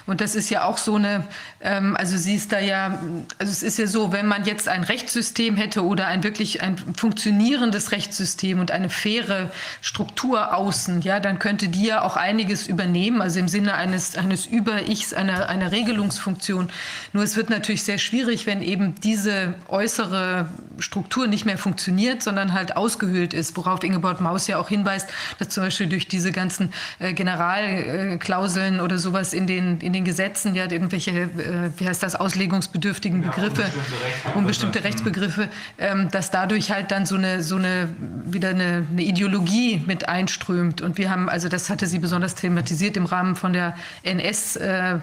[0.06, 1.26] Und das ist ja auch so eine,
[1.60, 2.98] ähm, also sie ist da ja,
[3.39, 6.76] also es ist ja so, wenn man jetzt ein Rechtssystem hätte oder ein wirklich ein
[6.97, 9.50] funktionierendes Rechtssystem und eine faire
[9.81, 14.47] Struktur außen, ja, dann könnte die ja auch einiges übernehmen, also im Sinne eines, eines
[14.47, 16.70] Über-Ichs, einer, einer Regelungsfunktion.
[17.12, 20.48] Nur es wird natürlich sehr schwierig, wenn eben diese äußere
[20.78, 25.08] Struktur nicht mehr funktioniert, sondern halt ausgehöhlt ist, worauf Ingeborg Maus ja auch hinweist,
[25.39, 30.54] dass zum Beispiel durch diese ganzen äh, Generalklauseln oder sowas in den, in den Gesetzen,
[30.54, 35.48] ja, irgendwelche, äh, wie heißt das, auslegungsbedürftigen Begriffe, ja, unbestimmte Rechtsbegriffe,
[35.78, 37.88] ähm, dass dadurch halt dann so eine, so eine,
[38.26, 40.80] wieder eine, eine Ideologie mit einströmt.
[40.80, 44.94] Und wir haben, also das hatte sie besonders thematisiert im Rahmen von der NS, äh,
[44.94, 44.98] äh,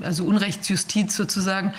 [0.00, 1.72] also Unrechtsjustiz sozusagen.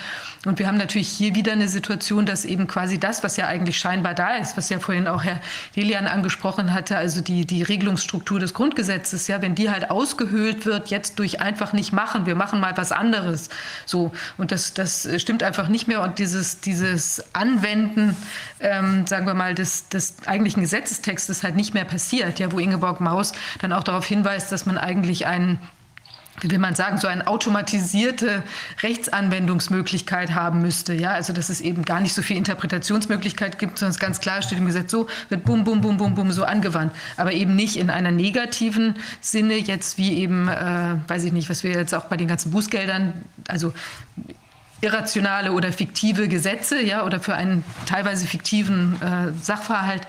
[0.44, 3.78] Und wir haben natürlich hier wieder eine Situation, dass eben quasi das, was ja eigentlich
[3.78, 5.40] scheinbar da ist, was ja vorhin auch Herr
[5.76, 10.66] Delian angesprochen angesprochen hatte, also die, die Regelungsstruktur des Grundgesetzes, ja, wenn die halt ausgehöhlt
[10.66, 13.48] wird, jetzt durch einfach nicht machen, wir machen mal was anderes.
[13.86, 16.02] So, und das, das stimmt einfach nicht mehr.
[16.02, 18.16] Und dieses, dieses Anwenden,
[18.60, 23.00] ähm, sagen wir mal, des, des eigentlichen Gesetzestextes halt nicht mehr passiert, ja, wo Ingeborg
[23.00, 25.58] Maus dann auch darauf hinweist, dass man eigentlich einen
[26.42, 28.42] wie will man sagen, so eine automatisierte
[28.82, 30.92] Rechtsanwendungsmöglichkeit haben müsste.
[30.92, 34.42] Ja, also dass es eben gar nicht so viel Interpretationsmöglichkeit gibt, sondern es ganz klar
[34.42, 36.92] steht im Gesetz, so wird bum, bum, bum, bum, bum so angewandt.
[37.16, 41.62] Aber eben nicht in einer negativen Sinne, jetzt wie eben, äh, weiß ich nicht, was
[41.62, 43.12] wir jetzt auch bei den ganzen Bußgeldern,
[43.48, 43.72] also
[44.80, 50.06] irrationale oder fiktive Gesetze, ja, oder für einen teilweise fiktiven äh, Sachverhalt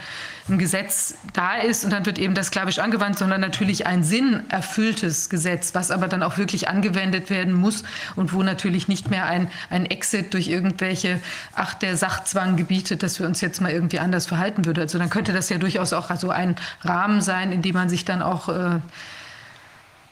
[0.50, 5.30] ein Gesetz da ist und dann wird eben das sklavisch angewandt, sondern natürlich ein sinnerfülltes
[5.30, 7.84] Gesetz, was aber dann auch wirklich angewendet werden muss
[8.16, 11.22] und wo natürlich nicht mehr ein, ein Exit durch irgendwelche,
[11.56, 14.82] ach, der Sachzwang gebietet, dass wir uns jetzt mal irgendwie anders verhalten würde.
[14.82, 18.04] Also dann könnte das ja durchaus auch so ein Rahmen sein, in dem man sich
[18.04, 18.80] dann auch äh,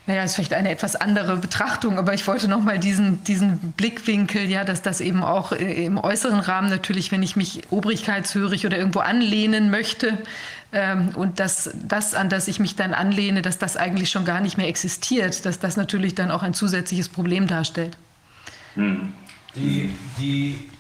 [0.07, 4.49] naja, ist vielleicht eine etwas andere Betrachtung, aber ich wollte noch mal diesen, diesen Blickwinkel,
[4.49, 8.77] ja, dass das eben auch äh, im äußeren Rahmen natürlich, wenn ich mich obrigkeitshörig oder
[8.77, 10.17] irgendwo anlehnen möchte,
[10.73, 14.39] ähm, und dass das, an das ich mich dann anlehne, dass das eigentlich schon gar
[14.39, 17.97] nicht mehr existiert, dass das natürlich dann auch ein zusätzliches Problem darstellt.
[18.75, 19.13] Hm.
[19.55, 20.70] Die, die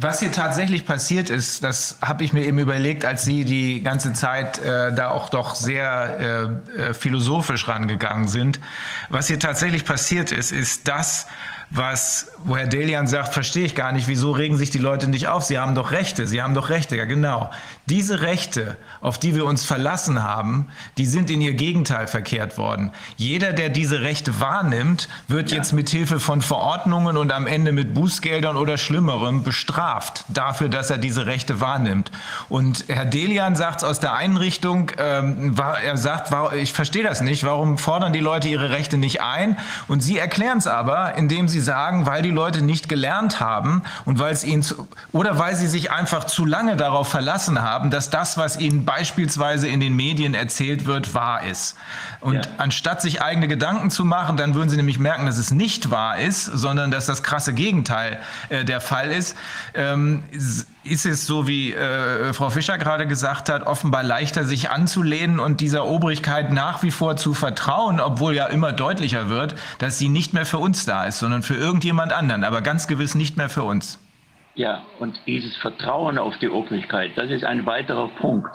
[0.00, 4.12] was hier tatsächlich passiert ist, das habe ich mir eben überlegt, als Sie die ganze
[4.12, 8.60] Zeit äh, da auch doch sehr äh, äh philosophisch rangegangen sind.
[9.08, 11.26] Was hier tatsächlich passiert ist, ist das,
[11.70, 15.28] was, wo Herr Delian sagt, verstehe ich gar nicht, wieso regen sich die Leute nicht
[15.28, 15.44] auf?
[15.44, 17.50] Sie haben doch Rechte, sie haben doch Rechte, ja genau.
[17.88, 20.68] Diese Rechte, auf die wir uns verlassen haben,
[20.98, 22.90] die sind in ihr Gegenteil verkehrt worden.
[23.16, 25.56] Jeder, der diese Rechte wahrnimmt, wird ja.
[25.56, 30.90] jetzt mit Hilfe von Verordnungen und am Ende mit Bußgeldern oder Schlimmerem bestraft dafür, dass
[30.90, 32.10] er diese Rechte wahrnimmt.
[32.48, 37.44] Und Herr Delian sagt es aus der Einrichtung, ähm, er sagt, ich verstehe das nicht,
[37.44, 39.56] warum fordern die Leute ihre Rechte nicht ein?
[39.86, 44.18] Und Sie erklären es aber, indem Sie sagen, weil die Leute nicht gelernt haben und
[44.18, 48.10] weil es ihnen zu, oder weil sie sich einfach zu lange darauf verlassen haben, dass
[48.10, 51.76] das, was ihnen beispielsweise in den Medien erzählt wird, wahr ist.
[52.20, 52.42] Und ja.
[52.58, 56.18] anstatt sich eigene Gedanken zu machen, dann würden sie nämlich merken, dass es nicht wahr
[56.18, 59.36] ist, sondern dass das krasse Gegenteil äh, der Fall ist.
[59.74, 60.24] Ähm,
[60.84, 65.60] ist es so, wie äh, Frau Fischer gerade gesagt hat, offenbar leichter sich anzulehnen und
[65.60, 70.34] dieser Obrigkeit nach wie vor zu vertrauen, obwohl ja immer deutlicher wird, dass sie nicht
[70.34, 73.62] mehr für uns da ist, sondern für irgendjemand anderen, aber ganz gewiss nicht mehr für
[73.62, 73.98] uns.
[74.58, 78.50] Ja, und dieses Vertrauen auf die Obrigkeit, das ist ein weiterer Punkt.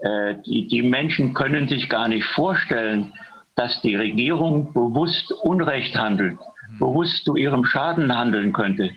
[0.00, 3.12] Äh, die, die Menschen können sich gar nicht vorstellen,
[3.56, 6.38] dass die Regierung bewusst Unrecht handelt
[6.78, 8.90] bewusst zu ihrem Schaden handeln könnte.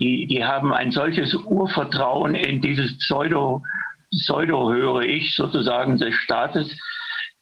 [0.00, 3.62] Die, die haben ein solches Urvertrauen in dieses Pseudo,
[4.10, 6.70] Pseudo höre ich sozusagen des Staates,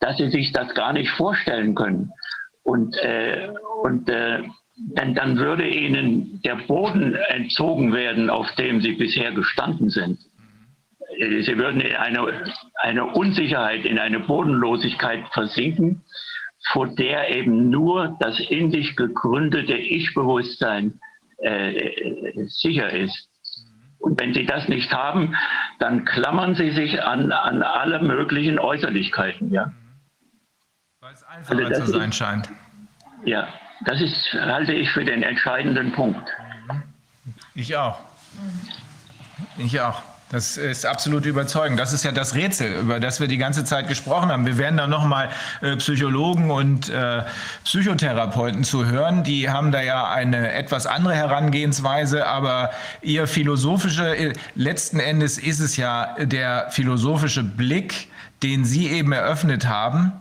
[0.00, 2.10] dass sie sich das gar nicht vorstellen können.
[2.62, 3.48] Und, äh,
[3.82, 4.42] und äh,
[4.76, 10.18] dann, dann würde ihnen der Boden entzogen werden, auf dem sie bisher gestanden sind.
[11.18, 12.44] Sie würden in eine,
[12.82, 16.02] eine Unsicherheit, in eine Bodenlosigkeit versinken
[16.72, 21.00] vor der eben nur das in sich gegründete Ich-Bewusstsein
[21.38, 23.28] äh, sicher ist.
[23.98, 25.34] Und wenn Sie das nicht haben,
[25.78, 29.50] dann klammern Sie sich an, an alle möglichen Äußerlichkeiten.
[29.50, 29.72] Ja?
[31.00, 32.50] Weil es einfacher also zu sein scheint.
[33.24, 33.48] Ja,
[33.84, 36.28] das ist, halte ich für den entscheidenden Punkt.
[37.54, 37.98] Ich auch.
[39.58, 40.02] Ich auch.
[40.30, 41.78] Das ist absolut überzeugend.
[41.78, 44.46] Das ist ja das Rätsel, über das wir die ganze Zeit gesprochen haben.
[44.46, 45.28] Wir werden da nochmal
[45.60, 47.22] äh, Psychologen und äh,
[47.62, 49.22] Psychotherapeuten zu hören.
[49.22, 52.70] Die haben da ja eine etwas andere Herangehensweise, aber
[53.00, 58.08] ihr philosophische, äh, letzten Endes ist es ja der philosophische Blick,
[58.42, 60.12] den Sie eben eröffnet haben,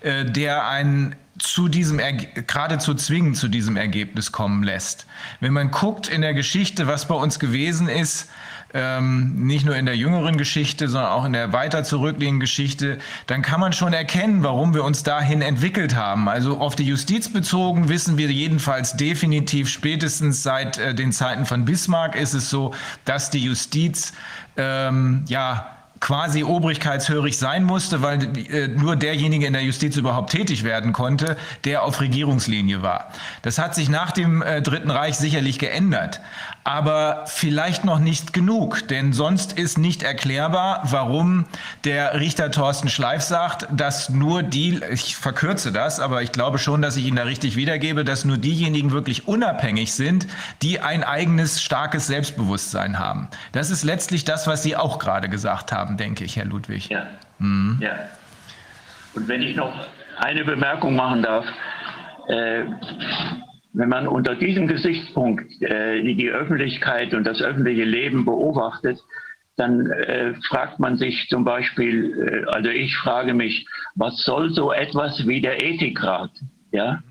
[0.00, 2.00] äh, der einen zu diesem
[2.46, 5.06] geradezu zwingend zu diesem Ergebnis kommen lässt.
[5.40, 8.28] Wenn man guckt in der Geschichte, was bei uns gewesen ist,
[8.74, 13.42] ähm, nicht nur in der jüngeren Geschichte, sondern auch in der weiter zurückliegenden Geschichte, dann
[13.42, 16.28] kann man schon erkennen, warum wir uns dahin entwickelt haben.
[16.28, 21.64] Also auf die Justiz bezogen wissen wir jedenfalls definitiv spätestens seit äh, den Zeiten von
[21.64, 22.74] Bismarck ist es so,
[23.04, 24.12] dass die Justiz
[24.56, 30.62] ähm, ja quasi obrigkeitshörig sein musste, weil äh, nur derjenige in der Justiz überhaupt tätig
[30.64, 33.10] werden konnte, der auf Regierungslinie war.
[33.42, 36.20] Das hat sich nach dem äh, Dritten Reich sicherlich geändert.
[36.66, 41.46] Aber vielleicht noch nicht genug, denn sonst ist nicht erklärbar, warum
[41.84, 46.82] der Richter Thorsten Schleif sagt, dass nur die, ich verkürze das, aber ich glaube schon,
[46.82, 50.26] dass ich ihn da richtig wiedergebe, dass nur diejenigen wirklich unabhängig sind,
[50.60, 53.28] die ein eigenes starkes Selbstbewusstsein haben.
[53.52, 56.88] Das ist letztlich das, was Sie auch gerade gesagt haben, denke ich, Herr Ludwig.
[56.88, 57.06] Ja.
[57.38, 57.78] Mhm.
[57.80, 57.94] ja.
[59.14, 59.72] Und wenn ich noch
[60.18, 61.44] eine Bemerkung machen darf,
[62.26, 62.64] äh,
[63.76, 68.98] wenn man unter diesem Gesichtspunkt äh, die Öffentlichkeit und das öffentliche Leben beobachtet,
[69.56, 74.72] dann äh, fragt man sich zum Beispiel, äh, also ich frage mich, was soll so
[74.72, 76.30] etwas wie der Ethikrat?
[76.72, 77.02] Ja?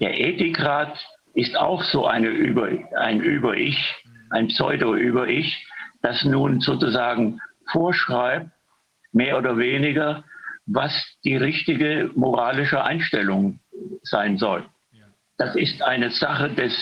[0.00, 0.98] Der Ethikrat
[1.34, 3.94] ist auch so eine Über, ein Über-Ich,
[4.30, 5.64] ein Pseudo-Über-Ich,
[6.02, 7.40] das nun sozusagen
[7.70, 8.50] vorschreibt,
[9.12, 10.24] mehr oder weniger,
[10.66, 10.92] was
[11.22, 13.60] die richtige moralische Einstellung
[14.02, 14.64] sein soll.
[15.36, 16.72] Das ist eine Sache des,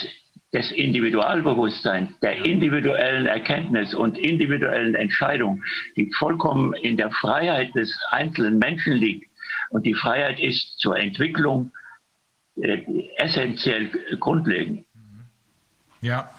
[0.52, 5.62] des Individualbewusstseins, der individuellen Erkenntnis und individuellen Entscheidung,
[5.96, 9.30] die vollkommen in der Freiheit des einzelnen Menschen liegt.
[9.70, 11.72] Und die Freiheit ist zur Entwicklung
[12.56, 12.82] äh,
[13.16, 14.84] essentiell grundlegend.
[16.02, 16.30] Ja.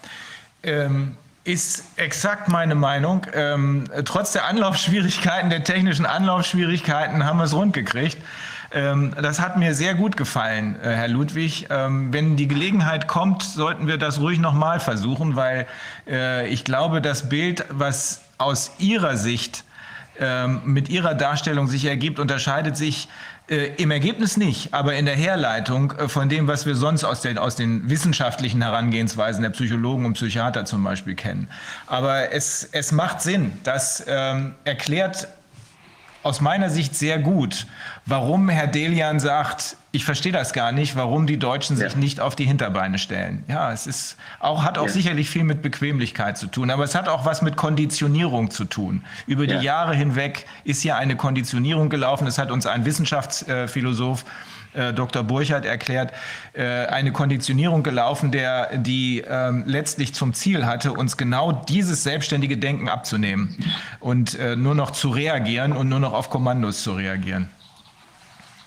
[0.62, 3.26] Ähm ist exakt meine Meinung.
[3.34, 8.16] Ähm, trotz der Anlaufschwierigkeiten, der technischen Anlaufschwierigkeiten, haben wir es rund gekriegt.
[8.74, 11.68] Ähm, das hat mir sehr gut gefallen, äh, Herr Ludwig.
[11.70, 15.66] Ähm, wenn die Gelegenheit kommt, sollten wir das ruhig nochmal versuchen, weil
[16.08, 19.64] äh, ich glaube, das Bild, was aus Ihrer Sicht
[20.18, 23.08] ähm, mit Ihrer Darstellung sich ergibt, unterscheidet sich
[23.46, 27.36] äh, Im Ergebnis nicht, aber in der Herleitung von dem, was wir sonst aus den,
[27.36, 31.50] aus den wissenschaftlichen Herangehensweisen der Psychologen und Psychiater zum Beispiel kennen.
[31.86, 33.52] Aber es, es macht Sinn.
[33.62, 35.28] Das ähm, erklärt
[36.24, 37.66] aus meiner Sicht sehr gut,
[38.06, 41.98] warum Herr Delian sagt, ich verstehe das gar nicht, warum die Deutschen sich ja.
[41.98, 43.44] nicht auf die Hinterbeine stellen.
[43.46, 44.92] Ja, es ist auch, hat auch ja.
[44.92, 49.04] sicherlich viel mit Bequemlichkeit zu tun, aber es hat auch was mit Konditionierung zu tun.
[49.26, 49.58] Über ja.
[49.58, 52.24] die Jahre hinweg ist ja eine Konditionierung gelaufen.
[52.24, 54.24] Das hat uns ein Wissenschaftsphilosoph äh,
[54.92, 55.22] Dr.
[55.22, 56.12] Burchardt erklärt,
[56.52, 62.56] äh, eine Konditionierung gelaufen, der die ähm, letztlich zum Ziel hatte, uns genau dieses selbstständige
[62.56, 63.56] Denken abzunehmen
[64.00, 67.48] und äh, nur noch zu reagieren und nur noch auf Kommandos zu reagieren.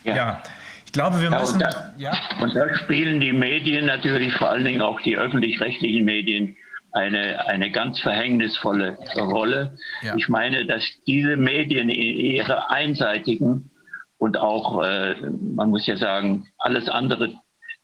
[0.03, 0.15] ja.
[0.15, 0.43] ja.
[0.85, 1.59] Ich glaube, wir müssen.
[1.59, 2.17] Ja, und, da, ja?
[2.41, 6.55] und da spielen die Medien natürlich, vor allen Dingen auch die öffentlich-rechtlichen Medien,
[6.93, 9.77] eine, eine ganz verhängnisvolle Rolle.
[10.01, 10.15] Ja.
[10.15, 13.69] Ich meine, dass diese Medien in ihrer einseitigen
[14.17, 17.35] und auch, äh, man muss ja sagen, alles andere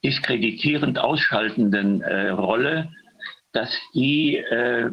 [0.04, 2.92] diskreditierend ausschaltenden äh, Rolle,
[3.54, 4.90] dass die äh,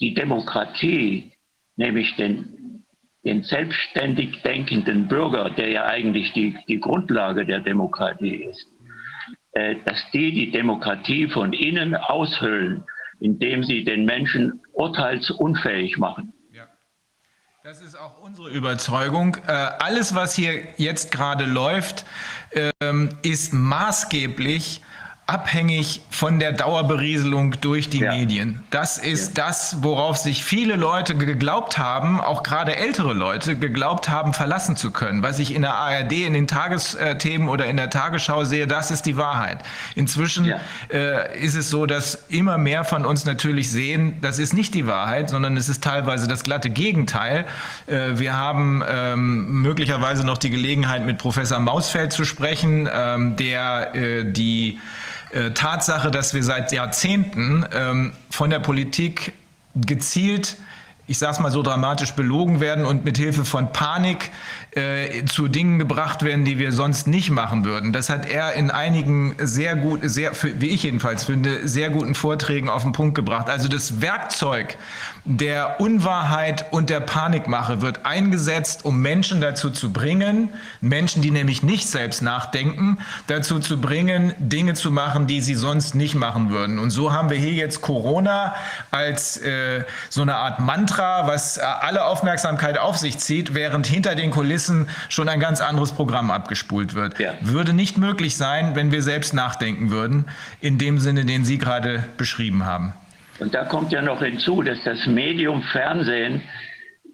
[0.00, 1.32] die Demokratie,
[1.76, 2.84] nämlich den
[3.22, 8.66] den selbstständig denkenden Bürger, der ja eigentlich die, die Grundlage der Demokratie ist,
[9.52, 12.82] dass die die Demokratie von innen aushöhlen,
[13.20, 16.32] indem sie den Menschen urteilsunfähig machen.
[17.62, 19.36] Das ist auch unsere Überzeugung.
[19.46, 22.06] Äh, alles, was hier jetzt gerade läuft,
[22.80, 24.80] ähm, ist maßgeblich
[25.30, 28.12] abhängig von der Dauerberieselung durch die ja.
[28.12, 28.64] Medien.
[28.70, 29.44] Das ist ja.
[29.46, 34.90] das, worauf sich viele Leute geglaubt haben, auch gerade ältere Leute geglaubt haben, verlassen zu
[34.90, 35.22] können.
[35.22, 39.06] Was ich in der ARD, in den Tagesthemen oder in der Tagesschau sehe, das ist
[39.06, 39.58] die Wahrheit.
[39.94, 40.60] Inzwischen ja.
[40.92, 44.88] äh, ist es so, dass immer mehr von uns natürlich sehen, das ist nicht die
[44.88, 47.44] Wahrheit, sondern es ist teilweise das glatte Gegenteil.
[47.86, 53.94] Äh, wir haben ähm, möglicherweise noch die Gelegenheit, mit Professor Mausfeld zu sprechen, ähm, der
[53.94, 54.80] äh, die
[55.32, 59.32] äh, Tatsache, dass wir seit Jahrzehnten ähm, von der Politik
[59.74, 60.56] gezielt
[61.10, 64.30] ich sage es mal so dramatisch, belogen werden und mit Hilfe von Panik
[64.72, 67.92] äh, zu Dingen gebracht werden, die wir sonst nicht machen würden.
[67.92, 72.68] Das hat er in einigen sehr gut, sehr, wie ich jedenfalls finde, sehr guten Vorträgen
[72.68, 73.50] auf den Punkt gebracht.
[73.50, 74.78] Also das Werkzeug
[75.24, 80.50] der Unwahrheit und der Panikmache wird eingesetzt, um Menschen dazu zu bringen,
[80.80, 85.94] Menschen, die nämlich nicht selbst nachdenken, dazu zu bringen, Dinge zu machen, die sie sonst
[85.94, 86.78] nicht machen würden.
[86.78, 88.54] Und so haben wir hier jetzt Corona
[88.90, 94.14] als äh, so eine Art Mantra, was äh, alle Aufmerksamkeit auf sich zieht, während hinter
[94.14, 94.59] den Kulissen
[95.08, 97.18] schon ein ganz anderes Programm abgespult wird.
[97.18, 97.34] Ja.
[97.40, 100.26] Würde nicht möglich sein, wenn wir selbst nachdenken würden,
[100.60, 102.94] in dem Sinne, den Sie gerade beschrieben haben.
[103.38, 106.42] Und da kommt ja noch hinzu, dass das Medium Fernsehen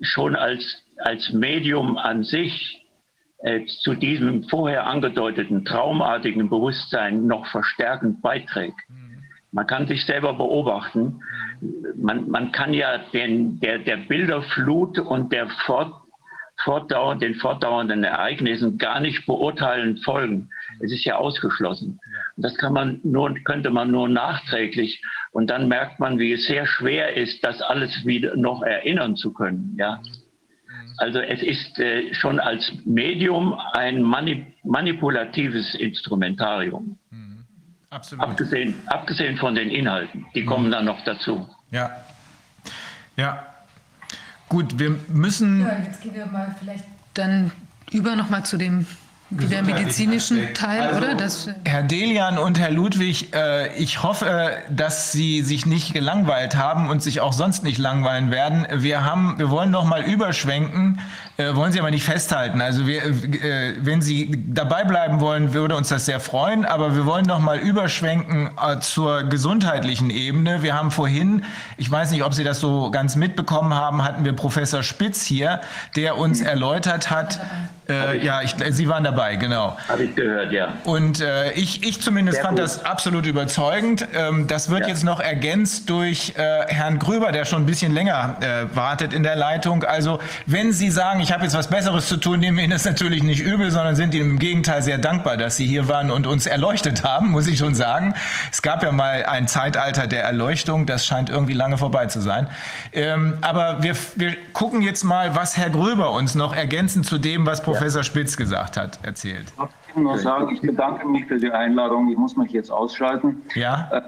[0.02, 2.84] schon als, als Medium an sich
[3.38, 8.80] äh, zu diesem vorher angedeuteten traumartigen Bewusstsein noch verstärkend beiträgt.
[9.52, 11.22] Man kann sich selber beobachten.
[11.96, 15.94] Man, man kann ja den, der, der Bilderflut und der fort,
[16.64, 20.48] fortdauer, den fortdauernden Ereignissen gar nicht beurteilen folgen.
[20.80, 22.00] Es ist ja ausgeschlossen.
[22.36, 25.02] Das kann man nur, könnte man nur nachträglich
[25.32, 29.32] Und dann merkt man, wie es sehr schwer ist, das alles wieder noch erinnern zu
[29.32, 29.76] können.
[29.78, 30.00] Ja?
[30.98, 36.98] Also es ist äh, schon als Medium ein mani manipulatives Instrumentarium.
[37.90, 38.24] Absolut.
[38.24, 41.48] Abgesehen, abgesehen von den Inhalten, die kommen dann noch dazu.
[41.70, 42.04] Ja.
[43.16, 43.55] Ja.
[44.48, 45.62] Gut, wir müssen.
[45.62, 46.84] Ja, jetzt gehen wir mal vielleicht
[47.14, 47.50] dann
[47.90, 48.86] über nochmal zu dem
[49.30, 50.54] wieder medizinischen.
[50.54, 51.14] Teil, Also, oder?
[51.16, 56.88] Das, Herr Delian und Herr Ludwig, äh, ich hoffe, dass Sie sich nicht gelangweilt haben
[56.88, 58.66] und sich auch sonst nicht langweilen werden.
[58.82, 61.00] Wir haben, wir wollen noch mal überschwenken,
[61.38, 62.60] äh, wollen Sie aber nicht festhalten.
[62.60, 66.64] Also wir, äh, wenn Sie dabei bleiben wollen, würde uns das sehr freuen.
[66.64, 70.62] Aber wir wollen noch mal überschwenken äh, zur gesundheitlichen Ebene.
[70.62, 71.44] Wir haben vorhin,
[71.76, 75.60] ich weiß nicht, ob Sie das so ganz mitbekommen haben, hatten wir Professor Spitz hier,
[75.94, 77.38] der uns erläutert hat.
[77.88, 79.76] Äh, ja, ich, Sie waren dabei, genau.
[79.88, 80.72] Habe ich gehört, ja.
[80.84, 82.64] Und äh, ich, ich zumindest Sehr fand gut.
[82.64, 84.08] das absolut überzeugend.
[84.12, 84.88] Ähm, das wird Ja.
[84.88, 89.22] jetzt noch ergänzt durch äh, Herrn Gröber, der schon ein bisschen länger äh, wartet in
[89.22, 89.84] der Leitung.
[89.84, 92.84] Also wenn Sie sagen, ich habe jetzt was Besseres zu tun, nehmen wir Ihnen das
[92.84, 96.24] natürlich nicht übel, sondern sind Ihnen im Gegenteil sehr dankbar, dass Sie hier waren und
[96.24, 98.14] uns erleuchtet haben, muss ich schon sagen.
[98.52, 102.46] Es gab ja mal ein Zeitalter der Erleuchtung, das scheint irgendwie lange vorbei zu sein.
[102.92, 107.44] Ähm, aber wir, wir gucken jetzt mal, was Herr Gröber uns noch ergänzend zu dem,
[107.44, 109.52] was Professor Spitz gesagt hat, erzählt.
[109.88, 112.08] Ich Ihnen nur sagen, ich bedanke mich für die Einladung.
[112.08, 113.42] Ich muss mich jetzt ausschalten.
[113.56, 113.88] Ja?
[113.90, 114.02] Äh,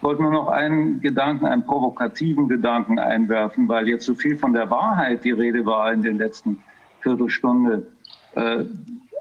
[0.00, 4.54] Ich wollte nur noch einen Gedanken, einen provokativen Gedanken einwerfen, weil jetzt so viel von
[4.54, 6.58] der Wahrheit die Rede war in den letzten
[7.02, 7.86] Viertelstunde.
[8.34, 8.64] Äh,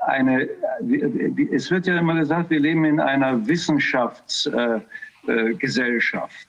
[0.08, 0.48] Eine,
[1.52, 4.86] es wird ja immer gesagt, wir leben in einer Wissenschaftsgesellschaft.
[5.28, 6.48] Äh, Gesellschaft.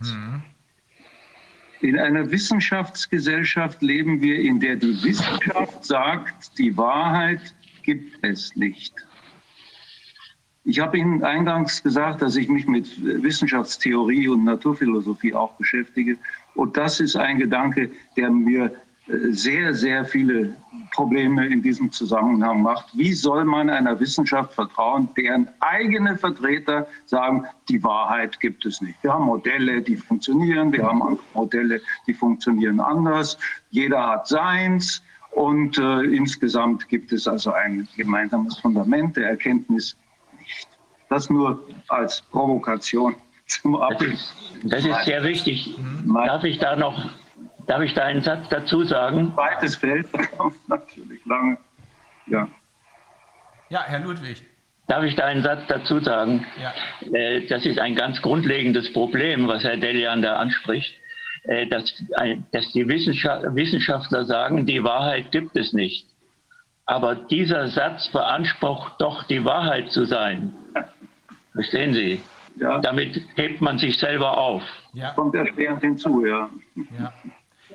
[1.80, 7.52] In einer Wissenschaftsgesellschaft leben wir, in der die Wissenschaft sagt, die Wahrheit
[7.82, 8.94] gibt es nicht.
[10.64, 16.18] Ich habe Ihnen eingangs gesagt, dass ich mich mit Wissenschaftstheorie und Naturphilosophie auch beschäftige.
[16.54, 18.66] Und das ist ein Gedanke, der mir
[19.08, 20.54] äh, sehr, sehr viele
[20.92, 22.86] Probleme in diesem Zusammenhang macht.
[22.92, 29.02] Wie soll man einer Wissenschaft vertrauen, deren eigene Vertreter sagen, die Wahrheit gibt es nicht.
[29.02, 33.38] Wir haben Modelle, die funktionieren, wir haben Modelle, die funktionieren anders.
[33.70, 35.02] Jeder hat seins.
[35.30, 39.96] Und äh, insgesamt gibt es also ein gemeinsames Fundament der Erkenntnis.
[41.10, 43.16] Das nur als Provokation
[43.46, 44.12] zum Das Abschluss.
[44.12, 45.74] ist, das ist sehr wichtig.
[46.04, 47.10] Mein Darf ich da noch,
[47.66, 49.32] darf ich da einen Satz dazu sagen?
[49.34, 50.06] zweites Feld,
[50.68, 51.58] natürlich lange.
[52.26, 52.48] Ja.
[53.70, 54.42] Ja, Herr Ludwig.
[54.86, 56.46] Darf ich da einen Satz dazu sagen?
[56.62, 56.72] Ja.
[57.12, 60.94] Äh, Das ist ein ganz grundlegendes Problem, was Herr Delian da anspricht,
[61.44, 66.06] äh, dass, ein- dass die Wissenschaft, Wissenschaftler sagen, die Wahrheit gibt es nicht.
[66.86, 70.54] Aber dieser Satz beansprucht doch, die Wahrheit zu sein.
[71.52, 72.22] Verstehen Sie?
[72.56, 72.78] Ja.
[72.78, 74.62] Damit hebt man sich selber auf.
[74.92, 75.10] Ja.
[75.12, 76.50] Kommt erschwerend hinzu, ja.
[76.98, 77.12] Ja.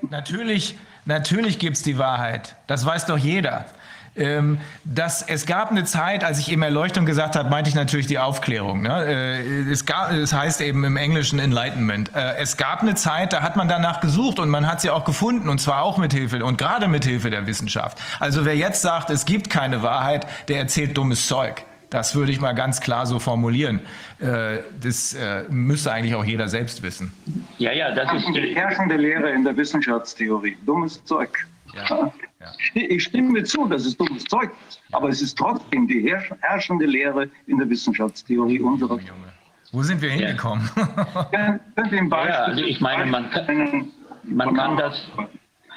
[0.10, 2.56] Natürlich, natürlich gibt es die Wahrheit.
[2.68, 3.66] Das weiß doch jeder.
[4.18, 8.08] Ähm, das, es gab eine Zeit, als ich eben Erleuchtung gesagt habe, meinte ich natürlich
[8.08, 8.82] die Aufklärung.
[8.82, 9.06] Ne?
[9.06, 12.16] Äh, es, gab, es heißt eben im Englischen Enlightenment.
[12.16, 15.04] Äh, es gab eine Zeit, da hat man danach gesucht und man hat sie auch
[15.04, 17.98] gefunden und zwar auch mit Hilfe und gerade mit Hilfe der Wissenschaft.
[18.20, 21.66] Also wer jetzt sagt, es gibt keine Wahrheit, der erzählt dummes Zeug.
[21.96, 23.80] Das würde ich mal ganz klar so formulieren.
[24.20, 27.14] Äh, das äh, müsste eigentlich auch jeder selbst wissen.
[27.58, 30.58] Ja, ja, das ist Die herrschende Lehre in der Wissenschaftstheorie.
[30.66, 31.48] Dummes Zeug.
[31.74, 32.12] Ja.
[32.74, 34.82] Ich stimme zu, dass es dummes Zeug ist.
[34.92, 39.32] Aber es ist trotzdem die herrsch- herrschende Lehre in der Wissenschaftstheorie unserer Junge.
[39.72, 40.70] Wo sind wir hingekommen?
[42.10, 43.92] Beispiel- Ja, also ich meine, man kann-
[44.24, 45.08] man kann das-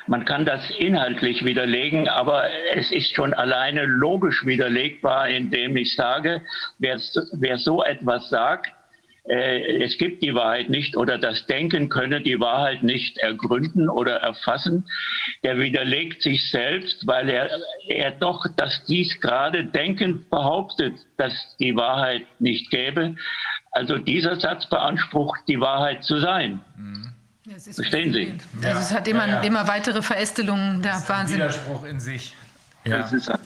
[0.08, 6.42] Man kann das inhaltlich widerlegen, aber es ist schon alleine logisch widerlegbar, indem ich sage,
[6.78, 8.72] wer, so- wer so etwas sagt,
[9.28, 14.16] äh, es gibt die Wahrheit nicht oder das Denken könne die Wahrheit nicht ergründen oder
[14.16, 14.86] erfassen,
[15.44, 17.50] der widerlegt sich selbst, weil er,
[17.88, 23.16] er doch, dass dies gerade denkend behauptet, dass die Wahrheit nicht gäbe.
[23.72, 26.60] Also dieser Satz beansprucht, die Wahrheit zu sein.
[26.78, 27.10] Ja,
[27.56, 28.34] es ist Verstehen Sie?
[28.64, 29.40] Also es hat immer, Ja, ja.
[29.42, 30.82] immer weitere Verästelungen.
[30.82, 31.36] Der Wahnsinn.
[31.36, 32.34] Widerspruch in sich.
[32.84, 33.38] Das ist ein.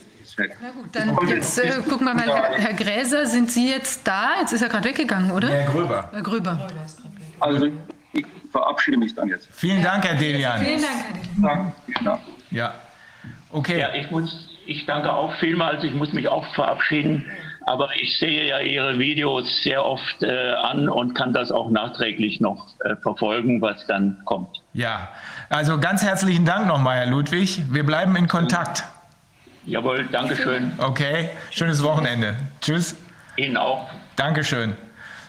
[0.62, 4.40] Na gut, dann jetzt äh, gucken wir mal, Herr, Herr Gräser, sind Sie jetzt da?
[4.40, 5.48] Jetzt ist er gerade weggegangen, oder?
[5.48, 6.08] Herr Gröber.
[6.10, 6.68] Herr Gröber.
[7.40, 7.68] Also
[8.14, 9.48] ich verabschiede mich dann jetzt.
[9.52, 10.60] Vielen Dank, Herr Delian.
[10.64, 10.82] Vielen
[11.42, 12.02] Dank, Herr.
[12.02, 12.20] Ja.
[12.50, 12.74] Ja.
[13.50, 13.78] Okay.
[13.80, 15.84] Ja, ich muss, ich danke auch vielmals.
[15.84, 17.26] Ich muss mich auch verabschieden.
[17.66, 22.40] Aber ich sehe ja Ihre Videos sehr oft äh, an und kann das auch nachträglich
[22.40, 24.62] noch äh, verfolgen, was dann kommt.
[24.72, 25.08] Ja.
[25.48, 27.62] Also ganz herzlichen Dank nochmal, Herr Ludwig.
[27.70, 28.84] Wir bleiben in Kontakt.
[29.64, 30.72] Jawohl, Dankeschön.
[30.78, 31.30] Okay.
[31.50, 32.36] Schönes Wochenende.
[32.60, 32.96] Tschüss.
[33.36, 33.88] Ihnen auch.
[34.16, 34.76] Dankeschön.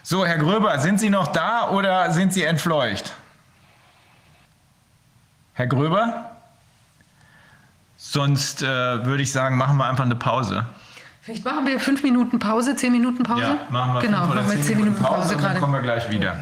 [0.02, 3.14] So, Herr Gröber, sind Sie noch da oder sind Sie entfleucht?
[5.54, 6.30] Herr Gröber?
[7.96, 10.66] Sonst äh, würde ich sagen, machen wir einfach eine Pause.
[11.24, 13.40] Vielleicht machen wir fünf Minuten Pause, zehn Minuten Pause?
[13.40, 15.58] Ja, machen wir genau, fünf oder machen wir zehn Minuten Pause, dann gerade.
[15.60, 16.36] kommen wir gleich wieder.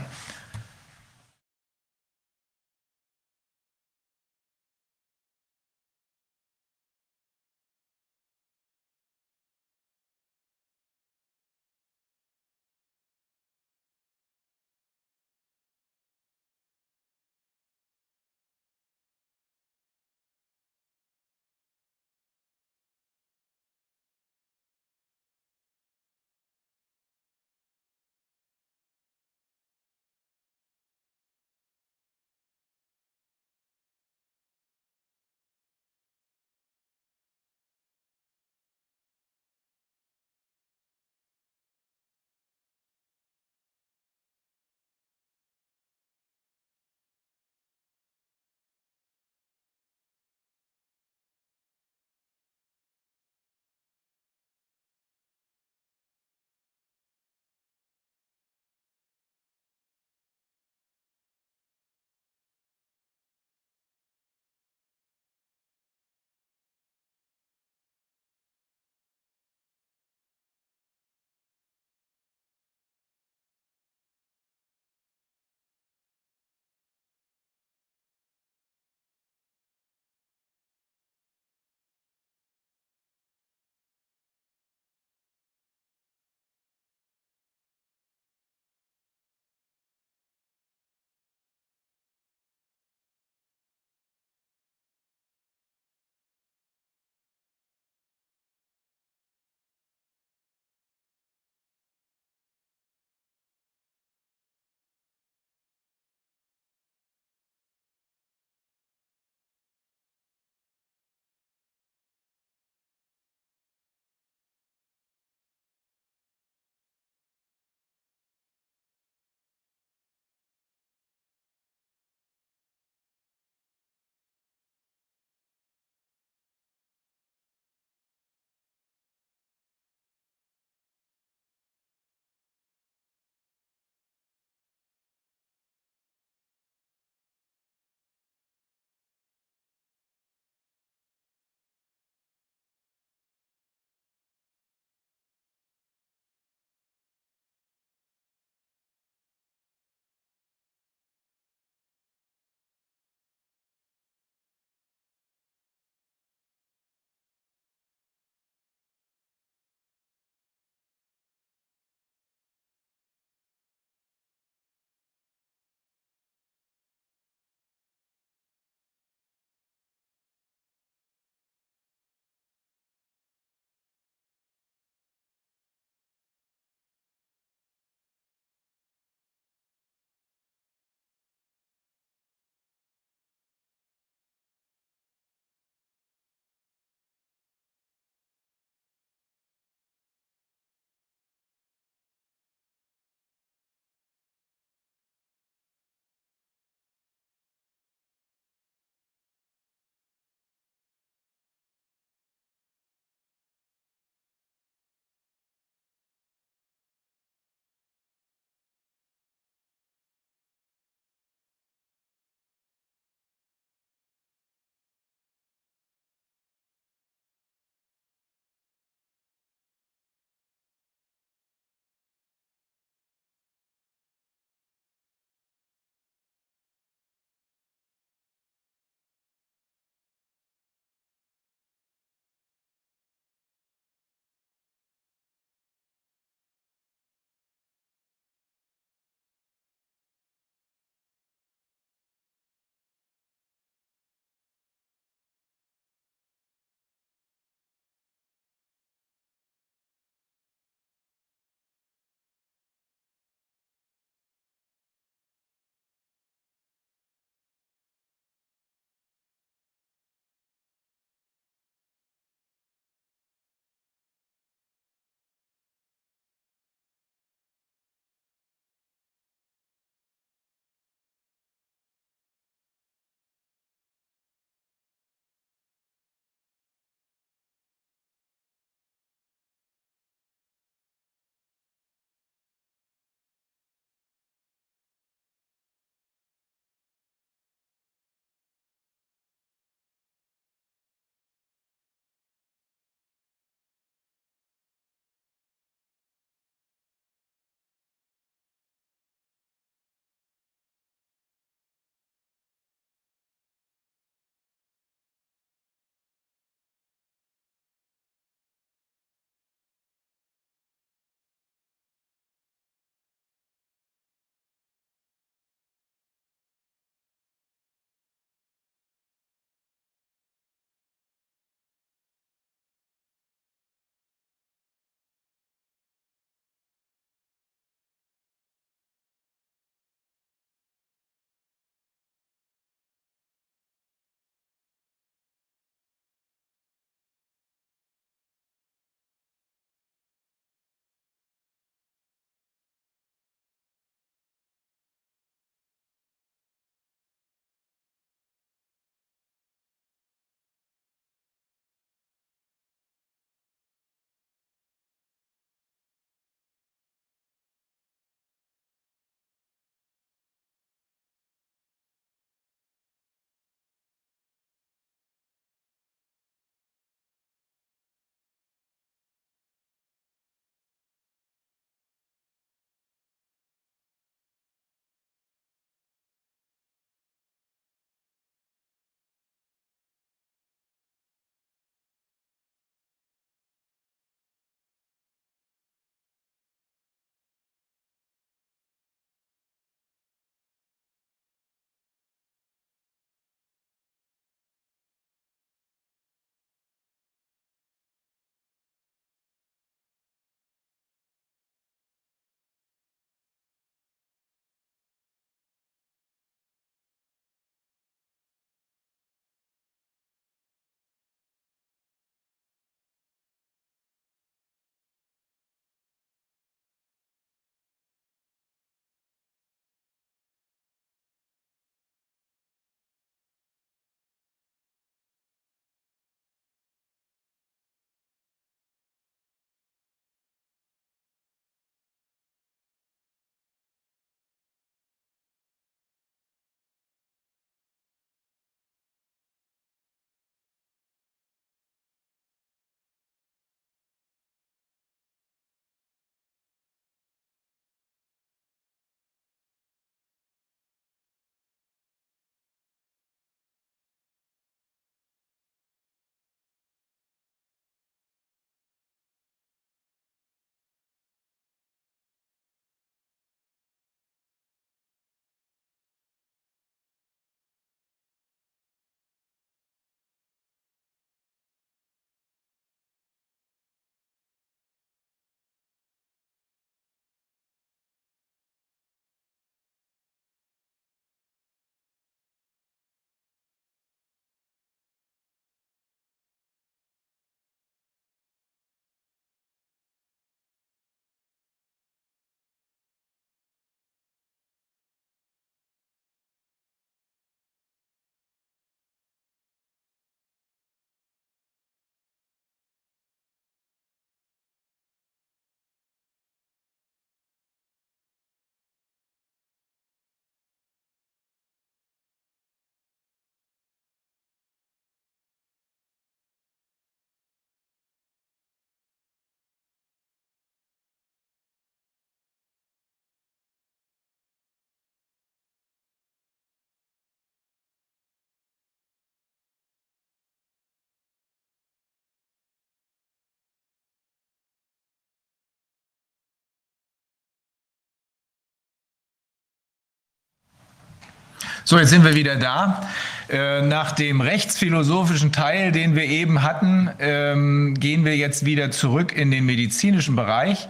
[541.64, 542.88] So, jetzt sind wir wieder da.
[543.28, 549.16] Äh, nach dem rechtsphilosophischen Teil, den wir eben hatten, ähm, gehen wir jetzt wieder zurück
[549.16, 550.68] in den medizinischen Bereich.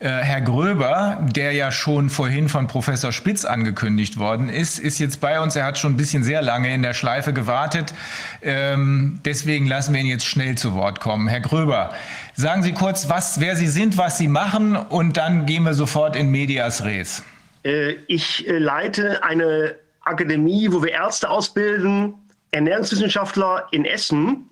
[0.00, 5.20] Äh, Herr Gröber, der ja schon vorhin von Professor Spitz angekündigt worden ist, ist jetzt
[5.22, 5.56] bei uns.
[5.56, 7.94] Er hat schon ein bisschen sehr lange in der Schleife gewartet.
[8.42, 11.26] Ähm, deswegen lassen wir ihn jetzt schnell zu Wort kommen.
[11.26, 11.94] Herr Gröber,
[12.34, 16.16] sagen Sie kurz, was, wer Sie sind, was Sie machen und dann gehen wir sofort
[16.16, 17.22] in Medias Res.
[17.62, 22.14] Äh, ich leite eine Akademie, wo wir Ärzte ausbilden,
[22.50, 24.48] Ernährungswissenschaftler in Essen,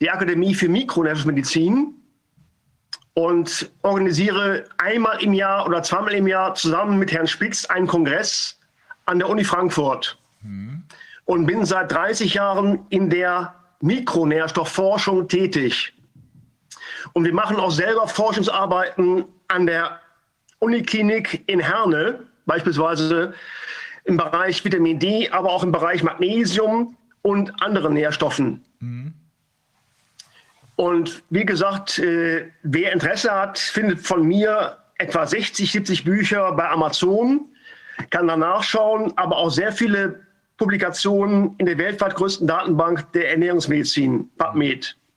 [0.00, 1.94] die Akademie für Mikronährstoffmedizin
[3.14, 8.58] und organisiere einmal im Jahr oder zweimal im Jahr zusammen mit Herrn Spitz einen Kongress
[9.06, 10.84] an der Uni Frankfurt mhm.
[11.24, 15.94] und bin seit 30 Jahren in der Mikronährstoffforschung tätig.
[17.12, 20.00] Und wir machen auch selber Forschungsarbeiten an der
[20.60, 23.34] Uniklinik in Herne, beispielsweise
[24.08, 28.64] im Bereich Vitamin D, aber auch im Bereich Magnesium und anderen Nährstoffen.
[28.80, 29.12] Mhm.
[30.76, 36.68] Und wie gesagt, äh, wer Interesse hat, findet von mir etwa 60, 70 Bücher bei
[36.70, 37.46] Amazon,
[38.10, 40.20] kann da nachschauen, aber auch sehr viele
[40.56, 44.96] Publikationen in der weltweit größten Datenbank der Ernährungsmedizin, PubMed.
[44.96, 45.07] Mhm.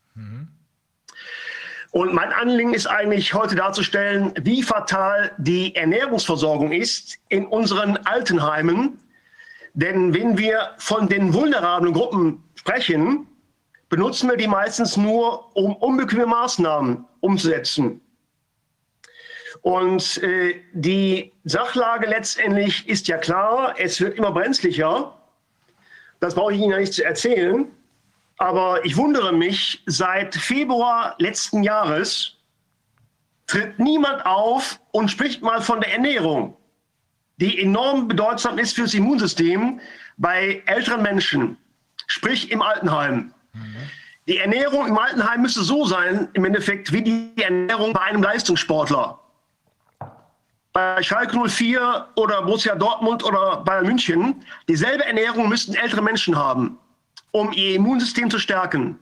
[1.91, 8.97] Und mein Anliegen ist eigentlich heute darzustellen, wie fatal die Ernährungsversorgung ist in unseren Altenheimen.
[9.73, 13.27] Denn wenn wir von den vulnerablen Gruppen sprechen,
[13.89, 17.99] benutzen wir die meistens nur, um unbequeme Maßnahmen umzusetzen.
[19.61, 25.17] Und äh, die Sachlage letztendlich ist ja klar, es wird immer brenzlicher.
[26.21, 27.67] Das brauche ich Ihnen ja nicht zu erzählen.
[28.41, 32.37] Aber ich wundere mich, seit Februar letzten Jahres
[33.45, 36.57] tritt niemand auf und spricht mal von der Ernährung,
[37.37, 39.79] die enorm bedeutsam ist fürs Immunsystem
[40.17, 41.55] bei älteren Menschen,
[42.07, 43.31] sprich im Altenheim.
[43.53, 43.75] Mhm.
[44.27, 49.19] Die Ernährung im Altenheim müsste so sein, im Endeffekt, wie die Ernährung bei einem Leistungssportler.
[50.73, 56.79] Bei Schalke 04 oder Borussia Dortmund oder Bayern München, dieselbe Ernährung müssten ältere Menschen haben
[57.31, 58.99] um ihr Immunsystem zu stärken.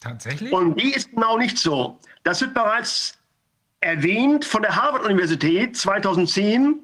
[0.00, 0.52] Tatsächlich?
[0.52, 1.98] Und die ist genau nicht so.
[2.22, 3.18] Das wird bereits
[3.80, 6.78] erwähnt von der Harvard-Universität 2010.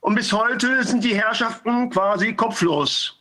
[0.00, 3.18] Und bis heute sind die Herrschaften quasi kopflos.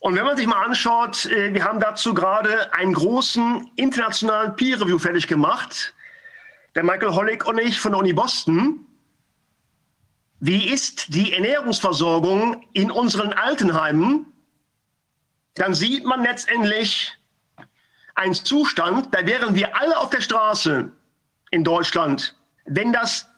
[0.00, 4.98] Und wenn man sich mal anschaut, äh, wir haben dazu gerade einen großen internationalen Peer-Review
[4.98, 5.94] fertig gemacht.
[6.74, 8.86] Der Michael Hollick und ich von der Uni Boston.
[10.40, 14.26] Wie ist die Ernährungsversorgung in unseren Altenheimen?
[15.54, 17.12] Dann sieht man letztendlich
[18.14, 20.90] einen Zustand, da wären wir alle auf der Straße
[21.50, 23.28] in Deutschland, wenn das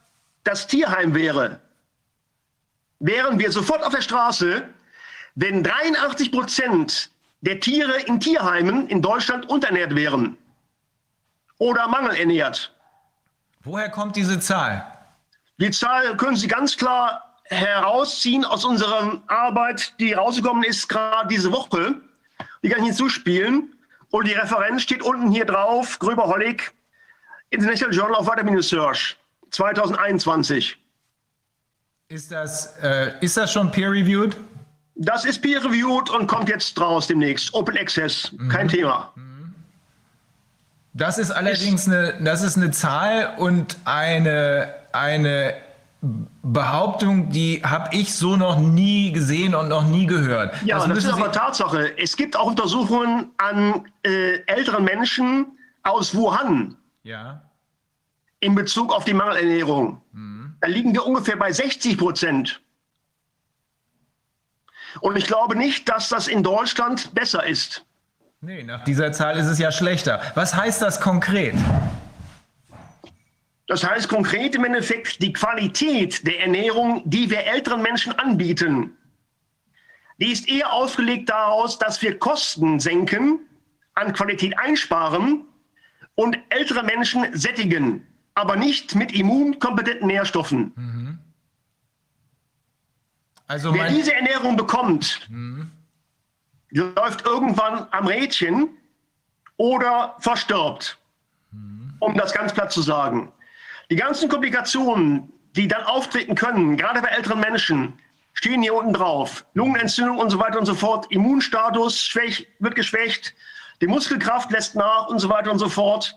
[0.44, 1.60] das Tierheim wäre.
[3.00, 4.68] Wären wir sofort auf der Straße,
[5.34, 10.38] wenn 83 Prozent der Tiere in Tierheimen in Deutschland unterernährt wären
[11.58, 12.72] oder mangelernährt.
[13.64, 14.91] Woher kommt diese Zahl?
[15.58, 21.52] Die Zahl können Sie ganz klar herausziehen aus unserer Arbeit, die rausgekommen ist gerade diese
[21.52, 21.94] Woche.
[22.62, 23.74] Die kann ich hinzuspielen.
[24.10, 26.72] Und die Referenz steht unten hier drauf, Gröber Hollig,
[27.50, 29.16] International Journal of Vitamin Research,
[29.50, 30.76] 2021.
[32.08, 34.36] Ist das, äh, ist das schon peer-reviewed?
[34.94, 37.54] Das ist peer-reviewed und kommt jetzt raus demnächst.
[37.54, 38.48] Open Access, mhm.
[38.48, 39.12] kein Thema.
[40.94, 45.54] Das ist allerdings eine, das ist eine Zahl und eine eine
[46.42, 50.60] Behauptung, die habe ich so noch nie gesehen und noch nie gehört.
[50.64, 51.96] Ja, das, das ist aber Tatsache.
[51.96, 56.76] Es gibt auch Untersuchungen an äh, älteren Menschen aus Wuhan.
[57.04, 57.42] Ja.
[58.40, 60.02] In Bezug auf die Mangelernährung.
[60.12, 60.56] Mhm.
[60.60, 62.60] Da liegen wir ungefähr bei 60 Prozent.
[65.00, 67.84] Und ich glaube nicht, dass das in Deutschland besser ist.
[68.40, 70.20] Nee, nach dieser Zahl ist es ja schlechter.
[70.34, 71.54] Was heißt das konkret?
[73.72, 78.98] Das heißt konkret im Endeffekt, die Qualität der Ernährung, die wir älteren Menschen anbieten,
[80.18, 83.40] die ist eher ausgelegt daraus, dass wir Kosten senken,
[83.94, 85.46] an Qualität einsparen
[86.16, 90.72] und ältere Menschen sättigen, aber nicht mit immunkompetenten Nährstoffen.
[90.76, 91.18] Mhm.
[93.46, 95.70] Also Wer diese Ernährung bekommt, mhm.
[96.68, 98.68] läuft irgendwann am Rädchen
[99.56, 100.98] oder verstirbt,
[101.52, 101.94] mhm.
[102.00, 103.32] um das ganz platt zu sagen.
[103.92, 107.92] Die ganzen Komplikationen, die dann auftreten können, gerade bei älteren Menschen,
[108.32, 109.44] stehen hier unten drauf.
[109.52, 111.12] Lungenentzündung und so weiter und so fort.
[111.12, 113.34] Immunstatus schwäch, wird geschwächt.
[113.82, 116.16] Die Muskelkraft lässt nach und so weiter und so fort.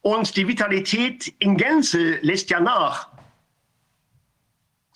[0.00, 3.10] Und die Vitalität in Gänze lässt ja nach.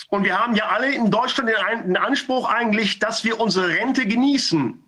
[0.08, 1.50] Und wir haben ja alle in Deutschland
[1.84, 4.82] den Anspruch eigentlich, dass wir unsere Rente genießen.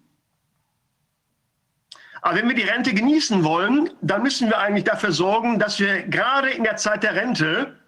[2.22, 6.02] Aber wenn wir die Rente genießen wollen, dann müssen wir eigentlich dafür sorgen, dass wir
[6.02, 7.78] gerade in der Zeit der Rente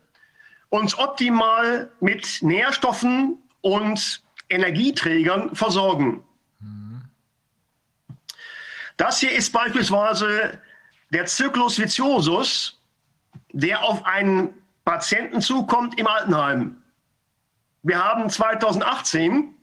[0.70, 6.24] uns optimal mit Nährstoffen und Energieträgern versorgen.
[8.96, 10.60] Das hier ist beispielsweise
[11.10, 12.80] der Zyklus viciosus,
[13.52, 14.54] der auf einen
[14.84, 16.82] Patienten zukommt im Altenheim.
[17.82, 19.54] Wir haben 2018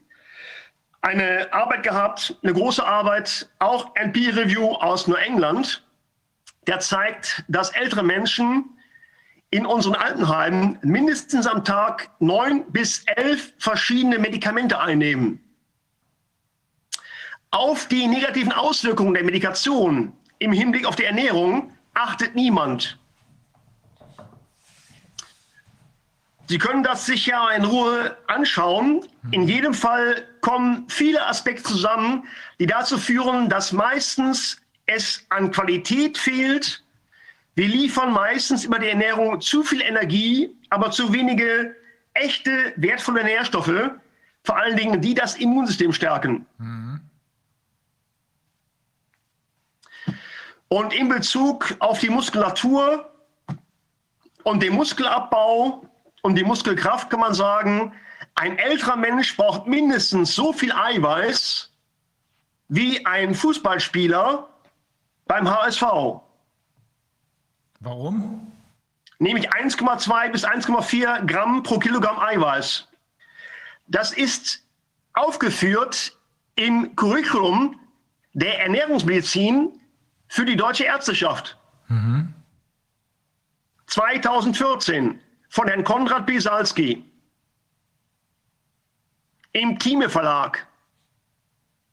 [1.02, 5.84] eine Arbeit gehabt, eine große Arbeit, auch ein Peer Review aus Neuengland,
[6.66, 8.64] der zeigt, dass ältere Menschen
[9.50, 15.42] in unseren Altenheimen mindestens am Tag neun bis elf verschiedene Medikamente einnehmen.
[17.50, 22.99] Auf die negativen Auswirkungen der Medikation im Hinblick auf die Ernährung achtet niemand.
[26.50, 29.06] Sie können das sich ja in Ruhe anschauen.
[29.30, 32.26] In jedem Fall kommen viele Aspekte zusammen,
[32.58, 36.82] die dazu führen, dass meistens es an Qualität fehlt.
[37.54, 41.76] Wir liefern meistens über die Ernährung zu viel Energie, aber zu wenige
[42.14, 43.92] echte, wertvolle Nährstoffe,
[44.42, 46.46] vor allen Dingen, die das Immunsystem stärken.
[46.58, 47.00] Mhm.
[50.66, 53.08] Und in Bezug auf die Muskulatur
[54.42, 55.86] und den Muskelabbau
[56.22, 57.92] und die Muskelkraft kann man sagen,
[58.34, 61.70] ein älterer Mensch braucht mindestens so viel Eiweiß
[62.68, 64.48] wie ein Fußballspieler
[65.26, 65.82] beim HSV.
[67.80, 68.52] Warum?
[69.18, 72.88] Nämlich 1,2 bis 1,4 Gramm pro Kilogramm Eiweiß.
[73.86, 74.62] Das ist
[75.14, 76.16] aufgeführt
[76.54, 77.78] im Curriculum
[78.32, 79.80] der Ernährungsmedizin
[80.28, 81.58] für die deutsche Ärzteschaft.
[81.88, 82.32] Mhm.
[83.86, 87.04] 2014 von Herrn Konrad Bisalski
[89.52, 90.66] im Thieme Verlag.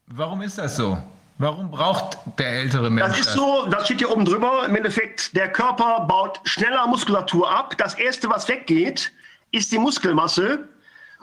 [0.06, 0.98] Warum ist das so?
[1.40, 3.28] Warum braucht der ältere Mensch das?
[3.28, 4.66] ist so, das steht hier oben drüber.
[4.66, 7.76] Im Endeffekt, der Körper baut schneller Muskulatur ab.
[7.78, 9.12] Das erste, was weggeht,
[9.52, 10.68] ist die Muskelmasse.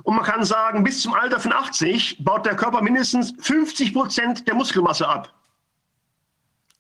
[0.03, 4.47] Und man kann sagen, bis zum Alter von 80 baut der Körper mindestens 50 Prozent
[4.47, 5.33] der Muskelmasse ab.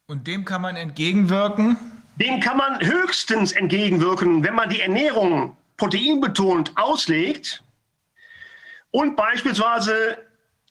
[0.06, 1.93] Und dem kann man entgegenwirken?
[2.16, 7.62] Dem kann man höchstens entgegenwirken, wenn man die Ernährung proteinbetont auslegt
[8.90, 10.18] und beispielsweise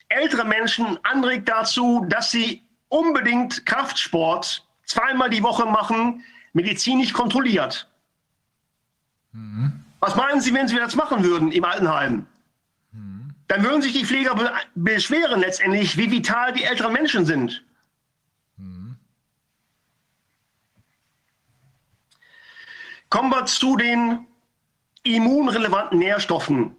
[0.08, 6.24] ältere Menschen anregt dazu, dass sie unbedingt Kraftsport zweimal die Woche machen,
[6.54, 7.90] medizinisch kontrolliert.
[9.34, 9.84] Mhm.
[10.00, 12.28] Was meinen Sie, wenn Sie das machen würden im Altenheim?
[12.92, 13.34] Mhm.
[13.48, 17.64] Dann würden sich die Pfleger be beschweren letztendlich, wie vital die älteren Menschen sind.
[23.14, 24.26] Kommen wir zu den
[25.04, 26.76] immunrelevanten Nährstoffen.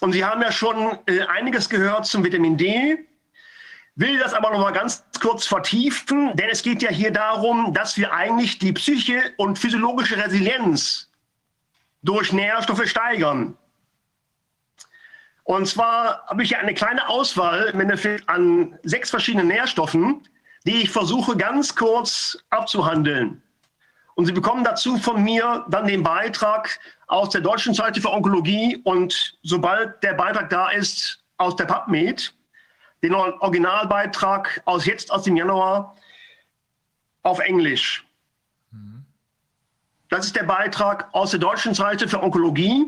[0.00, 3.06] Und Sie haben ja schon äh, einiges gehört zum Vitamin D.
[3.94, 7.96] Will das aber noch mal ganz kurz vertiefen, denn es geht ja hier darum, dass
[7.96, 11.08] wir eigentlich die Psyche und physiologische Resilienz
[12.02, 13.56] durch Nährstoffe steigern.
[15.44, 17.72] Und zwar habe ich hier eine kleine Auswahl
[18.26, 20.26] an sechs verschiedenen Nährstoffen,
[20.66, 23.40] die ich versuche ganz kurz abzuhandeln.
[24.18, 28.80] Und Sie bekommen dazu von mir dann den Beitrag aus der Deutschen Seite für Onkologie
[28.82, 32.34] und sobald der Beitrag da ist, aus der PubMed,
[33.04, 35.94] den Originalbeitrag aus jetzt, aus dem Januar,
[37.22, 38.04] auf Englisch.
[40.08, 42.86] Das ist der Beitrag aus der Deutschen Seite für Onkologie,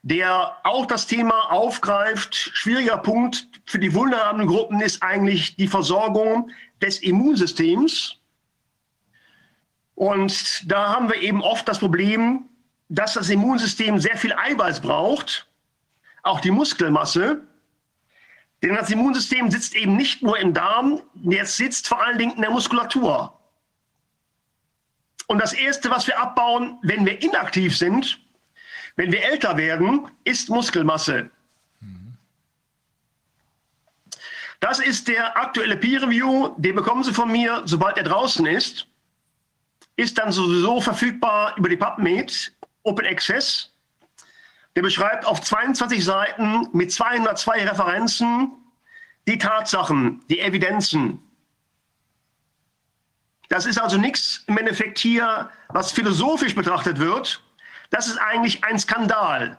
[0.00, 2.34] der auch das Thema aufgreift.
[2.34, 8.19] Schwieriger Punkt für die vulnerablen Gruppen ist eigentlich die Versorgung des Immunsystems.
[10.00, 12.48] Und da haben wir eben oft das Problem,
[12.88, 15.46] dass das Immunsystem sehr viel Eiweiß braucht,
[16.22, 17.42] auch die Muskelmasse.
[18.62, 22.40] Denn das Immunsystem sitzt eben nicht nur im Darm, jetzt sitzt vor allen Dingen in
[22.40, 23.38] der Muskulatur.
[25.26, 28.22] Und das Erste, was wir abbauen, wenn wir inaktiv sind,
[28.96, 31.30] wenn wir älter werden, ist Muskelmasse.
[34.60, 38.86] Das ist der aktuelle Peer Review, den bekommen Sie von mir, sobald er draußen ist
[40.00, 42.52] ist dann sowieso verfügbar über die PubMed
[42.84, 43.70] Open Access.
[44.74, 48.52] Der beschreibt auf 22 Seiten mit 202 Referenzen
[49.28, 51.18] die Tatsachen, die Evidenzen.
[53.50, 57.42] Das ist also nichts im Endeffekt hier, was philosophisch betrachtet wird.
[57.90, 59.58] Das ist eigentlich ein Skandal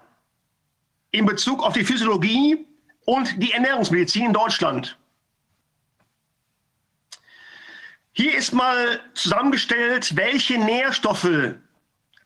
[1.11, 2.65] in Bezug auf die Physiologie
[3.05, 4.97] und die Ernährungsmedizin in Deutschland.
[8.13, 11.55] Hier ist mal zusammengestellt, welche Nährstoffe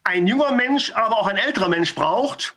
[0.04, 2.56] ein junger Mensch, aber auch ein älterer Mensch braucht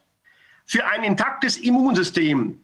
[0.64, 2.60] für ein intaktes Immunsystem.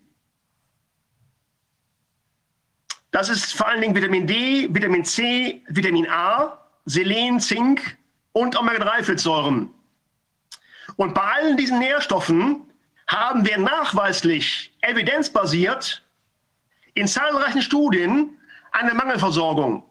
[3.10, 7.97] Das ist vor allen Dingen Vitamin D, Vitamin C, Vitamin A, Selen, Zink
[8.33, 9.70] und Omega-3-Fettsäuren.
[10.97, 12.62] Und bei allen diesen Nährstoffen
[13.07, 16.02] haben wir nachweislich, evidenzbasiert,
[16.94, 18.39] in zahlreichen Studien
[18.73, 19.84] eine Mangelversorgung.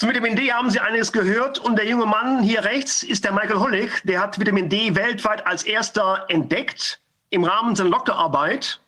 [0.00, 3.32] Zum Vitamin D haben Sie einiges gehört und der junge Mann hier rechts ist der
[3.32, 6.98] Michael Hollig, der hat Vitamin D weltweit als erster entdeckt
[7.28, 8.80] im Rahmen seiner Doktorarbeit.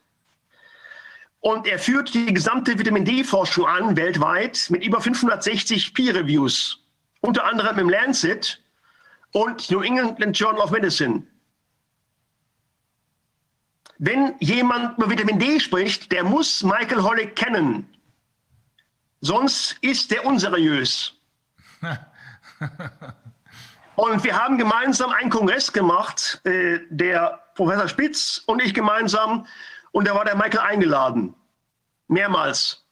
[1.41, 6.79] Und er führt die gesamte Vitamin D-Forschung an weltweit mit über 560 Peer-Reviews,
[7.21, 8.59] unter anderem im Lancet
[9.33, 11.25] und New England Journal of Medicine.
[13.99, 17.87] Wenn jemand über Vitamin D spricht, der muss Michael Hollig kennen.
[19.23, 21.15] Sonst ist der unseriös.
[23.95, 29.47] Und wir haben gemeinsam einen Kongress gemacht, äh, der Professor Spitz und ich gemeinsam.
[29.93, 31.35] Und da war der Michael eingeladen.
[32.09, 32.85] Mehrmals.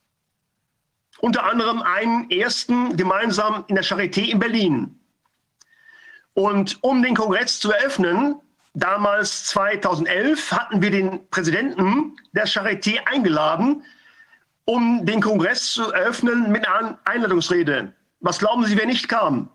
[1.19, 5.01] Unter anderem einen ersten gemeinsam in der Charité in Berlin.
[6.35, 8.37] Und um den Kongress zu eröffnen,
[8.75, 13.83] damals 2011, hatten wir den Präsidenten der Charité eingeladen,
[14.65, 17.93] um den Kongress zu eröffnen mit einer Einladungsrede.
[18.21, 19.49] Was glauben Sie, wer nicht kam?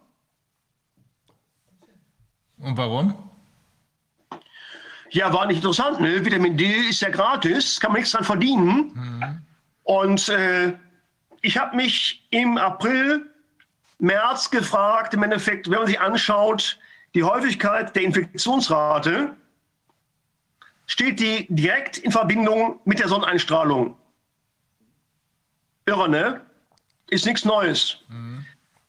[2.58, 3.14] Und warum?
[5.12, 6.02] Ja, war nicht interessant.
[6.02, 6.26] Ne?
[6.26, 8.92] Vitamin D ist ja gratis, kann man nichts dran verdienen.
[8.94, 9.42] Mhm.
[9.84, 10.74] Und äh,
[11.42, 13.30] ich habe mich im April,
[14.00, 16.78] März gefragt, im Endeffekt, wenn man sich anschaut,
[17.14, 19.36] die Häufigkeit der Infektionsrate,
[20.86, 23.96] steht die direkt in Verbindung mit der Sonneneinstrahlung.
[25.86, 26.42] Irre, ne?
[27.10, 27.98] Ist nichts Neues.
[28.08, 28.46] Mhm.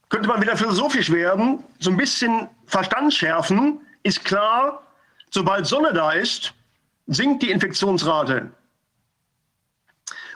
[0.08, 4.86] Könnte man wieder philosophisch werden, so ein bisschen Verstand schärfen, ist klar,
[5.31, 6.55] sobald Sonne da ist,
[7.07, 8.50] sinkt die Infektionsrate.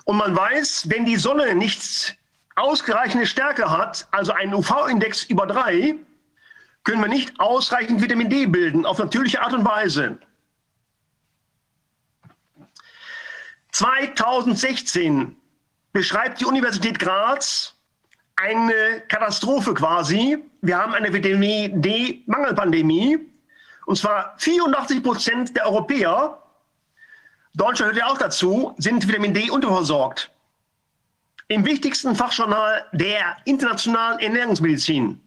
[0.05, 2.17] Und man weiß, wenn die Sonne nicht
[2.57, 5.95] ausreichende Stärke hat, also einen UV-Index über drei,
[6.85, 10.19] können wir nicht ausreichend Vitamin D bilden, auf natürliche Art und Weise.
[13.73, 15.37] 2016
[15.93, 17.75] beschreibt die Universität Graz
[18.37, 20.39] eine Katastrophe quasi.
[20.63, 23.19] Wir haben eine Vitamin D-Mangelpandemie.
[23.87, 26.41] Und zwar 84 Prozent der Europäer,
[27.55, 30.31] Deutschland hört ja auch dazu, sind Vitamin D unterversorgt.
[31.49, 35.21] Im wichtigsten Fachjournal der internationalen Ernährungsmedizin.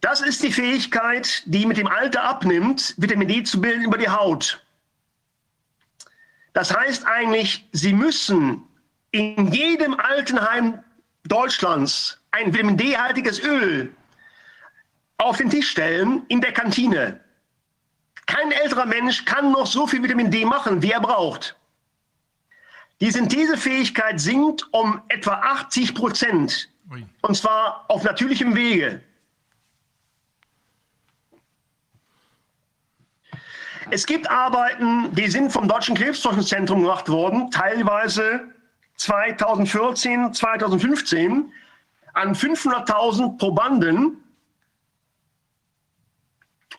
[0.00, 4.08] Das ist die Fähigkeit, die mit dem Alter abnimmt, Vitamin D zu bilden über die
[4.08, 4.65] Haut.
[6.56, 8.62] Das heißt eigentlich, Sie müssen
[9.10, 10.82] in jedem Altenheim
[11.24, 13.94] Deutschlands ein Vitamin D-haltiges Öl
[15.18, 17.20] auf den Tisch stellen in der Kantine.
[18.24, 21.56] Kein älterer Mensch kann noch so viel Vitamin D machen, wie er braucht.
[23.02, 26.70] Die Synthesefähigkeit sinkt um etwa 80 Prozent.
[27.20, 29.02] Und zwar auf natürlichem Wege.
[33.90, 38.52] Es gibt Arbeiten, die sind vom Deutschen Krebsforschungszentrum gemacht worden, teilweise
[38.96, 41.52] 2014, 2015
[42.12, 44.24] an 500.000 Probanden.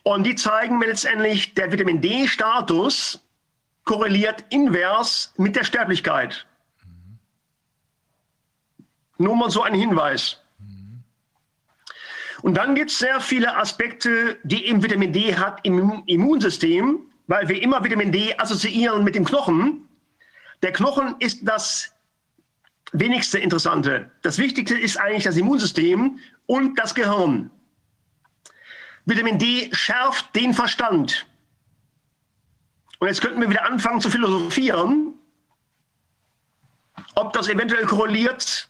[0.02, 3.22] Und die zeigen mir letztendlich, der Vitamin D-Status
[3.84, 6.46] korreliert invers mit der Sterblichkeit.
[9.16, 10.42] Nur mal so ein Hinweis.
[12.42, 17.48] Und dann gibt es sehr viele Aspekte, die eben Vitamin D hat im Immunsystem, weil
[17.48, 19.88] wir immer Vitamin D assoziieren mit dem Knochen.
[20.62, 21.92] Der Knochen ist das
[22.92, 24.10] wenigste Interessante.
[24.22, 27.50] Das Wichtigste ist eigentlich das Immunsystem und das Gehirn.
[29.04, 31.26] Vitamin D schärft den Verstand.
[32.98, 35.14] Und jetzt könnten wir wieder anfangen zu philosophieren,
[37.14, 38.68] ob das eventuell korreliert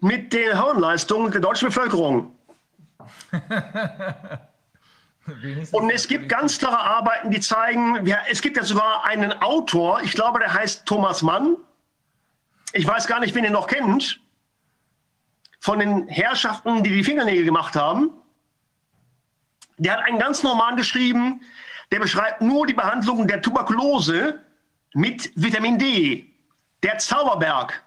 [0.00, 2.33] mit der Hirnleistung der deutschen Bevölkerung.
[5.72, 10.02] Und es gibt ganz klare Arbeiten, die zeigen, ja, es gibt ja sogar einen Autor,
[10.02, 11.56] ich glaube, der heißt Thomas Mann.
[12.72, 14.20] Ich weiß gar nicht, wen ihr noch kennt,
[15.60, 18.10] von den Herrschaften, die die Fingernägel gemacht haben.
[19.78, 21.40] Der hat einen ganz normalen geschrieben,
[21.90, 24.40] der beschreibt nur die Behandlung der Tuberkulose
[24.92, 26.30] mit Vitamin D.
[26.82, 27.82] Der Zauberberg.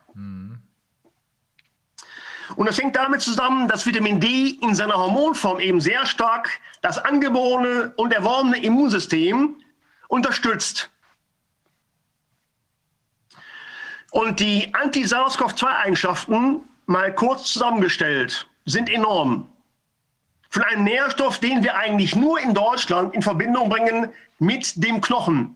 [2.57, 6.49] Und das hängt damit zusammen, dass Vitamin D in seiner Hormonform eben sehr stark
[6.81, 9.57] das angeborene und erworbene Immunsystem
[10.07, 10.89] unterstützt.
[14.09, 19.47] Und die Anti-SARS-CoV-2-Eigenschaften, mal kurz zusammengestellt, sind enorm.
[20.49, 25.55] von einem Nährstoff, den wir eigentlich nur in Deutschland in Verbindung bringen mit dem Knochen.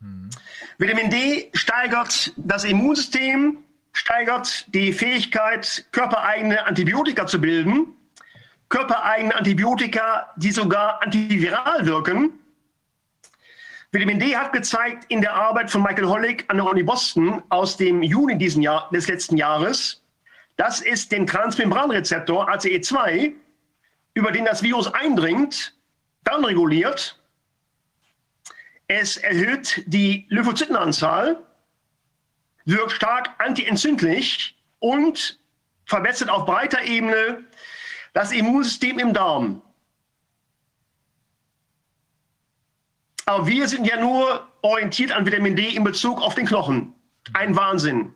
[0.00, 0.30] Hm.
[0.78, 7.96] Vitamin D steigert das Immunsystem, steigert die Fähigkeit, körpereigene Antibiotika zu bilden.
[8.68, 12.32] Körpereigene Antibiotika, die sogar antiviral wirken.
[13.92, 17.76] Vitamin D hat gezeigt in der Arbeit von Michael Hollig an der Uni Boston aus
[17.76, 20.00] dem Juni diesen Jahr, des letzten Jahres,
[20.56, 23.32] dass es den Transmembranrezeptor ACE2,
[24.14, 25.74] über den das Virus eindringt,
[26.22, 27.18] dann reguliert.
[28.86, 31.42] Es erhöht die Lymphozytenanzahl,
[32.70, 35.38] wirkt stark antientzündlich und
[35.84, 37.44] verbessert auf breiter Ebene
[38.12, 39.62] das Immunsystem im Darm.
[43.26, 46.94] Aber wir sind ja nur orientiert an Vitamin D in Bezug auf den Knochen.
[47.32, 48.14] Ein Wahnsinn.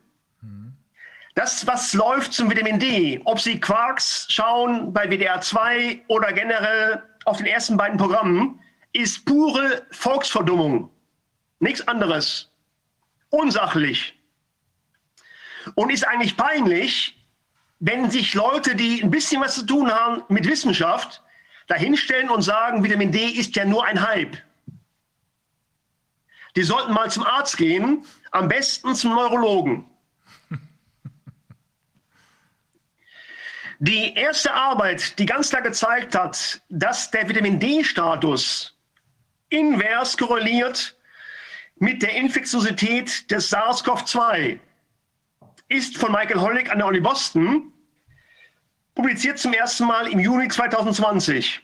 [1.36, 7.02] Das, was läuft zum Vitamin D, ob Sie Quarks schauen bei WDR 2 oder generell
[7.24, 8.60] auf den ersten beiden Programmen,
[8.92, 10.90] ist pure Volksverdummung.
[11.58, 12.52] Nichts anderes.
[13.30, 14.13] Unsachlich.
[15.74, 17.18] Und ist eigentlich peinlich,
[17.80, 21.22] wenn sich Leute, die ein bisschen was zu tun haben mit Wissenschaft,
[21.66, 24.36] dahinstellen und sagen, Vitamin D ist ja nur ein Hype.
[26.56, 29.86] Die sollten mal zum Arzt gehen, am besten zum Neurologen.
[33.80, 38.74] Die erste Arbeit, die ganz klar gezeigt hat, dass der Vitamin D-Status
[39.48, 40.96] invers korreliert
[41.76, 44.60] mit der Infektiosität des SARS-CoV-2,
[45.68, 47.72] ist von Michael Hollig an der Uni Boston,
[48.94, 51.60] publiziert zum ersten Mal im Juni 2020.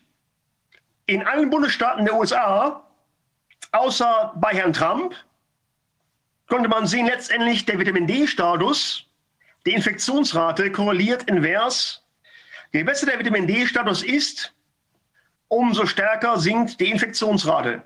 [1.06, 2.86] In allen Bundesstaaten der USA,
[3.72, 5.14] außer bei Herrn Trump,
[6.48, 9.06] konnte man sehen, letztendlich der Vitamin D-Status,
[9.66, 12.00] die Infektionsrate korreliert invers
[12.72, 14.54] Je besser der Vitamin D-Status ist,
[15.48, 17.82] umso stärker sinkt die Infektionsrate.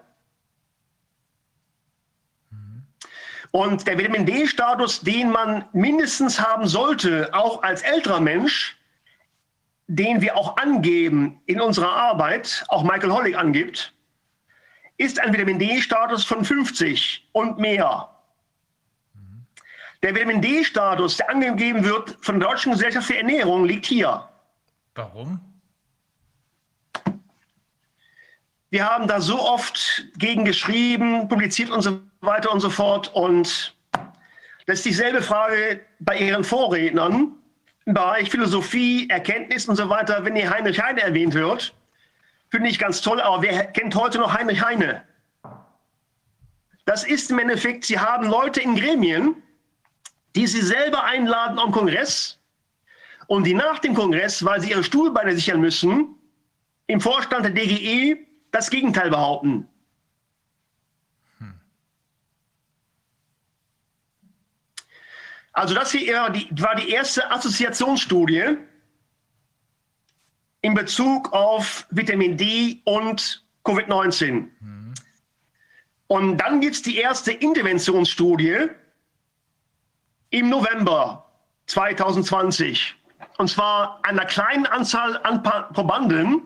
[3.55, 8.77] Und der Vitamin D-Status, den man mindestens haben sollte, auch als älterer Mensch,
[9.87, 13.95] den wir auch angeben in unserer Arbeit, auch Michael Hollig angibt,
[14.97, 18.11] ist ein Vitamin D-Status von 50 und mehr.
[20.03, 24.29] Der Vitamin D-Status, der angegeben wird von der Deutschen Gesellschaft für Ernährung, liegt hier.
[24.97, 25.39] Warum?
[28.71, 33.13] Wir haben da so oft gegen geschrieben, publiziert und so weiter und so fort.
[33.15, 33.75] Und
[34.67, 37.33] das ist dieselbe Frage bei Ihren Vorrednern
[37.87, 40.25] im Bereich Philosophie, Erkenntnis und so weiter.
[40.25, 41.75] Wenn hier Heinrich Heine erwähnt wird,
[42.51, 43.21] finde ich ganz toll.
[43.21, 45.05] Aber wer kennt heute noch Heinrich Heine?
[46.87, 49.43] Das ist im Endeffekt, Sie haben Leute in Gremien,
[50.37, 52.39] die Sie selber einladen am Kongress
[53.27, 56.15] und die nach dem Kongress, weil sie ihre Stuhlbeine sichern müssen,
[56.87, 59.69] im Vorstand der DGE das Gegenteil behaupten.
[65.55, 68.59] Also das hier war die erste Assoziationsstudie
[70.63, 74.49] in Bezug auf Vitamin D und Covid-19.
[74.61, 74.95] Hm.
[76.09, 78.67] Und dann gibt es die erste Interventionsstudie
[80.31, 81.31] im November
[81.67, 82.97] 2020
[83.39, 86.43] und zwar einer kleinen Anzahl an Probanden.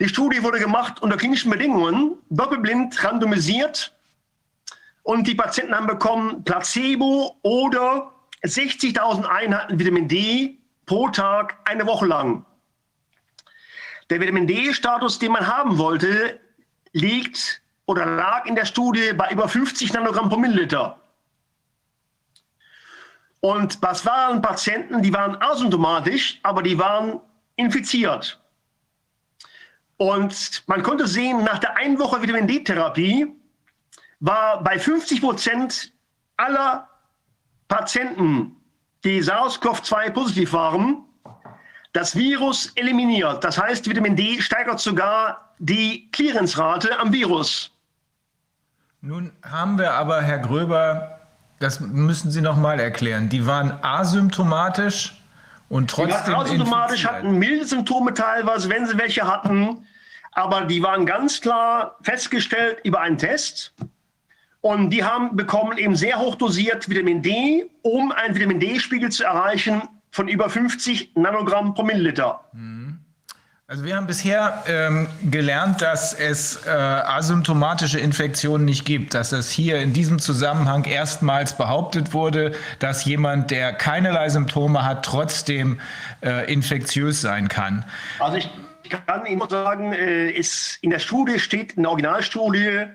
[0.00, 3.94] Die Studie wurde gemacht unter klinischen Bedingungen, doppelblind randomisiert
[5.02, 8.12] und die Patienten haben bekommen Placebo oder
[8.44, 12.44] 60.000 Einheiten Vitamin D pro Tag eine Woche lang.
[14.10, 16.38] Der Vitamin D-Status, den man haben wollte,
[16.92, 21.00] liegt oder lag in der Studie bei über 50 Nanogramm pro Milliliter.
[23.40, 27.20] Und das waren Patienten, die waren asymptomatisch, aber die waren
[27.56, 28.40] infiziert.
[29.96, 33.34] Und man konnte sehen, nach der einen Woche Vitamin D-Therapie
[34.22, 35.92] war bei 50 Prozent
[36.36, 36.88] aller
[37.68, 38.56] Patienten,
[39.04, 41.04] die SARS-CoV-2 positiv waren,
[41.92, 43.42] das Virus eliminiert.
[43.42, 47.70] Das heißt, Vitamin D steigert sogar die Clearance-Rate am Virus.
[49.00, 51.18] Nun haben wir aber, Herr Gröber,
[51.58, 53.28] das müssen Sie noch mal erklären.
[53.28, 55.20] Die waren asymptomatisch
[55.68, 56.20] und trotzdem.
[56.26, 57.12] Die waren asymptomatisch, infiziert.
[57.12, 59.84] hatten milde Symptome teilweise, wenn sie welche hatten.
[60.32, 63.74] Aber die waren ganz klar festgestellt über einen Test.
[64.62, 69.24] Und die haben bekommen eben sehr hoch dosiert Vitamin D, um einen Vitamin D-Spiegel zu
[69.24, 69.82] erreichen
[70.12, 72.40] von über 50 Nanogramm pro Milliliter.
[72.52, 72.98] Mhm.
[73.66, 79.50] Also wir haben bisher ähm, gelernt, dass es äh, asymptomatische Infektionen nicht gibt, dass es
[79.50, 85.80] hier in diesem Zusammenhang erstmals behauptet wurde, dass jemand, der keinerlei Symptome hat, trotzdem
[86.22, 87.84] äh, infektiös sein kann.
[88.18, 88.50] Also ich
[89.06, 90.30] kann Ihnen sagen, äh,
[90.82, 92.88] in der Studie steht, in der Originalstudie,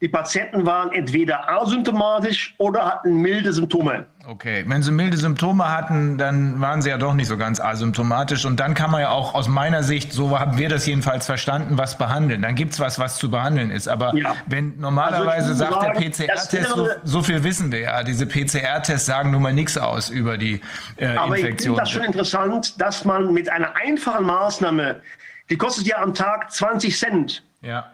[0.00, 4.06] die Patienten waren entweder asymptomatisch oder hatten milde Symptome.
[4.26, 8.46] Okay, wenn sie milde Symptome hatten, dann waren sie ja doch nicht so ganz asymptomatisch.
[8.46, 11.76] Und dann kann man ja auch aus meiner Sicht, so haben wir das jedenfalls verstanden,
[11.76, 12.40] was behandeln.
[12.40, 13.88] Dann gibt es was, was zu behandeln ist.
[13.88, 14.34] Aber ja.
[14.46, 19.04] wenn normalerweise also sagt sagen, der PCR-Test, so, so, viel wissen wir ja, diese PCR-Tests
[19.04, 20.62] sagen nun mal nichts aus über die
[20.96, 21.74] äh, aber Infektion.
[21.78, 25.02] Aber ich finde das schon interessant, dass man mit einer einfachen Maßnahme,
[25.50, 27.42] die kostet ja am Tag 20 Cent.
[27.60, 27.90] Ja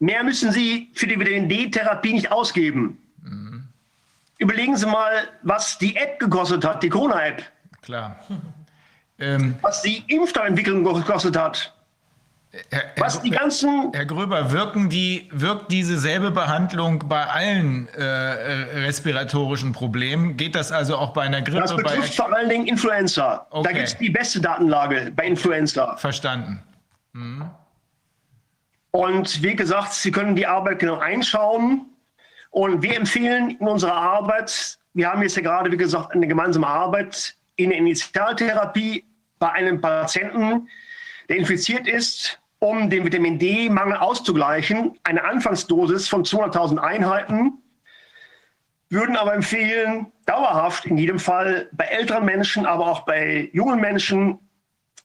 [0.00, 2.98] Mehr müssen Sie für die Vitamin D-Therapie nicht ausgeben.
[3.22, 3.68] Mhm.
[4.38, 7.44] Überlegen Sie mal, was die App gekostet hat, die Corona-App.
[7.82, 8.18] Klar.
[9.22, 11.74] Ähm, was die Impfstoffentwicklung gekostet hat.
[12.70, 18.02] Herr, was die ganzen Herr Gröber, wirken die, wirkt diese selbe Behandlung bei allen äh,
[18.02, 20.38] respiratorischen Problemen?
[20.38, 21.60] Geht das also auch bei einer Grippe?
[21.60, 23.46] Das betrifft vor allen Dingen Influenza.
[23.50, 23.68] Okay.
[23.68, 25.96] Da gibt es die beste Datenlage bei Influenza.
[25.98, 26.62] Verstanden.
[27.12, 27.50] Mhm.
[28.90, 31.86] Und wie gesagt, Sie können die Arbeit genau einschauen.
[32.50, 36.66] Und wir empfehlen in unserer Arbeit, wir haben jetzt ja gerade, wie gesagt, eine gemeinsame
[36.66, 39.04] Arbeit in der Initialtherapie
[39.38, 40.68] bei einem Patienten,
[41.28, 47.52] der infiziert ist, um den Vitamin D-Mangel auszugleichen, eine Anfangsdosis von 200.000 Einheiten,
[48.90, 54.38] würden aber empfehlen, dauerhaft in jedem Fall bei älteren Menschen, aber auch bei jungen Menschen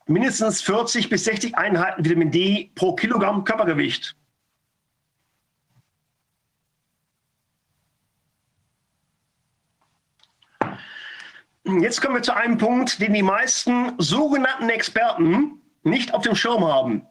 [0.08, 4.16] mindestens 40 bis 60 Einheiten Vitamin D pro Kilogramm Körpergewicht.
[11.64, 16.64] Jetzt kommen wir zu einem Punkt, den die meisten sogenannten Experten nicht auf dem Schirm
[16.64, 17.08] haben.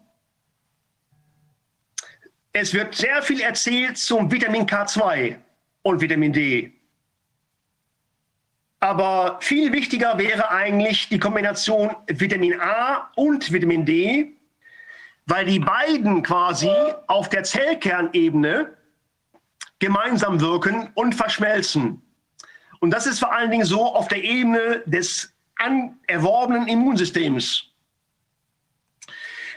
[2.53, 5.37] Es wird sehr viel erzählt zum Vitamin K2
[5.83, 6.74] und Vitamin D.
[8.85, 14.37] Aber viel wichtiger wäre eigentlich die Kombination Vitamin A und Vitamin D,
[15.25, 16.71] weil die beiden quasi
[17.07, 18.77] auf der Zellkernebene
[19.79, 22.03] gemeinsam wirken und verschmelzen.
[22.81, 25.33] Und das ist vor allen Dingen so auf der Ebene des
[26.07, 27.71] erworbenen Immunsystems.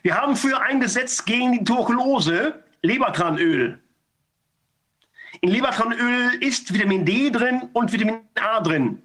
[0.03, 3.77] Wir haben früher eingesetzt gegen die Tuberkulose Lebertranöl.
[5.41, 9.03] In Lebertranöl ist Vitamin D drin und Vitamin A drin.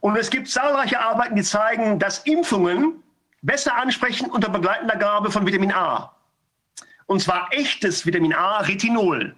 [0.00, 3.02] Und es gibt zahlreiche Arbeiten, die zeigen, dass Impfungen
[3.42, 6.12] besser ansprechen unter begleitender Gabe von Vitamin A.
[7.06, 9.34] Und zwar echtes Vitamin A, Retinol.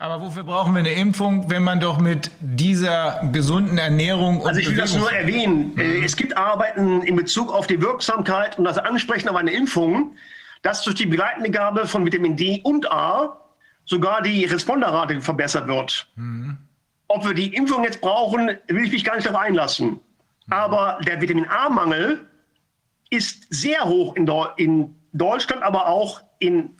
[0.00, 4.46] Aber wofür brauchen wir eine Impfung, wenn man doch mit dieser gesunden Ernährung.
[4.46, 5.72] also ich will das nur erwähnen.
[5.74, 6.04] Mhm.
[6.04, 10.14] Es gibt Arbeiten in Bezug auf die Wirksamkeit und das Ansprechen auf eine Impfung,
[10.62, 13.38] dass durch die begleitende Gabe von Vitamin D und A
[13.86, 16.06] sogar die Responderrate verbessert wird.
[16.14, 16.58] Mhm.
[17.08, 20.00] Ob wir die Impfung jetzt brauchen, will ich mich gar nicht darauf einlassen.
[20.50, 22.28] Aber der Vitamin A-Mangel
[23.10, 26.76] ist sehr hoch in, in, Deutschland, aber auch in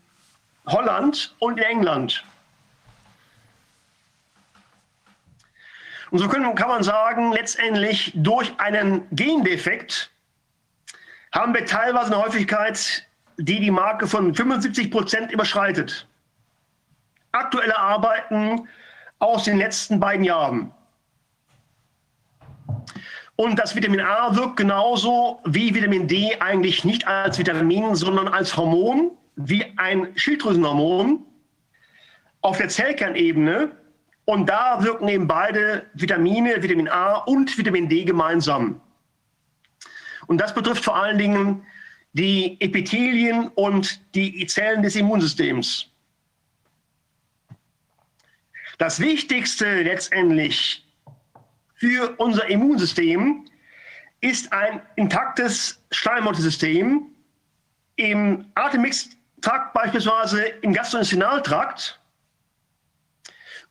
[0.67, 2.23] Holland und in England.
[6.11, 10.11] Und so können, kann man sagen, letztendlich durch einen Gendefekt
[11.33, 13.07] haben wir teilweise eine Häufigkeit,
[13.39, 16.07] die die Marke von 75 Prozent überschreitet.
[17.33, 18.69] Aktuelle Arbeiten
[19.19, 20.73] aus den letzten beiden Jahren.
[23.37, 28.57] Und das Vitamin A wirkt genauso wie Vitamin D eigentlich nicht als Vitamin, sondern als
[28.57, 31.25] Hormon, wie ein Schilddrüsenhormon
[32.41, 33.71] auf der Zellkernebene.
[34.25, 38.81] Und da wirken eben beide Vitamine, Vitamin A und Vitamin D gemeinsam.
[40.27, 41.65] Und das betrifft vor allen Dingen
[42.13, 45.91] die Epithelien und die Zellen des Immunsystems.
[48.79, 50.87] Das Wichtigste letztendlich
[51.75, 53.45] für unser Immunsystem
[54.21, 57.07] ist ein intaktes Schleimhautesystem
[57.97, 62.01] im Atemwegstrakt, beispielsweise im Gastrointestinaltrakt.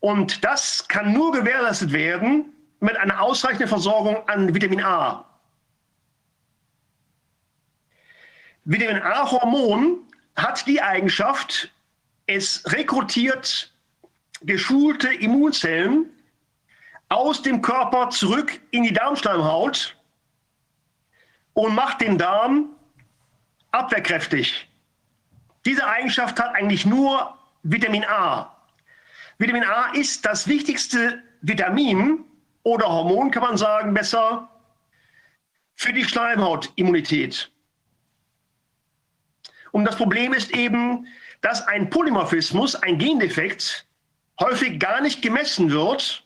[0.01, 5.23] Und das kann nur gewährleistet werden mit einer ausreichenden Versorgung an Vitamin A.
[8.65, 9.99] Vitamin A-Hormon
[10.35, 11.71] hat die Eigenschaft,
[12.25, 13.73] es rekrutiert
[14.41, 16.09] geschulte Immunzellen
[17.09, 19.95] aus dem Körper zurück in die Darmschleimhaut
[21.53, 22.69] und macht den Darm
[23.71, 24.69] abwehrkräftig.
[25.65, 28.55] Diese Eigenschaft hat eigentlich nur Vitamin A.
[29.37, 32.23] Vitamin A ist das wichtigste Vitamin
[32.63, 34.49] oder Hormon, kann man sagen, besser,
[35.75, 37.51] für die Schleimhautimmunität.
[39.71, 41.07] Und das Problem ist eben,
[41.41, 43.86] dass ein Polymorphismus, ein Gendefekt,
[44.39, 46.23] häufig gar nicht gemessen wird,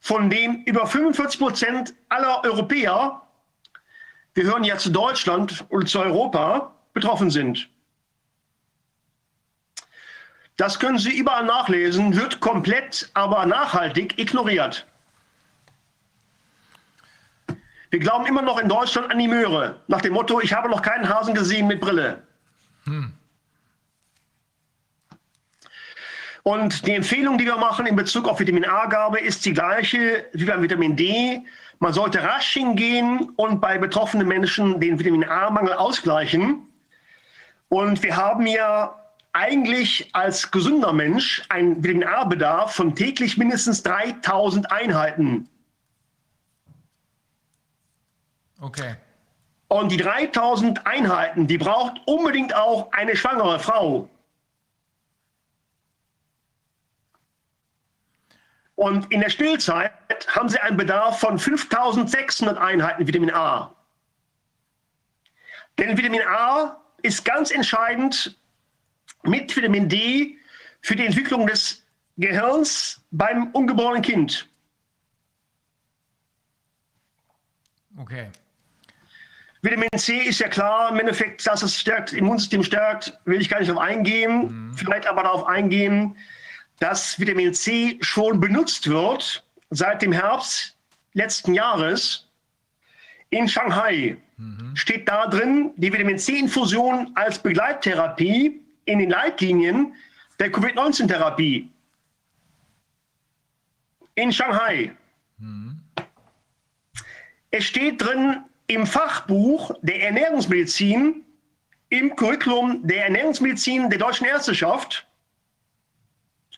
[0.00, 3.22] von dem über 45 Prozent aller Europäer,
[4.34, 7.68] wir hören ja zu Deutschland und zu Europa, betroffen sind.
[10.56, 14.86] Das können Sie überall nachlesen, wird komplett, aber nachhaltig ignoriert.
[17.90, 20.82] Wir glauben immer noch in Deutschland an die Möhre, nach dem Motto, ich habe noch
[20.82, 22.22] keinen Hasen gesehen mit Brille.
[22.84, 23.12] Hm.
[26.46, 30.44] Und die Empfehlung, die wir machen in Bezug auf Vitamin A-Gabe, ist die gleiche wie
[30.44, 31.42] beim Vitamin D.
[31.80, 36.62] Man sollte rasch hingehen und bei betroffenen Menschen den Vitamin A-Mangel ausgleichen.
[37.68, 38.94] Und wir haben ja
[39.32, 45.48] eigentlich als gesunder Mensch einen Vitamin A-Bedarf von täglich mindestens 3000 Einheiten.
[48.60, 48.94] Okay.
[49.66, 54.08] Und die 3000 Einheiten, die braucht unbedingt auch eine schwangere Frau.
[58.76, 59.92] Und in der Stillzeit
[60.28, 63.74] haben sie einen Bedarf von 5600 Einheiten Vitamin A.
[65.78, 68.38] Denn Vitamin A ist ganz entscheidend
[69.22, 70.38] mit Vitamin D
[70.82, 71.84] für die Entwicklung des
[72.18, 74.48] Gehirns beim ungeborenen Kind.
[77.98, 78.28] Okay.
[79.62, 83.58] Vitamin C ist ja klar, im Endeffekt, dass es stärkt, Immunsystem stärkt, will ich gar
[83.58, 84.68] nicht darauf eingehen.
[84.68, 84.74] Mhm.
[84.74, 86.16] Vielleicht aber darauf eingehen,
[86.78, 90.76] dass Vitamin C schon benutzt wird seit dem Herbst
[91.14, 92.28] letzten Jahres
[93.30, 94.16] in Shanghai.
[94.36, 94.76] Mhm.
[94.76, 99.94] Steht da drin, die Vitamin C-Infusion als Begleittherapie in den Leitlinien
[100.38, 101.70] der Covid-19-Therapie
[104.14, 104.94] in Shanghai.
[105.38, 105.80] Mhm.
[107.50, 111.24] Es steht drin im Fachbuch der Ernährungsmedizin,
[111.88, 115.06] im Curriculum der Ernährungsmedizin der Deutschen Ärzteschaft,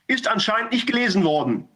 [0.09, 1.69] ist anscheinend nicht gelesen worden.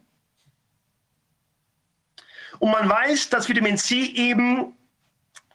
[2.59, 4.73] Und man weiß, dass Vitamin C eben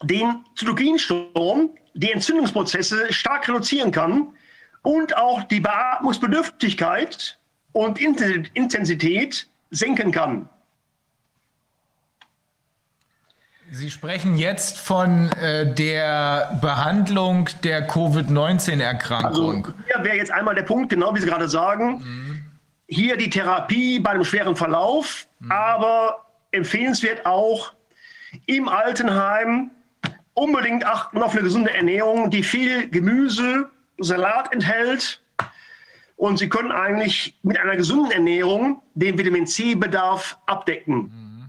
[0.03, 4.35] den Zytokinsturm, die Entzündungsprozesse stark reduzieren kann
[4.83, 7.39] und auch die Beatmungsbedürftigkeit
[7.73, 10.49] und Intensität senken kann.
[13.71, 19.67] Sie sprechen jetzt von äh, der Behandlung der Covid-19-Erkrankung.
[19.67, 21.99] Also hier wäre jetzt einmal der Punkt, genau wie Sie gerade sagen.
[21.99, 22.38] Mhm.
[22.89, 25.53] Hier die Therapie bei einem schweren Verlauf, mhm.
[25.53, 27.75] aber empfehlenswert auch
[28.47, 29.71] im Altenheim
[30.35, 35.23] unbedingt achten auf eine gesunde Ernährung, die viel Gemüse, Salat enthält.
[36.17, 40.97] Und Sie können eigentlich mit einer gesunden Ernährung den Vitamin C-Bedarf abdecken.
[40.97, 41.49] Mhm.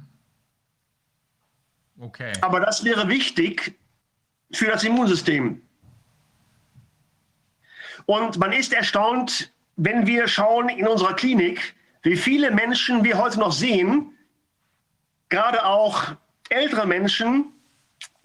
[2.02, 2.34] Okay.
[2.42, 3.80] Aber das wäre wichtig
[4.52, 5.62] für das Immunsystem.
[8.06, 13.40] Und man ist erstaunt, wenn wir schauen in unserer Klinik, wie viele Menschen wir heute
[13.40, 14.12] noch sehen,
[15.30, 16.16] gerade auch
[16.50, 17.54] ältere Menschen,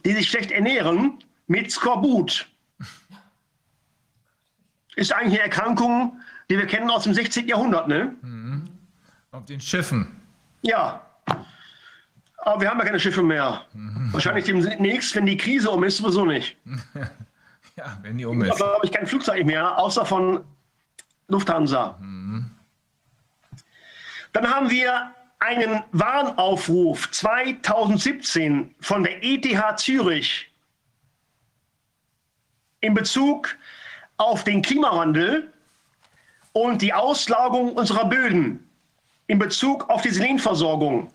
[0.04, 2.48] die sich schlecht ernähren, mit Skorbut.
[4.96, 7.46] Ist eigentlich eine Erkrankung, die wir kennen aus dem 16.
[7.46, 8.14] Jahrhundert, ne?
[8.22, 8.68] Mhm.
[9.30, 10.20] Auf den Schiffen.
[10.62, 11.04] Ja,
[12.38, 13.64] aber wir haben ja keine Schiffe mehr.
[13.72, 14.12] Mhm.
[14.12, 16.56] Wahrscheinlich demnächst, wenn die Krise um ist, sowieso nicht.
[17.76, 18.60] ja, wenn die um ist.
[18.60, 20.44] Aber habe ich kein Flugzeug mehr, außer von
[21.34, 21.98] Lufthansa.
[22.00, 22.50] Mhm.
[24.32, 30.50] Dann haben wir einen Warnaufruf 2017 von der ETH Zürich
[32.80, 33.56] in Bezug
[34.16, 35.52] auf den Klimawandel
[36.52, 38.70] und die Auslagerung unserer Böden
[39.26, 41.12] in Bezug auf die Selenversorgung.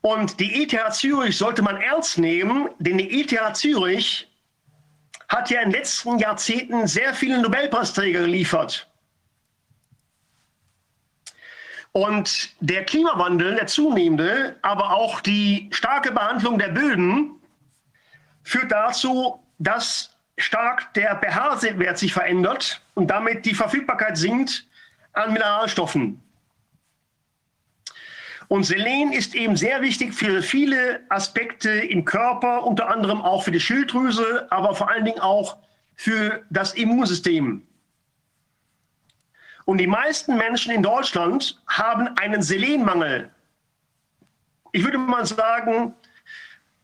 [0.00, 4.28] Und die ETH Zürich sollte man ernst nehmen, denn die ETH Zürich
[5.32, 8.86] hat ja in den letzten Jahrzehnten sehr viele Nobelpreisträger geliefert.
[11.92, 17.32] Und der Klimawandel, der zunehmende, aber auch die starke Behandlung der Böden
[18.42, 24.66] führt dazu, dass stark der pH-Wert sich verändert und damit die Verfügbarkeit sinkt
[25.12, 26.22] an Mineralstoffen.
[28.52, 33.50] Und Selen ist eben sehr wichtig für viele Aspekte im Körper, unter anderem auch für
[33.50, 35.56] die Schilddrüse, aber vor allen Dingen auch
[35.94, 37.66] für das Immunsystem.
[39.64, 43.30] Und die meisten Menschen in Deutschland haben einen Selenmangel.
[44.72, 45.94] Ich würde mal sagen,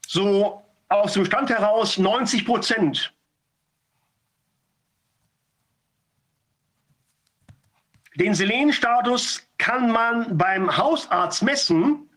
[0.07, 3.13] so aus dem Stand heraus 90 Prozent.
[8.15, 12.09] Den Selenstatus kann man beim Hausarzt messen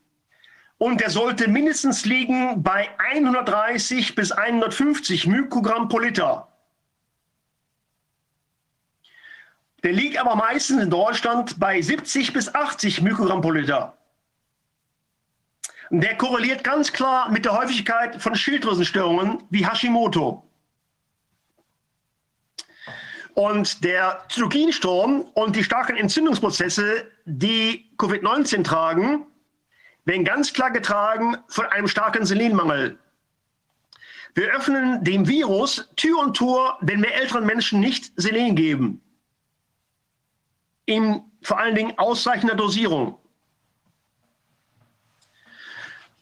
[0.78, 6.48] und der sollte mindestens liegen bei 130 bis 150 Mikrogramm pro Liter.
[9.84, 13.98] Der liegt aber meistens in Deutschland bei 70 bis 80 Mikrogramm pro Liter.
[15.90, 20.48] Der korreliert ganz klar mit der Häufigkeit von Schilddrüsenstörungen wie Hashimoto.
[23.34, 29.26] Und der Zytokinsturm und die starken Entzündungsprozesse, die Covid-19 tragen,
[30.06, 32.98] werden ganz klar getragen von einem starken Selenmangel.
[34.34, 39.01] Wir öffnen dem Virus Tür und Tor, wenn wir älteren Menschen nicht Selen geben.
[40.85, 43.18] In vor allen Dingen ausreichender Dosierung.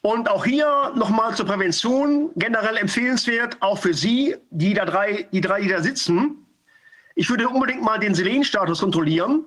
[0.02, 5.42] Und auch hier nochmal zur Prävention, generell empfehlenswert, auch für Sie, die da drei, die
[5.42, 6.46] drei, die da sitzen.
[7.20, 9.44] Ich würde unbedingt mal den Selenstatus kontrollieren.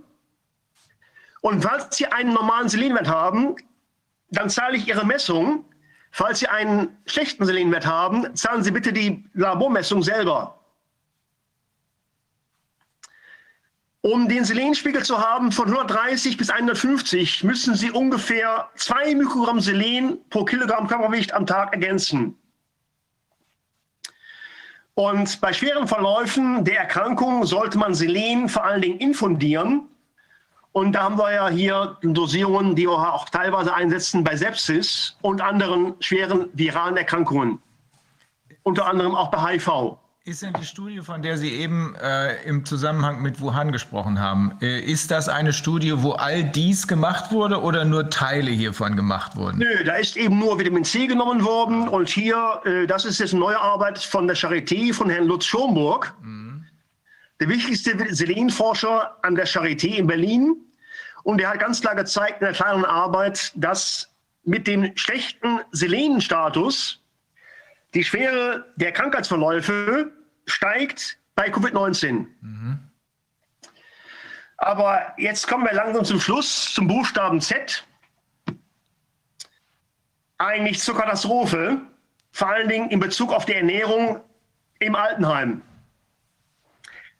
[1.41, 3.55] Und falls Sie einen normalen Selenwert haben,
[4.29, 5.65] dann zahle ich Ihre Messung.
[6.11, 10.59] Falls Sie einen schlechten Selenwert haben, zahlen Sie bitte die Labormessung selber.
[14.01, 20.19] Um den Selenspiegel zu haben von 130 bis 150, müssen Sie ungefähr 2 Mikrogramm Selen
[20.29, 22.37] pro Kilogramm Körpergewicht am Tag ergänzen.
[24.95, 29.89] Und bei schweren Verläufen der Erkrankung sollte man Selen vor allen Dingen infundieren.
[30.71, 35.41] Und da haben wir ja hier Dosierungen, die wir auch teilweise einsetzen bei Sepsis und
[35.41, 37.59] anderen schweren viralen Erkrankungen.
[38.63, 39.97] Unter anderem auch bei HIV.
[40.25, 44.57] Ist denn die Studie, von der Sie eben äh, im Zusammenhang mit Wuhan gesprochen haben,
[44.61, 49.35] äh, ist das eine Studie, wo all dies gemacht wurde oder nur Teile hiervon gemacht
[49.35, 49.57] wurden?
[49.57, 53.33] Nö, da ist eben nur Vitamin C genommen worden und hier, äh, das ist jetzt
[53.33, 56.63] eine neue Arbeit von der Charité von Herrn Lutz Schomburg, mhm.
[57.41, 60.55] der wichtigste Selenforscher an der Charité in Berlin.
[61.23, 64.07] Und der hat ganz klar gezeigt in der kleinen Arbeit, dass
[64.45, 67.02] mit dem schlechten Selenenstatus
[67.93, 70.11] die Schwere der Krankheitsverläufe
[70.45, 72.25] steigt bei Covid-19.
[72.41, 72.79] Mhm.
[74.57, 77.85] Aber jetzt kommen wir langsam zum Schluss, zum Buchstaben Z.
[80.37, 81.81] Eigentlich zur Katastrophe,
[82.31, 84.21] vor allen Dingen in Bezug auf die Ernährung
[84.79, 85.61] im Altenheim.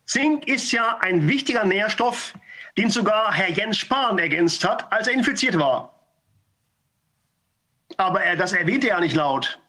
[0.05, 2.33] Zink ist ja ein wichtiger Nährstoff,
[2.77, 5.93] den sogar Herr Jens Spahn ergänzt hat, als er infiziert war.
[7.97, 9.59] Aber er, das erwähnte er ja nicht laut.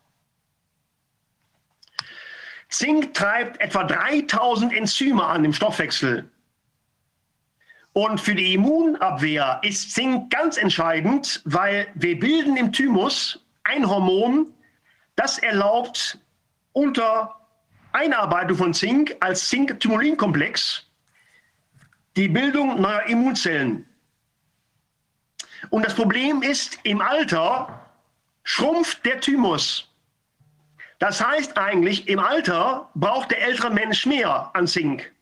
[2.79, 6.29] Zink treibt etwa 3000 Enzyme an im Stoffwechsel.
[7.93, 14.53] Und für die Immunabwehr ist Zink ganz entscheidend, weil wir bilden im Thymus ein Hormon,
[15.15, 16.19] das erlaubt
[16.73, 17.37] unter
[17.93, 20.85] Einarbeitung von Zink als Zink-Thymulinkomplex
[22.17, 23.87] die Bildung neuer Immunzellen.
[25.71, 27.89] Und das Problem ist, im Alter
[28.43, 29.89] schrumpft der Thymus.
[31.05, 35.13] Das heißt eigentlich, im Alter braucht der ältere Mensch mehr an Zink.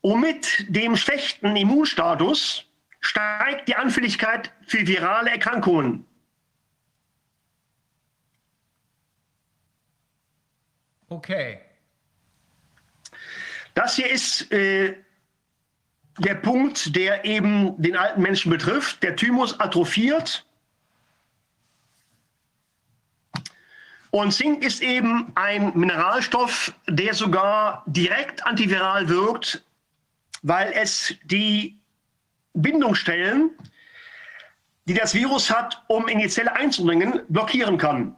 [0.00, 2.64] Und mit dem schlechten Immunstatus
[3.00, 6.06] steigt die Anfälligkeit für virale Erkrankungen.
[11.10, 11.60] Okay.
[13.74, 14.96] Das hier ist äh,
[16.16, 19.02] der Punkt, der eben den alten Menschen betrifft.
[19.02, 20.45] Der Thymus atrophiert
[24.16, 29.62] Und Zink ist eben ein Mineralstoff, der sogar direkt antiviral wirkt,
[30.40, 31.78] weil es die
[32.54, 33.50] Bindungsstellen,
[34.86, 38.16] die das Virus hat, um in die Zelle einzudringen, blockieren kann.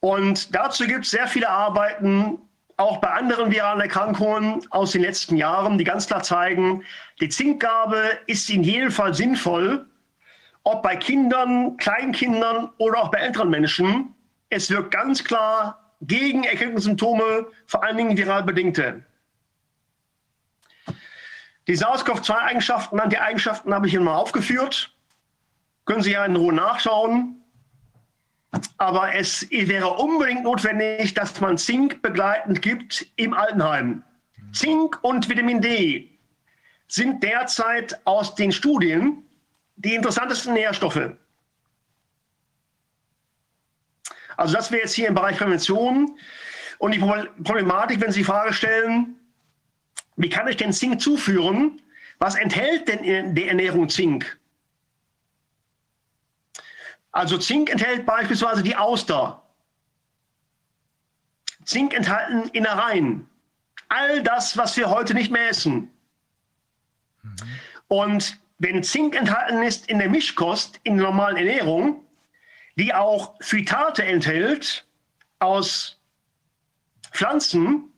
[0.00, 2.42] Und dazu gibt es sehr viele Arbeiten,
[2.76, 6.84] auch bei anderen viralen Erkrankungen aus den letzten Jahren, die ganz klar zeigen,
[7.22, 9.89] die Zinkgabe ist in jedem Fall sinnvoll,
[10.70, 14.14] ob bei Kindern, Kleinkindern oder auch bei älteren Menschen.
[14.48, 19.04] Es wirkt ganz klar gegen Erkältungssymptome, vor allen Dingen viral bedingte.
[21.66, 24.94] Die SARS-CoV-2-Eigenschaften, die Eigenschaften habe ich hier mal aufgeführt.
[25.84, 27.42] Können Sie ja in Ruhe nachschauen.
[28.78, 34.02] Aber es wäre unbedingt notwendig, dass man Zink begleitend gibt im Altenheim.
[34.52, 36.10] Zink und Vitamin D
[36.88, 39.24] sind derzeit aus den Studien
[39.84, 41.10] die interessantesten Nährstoffe.
[44.36, 46.18] Also das wäre jetzt hier im Bereich Prävention.
[46.78, 49.16] Und die Problematik, wenn Sie die Frage stellen,
[50.16, 51.80] wie kann ich denn Zink zuführen?
[52.18, 54.38] Was enthält denn in der Ernährung Zink?
[57.12, 59.42] Also Zink enthält beispielsweise die Auster.
[61.64, 63.28] Zink enthalten Innereien.
[63.88, 65.90] All das, was wir heute nicht mehr essen.
[67.88, 72.04] Und wenn Zink enthalten ist in der Mischkost, in der normalen Ernährung,
[72.76, 74.86] die auch Phytate enthält
[75.38, 75.98] aus
[77.10, 77.90] Pflanzen,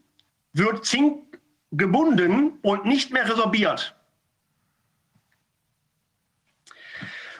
[0.52, 1.40] wird Zink
[1.72, 3.96] gebunden und nicht mehr resorbiert.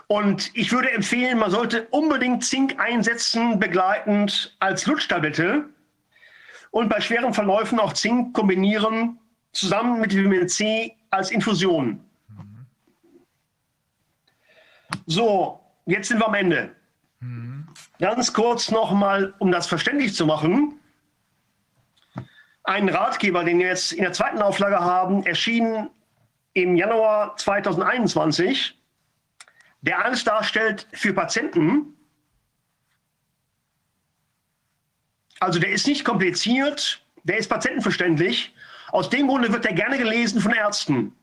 [0.09, 5.68] Und ich würde empfehlen, man sollte unbedingt Zink einsetzen, begleitend als Lutschtablette
[6.73, 9.20] und bei schweren Verläufen auch Zink kombinieren,
[9.52, 12.05] zusammen mit Vitamin C als Infusion.
[15.06, 16.74] So, jetzt sind wir am Ende.
[17.98, 20.80] Ganz kurz nochmal, um das verständlich zu machen.
[22.64, 25.88] Ein Ratgeber, den wir jetzt in der zweiten Auflage haben, erschien
[26.54, 28.78] im Januar 2021,
[29.80, 31.96] der alles darstellt für Patienten.
[35.40, 38.54] Also der ist nicht kompliziert, der ist patientenverständlich.
[38.88, 41.16] Aus dem Grunde wird er gerne gelesen von Ärzten.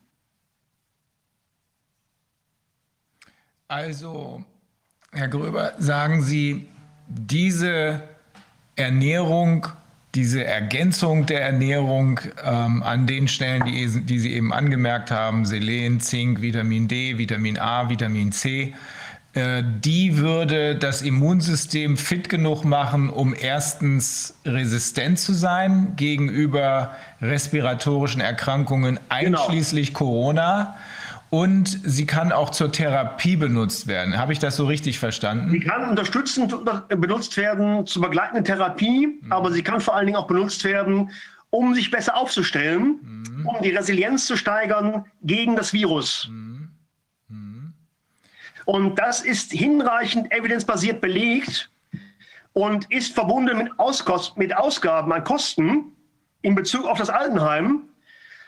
[3.70, 4.42] Also,
[5.12, 6.68] Herr Gröber, sagen Sie,
[7.06, 8.02] diese
[8.74, 9.68] Ernährung,
[10.16, 16.00] diese Ergänzung der Ernährung ähm, an den Stellen, die, die, Sie eben angemerkt haben, Selen,
[16.00, 18.74] Zink, Vitamin D, Vitamin A, Vitamin C,
[19.34, 28.20] äh, die würde das Immunsystem fit genug machen, um erstens resistent zu sein gegenüber respiratorischen
[28.20, 29.38] Erkrankungen, genau.
[29.38, 29.98] einschließlich genau.
[29.98, 30.76] Corona
[31.30, 34.18] und sie kann auch zur Therapie benutzt werden.
[34.18, 35.50] Habe ich das so richtig verstanden?
[35.50, 36.52] Sie kann unterstützend
[36.88, 39.32] benutzt werden zur begleitenden Therapie, mhm.
[39.32, 41.10] aber sie kann vor allen Dingen auch benutzt werden,
[41.50, 43.46] um sich besser aufzustellen, mhm.
[43.46, 46.28] um die Resilienz zu steigern gegen das Virus.
[46.30, 46.68] Mhm.
[47.28, 47.74] mhm.
[48.64, 51.70] Und das ist hinreichend evidenzbasiert belegt
[52.52, 55.92] und ist verbunden mit, Auskost mit Ausgaben an Kosten
[56.42, 57.82] in Bezug auf das Altenheim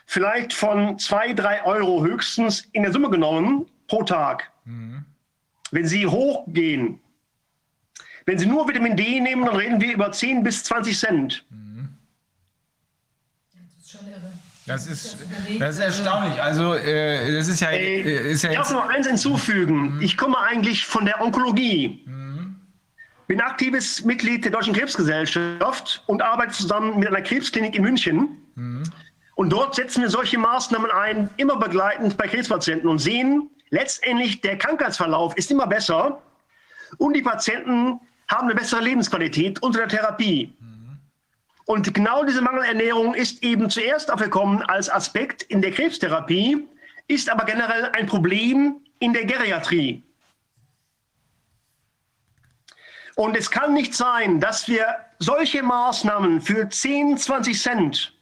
[0.06, 4.50] vielleicht von zwei, drei Euro höchstens in der Summe genommen pro Tag.
[4.64, 5.04] Mhm.
[5.70, 7.00] Wenn Sie hochgehen,
[8.26, 11.44] wenn Sie nur Vitamin D nehmen, dann reden wir über 10 bis 20 Cent.
[11.50, 11.62] Mhm.
[14.66, 15.16] Das ist,
[15.58, 16.40] das ist erstaunlich.
[16.40, 17.70] Also, äh, das ist ja.
[17.70, 19.96] Äh, ist ja ich darf noch eins hinzufügen.
[19.96, 20.02] Mhm.
[20.02, 22.04] Ich komme eigentlich von der Onkologie.
[22.06, 22.56] Mhm.
[23.26, 28.36] Bin aktives Mitglied der Deutschen Krebsgesellschaft und arbeite zusammen mit einer Krebsklinik in München.
[28.54, 28.84] Mhm.
[29.34, 34.58] Und dort setzen wir solche Maßnahmen ein, immer begleitend bei Krebspatienten und sehen letztendlich, der
[34.58, 36.22] Krankheitsverlauf ist immer besser
[36.98, 40.54] und die Patienten haben eine bessere Lebensqualität unter der Therapie.
[41.64, 46.68] Und genau diese Mangelernährung ist eben zuerst aufgekommen als Aspekt in der Krebstherapie,
[47.08, 50.02] ist aber generell ein Problem in der Geriatrie.
[53.14, 54.86] Und es kann nicht sein, dass wir
[55.18, 58.14] solche Maßnahmen für 10, 20 Cent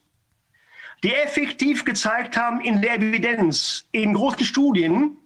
[1.03, 5.17] die effektiv gezeigt haben in der Evidenz, in großen Studien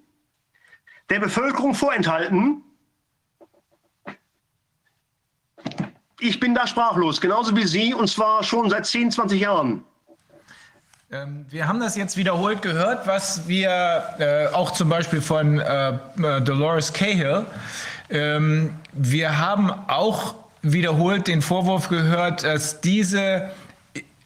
[1.11, 2.63] der Bevölkerung vorenthalten.
[6.21, 9.85] Ich bin da sprachlos, genauso wie Sie, und zwar schon seit 10, 20 Jahren.
[11.11, 15.99] Ähm, wir haben das jetzt wiederholt gehört, was wir äh, auch zum Beispiel von äh,
[16.43, 17.45] Dolores Cahill,
[18.11, 23.51] ähm, wir haben auch wiederholt den Vorwurf gehört, dass diese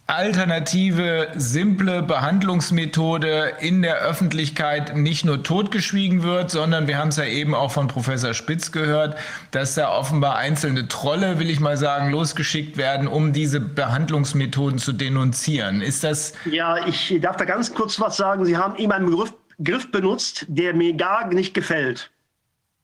[0.08, 7.24] alternative, simple Behandlungsmethode in der Öffentlichkeit nicht nur totgeschwiegen wird, sondern wir haben es ja
[7.24, 9.18] eben auch von Professor Spitz gehört,
[9.50, 14.94] dass da offenbar einzelne Trolle, will ich mal sagen, losgeschickt werden, um diese Behandlungsmethoden zu
[14.94, 15.82] denunzieren.
[15.82, 16.32] Ist das?
[16.46, 18.46] Ja, ich darf da ganz kurz was sagen.
[18.46, 22.10] Sie haben eben einen Begriff, Begriff benutzt, der mir gar nicht gefällt.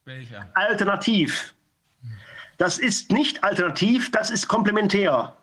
[0.05, 0.47] Welcher?
[0.53, 1.55] Alternativ.
[2.59, 5.35] Das ist nicht alternativ, das ist komplementär.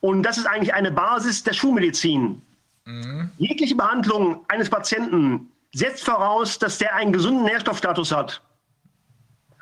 [0.00, 2.42] Und das ist eigentlich eine Basis der Schulmedizin.
[2.84, 3.30] Mhm.
[3.38, 8.42] Jegliche Behandlung eines Patienten setzt voraus, dass der einen gesunden Nährstoffstatus hat.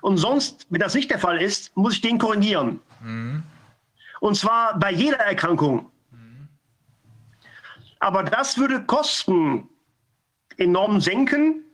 [0.03, 2.81] Und sonst, wenn das nicht der Fall ist, muss ich den korrigieren.
[3.01, 3.43] Mhm.
[4.21, 5.91] Und zwar bei jeder Erkrankung.
[6.11, 6.49] Mhm.
[7.99, 9.69] Aber das würde Kosten
[10.59, 11.65] enorm senken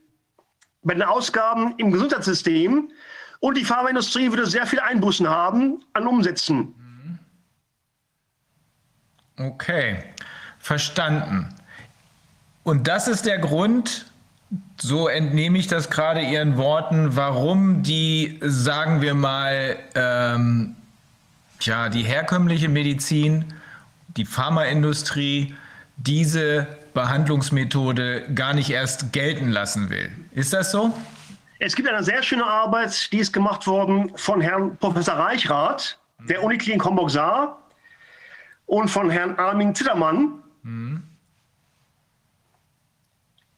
[0.82, 2.91] bei den Ausgaben im Gesundheitssystem.
[3.41, 6.74] Und die Pharmaindustrie würde sehr viel Einbußen haben an Umsätzen.
[9.39, 10.05] Okay,
[10.59, 11.49] verstanden.
[12.65, 14.07] Und das ist der Grund,
[14.81, 20.77] so entnehme ich das gerade Ihren Worten, warum die, sagen wir mal, ähm,
[21.59, 23.55] tja, die herkömmliche Medizin,
[24.17, 25.55] die Pharmaindustrie
[25.97, 30.11] diese Behandlungsmethode gar nicht erst gelten lassen will.
[30.33, 30.93] Ist das so?
[31.59, 36.43] Es gibt eine sehr schöne Arbeit, die ist gemacht worden von Herrn Professor Reichrath, der
[36.43, 37.61] Uniklinik Homburg-Saar
[38.66, 40.42] und von Herrn Armin Zittermann.
[40.62, 41.02] Mhm.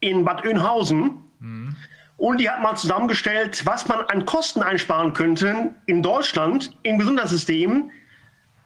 [0.00, 1.22] in Bad Oeynhausen.
[1.40, 1.76] Mhm.
[2.16, 7.90] Und die hat mal zusammengestellt, was man an Kosten einsparen könnte in Deutschland im Gesundheitssystem,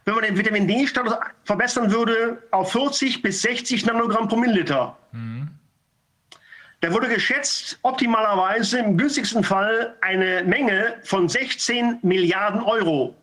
[0.04, 4.96] wenn man den Vitamin D-Status verbessern würde auf 40 bis 60 Nanogramm pro Milliliter.
[5.12, 5.48] Mhm.
[6.80, 13.16] Da wurde geschätzt, optimalerweise im günstigsten Fall eine Menge von 16 Milliarden Euro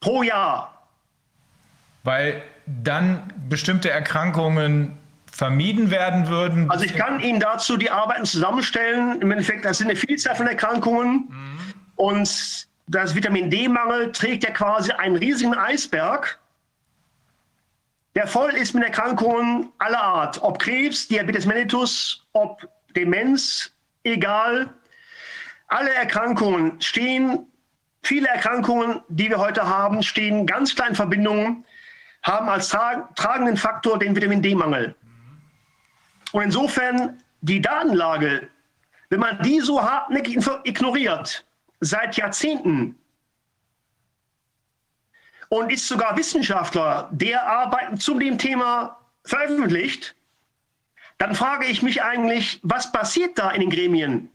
[0.00, 0.79] pro Jahr.
[2.02, 4.96] Weil dann bestimmte Erkrankungen
[5.30, 6.70] vermieden werden würden?
[6.70, 9.20] Also ich kann Ihnen dazu die Arbeiten zusammenstellen.
[9.20, 11.28] Im Endeffekt, das sind eine Vielzahl von Erkrankungen.
[11.28, 11.74] Mhm.
[11.96, 16.38] Und das Vitamin D-Mangel trägt ja quasi einen riesigen Eisberg,
[18.16, 20.42] der voll ist mit Erkrankungen aller Art.
[20.42, 23.72] Ob Krebs, Diabetes mellitus, ob Demenz,
[24.02, 24.68] egal.
[25.68, 27.46] Alle Erkrankungen stehen,
[28.02, 31.64] viele Erkrankungen, die wir heute haben, stehen ganz kleinen Verbindungen,
[32.22, 34.94] haben als tra tragenden Faktor den Vitamin D-Mangel.
[36.32, 38.48] Und insofern die Datenlage,
[39.08, 41.44] wenn man die so hartnäckig ignoriert,
[41.80, 42.96] seit Jahrzehnten,
[45.48, 50.14] und ist sogar Wissenschaftler, der Arbeiten zu dem Thema veröffentlicht,
[51.18, 54.30] dann frage ich mich eigentlich, was passiert da in den Gremien?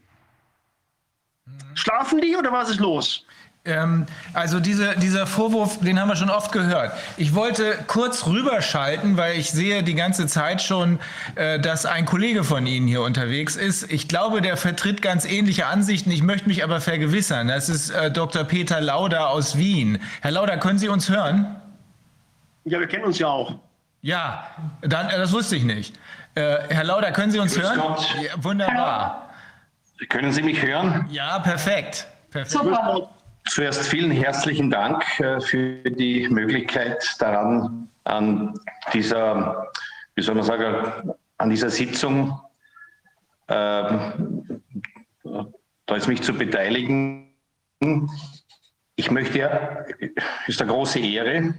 [1.74, 3.26] Schlafen die oder was ist los?
[3.66, 6.92] Ähm, also diese, dieser Vorwurf, den haben wir schon oft gehört.
[7.16, 10.98] Ich wollte kurz rüberschalten, weil ich sehe die ganze Zeit schon,
[11.34, 13.90] äh, dass ein Kollege von Ihnen hier unterwegs ist.
[13.92, 16.10] Ich glaube, der vertritt ganz ähnliche Ansichten.
[16.10, 17.48] Ich möchte mich aber vergewissern.
[17.48, 18.44] Das ist äh, Dr.
[18.44, 19.98] Peter Lauder aus Wien.
[20.22, 21.56] Herr Lauder, können Sie uns hören?
[22.64, 23.54] Ja, wir kennen uns ja auch.
[24.02, 24.48] Ja,
[24.82, 25.98] dann, äh, das wusste ich nicht.
[26.34, 27.96] Äh, Herr Lauder, können Sie uns Grüß hören?
[28.22, 29.30] Ja, wunderbar.
[30.08, 31.06] Können Sie mich hören?
[31.10, 32.06] Ja, perfekt.
[32.30, 32.50] perfekt.
[32.50, 33.08] Super.
[33.48, 38.58] Zuerst vielen herzlichen Dank äh, für die Möglichkeit daran, an
[38.92, 39.70] dieser,
[40.14, 42.40] wie soll man sagen, an dieser Sitzung
[43.48, 44.12] äh,
[45.86, 47.32] da ist mich zu beteiligen.
[48.96, 49.84] Ich möchte, ja,
[50.46, 51.54] ist eine große Ehre.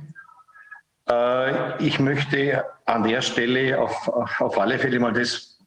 [1.09, 5.59] Äh, ich möchte an der Stelle auf, auf alle Fälle mal das,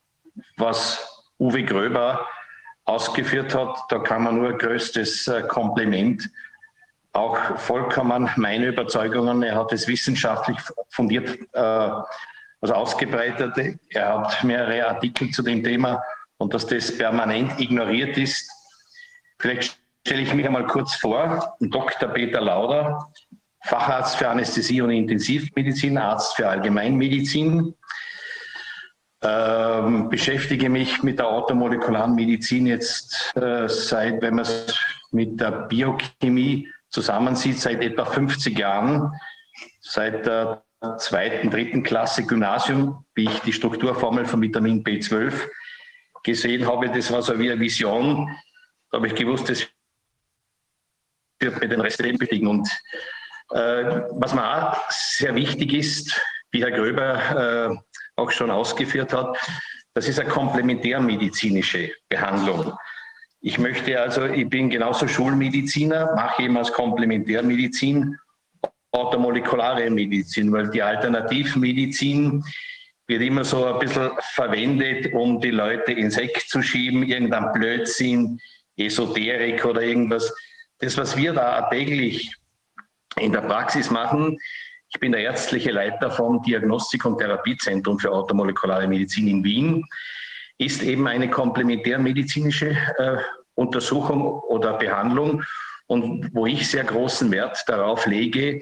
[0.57, 2.27] was Uwe Gröber
[2.91, 3.77] ausgeführt hat.
[3.89, 6.29] Da kann man nur größtes äh, Kompliment.
[7.13, 9.43] Auch vollkommen meine Überzeugungen.
[9.43, 10.59] Er hat es wissenschaftlich
[10.91, 11.91] fundiert äh,
[12.61, 13.79] also ausgebreitet.
[13.91, 16.03] Er hat mehrere Artikel zu dem Thema
[16.39, 18.51] und dass das permanent ignoriert ist.
[19.39, 21.57] Vielleicht stelle ich mich einmal kurz vor.
[21.61, 22.09] Dr.
[22.11, 23.11] Peter Lauder,
[23.65, 27.75] Facharzt für Anästhesie und Intensivmedizin, Arzt für Allgemeinmedizin,
[29.23, 34.79] ähm, beschäftige mich mit der automolekularen Medizin jetzt äh, seit, wenn man es
[35.11, 39.13] mit der Biochemie zusammensieht, seit etwa 50 Jahren,
[39.81, 40.63] seit der
[40.99, 45.35] zweiten, dritten Klasse Gymnasium, wie ich die Strukturformel von Vitamin B12
[46.23, 46.89] gesehen habe.
[46.91, 48.35] Das war so wie eine Vision.
[48.91, 49.67] Da habe ich gewusst, das
[51.39, 52.69] wird mir den Rest Leben Und
[53.51, 57.77] äh, was mir auch sehr wichtig ist, wie Herr Gröber äh,
[58.21, 59.37] auch schon ausgeführt hat.
[59.95, 62.73] Das ist eine komplementärmedizinische Behandlung.
[63.41, 68.17] Ich möchte also, ich bin genauso Schulmediziner, mache eben als Komplementärmedizin
[68.93, 72.45] automolekulare Medizin, weil die Alternativmedizin
[73.07, 78.39] wird immer so ein bisschen verwendet, um die Leute ins Eck zu schieben, irgendein Blödsinn,
[78.77, 80.33] Esoterik oder irgendwas.
[80.79, 82.35] Das, was wir da täglich
[83.17, 84.39] in der Praxis machen,
[84.93, 89.87] ich bin der ärztliche Leiter vom Diagnostik- und Therapiezentrum für automolekulare Medizin in Wien.
[90.59, 93.17] Ist eben eine komplementärmedizinische äh,
[93.55, 95.45] Untersuchung oder Behandlung
[95.87, 98.61] und wo ich sehr großen Wert darauf lege,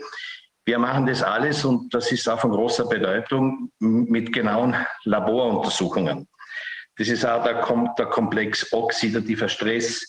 [0.67, 6.29] wir machen das alles und das ist auch von großer Bedeutung mit genauen Laboruntersuchungen.
[6.99, 7.65] Das ist auch der,
[7.97, 10.07] der Komplex oxidativer Stress,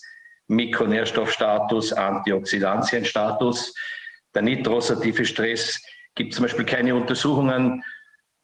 [0.47, 3.73] Mikronährstoffstatus, Antioxidantienstatus,
[4.35, 5.81] der nitrosative Stress,
[6.19, 7.81] gibt zum Beispiel keine Untersuchungen,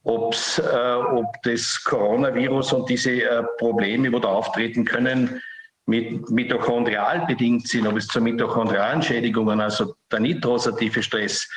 [0.06, 5.42] ob's, äh, ob das Coronavirus und diese äh, Probleme, die da auftreten können,
[5.86, 11.48] mit mitochondrial bedingt sind, ob es zu mitochondrialen Schädigungen, also der nitrosative Stress.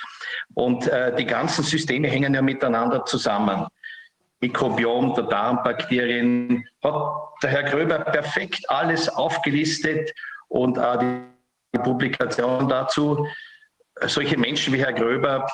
[0.54, 3.66] Und äh, die ganzen Systeme hängen ja miteinander zusammen.
[4.40, 6.94] Mikrobiom der Darmbakterien, hat
[7.42, 10.12] der Herr Gröber perfekt alles aufgelistet
[10.48, 13.24] und auch die Publikation dazu.
[14.02, 15.46] Solche Menschen wie Herr Gröber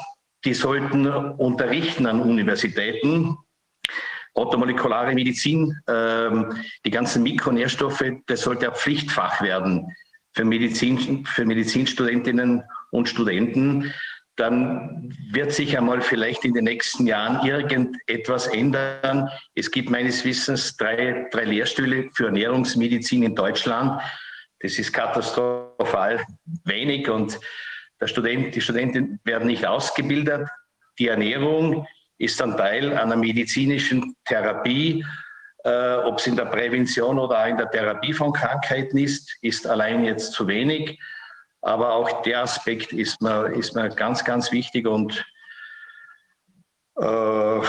[0.45, 3.37] die sollten unterrichten an Universitäten.
[4.35, 9.87] Automolekulare Medizin, ähm, die ganzen Mikronährstoffe, das sollte ein Pflichtfach werden
[10.35, 13.93] für, Medizin, für Medizinstudentinnen und Studenten.
[14.37, 19.29] dann wird sich einmal vielleicht in den nächsten Jahren irgendetwas ändern.
[19.55, 24.03] Es gibt meines Wissens drei, drei Lehrstühle für Ernährungsmedizin in Deutschland.
[24.59, 26.25] Das ist katastrophal
[26.65, 27.39] wenig und
[28.07, 30.49] Student, die Studenten werden nicht ausgebildet.
[30.99, 31.87] Die Ernährung
[32.19, 35.05] ist ein Teil einer medizinischen Therapie.
[35.65, 39.67] Äh, Ob es in der Prävention oder auch in der Therapie von Krankheiten ist, ist
[39.67, 40.99] allein jetzt zu wenig.
[41.63, 45.25] Aber auch der Aspekt ist mir, ist mir ganz, ganz wichtig und
[46.97, 47.61] äh,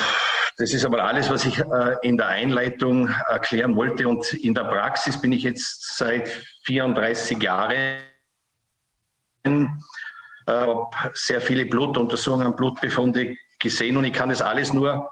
[0.57, 4.07] das ist aber alles, was ich äh, in der Einleitung erklären wollte.
[4.07, 6.29] Und in der Praxis bin ich jetzt seit
[6.65, 7.97] 34 Jahren,
[10.47, 15.11] äh, habe sehr viele Blutuntersuchungen, Blutbefunde gesehen und ich kann das alles nur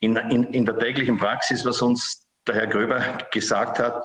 [0.00, 4.04] in, in, in der täglichen Praxis, was uns der Herr Gröber gesagt hat,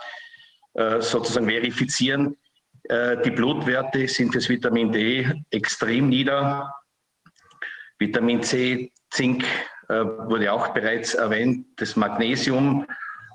[0.73, 2.37] äh, sozusagen verifizieren.
[2.83, 6.73] Äh, die Blutwerte sind fürs Vitamin D extrem nieder.
[7.99, 9.45] Vitamin C, Zink
[9.89, 12.87] äh, wurde auch bereits erwähnt, das Magnesium.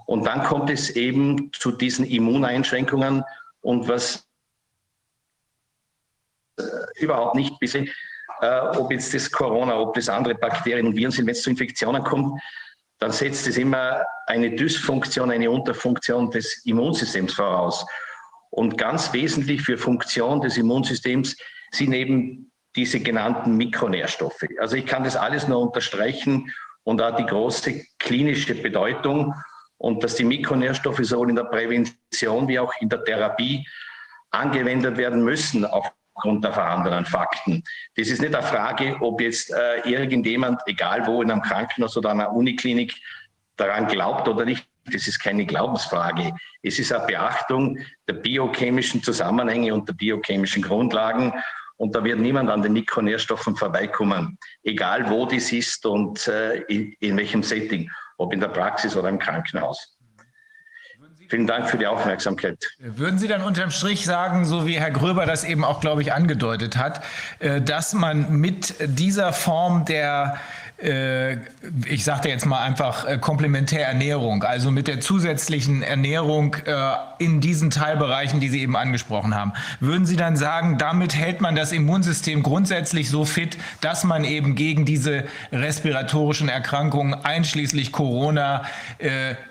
[0.06, 3.24] Und dann kommt es eben zu diesen Immuneinschränkungen
[3.60, 4.25] und was
[6.96, 7.86] überhaupt nicht bisher
[8.40, 11.50] äh, ob jetzt das Corona, ob das andere Bakterien und Viren sind, wenn es zu
[11.50, 12.40] Infektionen kommt,
[12.98, 17.86] dann setzt es immer eine Dysfunktion, eine Unterfunktion des Immunsystems voraus.
[18.50, 21.36] Und ganz wesentlich für Funktion des Immunsystems
[21.72, 24.46] sind eben diese genannten Mikronährstoffe.
[24.60, 26.52] Also ich kann das alles nur unterstreichen
[26.84, 29.34] und auch die große klinische Bedeutung
[29.78, 33.66] und dass die Mikronährstoffe sowohl in der Prävention wie auch in der Therapie
[34.30, 37.62] angewendet werden müssen, auch aufgrund der vorhandenen Fakten.
[37.96, 42.10] Das ist nicht eine Frage, ob jetzt äh, irgendjemand, egal wo, in einem Krankenhaus oder
[42.10, 42.94] einer Uniklinik,
[43.56, 44.66] daran glaubt oder nicht.
[44.86, 46.32] Das ist keine Glaubensfrage.
[46.62, 47.78] Es ist eine Beachtung
[48.08, 51.32] der biochemischen Zusammenhänge und der biochemischen Grundlagen.
[51.76, 56.94] Und da wird niemand an den Mikronährstoffen vorbeikommen, egal wo das ist und äh, in,
[57.00, 59.95] in welchem Setting, ob in der Praxis oder im Krankenhaus.
[61.28, 62.56] Vielen Dank für die Aufmerksamkeit.
[62.78, 66.12] Würden Sie dann unterm Strich sagen, so wie Herr Gröber das eben auch, glaube ich,
[66.12, 67.02] angedeutet hat,
[67.40, 70.38] äh, dass man mit dieser Form der
[70.78, 77.70] ich sagte jetzt mal einfach äh, Komplementärernährung, also mit der zusätzlichen Ernährung äh, in diesen
[77.70, 79.54] Teilbereichen, die Sie eben angesprochen haben.
[79.80, 84.54] Würden Sie dann sagen, damit hält man das Immunsystem grundsätzlich so fit, dass man eben
[84.54, 88.64] gegen diese respiratorischen Erkrankungen, einschließlich Corona,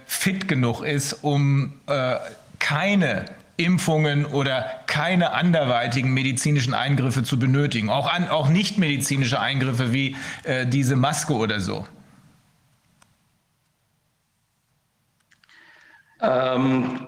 [0.05, 1.73] fit genug ist, um
[2.59, 3.25] keine
[3.57, 10.15] Impfungen oder keine anderweitigen medizinischen Eingriffe zu benötigen, auch, an, auch nicht medizinische Eingriffe wie
[10.43, 11.87] äh, diese Maske oder so?
[16.21, 17.07] Ähm,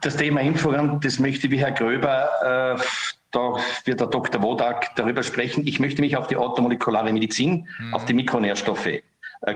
[0.00, 2.82] das Thema Impfungen, das möchte wie Herr Gröber, äh,
[3.32, 4.42] da wird der Dr.
[4.42, 5.66] Wodak darüber sprechen.
[5.66, 7.94] Ich möchte mich auf die automolekulare Medizin, mhm.
[7.94, 9.02] auf die Mikronährstoffe äh,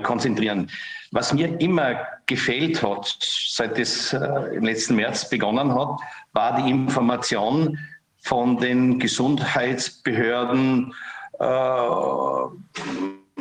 [0.03, 0.69] konzentrieren.
[1.11, 3.17] Was mir immer gefehlt hat,
[3.49, 4.19] seit es äh,
[4.53, 5.99] im letzten März begonnen hat,
[6.33, 7.79] war die Information
[8.19, 10.93] von den Gesundheitsbehörden.
[11.39, 11.45] Äh,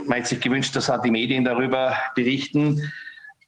[0.07, 2.81] meint sich gewünscht, dass auch die Medien darüber berichten,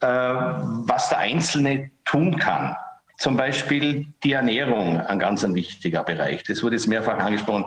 [0.01, 2.77] äh, was der Einzelne tun kann.
[3.19, 6.43] Zum Beispiel die Ernährung, ein ganz ein wichtiger Bereich.
[6.45, 7.67] Das wurde jetzt mehrfach angesprochen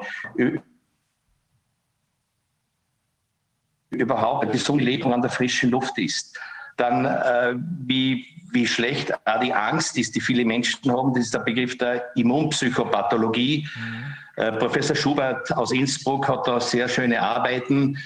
[3.92, 6.38] überhaupt eine gesunde Lebung an der frischen Luft ist.
[6.78, 7.54] Dann, äh,
[7.86, 11.78] wie, wie schlecht auch die Angst ist, die viele Menschen haben, das ist der Begriff
[11.78, 13.68] der Immunpsychopathologie.
[13.76, 14.44] Mhm.
[14.44, 17.98] Äh, Professor Schubert aus Innsbruck hat da sehr schöne Arbeiten,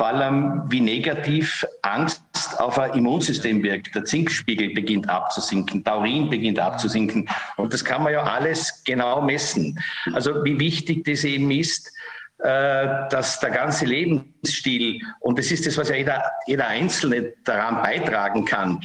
[0.00, 2.22] vor allem wie negativ Angst
[2.58, 3.94] auf ein Immunsystem wirkt.
[3.94, 7.28] Der Zinkspiegel beginnt abzusinken, Taurin beginnt abzusinken.
[7.56, 9.78] Und das kann man ja alles genau messen.
[10.14, 11.92] Also wie wichtig das eben ist,
[12.42, 18.46] dass der ganze Lebensstil, und das ist das, was ja jeder, jeder Einzelne daran beitragen
[18.46, 18.80] kann,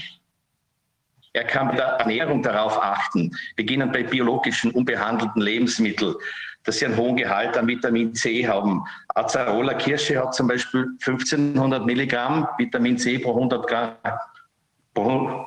[1.36, 6.16] er kann bei der Ernährung darauf achten, beginnend bei biologischen, unbehandelten Lebensmitteln,
[6.64, 8.86] dass sie einen hohen Gehalt an Vitamin C haben.
[9.16, 13.92] Acerola Kirsche hat zum Beispiel 1500 Milligramm Vitamin C pro 100 Gramm,
[14.94, 15.46] pro,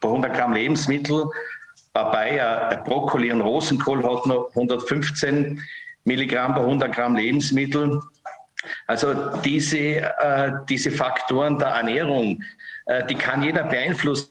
[0.00, 1.24] pro 100 Gramm Lebensmittel.
[1.94, 5.60] Papaya, Brokkoli und Rosenkohl hat noch 115
[6.04, 8.00] Milligramm pro 100 Gramm Lebensmittel.
[8.86, 12.42] Also diese, äh, diese Faktoren der Ernährung,
[12.86, 14.28] äh, die kann jeder beeinflussen.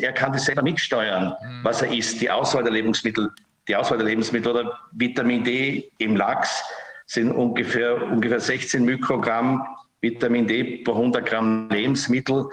[0.00, 1.64] Er kann das selber mitsteuern, mhm.
[1.64, 2.20] was er isst.
[2.20, 3.30] Die Auswahl der Lebensmittel,
[3.68, 6.64] die Auswahl der Lebensmittel oder Vitamin D im Lachs
[7.06, 9.66] sind ungefähr, ungefähr 16 Mikrogramm
[10.00, 12.48] Vitamin D pro 100 Gramm Lebensmittel.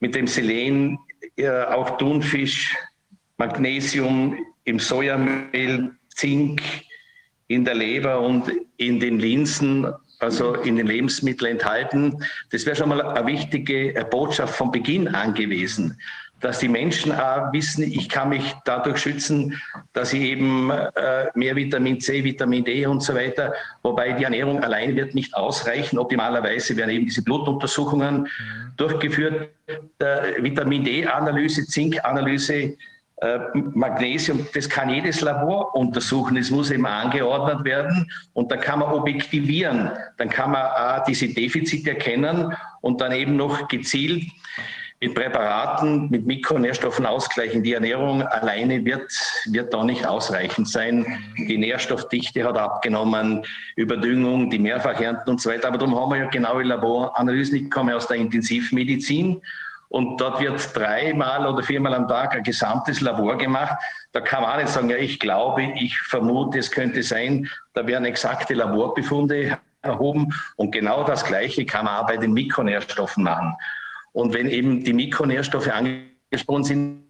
[0.00, 0.98] Mit dem Selen
[1.36, 2.76] äh, auch Thunfisch,
[3.38, 6.62] Magnesium im Sojamehl, Zink,
[7.50, 8.44] in der Leber und
[8.76, 9.86] in den Linsen,
[10.20, 12.24] also in den Lebensmitteln enthalten.
[12.50, 15.98] Das wäre schon mal eine wichtige Botschaft von Beginn an gewesen
[16.40, 19.60] dass die Menschen auch wissen, ich kann mich dadurch schützen,
[19.92, 24.62] dass ich eben äh, mehr Vitamin C, Vitamin D und so weiter, wobei die Ernährung
[24.62, 25.98] allein wird nicht ausreichen.
[25.98, 28.26] Optimalerweise werden eben diese Blutuntersuchungen mhm.
[28.78, 29.50] durchgeführt,
[29.98, 32.76] äh, Vitamin D-Analyse, Zink-Analyse, äh,
[33.52, 36.38] Magnesium, das kann jedes Labor untersuchen.
[36.38, 39.90] Es muss eben angeordnet werden und da kann man objektivieren.
[40.16, 44.24] Dann kann man auch diese Defizite erkennen und dann eben noch gezielt
[45.02, 47.62] mit Präparaten, mit Mikronährstoffen ausgleichen.
[47.62, 49.10] Die Ernährung alleine wird,
[49.46, 51.06] wird da nicht ausreichend sein.
[51.36, 53.44] Die Nährstoffdichte hat abgenommen,
[53.76, 55.68] Überdüngung, die Mehrfachernten und so weiter.
[55.68, 57.64] Aber darum haben wir ja genaue Laboranalysen.
[57.64, 59.40] Ich komme aus der Intensivmedizin
[59.90, 63.76] und dort wird dreimal oder viermal am Tag ein gesamtes Labor gemacht.
[64.12, 67.84] Da kann man auch nicht sagen, ja, ich glaube, ich vermute, es könnte sein, da
[67.86, 70.32] werden exakte Laborbefunde erhoben.
[70.54, 73.56] Und genau das Gleiche kann man auch bei den Mikronährstoffen machen.
[74.12, 77.04] Und wenn eben die Mikronährstoffe angesprochen sind,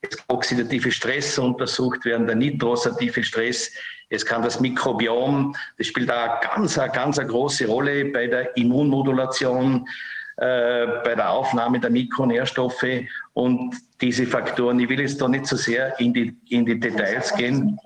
[0.00, 3.70] es kann oxidative Stress untersucht werden, der nitrosative Stress,
[4.08, 9.86] es kann das Mikrobiom, das spielt da ganz, ganz eine große Rolle bei der Immunmodulation,
[10.36, 12.86] bei der Aufnahme der Mikronährstoffe
[13.34, 14.80] und diese Faktoren.
[14.80, 17.78] Ich will jetzt da nicht so sehr in die, in die Details gehen.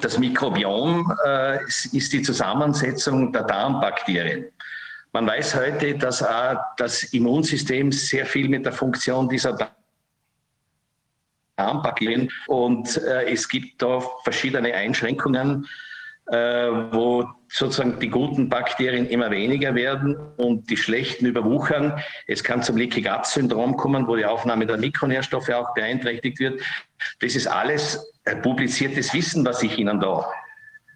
[0.00, 4.46] Das Mikrobiom äh, ist die Zusammensetzung der Darmbakterien.
[5.12, 9.56] Man weiß heute, dass auch das Immunsystem sehr viel mit der Funktion dieser
[11.56, 15.68] Darmbakterien und äh, es gibt da verschiedene Einschränkungen,
[16.26, 16.36] äh,
[16.90, 21.96] wo sozusagen die guten Bakterien immer weniger werden und die schlechten überwuchern.
[22.26, 26.60] Es kann zum Leaky Gut Syndrom kommen, wo die Aufnahme der Mikronährstoffe auch beeinträchtigt wird.
[27.20, 30.28] Das ist alles publiziertes Wissen, was ich Ihnen da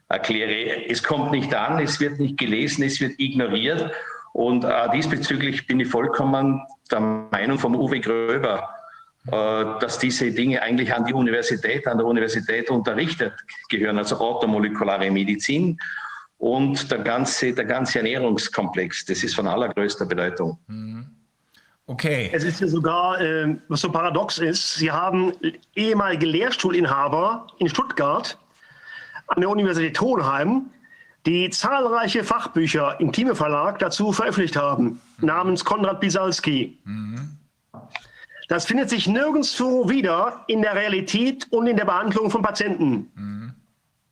[0.08, 0.90] erkläre.
[0.90, 3.92] Es kommt nicht an, es wird nicht gelesen, es wird ignoriert.
[4.32, 8.68] Und äh, diesbezüglich bin ich vollkommen der Meinung vom Uwe Gröber,
[9.28, 9.30] äh,
[9.80, 13.32] dass diese Dinge eigentlich an die Universität, an der Universität unterrichtet
[13.68, 15.78] gehören, also automolekulare Medizin
[16.38, 19.04] und der ganze, der ganze Ernährungskomplex.
[19.04, 20.58] Das ist von allergrößter Bedeutung.
[20.68, 21.06] Mhm.
[21.86, 22.30] Okay.
[22.32, 25.32] Es ist ja sogar, äh, was so paradox ist, Sie haben
[25.74, 28.38] ehemalige Lehrstuhlinhaber in Stuttgart
[29.28, 30.70] an der Universität Hohenheim,
[31.26, 36.78] die zahlreiche Fachbücher im Thieme Verlag dazu veröffentlicht haben, namens Konrad Bisalski.
[36.84, 37.36] Mhm.
[38.48, 43.10] Das findet sich nirgendwo wieder in der Realität und in der Behandlung von Patienten.
[43.14, 43.54] Mhm.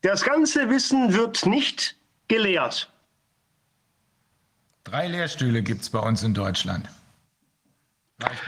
[0.02, 1.96] Das ganze Wissen wird nicht
[2.28, 2.90] gelehrt.
[4.84, 6.88] Drei Lehrstühle gibt es bei uns in Deutschland.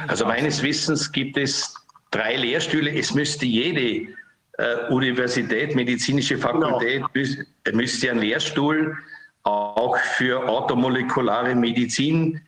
[0.07, 1.75] Also meines Wissens gibt es
[2.11, 2.91] drei Lehrstühle.
[2.93, 4.13] Es müsste jede
[4.59, 7.77] äh, Universität, medizinische Fakultät genau.
[7.77, 8.97] müsste einen Lehrstuhl
[9.43, 12.41] auch für automolekulare Medizin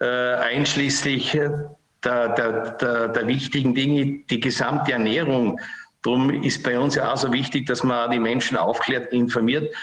[0.00, 5.60] äh, einschließlich der, der, der, der, wichtigen Dinge, die gesamte Ernährung.
[6.02, 9.74] Darum ist bei uns ja auch so wichtig, dass man die Menschen aufklärt, informiert.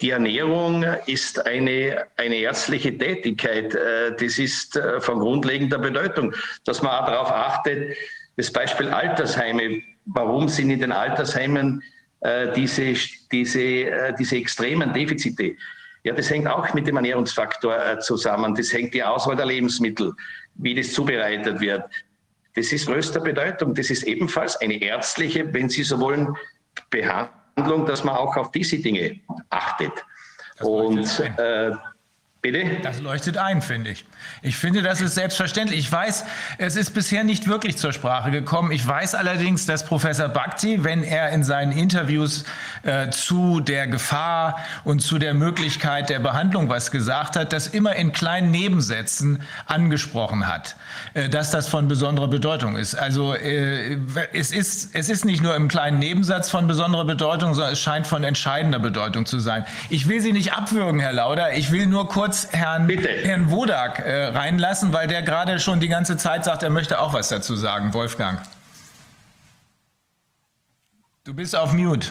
[0.00, 3.74] Die Ernährung ist eine, eine ärztliche Tätigkeit.
[3.74, 7.96] Äh, das ist äh, von grundlegender Bedeutung, dass man auch darauf achtet,
[8.36, 11.82] das Beispiel Altersheime warum sind in den Altersheimen
[12.20, 12.94] äh, diese,
[13.32, 15.56] diese, diese extremen Defizite?
[16.04, 18.54] Ja, das hängt auch mit dem Ernährungsfaktor äh, zusammen.
[18.54, 20.12] Das hängt die Auswahl der Lebensmittel,
[20.56, 21.82] wie das zubereitet wird.
[22.54, 23.74] Das ist größter Bedeutung.
[23.74, 26.36] Das ist ebenfalls eine ärztliche, wenn Sie so wollen,
[26.90, 29.92] Behandlung, dass man auch auf diese Dinge achtet.
[30.60, 31.72] Und äh,
[32.44, 32.76] Bitte?
[32.82, 34.04] Das leuchtet ein, finde ich.
[34.42, 35.78] Ich finde, das ist selbstverständlich.
[35.80, 36.26] Ich weiß,
[36.58, 38.70] es ist bisher nicht wirklich zur Sprache gekommen.
[38.70, 42.44] Ich weiß allerdings, dass Professor Bhakti, wenn er in seinen Interviews
[42.82, 47.96] äh, zu der Gefahr und zu der Möglichkeit der Behandlung was gesagt hat, das immer
[47.96, 50.76] in kleinen Nebensätzen angesprochen hat,
[51.14, 52.94] äh, dass das von besonderer Bedeutung ist.
[52.94, 53.96] Also äh,
[54.34, 58.06] es, ist, es ist nicht nur im kleinen Nebensatz von besonderer Bedeutung, sondern es scheint
[58.06, 59.64] von entscheidender Bedeutung zu sein.
[59.88, 61.54] Ich will Sie nicht abwürgen, Herr Lauder.
[61.54, 65.88] Ich will nur kurz kurz Herrn, Herrn Wodak äh, reinlassen, weil der gerade schon die
[65.88, 67.94] ganze Zeit sagt, er möchte auch was dazu sagen.
[67.94, 68.40] Wolfgang.
[71.24, 72.08] Du bist auf Mute.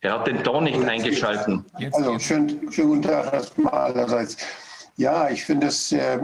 [0.00, 1.64] Er hat den Ton nicht eingeschalten.
[1.92, 4.36] also, schönen, schönen guten Tag erstmal allerseits.
[4.96, 6.18] Ja, ich finde es äh,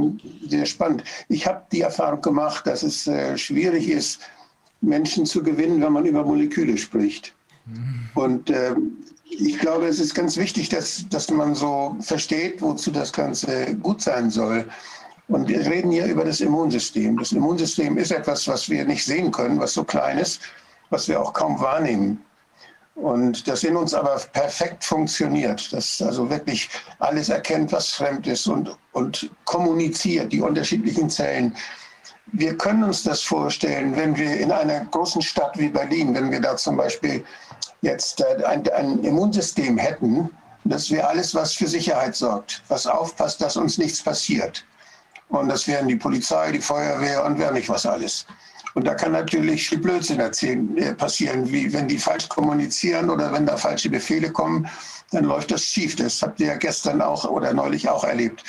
[0.46, 1.04] sehr spannend.
[1.28, 4.20] Ich habe die Erfahrung gemacht, dass es äh, schwierig ist,
[4.80, 7.34] Menschen zu gewinnen, wenn man über Moleküle spricht.
[7.66, 8.08] Mhm.
[8.14, 8.98] Und ähm,
[9.30, 14.02] ich glaube, es ist ganz wichtig, dass, dass man so versteht, wozu das Ganze gut
[14.02, 14.64] sein soll.
[15.28, 17.18] Und wir reden hier über das Immunsystem.
[17.18, 20.40] Das Immunsystem ist etwas, was wir nicht sehen können, was so klein ist.
[20.90, 22.24] was wir auch kaum wahrnehmen.
[22.94, 28.46] Und das in uns aber perfekt funktioniert, dass also wirklich alles erkennt, was fremd ist
[28.48, 31.54] und, und kommuniziert, die unterschiedlichen Zellen.
[32.32, 36.40] Wir können uns das vorstellen, wenn wir in einer großen Stadt wie Berlin, wenn wir
[36.40, 37.24] da zum Beispiel
[37.82, 40.30] jetzt äh, ein, ein Immunsystem hätten,
[40.64, 44.64] das wäre alles, was für Sicherheit sorgt, was aufpasst, dass uns nichts passiert.
[45.28, 48.26] Und das wären die Polizei, die Feuerwehr und wer nicht was alles.
[48.74, 53.46] Und da kann natürlich Blödsinn erzählen, äh, passieren, wie wenn die falsch kommunizieren oder wenn
[53.46, 54.68] da falsche Befehle kommen,
[55.10, 55.96] dann läuft das schief.
[55.96, 58.44] Das habt ihr ja gestern auch oder neulich auch erlebt,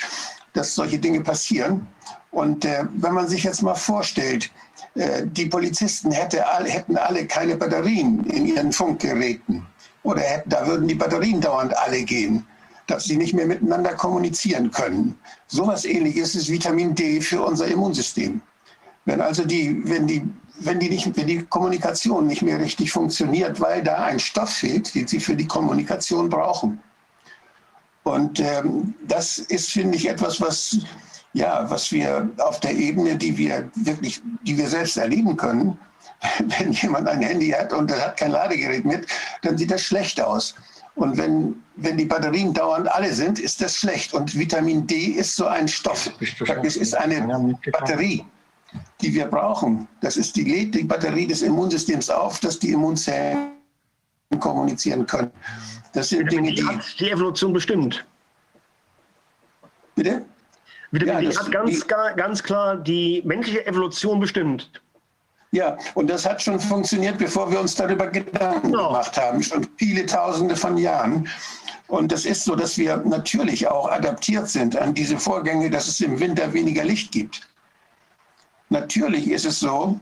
[0.52, 1.86] dass solche Dinge passieren.
[2.30, 4.50] Und äh, wenn man sich jetzt mal vorstellt,
[4.94, 9.64] die Polizisten hätte, hätten alle keine Batterien in ihren Funkgeräten
[10.02, 12.44] oder hätten, da würden die Batterien dauernd alle gehen,
[12.86, 15.16] dass sie nicht mehr miteinander kommunizieren können.
[15.46, 18.40] So etwas ähnliches ist Vitamin D für unser Immunsystem.
[19.04, 20.22] Wenn also die, wenn die,
[20.58, 24.94] wenn die, nicht, wenn die Kommunikation nicht mehr richtig funktioniert, weil da ein Stoff fehlt,
[24.94, 26.80] den sie für die Kommunikation brauchen.
[28.02, 30.78] Und ähm, das ist, finde ich, etwas, was,
[31.32, 35.78] ja, was wir auf der Ebene, die wir wirklich, die wir selbst erleben können,
[36.58, 39.06] wenn jemand ein Handy hat und er hat kein Ladegerät mit,
[39.42, 40.54] dann sieht das schlecht aus.
[40.96, 44.12] Und wenn, wenn die Batterien dauernd alle sind, ist das schlecht.
[44.12, 46.10] Und Vitamin D ist so ein Stoff.
[46.62, 48.24] Das ist eine Batterie,
[49.00, 49.88] die wir brauchen.
[50.00, 53.52] Das ist die lädt die Batterie des Immunsystems auf, dass die Immunzellen
[54.40, 55.30] kommunizieren können.
[55.92, 56.68] Das sind Dinge, die
[56.98, 58.04] die Evolution bestimmt.
[59.94, 60.24] Bitte?
[60.90, 64.70] Vitamin ja, D hat ganz, ganz klar die menschliche Evolution bestimmt.
[65.52, 68.88] Ja, und das hat schon funktioniert, bevor wir uns darüber Gedanken genau.
[68.88, 71.28] gemacht haben, schon viele Tausende von Jahren.
[71.88, 76.00] Und das ist so, dass wir natürlich auch adaptiert sind an diese Vorgänge, dass es
[76.00, 77.48] im Winter weniger Licht gibt.
[78.68, 79.98] Natürlich ist es so,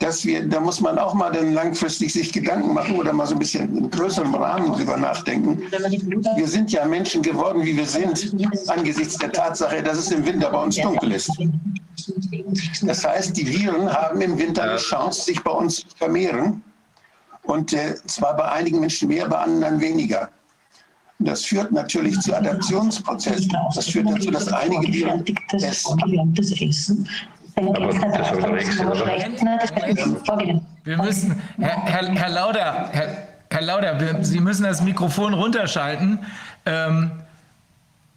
[0.00, 3.34] dass wir, da muss man auch mal dann langfristig sich Gedanken machen oder mal so
[3.34, 5.62] ein bisschen in größerem Rahmen drüber nachdenken.
[6.36, 8.34] Wir sind ja Menschen geworden, wie wir sind,
[8.68, 11.30] angesichts der Tatsache, dass es im Winter bei uns dunkel ist.
[12.82, 16.62] Das heißt, die Viren haben im Winter eine Chance, sich bei uns zu vermehren.
[17.42, 20.30] Und äh, zwar bei einigen Menschen mehr, bei anderen weniger.
[21.18, 23.52] Das führt natürlich zu Adaptionsprozessen.
[23.74, 25.24] Das führt dazu, dass einige Viren
[27.68, 27.88] oder?
[30.84, 36.24] Wir müssen, Herr, Herr, Herr Lauder, Herr, Herr Lauder, wir, Sie müssen das Mikrofon runterschalten.
[36.66, 37.10] Ähm,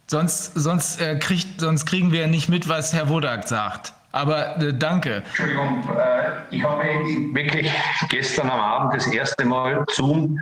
[0.06, 3.92] sonst, sonst, äh, kriegt, sonst kriegen wir nicht mit, was Herr Wodak sagt.
[4.12, 5.24] Aber äh, danke.
[5.26, 6.84] Entschuldigung, äh, ich habe
[7.32, 7.68] wirklich
[8.08, 10.38] gestern am Abend das erste Mal Zoom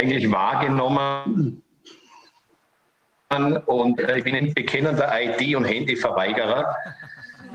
[0.00, 1.62] eigentlich wahrgenommen.
[3.66, 6.76] Und äh, ich bin ein bekennender ID- und Handyverweigerer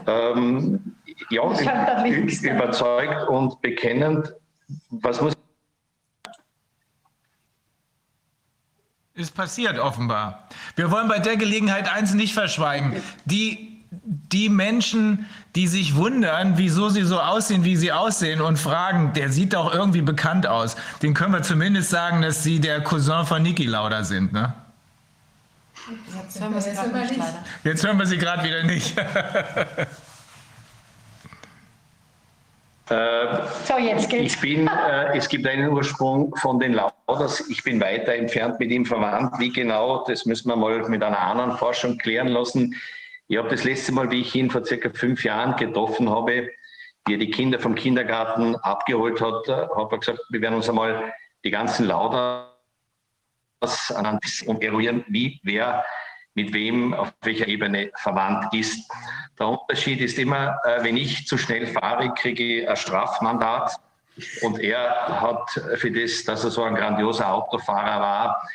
[0.08, 0.96] ähm,
[1.30, 4.34] ja, überzeugt und bekennend.
[4.90, 5.34] Was muss
[9.18, 10.48] ist passiert offenbar.
[10.76, 13.02] Wir wollen bei der Gelegenheit eins nicht verschweigen.
[13.26, 19.14] Die, die Menschen, die sich wundern, wieso sie so aussehen, wie sie aussehen und fragen,
[19.14, 23.26] der sieht doch irgendwie bekannt aus, den können wir zumindest sagen, dass sie der Cousin
[23.26, 24.34] von Niki Lauda sind.
[24.34, 24.54] Ne?
[26.24, 27.44] Jetzt hören wir sie gerade nicht, leider.
[27.64, 28.98] Jetzt hören wir sie gerade wieder nicht.
[32.90, 34.34] Äh, so, jetzt geht's.
[34.34, 37.42] Ich bin, äh, es gibt einen Ursprung von den Lauders.
[37.50, 39.38] Ich bin weiter entfernt mit ihm verwandt.
[39.40, 42.76] Wie genau, das müssen wir mal mit einer anderen Forschung klären lassen.
[43.28, 46.50] Ich habe das letzte Mal, wie ich ihn vor circa fünf Jahren getroffen habe,
[47.08, 50.70] wie er die Kinder vom Kindergarten abgeholt hat, äh, habe er gesagt, wir werden uns
[50.70, 51.88] einmal die ganzen
[53.62, 55.84] Anhand und eruieren, wie wer
[56.36, 58.88] mit wem auf welcher Ebene verwandt ist.
[59.40, 63.76] Der Unterschied ist immer, äh, wenn ich zu schnell fahre, kriege ich ein Strafmandat.
[64.42, 68.50] Und er hat für das, dass er so ein grandioser Autofahrer war,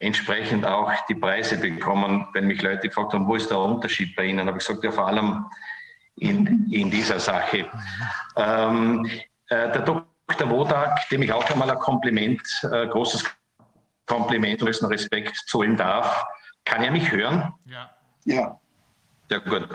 [0.00, 2.26] entsprechend auch die Preise bekommen.
[2.32, 4.90] Wenn mich Leute gefragt haben, wo ist der Unterschied bei Ihnen, habe ich gesagt, ja
[4.90, 5.46] vor allem
[6.16, 7.66] in, in dieser Sache.
[8.36, 9.04] Ähm,
[9.48, 10.04] äh, der Dr.
[10.50, 13.24] Wodak, dem ich auch einmal ein Kompliment, äh, großes
[14.10, 16.26] Kompliment und größten Respekt zollen darf,
[16.64, 17.54] kann er mich hören?
[17.64, 17.90] Ja.
[18.24, 18.60] Ja.
[19.30, 19.68] Ja, gut.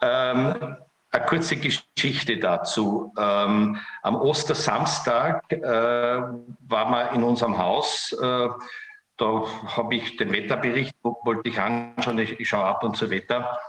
[0.00, 0.76] Ähm,
[1.10, 3.12] eine kurze Geschichte dazu.
[3.18, 8.12] Ähm, am Ostersamstag äh, war man in unserem Haus.
[8.12, 8.48] Äh,
[9.18, 9.44] da
[9.76, 13.60] habe ich den Wetterbericht, wollte ich anschauen, ich, ich schaue ab und zu Wetter.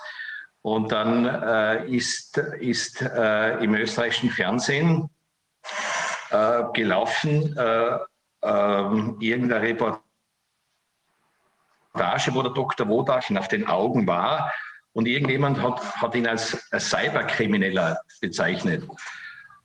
[0.61, 5.09] Und dann äh, ist, ist äh, im österreichischen Fernsehen
[6.29, 7.97] äh, gelaufen äh,
[8.47, 10.01] ähm, irgendein Reportage
[12.33, 12.87] wo der Dr.
[12.87, 14.53] Wodachen auf den Augen war
[14.93, 18.87] und irgendjemand hat, hat ihn als, als Cyberkrimineller bezeichnet.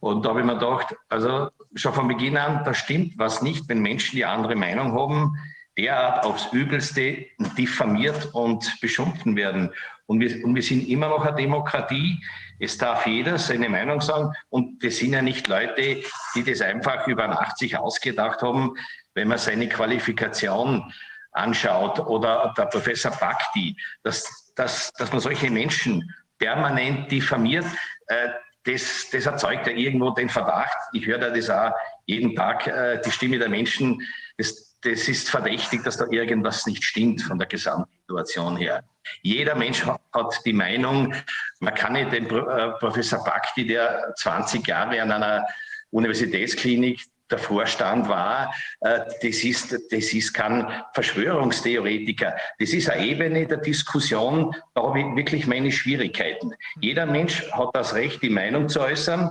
[0.00, 3.68] Und da habe ich mir gedacht, also schon von Beginn an, da stimmt was nicht,
[3.68, 5.36] wenn Menschen die andere Meinung haben,
[5.78, 9.72] derart aufs Übelste diffamiert und beschumpfen werden.
[10.06, 12.22] Und wir, und wir sind immer noch eine Demokratie.
[12.62, 14.32] Es darf jeder seine Meinung sagen.
[14.49, 16.05] Und das sind ja nicht Leute,
[16.36, 18.76] die das einfach über Nacht sich ausgedacht haben,
[19.15, 20.92] wenn man seine Qualifikation
[21.32, 26.08] anschaut oder der Professor Bhakti, dass, dass, dass man solche Menschen
[26.39, 27.66] permanent diffamiert,
[28.07, 28.28] äh,
[28.65, 30.78] das, das erzeugt ja irgendwo den Verdacht.
[30.92, 31.73] Ich höre das auch
[32.07, 34.00] jeden Tag, äh, die Stimme der Menschen.
[34.39, 38.84] Das, das ist verdächtig, dass da irgendwas nicht stimmt von der Gesamtsituation her.
[39.22, 41.14] Jeder Mensch hat die Meinung,
[41.60, 45.47] man kann nicht den äh, Professor Bhakti, der 20 Jahre an einer
[45.90, 47.00] Universitätsklinik
[47.31, 52.36] der Vorstand war, äh, das ist, das ist kein Verschwörungstheoretiker.
[52.58, 56.52] Das ist eine Ebene der Diskussion, da habe ich wirklich meine Schwierigkeiten.
[56.81, 59.31] Jeder Mensch hat das Recht, die Meinung zu äußern.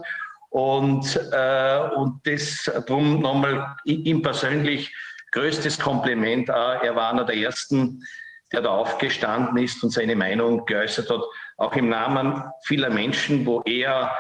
[0.50, 4.94] Und, äh, und das darum nochmal ihm persönlich
[5.32, 6.50] größtes Kompliment.
[6.50, 8.04] Er war einer der ersten,
[8.52, 11.22] der da aufgestanden ist und seine Meinung geäußert hat,
[11.58, 14.16] auch im Namen vieler Menschen, wo er,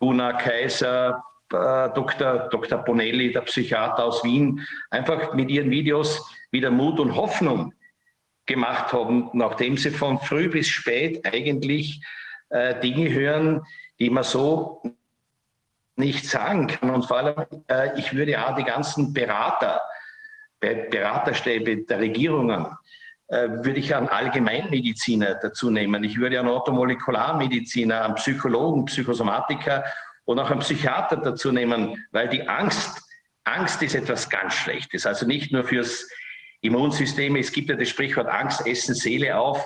[0.00, 2.48] Gunnar Kaiser, äh, Dr.
[2.50, 2.78] Dr.
[2.78, 7.72] Bonelli, der Psychiater aus Wien, einfach mit ihren Videos wieder Mut und Hoffnung
[8.46, 12.02] gemacht haben, nachdem sie von früh bis spät eigentlich
[12.50, 13.62] äh, Dinge hören,
[13.98, 14.82] die man so
[15.96, 16.90] nicht sagen kann.
[16.90, 19.80] Und vor allem, äh, ich würde auch die ganzen Berater,
[20.60, 22.66] Beraterstäbe der Regierungen,
[23.30, 26.02] würde ich einen Allgemeinmediziner dazu nehmen.
[26.02, 29.84] Ich würde einen Orthomolekularmediziner, einen Psychologen, Psychosomatiker
[30.24, 33.02] und auch einen Psychiater dazu nehmen, weil die Angst,
[33.44, 35.06] Angst ist etwas ganz Schlechtes.
[35.06, 36.08] Also nicht nur fürs
[36.60, 37.36] Immunsystem.
[37.36, 39.64] Es gibt ja das Sprichwort Angst essen Seele auf.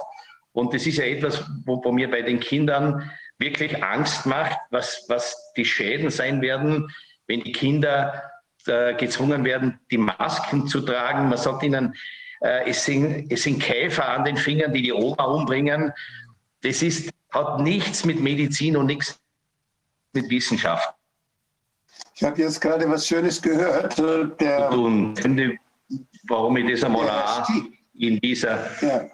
[0.52, 5.04] Und das ist ja etwas, wo, wo mir bei den Kindern wirklich Angst macht, was,
[5.08, 6.88] was die Schäden sein werden,
[7.26, 8.30] wenn die Kinder
[8.66, 11.28] äh, gezwungen werden, die Masken zu tragen.
[11.28, 11.96] Man sagt ihnen, äh,
[12.66, 15.92] es, sind, es sind Käfer an den Fingern, die die Oma umbringen.
[16.62, 19.18] Das ist, hat nichts mit Medizin und nichts
[20.12, 20.94] mit Wissenschaft.
[22.14, 23.98] Ich habe jetzt gerade was Schönes gehört.
[23.98, 25.18] Äh, der, und
[26.28, 27.48] warum ich das einmal auch
[27.94, 28.70] in dieser.
[28.82, 29.04] Ja.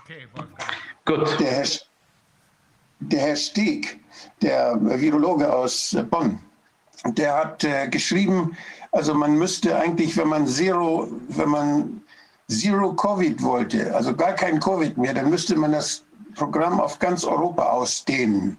[0.00, 0.26] Okay,
[1.04, 1.40] Gut.
[1.40, 1.66] Der Herr,
[3.00, 4.00] der Herr Stieg,
[4.40, 6.40] der Virologe aus Bonn,
[7.04, 8.56] der hat äh, geschrieben,
[8.94, 12.02] also man müsste eigentlich, wenn man Zero, wenn man
[12.48, 16.04] Zero Covid wollte, also gar kein Covid mehr, dann müsste man das
[16.36, 18.56] Programm auf ganz Europa ausdehnen.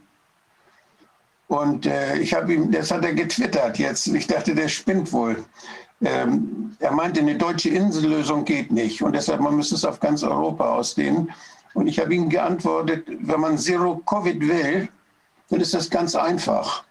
[1.47, 4.07] Und äh, ich habe ihm, das hat er getwittert jetzt.
[4.07, 5.45] Ich dachte, der spinnt wohl.
[6.01, 10.21] Ähm, er meinte, eine deutsche Insellösung geht nicht und deshalb man müsste es auf ganz
[10.21, 11.31] Europa ausdehnen.
[11.75, 14.89] Und ich habe ihm geantwortet, wenn man Zero Covid will,
[15.49, 16.83] dann ist das ganz einfach.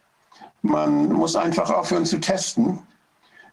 [0.63, 2.79] Man muss einfach aufhören zu testen.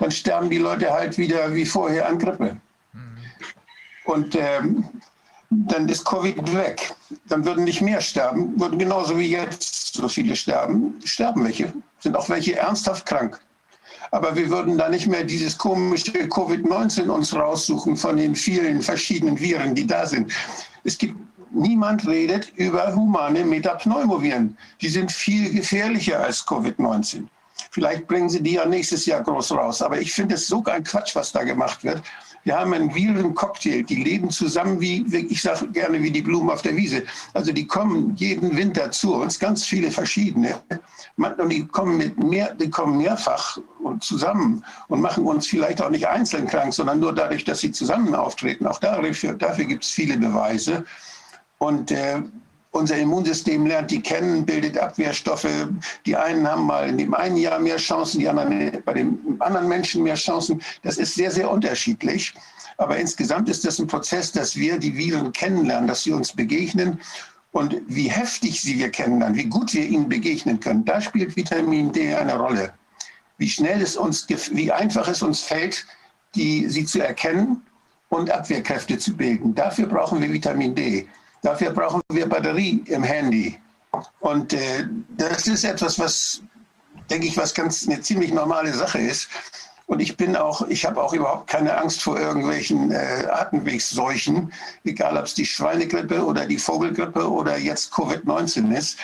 [0.01, 2.57] Dann sterben die Leute halt wieder wie vorher an Grippe.
[4.05, 4.83] Und ähm,
[5.51, 6.91] dann ist Covid weg.
[7.25, 10.99] Dann würden nicht mehr sterben, würden genauso wie jetzt so viele sterben.
[11.05, 13.39] Sterben welche, sind auch welche ernsthaft krank.
[14.09, 19.39] Aber wir würden da nicht mehr dieses komische Covid-19 uns raussuchen von den vielen verschiedenen
[19.39, 20.33] Viren, die da sind.
[20.83, 21.15] Es gibt
[21.51, 24.57] niemand redet über humane Metapneumoviren.
[24.81, 27.27] Die sind viel gefährlicher als Covid-19.
[27.69, 29.81] Vielleicht bringen sie die ja nächstes Jahr groß raus.
[29.81, 32.01] Aber ich finde es so ein Quatsch, was da gemacht wird.
[32.43, 33.83] Wir haben einen Viren-Cocktail.
[33.83, 37.03] Die leben zusammen wie, ich sage gerne, wie die Blumen auf der Wiese.
[37.33, 40.59] Also die kommen jeden Winter zu uns, ganz viele verschiedene.
[41.17, 43.59] Und die kommen, mit mehr, die kommen mehrfach
[43.99, 48.15] zusammen und machen uns vielleicht auch nicht einzeln krank, sondern nur dadurch, dass sie zusammen
[48.15, 48.65] auftreten.
[48.65, 50.83] Auch dafür, dafür gibt es viele Beweise.
[51.59, 52.23] Und äh,
[52.71, 55.67] unser Immunsystem lernt die kennen, bildet Abwehrstoffe.
[56.05, 59.67] Die einen haben mal in dem einen Jahr mehr Chancen, die anderen bei dem anderen
[59.67, 60.61] Menschen mehr Chancen.
[60.83, 62.33] Das ist sehr, sehr unterschiedlich.
[62.77, 66.99] Aber insgesamt ist das ein Prozess, dass wir die Viren kennenlernen, dass sie uns begegnen.
[67.51, 71.91] Und wie heftig sie wir kennenlernen, wie gut wir ihnen begegnen können, da spielt Vitamin
[71.91, 72.73] D eine Rolle.
[73.37, 75.85] Wie schnell es uns, wie einfach es uns fällt,
[76.35, 77.61] die, sie zu erkennen
[78.07, 79.53] und Abwehrkräfte zu bilden.
[79.53, 81.07] Dafür brauchen wir Vitamin D.
[81.41, 83.59] Dafür brauchen wir Batterie im Handy.
[84.19, 84.87] Und äh,
[85.17, 86.41] das ist etwas, was,
[87.09, 89.27] denke ich, was ganz eine ziemlich normale Sache ist.
[89.87, 94.53] Und ich bin auch, ich habe auch überhaupt keine Angst vor irgendwelchen äh, Atemwegsseuchen,
[94.85, 98.99] egal ob es die Schweinegrippe oder die Vogelgrippe oder jetzt Covid-19 ist.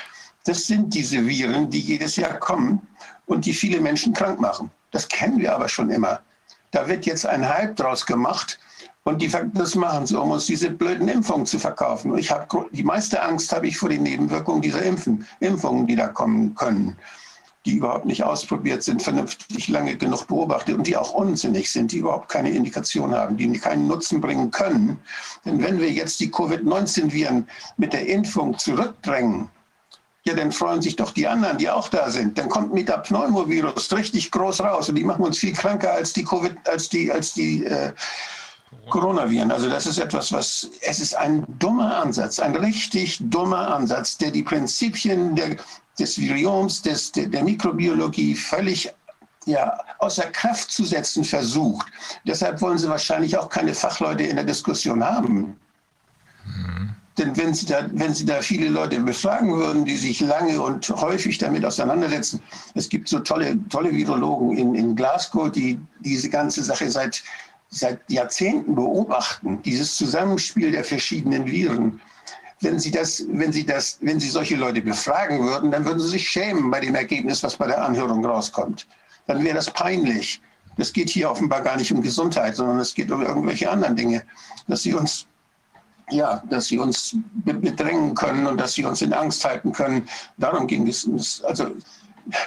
[0.45, 2.87] Das sind diese Viren, die jedes Jahr kommen
[3.25, 4.71] und die viele Menschen krank machen.
[4.91, 6.21] Das kennen wir aber schon immer.
[6.71, 8.57] Da wird jetzt ein Hype draus gemacht
[9.07, 12.17] Und die das machen sie, um uns diese blöden Impfungen zu verkaufen.
[12.17, 16.09] Ich habe die meiste Angst habe ich vor den Nebenwirkungen dieser Impfen, Impfungen, die da
[16.09, 16.97] kommen können,
[17.65, 21.99] die überhaupt nicht ausprobiert sind, vernünftig lange genug beobachtet und die auch unsinnig sind, die
[21.99, 24.99] überhaupt keine Indikation haben, die keinen Nutzen bringen können.
[25.45, 29.47] Denn wenn wir jetzt die Covid-19-Viren mit der Impfung zurückdrängen,
[30.25, 32.37] ja, dann freuen sich doch die anderen, die auch da sind.
[32.37, 36.57] Dann kommt Metapneumovirus richtig groß raus und die machen uns viel kranker als die Covid,
[36.67, 37.93] als die, als die äh,
[38.89, 39.51] Coronaviren.
[39.51, 44.31] Also das ist etwas, was, es ist ein dummer Ansatz, ein richtig dummer Ansatz, der
[44.31, 45.57] die Prinzipien der,
[45.99, 48.93] des Virioms, des, der, der Mikrobiologie völlig
[49.45, 51.87] ja, außer Kraft zu setzen versucht.
[52.25, 55.57] Deshalb wollen sie wahrscheinlich auch keine Fachleute in der Diskussion haben.
[56.45, 56.95] Mhm.
[57.17, 60.87] Denn wenn Sie, da, wenn Sie da viele Leute befragen würden, die sich lange und
[60.89, 62.41] häufig damit auseinandersetzen,
[62.75, 67.23] es gibt so tolle, tolle Virologen in, in Glasgow, die diese ganze Sache seit,
[67.69, 72.01] seit Jahrzehnten beobachten, dieses Zusammenspiel der verschiedenen Viren.
[72.61, 76.09] Wenn Sie, das, wenn, Sie das, wenn Sie solche Leute befragen würden, dann würden Sie
[76.09, 78.87] sich schämen bei dem Ergebnis, was bei der Anhörung rauskommt.
[79.27, 80.41] Dann wäre das peinlich.
[80.77, 84.23] Es geht hier offenbar gar nicht um Gesundheit, sondern es geht um irgendwelche anderen Dinge,
[84.67, 85.27] dass Sie uns
[86.09, 90.07] ja, dass sie uns bedrängen können und dass sie uns in Angst halten können.
[90.37, 91.43] Darum ging es.
[91.43, 91.75] Also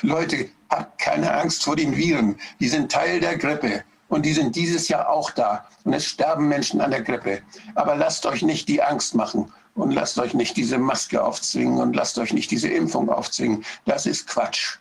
[0.02, 2.36] Leute, habt keine Angst vor den Viren.
[2.60, 5.64] Die sind Teil der Grippe und die sind dieses Jahr auch da.
[5.84, 7.40] Und es sterben Menschen an der Grippe.
[7.74, 11.96] Aber lasst euch nicht die Angst machen und lasst euch nicht diese Maske aufzwingen und
[11.96, 13.64] lasst euch nicht diese Impfung aufzwingen.
[13.86, 14.76] Das ist Quatsch.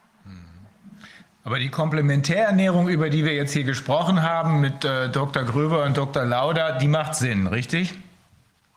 [1.45, 5.43] Aber die Komplementärernährung, über die wir jetzt hier gesprochen haben mit äh, Dr.
[5.43, 6.25] Gröber und Dr.
[6.25, 7.95] Lauder, die macht Sinn, richtig?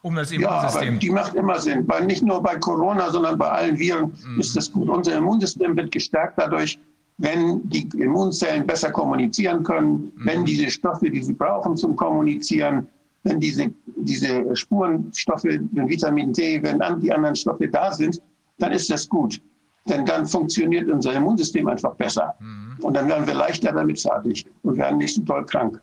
[0.03, 0.83] um das Immunsystem.
[0.83, 1.87] Ja, aber die macht immer Sinn.
[1.87, 4.41] Bei, nicht nur bei Corona, sondern bei allen Viren mhm.
[4.41, 4.89] ist das gut.
[4.89, 6.79] Unser Immunsystem wird gestärkt dadurch,
[7.19, 10.27] wenn die Immunzellen besser kommunizieren können, mhm.
[10.27, 12.89] wenn diese Stoffe, die sie brauchen zum Kommunizieren,
[13.25, 18.21] wenn diese, diese Spurenstoffe, wenn Vitamin D, wenn die anderen Stoffe da sind,
[18.59, 19.41] dann ist das gut.
[19.89, 22.35] Denn dann funktioniert unser Immunsystem einfach besser.
[22.41, 22.79] Mhm.
[22.81, 25.81] Und dann werden wir leichter damit fertig und werden nicht so toll krank.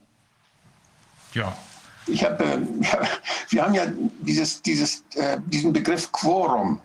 [1.33, 1.55] Ja,
[2.07, 2.59] ich habe, äh,
[3.49, 3.83] wir haben ja
[4.21, 6.79] dieses, dieses, äh, diesen Begriff Quorum.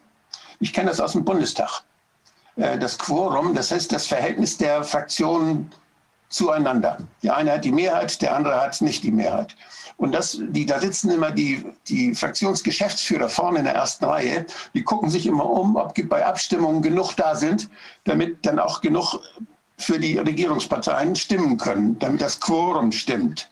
[0.61, 1.83] Ich kenne das aus dem Bundestag.
[2.57, 5.71] Äh, das Quorum, das heißt das Verhältnis der Fraktionen
[6.29, 6.99] zueinander.
[7.23, 9.55] Der eine hat die Mehrheit, der andere hat nicht die Mehrheit.
[9.97, 14.45] Und das, die, da sitzen immer die, die Fraktionsgeschäftsführer vorne in der ersten Reihe.
[14.75, 17.69] Die gucken sich immer um, ob bei Abstimmungen genug da sind,
[18.03, 19.21] damit dann auch genug
[19.79, 23.49] für die Regierungsparteien stimmen können, damit das Quorum stimmt.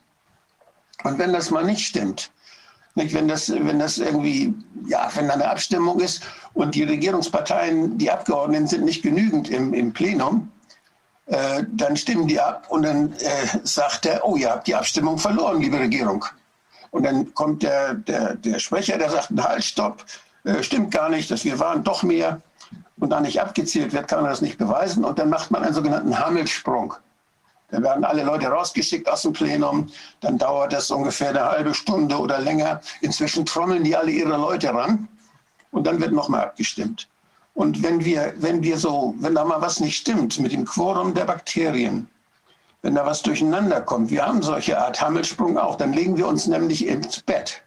[1.05, 2.33] Und wenn das mal nicht stimmt,
[2.95, 4.55] nicht, wenn, das, wenn das irgendwie,
[4.87, 6.23] ja, wenn eine Abstimmung ist
[6.55, 10.51] und die Regierungsparteien, die Abgeordneten sind nicht genügend im, im Plenum,
[11.27, 15.19] äh, dann stimmen die ab und dann äh, sagt er, oh, ihr habt die Abstimmung
[15.19, 16.25] verloren, liebe Regierung.
[16.91, 20.05] Und dann kommt der, der, der Sprecher, der sagt, halt, stopp,
[20.45, 22.41] äh, stimmt gar nicht, dass wir waren doch mehr.
[22.99, 25.05] Und da nicht abgezählt wird, kann man das nicht beweisen.
[25.05, 26.95] Und dann macht man einen sogenannten Hammelsprung.
[27.71, 29.89] Dann werden alle Leute rausgeschickt aus dem Plenum.
[30.21, 32.83] Dann dauert das ungefähr eine halbe Stunde oder länger.
[33.01, 35.09] Inzwischen trommeln die alle ihre Leute ran.
[35.73, 37.09] Und dann wird nochmal abgestimmt.
[37.55, 41.13] Und wenn wir, wenn wir so, wenn da mal was nicht stimmt mit dem Quorum
[41.13, 42.09] der Bakterien,
[42.83, 46.47] wenn da was durcheinander kommt, wir haben solche Art Hammelsprung auch, dann legen wir uns
[46.47, 47.63] nämlich ins Bett.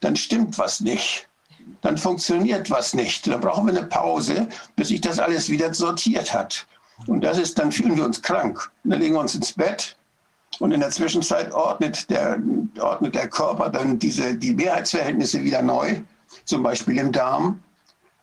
[0.00, 1.28] Dann stimmt was nicht.
[1.80, 3.26] Dann funktioniert was nicht.
[3.26, 6.66] Dann brauchen wir eine Pause, bis sich das alles wieder sortiert hat.
[7.06, 8.70] Und das ist, dann fühlen wir uns krank.
[8.84, 9.96] dann legen wir uns ins Bett
[10.58, 12.38] und in der Zwischenzeit ordnet der,
[12.80, 16.00] ordnet der Körper dann diese, die Mehrheitsverhältnisse wieder neu,
[16.44, 17.62] zum Beispiel im Darm,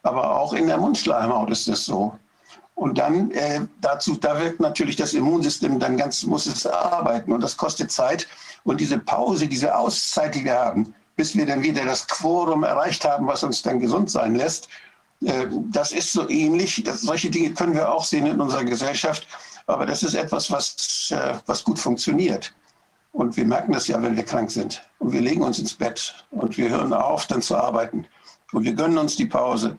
[0.03, 2.17] aber auch in der Mundschleimhaut ist das so.
[2.75, 7.41] Und dann äh, dazu, da wirkt natürlich das Immunsystem dann ganz, muss es arbeiten und
[7.41, 8.27] das kostet Zeit.
[8.63, 13.03] Und diese Pause, diese Auszeit, die wir haben, bis wir dann wieder das Quorum erreicht
[13.03, 14.69] haben, was uns dann gesund sein lässt,
[15.21, 16.81] äh, das ist so ähnlich.
[16.85, 19.27] Das, solche Dinge können wir auch sehen in unserer Gesellschaft.
[19.67, 22.53] Aber das ist etwas, was, äh, was gut funktioniert.
[23.11, 24.83] Und wir merken das ja, wenn wir krank sind.
[24.99, 28.05] Und wir legen uns ins Bett und wir hören auf, dann zu arbeiten.
[28.51, 29.77] Und wir gönnen uns die Pause.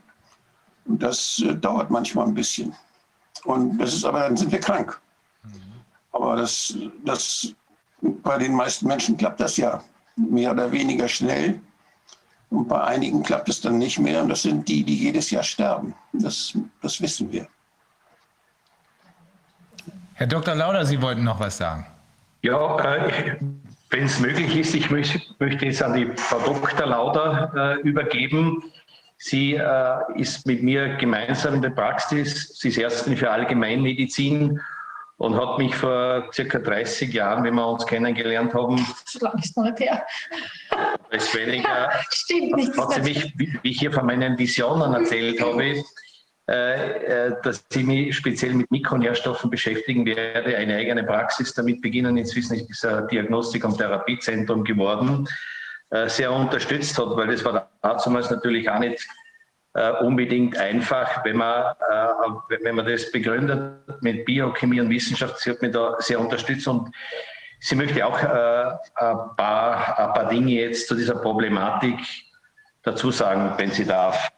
[0.85, 2.75] Und das äh, dauert manchmal ein bisschen.
[3.45, 4.99] Und das ist aber, dann sind wir krank.
[6.11, 7.53] Aber das, das,
[8.01, 9.83] bei den meisten Menschen klappt das ja
[10.15, 11.61] mehr oder weniger schnell.
[12.49, 14.21] Und bei einigen klappt es dann nicht mehr.
[14.21, 15.95] Und das sind die, die jedes Jahr sterben.
[16.11, 17.47] Das, das wissen wir.
[20.15, 20.53] Herr Dr.
[20.53, 21.87] Lauder, Sie wollten noch was sagen.
[22.41, 23.37] Ja, äh,
[23.91, 26.87] wenn es möglich ist, ich möchte, möchte jetzt an die Frau Dr.
[26.87, 28.63] Lauder äh, übergeben.
[29.17, 34.59] Sie äh, ist mit mir gemeinsam in der Praxis, sie ist Ärztin für Allgemeinmedizin
[35.17, 39.55] und hat mich vor circa 30 Jahren, wenn wir uns kennengelernt haben, so lange ist
[39.55, 40.03] noch nicht her.
[41.11, 42.75] als weniger, Stimmt nicht.
[42.75, 45.83] hat sie mich, wie ich hier von meinen Visionen erzählt habe,
[46.47, 52.17] dass ich mich speziell mit Mikronährstoffen beschäftigen werde, eine eigene Praxis damit beginnen.
[52.17, 55.27] Inzwischen ist ein Diagnostik- und Therapiezentrum geworden,
[55.91, 59.05] äh, sehr unterstützt hat, weil das war damals natürlich auch nicht
[59.73, 65.39] äh, unbedingt einfach, wenn man, äh, wenn man das begründet mit Biochemie und Wissenschaft.
[65.39, 66.95] Sie hat mich da sehr unterstützt und
[67.59, 68.25] sie möchte auch äh,
[68.95, 71.99] ein, paar, ein paar Dinge jetzt zu dieser Problematik
[72.83, 74.31] dazu sagen, wenn sie darf.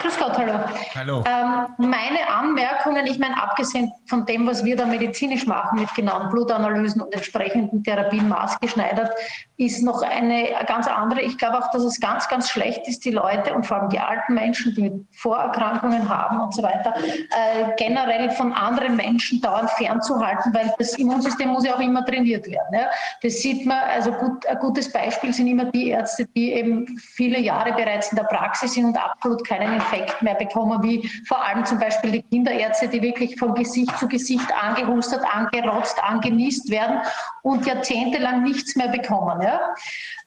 [0.00, 0.52] Grüß Gott, hallo.
[0.94, 1.24] Hallo.
[1.26, 6.30] Ähm, meine Anmerkungen, ich meine, abgesehen von dem, was wir da medizinisch machen mit genauen
[6.30, 9.10] Blutanalysen und entsprechenden Therapien maßgeschneidert,
[9.56, 11.22] ist noch eine ganz andere.
[11.22, 13.98] Ich glaube auch, dass es ganz, ganz schlecht ist, die Leute und vor allem die
[13.98, 20.54] alten Menschen, die Vorerkrankungen haben und so weiter, äh, generell von anderen Menschen dauernd fernzuhalten,
[20.54, 22.72] weil das Immunsystem muss ja auch immer trainiert werden.
[22.72, 22.86] Ja?
[23.22, 27.40] Das sieht man, also gut, ein gutes Beispiel sind immer die Ärzte, die eben viele
[27.40, 31.64] Jahre bereits in der Praxis sind und absolut keinen Infekt mehr bekommen, wie vor allem
[31.64, 37.00] zum Beispiel die Kinderärzte, die wirklich von Gesicht zu Gesicht angehustet, angerotzt, angenießt werden
[37.42, 39.42] und jahrzehntelang nichts mehr bekommen.
[39.42, 39.60] Ja?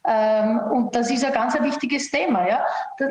[0.08, 2.48] Ähm, und das ist ein ganz ein wichtiges Thema.
[2.48, 2.66] Ja?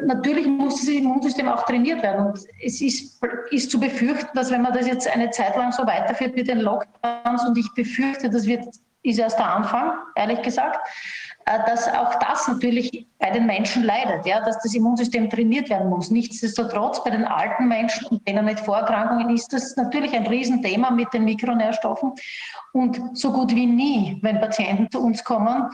[0.04, 2.26] Natürlich muss das Immunsystem auch trainiert werden.
[2.26, 5.86] Und es ist, ist zu befürchten, dass wenn man das jetzt eine Zeit lang so
[5.86, 8.64] weiterführt mit den Lockdowns, und ich befürchte, das wird,
[9.02, 10.80] ist erst der Anfang, ehrlich gesagt,
[11.44, 16.10] dass auch das natürlich bei den Menschen leidet, ja, dass das Immunsystem trainiert werden muss.
[16.10, 21.12] Nichtsdestotrotz bei den alten Menschen und denen mit Vorerkrankungen ist das natürlich ein Riesenthema mit
[21.12, 22.12] den Mikronährstoffen.
[22.72, 25.70] Und so gut wie nie, wenn Patienten zu uns kommen,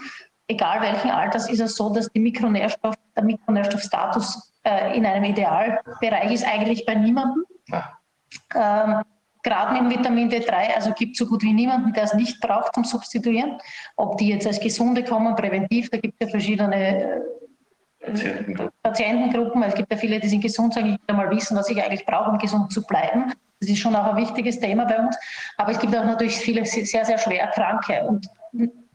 [0.48, 6.46] egal welchen Alters, ist es so, dass Mikronährstoff, der Mikronährstoffstatus äh, in einem Idealbereich ist
[6.46, 7.44] eigentlich bei niemandem.
[8.54, 9.02] Ähm,
[9.46, 12.74] Gerade mit Vitamin D3, also gibt es so gut wie niemanden, der es nicht braucht
[12.74, 13.58] zum Substituieren.
[13.94, 17.22] Ob die jetzt als Gesunde kommen, präventiv, da gibt es ja verschiedene
[18.00, 19.62] äh, Patientengruppen.
[19.62, 22.04] Es gibt ja viele, die sind gesund, sagen, ich will mal wissen, was ich eigentlich
[22.04, 23.32] brauche, um gesund zu bleiben.
[23.60, 25.16] Das ist schon auch ein wichtiges Thema bei uns.
[25.58, 28.02] Aber es gibt auch natürlich viele sehr, sehr schwer Kranke.
[28.02, 28.28] Und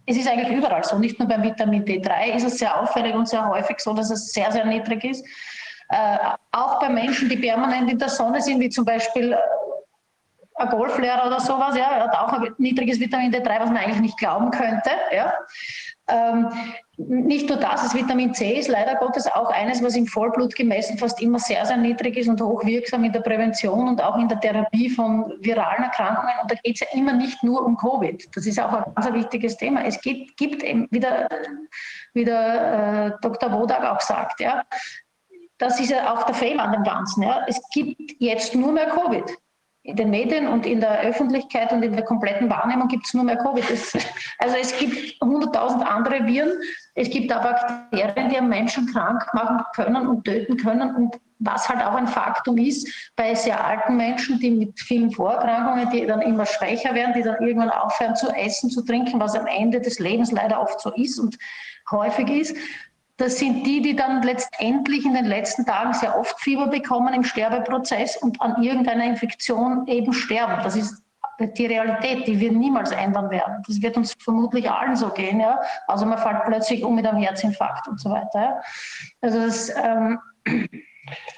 [0.05, 3.29] es ist eigentlich überall so, nicht nur beim Vitamin D3 ist es sehr auffällig und
[3.29, 5.25] sehr häufig so, dass es sehr, sehr niedrig ist.
[5.87, 6.17] Äh,
[6.51, 9.37] auch bei Menschen, die permanent in der Sonne sind, wie zum Beispiel
[10.61, 14.01] ein Golflehrer oder sowas, ja, er hat auch ein niedriges Vitamin D3, was man eigentlich
[14.01, 14.91] nicht glauben könnte.
[15.15, 15.33] Ja.
[16.07, 16.49] Ähm,
[16.97, 20.97] nicht nur das, das Vitamin C ist leider Gottes auch eines, was im Vollblut gemessen
[20.97, 24.39] fast immer sehr, sehr niedrig ist und hochwirksam in der Prävention und auch in der
[24.39, 26.33] Therapie von viralen Erkrankungen.
[26.41, 28.27] Und da geht es ja immer nicht nur um Covid.
[28.35, 29.85] Das ist auch ein ganz wichtiges Thema.
[29.85, 31.27] Es gibt, gibt eben, wie der,
[32.13, 33.51] wie der äh, Dr.
[33.51, 34.63] Wodak auch sagt, ja,
[35.57, 37.23] das ist ja auch der Fehler an dem Ganzen.
[37.23, 37.45] Ja.
[37.47, 39.37] Es gibt jetzt nur mehr Covid
[39.83, 43.23] in den Medien und in der Öffentlichkeit und in der kompletten Wahrnehmung gibt es nur
[43.23, 43.67] mehr Covid.
[43.69, 43.93] Es,
[44.37, 46.51] also es gibt 100.000 andere Viren.
[46.93, 50.95] Es gibt auch Bakterien, die Menschen krank machen können und töten können.
[50.95, 55.89] Und was halt auch ein Faktum ist, bei sehr alten Menschen, die mit vielen Vorerkrankungen,
[55.89, 59.47] die dann immer schwächer werden, die dann irgendwann aufhören zu essen, zu trinken, was am
[59.47, 61.37] Ende des Lebens leider oft so ist und
[61.89, 62.55] häufig ist,
[63.17, 67.23] das sind die, die dann letztendlich in den letzten Tagen sehr oft Fieber bekommen im
[67.23, 70.63] Sterbeprozess und an irgendeiner Infektion eben sterben.
[70.63, 71.03] Das ist
[71.39, 73.63] die Realität, die wir niemals ändern werden.
[73.67, 75.59] Das wird uns vermutlich allen so gehen, ja.
[75.87, 78.39] Also man fällt plötzlich um mit einem Herzinfarkt und so weiter.
[78.39, 78.61] Ja?
[79.21, 80.19] Also das ähm,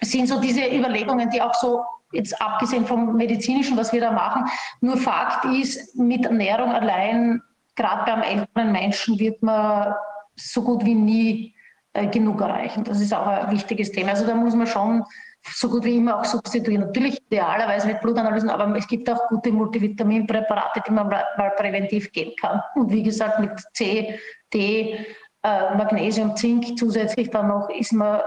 [0.01, 4.45] sind so diese Überlegungen, die auch so jetzt abgesehen vom medizinischen, was wir da machen,
[4.81, 7.41] nur Fakt ist, mit Ernährung allein,
[7.75, 9.95] gerade beim älteren Menschen, wird man
[10.35, 11.52] so gut wie nie
[11.93, 12.83] äh, genug erreichen.
[12.83, 14.09] Das ist auch ein wichtiges Thema.
[14.09, 15.03] Also da muss man schon
[15.51, 16.85] so gut wie immer auch substituieren.
[16.87, 22.31] Natürlich idealerweise mit Blutanalysen, aber es gibt auch gute Multivitaminpräparate, die man mal präventiv geben
[22.39, 22.61] kann.
[22.75, 24.19] Und wie gesagt, mit C,
[24.53, 25.05] D,
[25.43, 28.21] äh, Magnesium, Zink zusätzlich dann noch ist man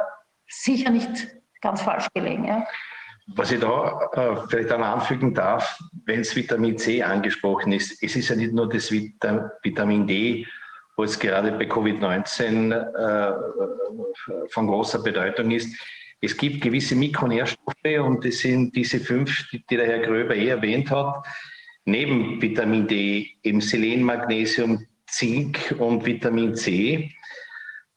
[0.49, 1.29] sicher nicht
[1.61, 2.45] ganz falsch gelegen.
[2.45, 2.65] Ja.
[3.35, 8.15] Was ich da äh, vielleicht dann anfügen darf, wenn es Vitamin C angesprochen ist, es
[8.15, 10.47] ist ja nicht nur das Vitamin D,
[10.97, 13.33] wo es gerade bei Covid-19 äh,
[14.49, 15.77] von großer Bedeutung ist.
[16.21, 20.49] Es gibt gewisse Mikronährstoffe und das sind diese fünf, die, die der Herr Gröber eh
[20.49, 21.27] erwähnt hat,
[21.85, 27.13] neben Vitamin D, eben Selen, Magnesium, Zink und Vitamin C,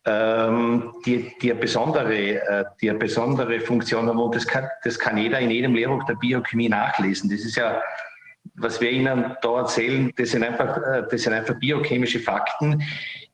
[0.06, 4.20] ähm, die, die, eine besondere, äh, die eine besondere Funktion haben.
[4.20, 7.30] Und das kann, das kann jeder in jedem Lehrbuch der Biochemie nachlesen.
[7.30, 7.82] Das ist ja
[8.60, 12.84] was wir Ihnen da erzählen, das sind, einfach, äh, das sind einfach biochemische Fakten,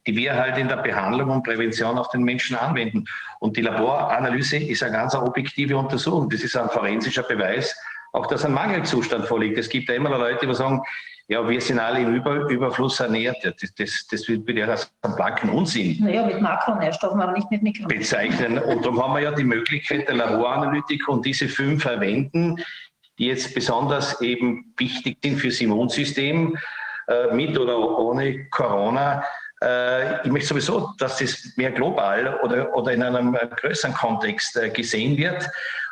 [0.07, 3.05] die wir halt in der Behandlung und Prävention auf den Menschen anwenden.
[3.39, 6.29] Und die Laboranalyse ist eine ganz objektive Untersuchung.
[6.29, 7.75] Das ist ein forensischer Beweis,
[8.13, 9.57] auch dass ein Mangelzustand vorliegt.
[9.57, 10.81] Es gibt ja immer noch Leute, die sagen,
[11.27, 13.37] ja, wir sind alle im Über Überfluss ernährt.
[13.43, 15.97] Das, das, das wird ja als einen blanken Unsinn.
[15.99, 18.29] Naja, mit Makronährstoffen, aber nicht mit Mikronährstoffen.
[18.29, 18.59] Bezeichnen.
[18.59, 22.57] Und darum haben wir ja die Möglichkeit der Laboranalytik und diese fünf verwenden,
[23.17, 26.57] die jetzt besonders eben wichtig sind fürs Immunsystem,
[27.07, 29.23] äh, mit oder ohne Corona.
[29.61, 34.69] Äh, ich möchte sowieso, dass das mehr global oder, oder in einem größeren Kontext äh,
[34.69, 35.47] gesehen wird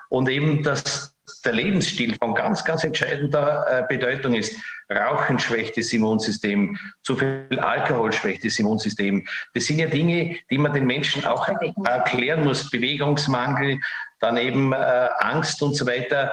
[0.09, 1.13] und eben, dass
[1.45, 4.55] der Lebensstil von ganz, ganz entscheidender äh, Bedeutung ist.
[4.91, 9.25] Rauchen schwächt das Immunsystem, zu viel Alkohol schwächt das Immunsystem.
[9.53, 12.69] Das sind ja Dinge, die man den Menschen auch erklären muss.
[12.69, 13.79] Bewegungsmangel,
[14.19, 16.31] dann eben äh, Angst und so weiter.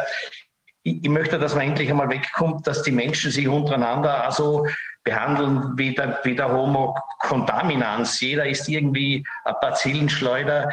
[0.83, 4.67] Ich, ich, möchte, dass man endlich einmal wegkommt, dass die Menschen sich untereinander also
[5.05, 8.21] behandeln wie der, wie der Homo contaminans.
[8.21, 10.71] Jeder ist irgendwie ein Bazillenschleuder.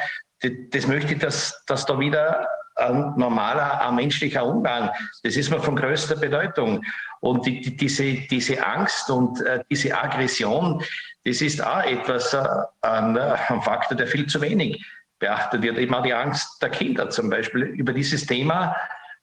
[0.72, 4.92] Das, möchte ich, dass, dass da wieder ein normaler, ein menschlicher Umgang.
[5.24, 6.84] Das ist mir von größter Bedeutung.
[7.20, 10.84] Und die, die, diese, diese Angst und äh, diese Aggression,
[11.26, 12.46] das ist auch etwas, äh,
[12.82, 14.86] ein, ein Faktor, der viel zu wenig
[15.20, 15.78] beachtet wird.
[15.80, 17.64] Immer die Angst der Kinder zum Beispiel.
[17.64, 18.76] Über dieses Thema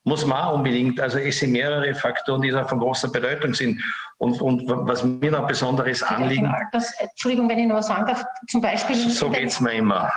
[0.05, 3.83] muss man auch unbedingt, also es sind mehrere Faktoren, die da von großer Bedeutung sind.
[4.19, 6.47] Und, und was mir noch besonderes Anliegen.
[6.47, 8.97] Alters, Entschuldigung, wenn ich noch was sagen darf, zum Beispiel.
[8.97, 10.13] So geht es mir immer.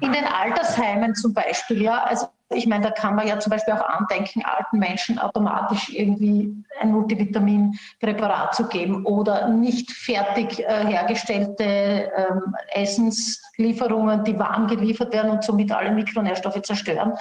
[0.00, 3.74] In den Altersheimen zum Beispiel, ja, also ich meine, da kann man ja zum Beispiel
[3.74, 11.64] auch andenken, alten Menschen automatisch irgendwie ein Multivitaminpräparat zu geben oder nicht fertig äh, hergestellte
[11.64, 17.14] ähm, Essenslieferungen, die warm geliefert werden und somit alle Mikronährstoffe zerstören,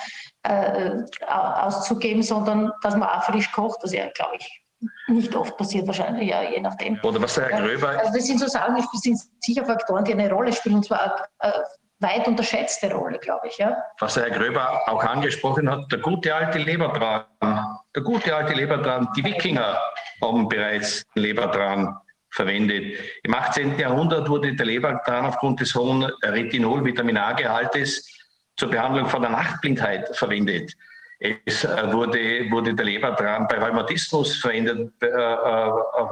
[0.44, 0.92] äh,
[1.28, 4.64] auszugeben, sondern dass man auch frisch kocht, das ja, glaube ich,
[5.08, 7.00] nicht oft passiert wahrscheinlich, ja, je nachdem.
[7.04, 7.90] Oder was der Herr Gröber...
[7.90, 11.28] Also das sind so Sachen, das sind sicher Faktoren, die eine Rolle spielen, und zwar
[11.40, 11.52] äh,
[12.04, 13.58] weit unterschätzte Rolle, glaube ich.
[13.58, 13.76] Ja.
[14.00, 17.26] Was Herr Gröber auch angesprochen hat, der gute alte Lebertran.
[17.96, 19.08] Der gute alte Lebertran.
[19.16, 19.80] Die Wikinger
[20.22, 21.98] haben bereits Lebertran
[22.32, 22.98] verwendet.
[23.24, 23.80] Im 18.
[23.80, 28.08] Jahrhundert wurde der Lebertran aufgrund des hohen Retinol-Vitamin A-Gehaltes
[28.58, 30.74] zur Behandlung von der Nachtblindheit verwendet.
[31.46, 35.72] Es äh, wurde, wurde der Lebertran bei Rheumatismus verwendet äh, äh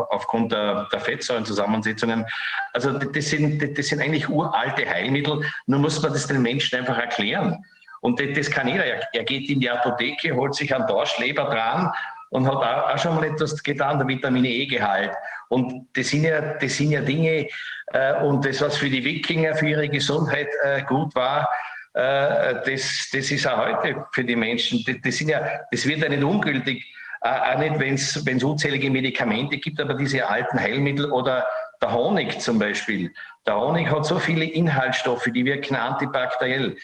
[0.09, 2.25] aufgrund der, der Fettsäurenzusammensetzungen.
[2.71, 6.97] Also das sind, das sind eigentlich uralte Heilmittel, nur muss man das den Menschen einfach
[6.97, 7.61] erklären.
[7.99, 8.85] Und das, das kann jeder.
[8.85, 11.91] Er geht in die Apotheke, holt sich einen Dorsch Lebertran
[12.29, 15.11] und hat auch, schon mal etwas getan, der Vitamine E-Gehalt.
[15.49, 17.49] Und das sind ja, das sind ja Dinge,
[17.87, 21.49] äh, und das, was für die Wikinger, für ihre Gesundheit äh, gut war,
[21.93, 24.83] das, das ist auch heute für die Menschen.
[24.85, 26.85] Das, das, sind ja, das wird ja nicht ungültig,
[27.23, 27.95] äh, auch nicht, wenn
[28.37, 31.45] es unzählige Medikamente gibt, aber diese alten Heilmittel oder
[31.81, 33.11] der Honig zum Beispiel.
[33.45, 36.75] Der Honig hat so viele Inhaltsstoffe, die wirken antibakteriell,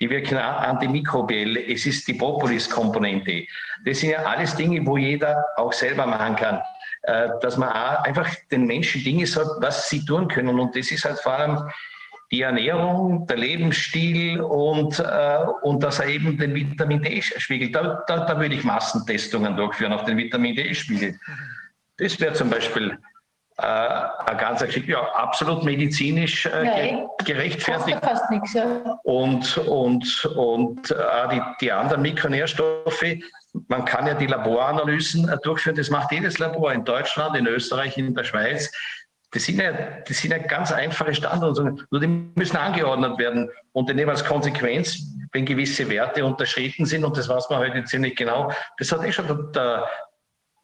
[0.00, 1.56] die wirken antimikrobiell.
[1.56, 3.46] Es ist die Propolis-Komponente.
[3.84, 6.60] Das sind ja alles Dinge, wo jeder auch selber machen kann.
[7.02, 10.60] Äh, dass man auch einfach den Menschen Dinge sagt, was sie tun können.
[10.60, 11.70] Und das ist halt vor allem
[12.30, 18.24] die Ernährung, der Lebensstil und, äh, und dass er eben den Vitamin D-Spiegel, da, da,
[18.24, 21.18] da würde ich Massentestungen durchführen auf den Vitamin D-Spiegel.
[21.98, 22.96] Das wäre zum Beispiel
[23.58, 27.98] äh, ein ganzer ja, absolut medizinisch äh, ja, gerechtfertigt.
[28.00, 28.64] Fast nichts, ja.
[29.02, 30.94] Und, und, und äh,
[31.32, 33.04] die, die anderen Mikronährstoffe,
[33.68, 37.98] man kann ja die Laboranalysen äh, durchführen, das macht jedes Labor in Deutschland, in Österreich,
[37.98, 38.72] in der Schweiz.
[39.32, 39.72] Das sind ja,
[40.06, 43.48] das sind ja ganz einfache Standards, nur die müssen angeordnet werden.
[43.72, 44.98] Und dann eben als Konsequenz,
[45.32, 49.12] wenn gewisse Werte unterschritten sind, und das weiß man heute ziemlich genau, das hat eh
[49.12, 49.88] schon der,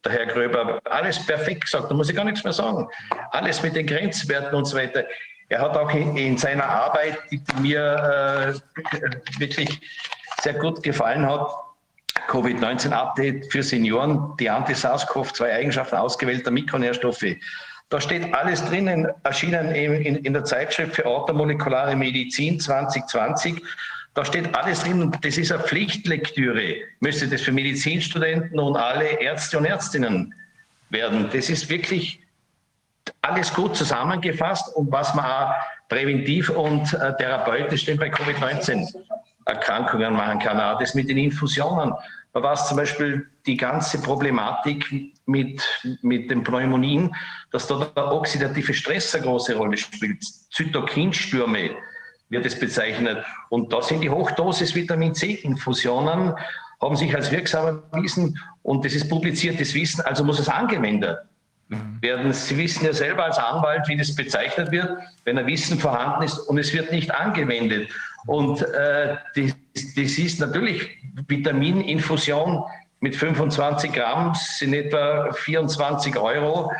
[0.04, 2.88] der Herr Gröber alles perfekt gesagt, da muss ich gar nichts mehr sagen.
[3.30, 5.04] Alles mit den Grenzwerten und so weiter.
[5.48, 9.80] Er hat auch in, in seiner Arbeit, die, die mir äh, wirklich
[10.42, 11.48] sehr gut gefallen hat,
[12.28, 17.36] Covid-19-Update für Senioren, die Anti-SARS-CoV-2-Eigenschaften ausgewählter Mikronährstoffe
[17.88, 23.62] da steht alles drinnen, erschienen in, in, der Zeitschrift für automolekulare Medizin 2020.
[24.14, 26.78] Da steht alles drin das ist eine Pflichtlektüre.
[27.00, 30.34] Müsste das für Medizinstudenten und alle Ärzte und Ärztinnen
[30.90, 31.30] werden.
[31.32, 32.18] Das ist wirklich
[33.22, 35.54] alles gut zusammengefasst und was man auch
[35.88, 40.60] präventiv und äh, therapeutisch bei Covid-19-Erkrankungen machen kann.
[40.60, 41.94] Auch das mit den Infusionen.
[42.44, 45.62] Es zum Beispiel die ganze Problematik mit,
[46.02, 47.14] mit den Pneumonien,
[47.50, 50.22] dass da der oxidative Stress eine große Rolle spielt.
[50.50, 51.70] Zytokinstürme
[52.28, 53.24] wird es bezeichnet.
[53.48, 56.34] Und da sind die Hochdosis Vitamin C-Infusionen,
[56.80, 61.18] haben sich als wirksam erwiesen und das ist publiziertes Wissen, also muss es angewendet
[62.00, 62.32] werden.
[62.32, 64.90] Sie wissen ja selber als Anwalt, wie das bezeichnet wird,
[65.24, 67.90] wenn ein Wissen vorhanden ist und es wird nicht angewendet.
[68.26, 69.56] Und äh, das,
[69.94, 70.98] das ist natürlich
[71.28, 72.64] Vitamininfusion
[73.00, 76.72] mit 25 Gramm sind etwa 24 Euro.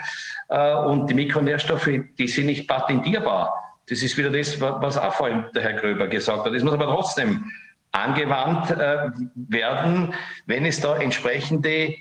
[0.48, 3.62] Äh, und die Mikronährstoffe, die sind nicht patentierbar.
[3.88, 6.52] Das ist wieder das, was auch vorhin der Herr Gröber gesagt hat.
[6.52, 7.50] Das muss aber trotzdem
[7.92, 9.10] angewandt äh,
[9.48, 10.12] werden,
[10.46, 11.94] wenn es da entsprechende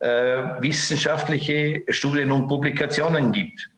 [0.00, 0.08] äh,
[0.60, 3.70] wissenschaftliche Studien und Publikationen gibt.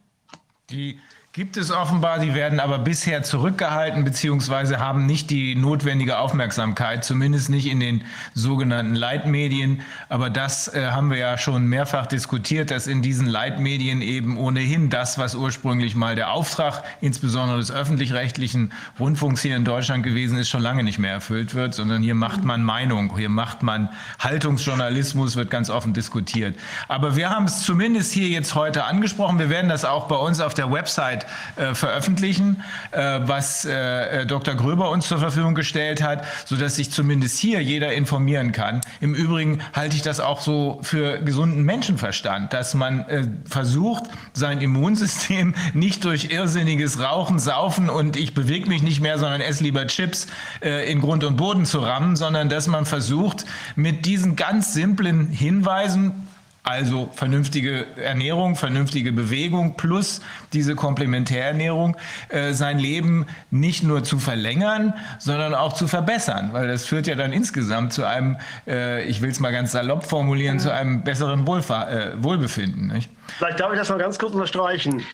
[0.71, 0.99] Die
[1.35, 7.49] Gibt es offenbar, die werden aber bisher zurückgehalten beziehungsweise haben nicht die notwendige Aufmerksamkeit, zumindest
[7.49, 8.05] nicht in den
[8.35, 9.81] sogenannten Leitmedien.
[10.11, 14.91] Aber das äh, haben wir ja schon mehrfach diskutiert, dass in diesen Leitmedien eben ohnehin
[14.91, 20.51] das, was ursprünglich mal der Auftrag, insbesondere des öffentlich-rechtlichen Rundfunks hier in Deutschland gewesen ist,
[20.51, 23.89] schon lange nicht mehr erfüllt wird, sondern hier macht man Meinung, hier macht man
[24.19, 26.59] Haltungsjournalismus, wird ganz offen diskutiert.
[26.89, 29.39] Aber wir haben es zumindest hier jetzt heute angesprochen.
[29.39, 31.22] Wir werden das auch bei uns auf der Website
[31.57, 34.55] äh, veröffentlichen, äh, was äh, Dr.
[34.55, 38.81] Gröber uns zur Verfügung gestellt hat, sodass sich zumindest hier jeder informieren kann.
[39.01, 45.55] Im Übrigen halte ich das auch so für gesunden Menschenverstand, dass man versucht, sein Immunsystem
[45.75, 50.27] nicht durch irrsinniges Rauchen, Saufen und ich bewege mich nicht mehr, sondern esse lieber Chips
[50.61, 53.45] in Grund und Boden zu rammen, sondern dass man versucht,
[53.77, 56.29] mit diesen ganz simplen Hinweisen
[56.65, 60.21] also vernünftige Ernährung, vernünftige Bewegung plus
[60.53, 61.97] diese Komplementärernährung,
[62.29, 67.17] äh, sein Leben nicht nur zu verlängern, sondern auch zu verbessern, weil das führt ja
[67.17, 71.47] dann insgesamt zu einem, äh, ich will es mal ganz salopp formulieren, zu einem besseren
[71.49, 72.89] Wohlfahr äh, Wohlbefinden.
[72.89, 73.11] Nicht?
[73.39, 75.05] Vielleicht darf ich das mal ganz kurz unterstreichen.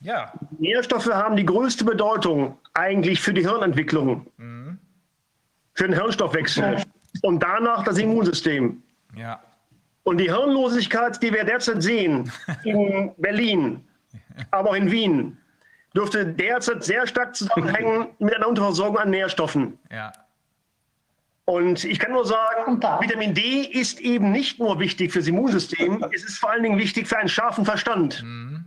[0.00, 0.32] Ja.
[0.58, 4.78] Nährstoffe haben die größte Bedeutung eigentlich für die Hirnentwicklung, mhm.
[5.74, 6.78] für den Hirnstoffwechsel
[7.22, 8.82] und danach das Immunsystem.
[9.14, 9.40] Ja.
[10.10, 12.32] Und die Hirnlosigkeit, die wir derzeit sehen
[12.64, 13.84] in Berlin,
[14.50, 15.38] aber auch in Wien,
[15.94, 19.78] dürfte derzeit sehr stark zusammenhängen mit einer Unterversorgung an Nährstoffen.
[19.88, 20.10] Ja.
[21.44, 26.24] Und ich kann nur sagen, Vitamin D ist eben nicht nur wichtig fürs Immunsystem, es
[26.24, 28.24] ist vor allen Dingen wichtig für einen scharfen Verstand.
[28.24, 28.59] Mhm.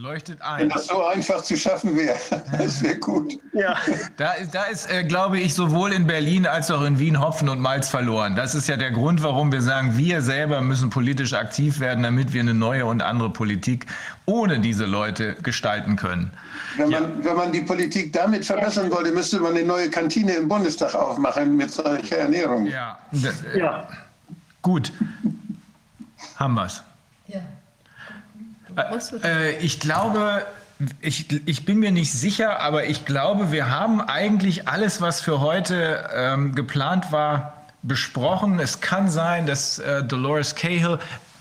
[0.00, 0.60] Leuchtet ein.
[0.60, 2.16] Wenn das so einfach zu schaffen wäre,
[2.58, 3.34] das wäre gut.
[3.52, 3.76] Ja.
[4.16, 7.60] Da, da ist, äh, glaube ich, sowohl in Berlin als auch in Wien Hopfen und
[7.60, 8.34] Malz verloren.
[8.34, 12.32] Das ist ja der Grund, warum wir sagen, wir selber müssen politisch aktiv werden, damit
[12.32, 13.84] wir eine neue und andere Politik
[14.24, 16.30] ohne diese Leute gestalten können.
[16.78, 17.24] Wenn man, ja.
[17.24, 21.58] wenn man die Politik damit verbessern wollte, müsste man eine neue Kantine im Bundestag aufmachen
[21.58, 22.64] mit solcher Ernährung.
[22.64, 23.86] Ja, das, äh, ja.
[24.62, 24.94] gut.
[26.36, 26.82] Haben wir's.
[28.76, 28.98] Ja.
[29.24, 30.46] Äh, ich glaube,
[31.00, 35.40] ich, ich bin mir nicht sicher, aber ich glaube, wir haben eigentlich alles, was für
[35.40, 38.58] heute ähm, geplant war, besprochen.
[38.58, 40.98] Es kann sein, dass äh, Dolores Cahill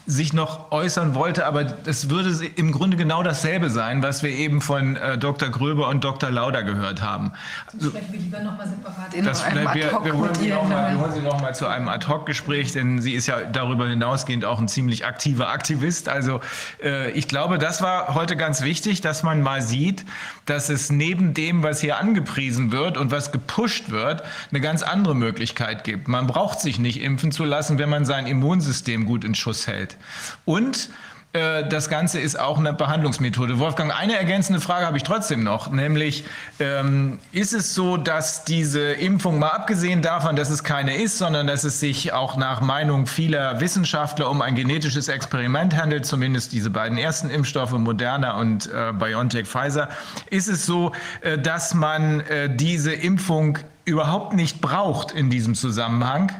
[0.09, 4.59] sich noch äußern wollte, aber das würde im Grunde genau dasselbe sein, was wir eben
[4.59, 5.49] von äh, Dr.
[5.49, 6.31] Gröber und Dr.
[6.31, 7.31] Lauder gehört haben.
[7.71, 10.91] Also, sprechen wir lieber nochmal separat in das, einem wir, wir, holen Sie noch mal,
[10.91, 14.67] wir holen Sie nochmal zu einem Ad-Hoc-Gespräch, denn sie ist ja darüber hinausgehend auch ein
[14.67, 16.09] ziemlich aktiver Aktivist.
[16.09, 16.41] Also
[16.83, 20.05] äh, ich glaube, das war heute ganz wichtig, dass man mal sieht,
[20.45, 25.15] dass es neben dem, was hier angepriesen wird und was gepusht wird, eine ganz andere
[25.15, 26.07] Möglichkeit gibt.
[26.07, 29.98] Man braucht sich nicht impfen zu lassen, wenn man sein Immunsystem gut in Schuss hält.
[30.45, 30.89] Und
[31.31, 33.59] äh, das Ganze ist auch eine Behandlungsmethode.
[33.59, 36.23] Wolfgang, eine ergänzende Frage habe ich trotzdem noch, nämlich
[36.59, 41.45] ähm, ist es so, dass diese Impfung mal abgesehen davon, dass es keine ist, sondern
[41.45, 46.71] dass es sich auch nach Meinung vieler Wissenschaftler um ein genetisches Experiment handelt, zumindest diese
[46.71, 49.89] beiden ersten Impfstoffe, Moderna und äh, BioNTech Pfizer,
[50.31, 56.31] ist es so, äh, dass man äh, diese Impfung überhaupt nicht braucht in diesem Zusammenhang?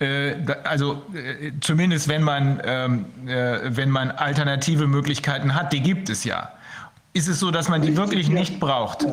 [0.00, 6.08] Äh, also äh, zumindest wenn man, ähm, äh, wenn man alternative Möglichkeiten hat, die gibt
[6.08, 6.50] es ja.
[7.12, 9.06] Ist es so, dass man die wirklich nicht braucht?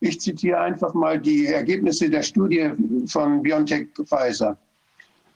[0.00, 2.70] Ich zitiere einfach mal die Ergebnisse der Studie
[3.06, 4.56] von BioNTech Pfizer.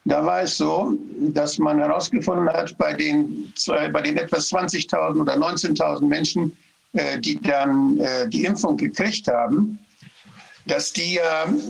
[0.03, 0.97] Da war es so,
[1.33, 3.53] dass man herausgefunden hat, bei den,
[3.93, 6.57] bei den etwas 20.000 oder 19.000 Menschen,
[7.19, 7.99] die dann
[8.29, 9.77] die Impfung gekriegt haben,
[10.65, 11.23] dass die äh,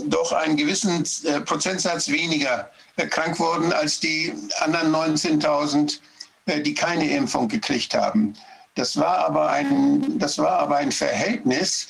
[0.05, 5.99] doch einen gewissen äh, Prozentsatz weniger äh, krank wurden als die anderen 19.000,
[6.45, 8.35] äh, die keine Impfung gekriegt haben.
[8.75, 11.87] Das war aber ein, das war aber ein Verhältnis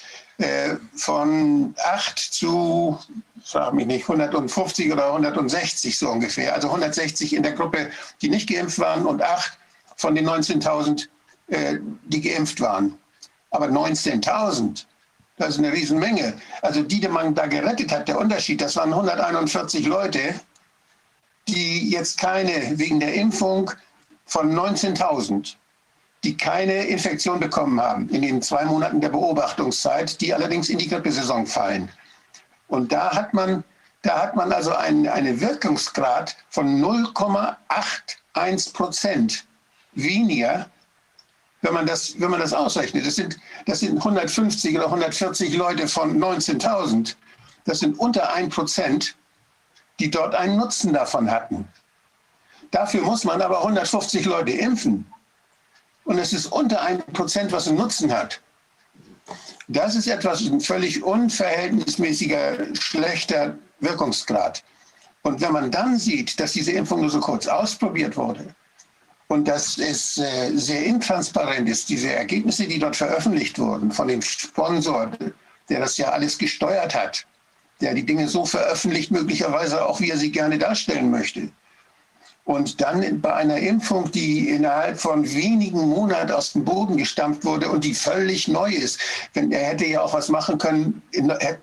[0.96, 2.98] von 8 zu,
[3.44, 6.56] sag mich nicht, 150 oder 160 so ungefähr.
[6.56, 7.92] Also 160 in der Gruppe,
[8.24, 9.56] die nicht geimpft waren und 8
[9.98, 11.08] von den 19.000,
[11.48, 12.98] äh, die geimpft waren.
[13.52, 14.86] Aber 19.000
[15.42, 16.34] das ist eine Riesenmenge.
[16.62, 20.36] Also die, die man da gerettet hat, der Unterschied, das waren 141 Leute,
[21.48, 23.72] die jetzt keine, wegen der Impfung
[24.26, 25.56] von 19.000,
[26.24, 30.88] die keine Infektion bekommen haben in den zwei Monaten der Beobachtungszeit, die allerdings in die
[30.88, 31.90] Grippesaison fallen.
[32.68, 33.64] Und da hat man
[34.04, 39.46] Da hat man also einen, einen Wirkungsgrad von 0,81 Prozent
[39.94, 40.70] weniger,
[41.62, 43.06] wenn man, das, wenn man das ausrechnet.
[43.06, 47.16] Das sind, das sind 150 oder 140 Leute von 19.000.
[47.66, 49.16] Das sind unter 1 Prozent,
[50.00, 51.68] die dort einen Nutzen davon hatten.
[52.72, 55.06] Dafür muss man aber 150 Leute impfen.
[56.04, 58.42] Und es ist unter 1 Prozent, was einen Nutzen hat.
[59.68, 64.64] Das ist etwas, ein völlig unverhältnismäßiger, schlechter Wirkungsgrad.
[65.22, 68.56] Und wenn man dann sieht, dass diese Impfung nur so kurz ausprobiert wurde
[69.32, 74.22] und dass es äh, sehr intransparent ist, diese Ergebnisse, die dort veröffentlicht wurden von dem
[74.22, 75.10] Sponsor,
[75.70, 77.26] der das ja alles gesteuert hat,
[77.80, 81.50] der die Dinge so veröffentlicht, möglicherweise auch, wie er sie gerne darstellen möchte.
[82.44, 87.70] Und dann bei einer Impfung, die innerhalb von wenigen Monaten aus dem Boden gestampft wurde
[87.70, 89.00] und die völlig neu ist.
[89.34, 91.02] Denn er hätte ja auch was machen können,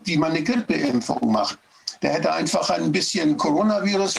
[0.05, 1.59] wie man eine Grippeimpfung macht.
[2.01, 4.15] Der hätte einfach ein bisschen Coronavirus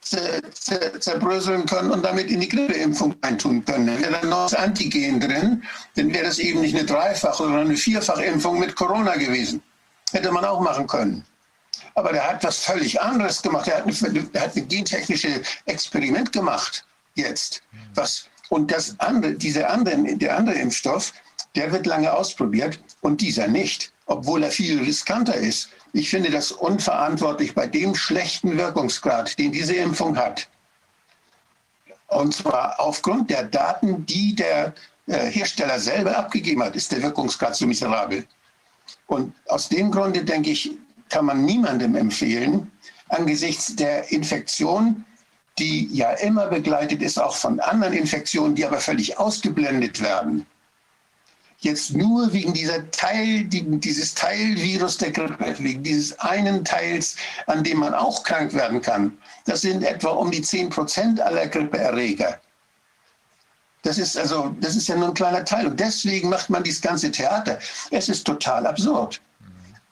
[0.00, 3.86] zerbröseln können und damit in die Grippeimpfung eintun können.
[3.86, 5.62] Dann wäre dann noch das Antigen drin,
[5.96, 9.62] dann wäre das eben nicht eine Dreifach- oder eine Vierfachimpfung mit Corona gewesen.
[10.12, 11.24] Hätte man auch machen können.
[11.94, 13.68] Aber der hat was völlig anderes gemacht.
[13.68, 16.84] Er hat, eine, er hat ein gentechnisches Experiment gemacht
[17.14, 17.62] jetzt.
[17.94, 21.12] Was, und das andere, diese andere, der andere Impfstoff,
[21.54, 25.68] der wird lange ausprobiert und dieser nicht, obwohl er viel riskanter ist.
[25.92, 30.48] Ich finde das unverantwortlich bei dem schlechten Wirkungsgrad, den diese Impfung hat.
[32.06, 34.74] Und zwar aufgrund der Daten, die der
[35.06, 38.24] äh, Hersteller selber abgegeben hat, ist der Wirkungsgrad so miserabel.
[39.06, 40.72] Und aus dem Grunde denke ich,
[41.08, 42.70] kann man niemandem empfehlen,
[43.08, 45.04] angesichts der Infektion,
[45.58, 50.46] die ja immer begleitet ist, auch von anderen Infektionen, die aber völlig ausgeblendet werden
[51.60, 57.16] jetzt nur wegen dieser Teil, dieses Teilvirus der Grippe, wegen dieses einen Teils,
[57.46, 59.16] an dem man auch krank werden kann.
[59.44, 62.40] Das sind etwa um die 10 Prozent aller Grippeerreger.
[63.82, 65.66] Das ist also, das ist ja nur ein kleiner Teil.
[65.66, 67.58] Und deswegen macht man dieses ganze Theater.
[67.90, 69.20] Es ist total absurd.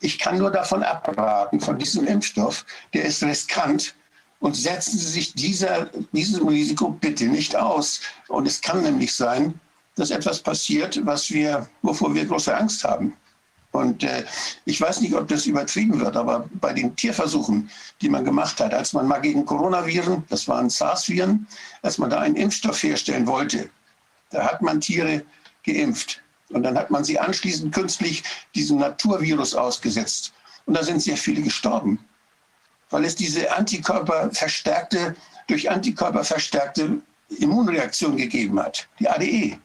[0.00, 2.64] Ich kann nur davon abraten, von diesem Impfstoff.
[2.94, 3.94] Der ist riskant.
[4.40, 8.00] Und setzen Sie sich dieser, diesem Risiko bitte nicht aus.
[8.28, 9.58] Und es kann nämlich sein,
[9.98, 13.16] dass etwas passiert, was wir, wovor wir große Angst haben.
[13.72, 14.24] Und äh,
[14.64, 17.70] ich weiß nicht, ob das übertrieben wird, aber bei den Tierversuchen,
[18.00, 21.46] die man gemacht hat, als man mal gegen Coronaviren, das waren SARS-Viren,
[21.82, 23.68] als man da einen Impfstoff herstellen wollte,
[24.30, 25.22] da hat man Tiere
[25.64, 26.22] geimpft.
[26.50, 28.22] Und dann hat man sie anschließend künstlich
[28.54, 30.32] diesem Naturvirus ausgesetzt.
[30.64, 31.98] Und da sind sehr viele gestorben,
[32.88, 35.14] weil es diese Antikörper verstärkte,
[35.46, 39.58] durch Antikörper verstärkte Immunreaktion gegeben hat, die ADE.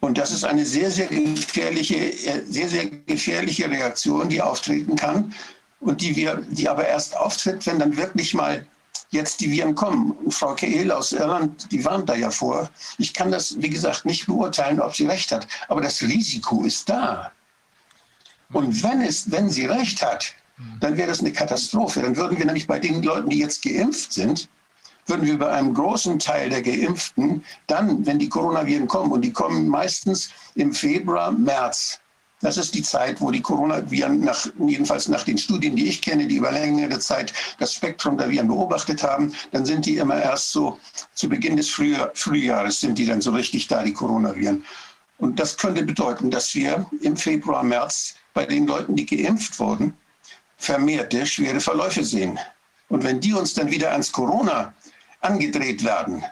[0.00, 5.34] Und das ist eine sehr, sehr gefährliche, äh, sehr, sehr gefährliche Reaktion, die auftreten kann
[5.80, 8.66] und die wir, die aber erst auftritt, wenn dann wirklich mal
[9.10, 10.12] jetzt die Viren kommen.
[10.12, 12.70] Und Frau Kehl aus Irland, die warnt da ja vor.
[12.98, 16.88] Ich kann das, wie gesagt, nicht beurteilen, ob sie recht hat, aber das Risiko ist
[16.88, 17.32] da.
[18.52, 20.34] Und wenn, es, wenn sie recht hat,
[20.80, 22.02] dann wäre das eine Katastrophe.
[22.02, 24.48] Dann würden wir nämlich bei den Leuten, die jetzt geimpft sind,
[25.10, 29.32] würden wir bei einem großen Teil der Geimpften dann, wenn die Coronaviren kommen, und die
[29.32, 32.00] kommen meistens im Februar, März,
[32.42, 36.26] das ist die Zeit, wo die Coronaviren, nach, jedenfalls nach den Studien, die ich kenne,
[36.26, 40.52] die über längere Zeit das Spektrum der Viren beobachtet haben, dann sind die immer erst
[40.52, 40.78] so
[41.14, 44.64] zu Beginn des Frühjahr, Frühjahres sind die dann so richtig da, die Coronaviren.
[45.18, 49.92] Und das könnte bedeuten, dass wir im Februar, März bei den Leuten, die geimpft wurden,
[50.56, 52.38] vermehrte schwere Verläufe sehen.
[52.88, 54.72] Und wenn die uns dann wieder ans Corona
[55.20, 56.24] angedreht werden,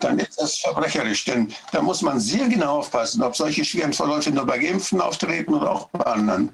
[0.00, 1.24] dann ist das verbrecherisch.
[1.24, 5.54] Denn da muss man sehr genau aufpassen, ob solche schweren Verläufe nur bei Geimpften auftreten
[5.54, 6.52] oder auch bei anderen.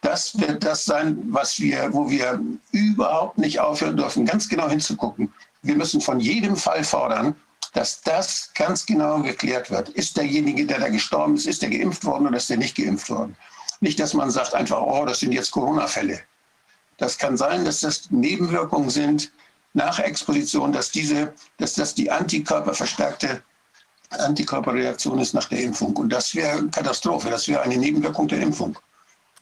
[0.00, 2.40] Das wird das sein, was wir, wo wir
[2.72, 5.32] überhaupt nicht aufhören dürfen, ganz genau hinzugucken.
[5.62, 7.36] Wir müssen von jedem Fall fordern,
[7.72, 9.88] dass das ganz genau geklärt wird.
[9.90, 13.08] Ist derjenige, der da gestorben ist, ist der geimpft worden oder ist der nicht geimpft
[13.10, 13.36] worden?
[13.80, 16.20] Nicht, dass man sagt einfach, oh, das sind jetzt Corona-Fälle.
[16.98, 19.32] Das kann sein, dass das Nebenwirkungen sind,
[19.74, 23.42] nach Exposition, dass, diese, dass das die Antikörperverstärkte
[24.10, 25.96] Antikörperreaktion ist nach der Impfung.
[25.96, 28.78] Und das wäre Katastrophe, das wäre eine Nebenwirkung der Impfung.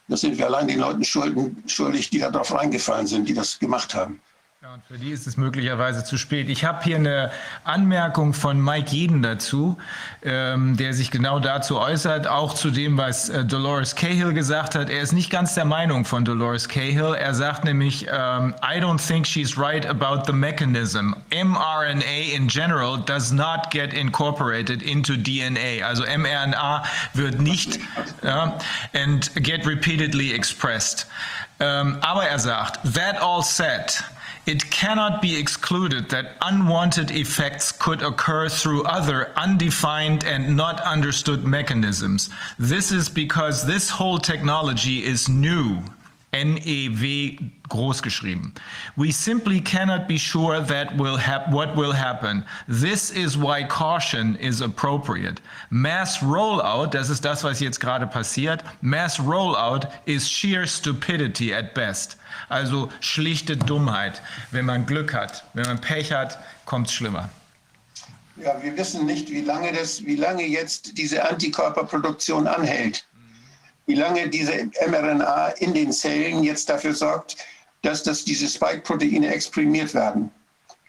[0.07, 4.21] Das sind wir allein den Leuten schuldig, die darauf reingefallen sind, die das gemacht haben.
[4.63, 6.47] Ja, und für die ist es möglicherweise zu spät.
[6.47, 7.31] Ich habe hier eine
[7.63, 9.75] Anmerkung von Mike Jeden dazu,
[10.21, 14.91] ähm, der sich genau dazu äußert, auch zu dem, was äh, Dolores Cahill gesagt hat.
[14.91, 17.15] Er ist nicht ganz der Meinung von Dolores Cahill.
[17.15, 21.15] Er sagt nämlich, ähm, I don't think she's right about the mechanism.
[21.31, 25.83] mRNA in general does not get incorporated into DNA.
[25.83, 26.83] Also mRNA
[27.15, 27.79] wird nicht
[28.21, 28.59] ja,
[28.93, 31.07] and get repeatedly expressed.
[31.59, 34.03] Ähm, aber er sagt, that all said,
[34.45, 41.45] it cannot be excluded that unwanted effects could occur through other undefined and not understood
[41.45, 42.29] mechanisms.
[42.57, 45.81] This is because this whole technology is new.
[46.33, 47.37] NEW
[47.71, 48.53] groß geschrieben.
[48.95, 51.17] We simply cannot be sure that will
[51.49, 52.45] what will happen.
[52.67, 55.41] This is why caution is appropriate.
[55.69, 58.63] Mass rollout, das ist das, was jetzt gerade passiert.
[58.81, 62.17] Mass rollout is sheer stupidity at best.
[62.49, 64.21] Also schlichte Dummheit.
[64.51, 67.29] Wenn man Glück hat, wenn man Pech hat, kommt es schlimmer.
[68.37, 73.05] Ja, wir wissen nicht, wie lange, das, wie lange jetzt diese Antikörperproduktion anhält.
[73.85, 77.37] Wie lange diese mRNA in den Zellen jetzt dafür sorgt,
[77.81, 80.31] dass das, diese Spike-Proteine exprimiert werden.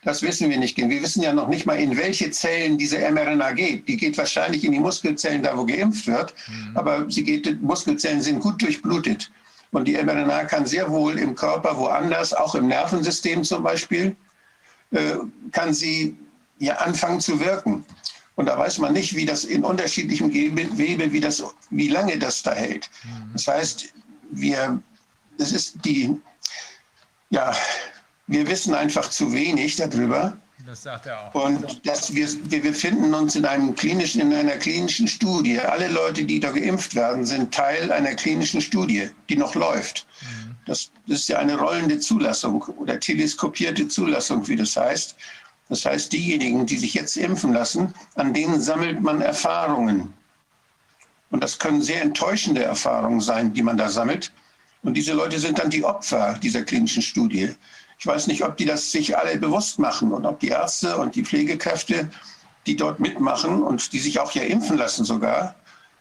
[0.04, 0.76] Das wissen wir nicht.
[0.76, 3.86] Wir wissen ja noch nicht mal, in welche Zellen diese mRNA geht.
[3.86, 6.34] Die geht wahrscheinlich in die Muskelzellen, da wo geimpft wird.
[6.48, 6.76] Mhm.
[6.76, 9.30] Aber sie geht, Muskelzellen sind gut durchblutet.
[9.70, 14.16] Und die mRNA kann sehr wohl im Körper woanders, auch im Nervensystem zum Beispiel,
[14.90, 15.14] äh,
[15.52, 16.16] kann sie
[16.58, 17.84] ja anfangen zu wirken.
[18.34, 22.42] Und da weiß man nicht, wie das in unterschiedlichem Gewebe, wie, das, wie lange das
[22.42, 22.90] da hält.
[23.04, 23.30] Mhm.
[23.34, 23.94] Das heißt,
[24.32, 24.82] wir,
[25.38, 26.16] das ist die,
[27.32, 27.56] ja,
[28.26, 30.36] wir wissen einfach zu wenig darüber.
[30.66, 31.34] Das sagt er auch.
[31.34, 35.58] Und dass wir, wir befinden uns in, einem klinischen, in einer klinischen Studie.
[35.58, 40.06] Alle Leute, die da geimpft werden, sind Teil einer klinischen Studie, die noch läuft.
[40.20, 40.56] Mhm.
[40.66, 45.16] Das, das ist ja eine rollende Zulassung oder teleskopierte Zulassung, wie das heißt.
[45.68, 50.12] Das heißt, diejenigen, die sich jetzt impfen lassen, an denen sammelt man Erfahrungen.
[51.30, 54.32] Und das können sehr enttäuschende Erfahrungen sein, die man da sammelt.
[54.82, 57.54] Und diese Leute sind dann die Opfer dieser klinischen Studie.
[57.98, 61.14] Ich weiß nicht, ob die das sich alle bewusst machen und ob die Ärzte und
[61.14, 62.10] die Pflegekräfte,
[62.66, 65.54] die dort mitmachen und die sich auch ja impfen lassen sogar,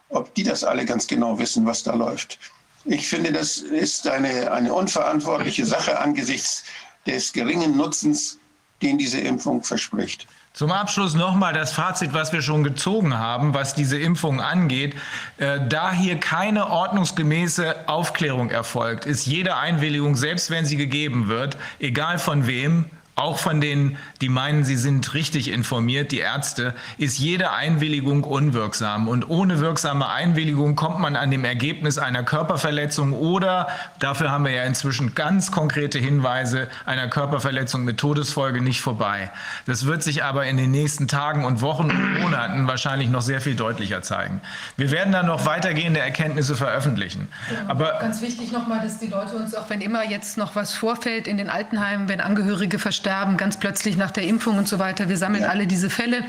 [0.10, 2.40] ob die das alle ganz genau wissen, was da läuft.
[2.86, 6.64] Ich finde, das ist eine, eine unverantwortliche Sache angesichts
[7.06, 8.40] des geringen Nutzens,
[8.82, 10.28] den diese Impfung verspricht.
[10.54, 14.96] Zum Abschluss nochmal das Fazit, was wir schon gezogen haben, was diese Impfung angeht.
[15.38, 21.58] Äh, da hier keine ordnungsgemäße Aufklärung erfolgt, ist jede Einwilligung, selbst wenn sie gegeben wird,
[21.80, 27.20] egal von wem, auch von denen, die meinen, sie sind richtig informiert, die Ärzte, ist
[27.20, 29.08] jede Einwilligung unwirksam.
[29.08, 33.68] Und ohne wirksame Einwilligung kommt man an dem Ergebnis einer Körperverletzung oder,
[34.00, 39.30] dafür haben wir ja inzwischen ganz konkrete Hinweise, einer Körperverletzung mit Todesfolge nicht vorbei.
[39.66, 43.42] Das wird sich aber in den nächsten Tagen und Wochen und Monaten wahrscheinlich noch sehr
[43.42, 44.42] viel deutlicher zeigen.
[44.78, 47.28] Wir werden dann noch weitergehende Erkenntnisse veröffentlichen.
[47.68, 51.28] aber ganz wichtig nochmal, dass die Leute uns, auch wenn immer jetzt noch was vorfällt
[51.28, 55.10] in den Altenheimen, wenn Angehörige versterben, sterben, ganz plötzlich nach der Impfung und so weiter.
[55.10, 55.50] Wir sammeln ja.
[55.50, 56.24] alle diese Fälle.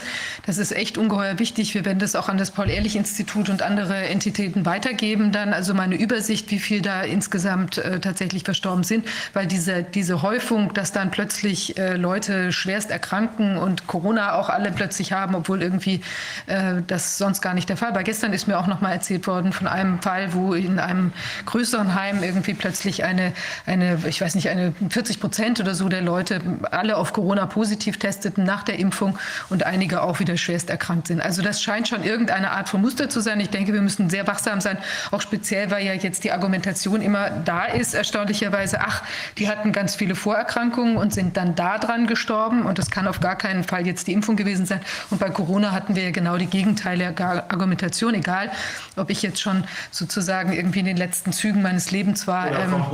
[0.47, 1.75] Das ist echt ungeheuer wichtig.
[1.75, 5.33] Wir werden das auch an das Paul-Ehrlich-Institut und andere Entitäten weitergeben.
[5.33, 9.83] Dann also mal eine Übersicht, wie viel da insgesamt äh, tatsächlich verstorben sind, weil diese,
[9.83, 15.35] diese Häufung, dass dann plötzlich äh, Leute schwerst erkranken und Corona auch alle plötzlich haben,
[15.35, 16.01] obwohl irgendwie
[16.47, 18.03] äh, das sonst gar nicht der Fall war.
[18.03, 21.13] Gestern ist mir auch noch mal erzählt worden von einem Fall, wo in einem
[21.45, 23.35] größeren Heim irgendwie plötzlich eine,
[23.67, 27.99] eine ich weiß nicht, eine 40 Prozent oder so der Leute alle auf Corona positiv
[27.99, 29.19] testeten nach der Impfung
[29.51, 31.21] und einige auch wieder schwerst erkrankt sind.
[31.21, 33.41] Also das scheint schon irgendeine Art von Muster zu sein.
[33.41, 34.79] Ich denke, wir müssen sehr wachsam sein,
[35.11, 39.03] auch speziell, weil ja jetzt die Argumentation immer da ist, erstaunlicherweise, ach,
[39.39, 43.37] die hatten ganz viele Vorerkrankungen und sind dann daran gestorben und das kann auf gar
[43.37, 44.81] keinen Fall jetzt die Impfung gewesen sein.
[45.11, 48.51] Und bei Corona hatten wir ja genau die gegenteilige Argumentation, egal
[48.97, 52.51] ob ich jetzt schon sozusagen irgendwie in den letzten Zügen meines Lebens war.
[52.51, 52.85] Oder ähm,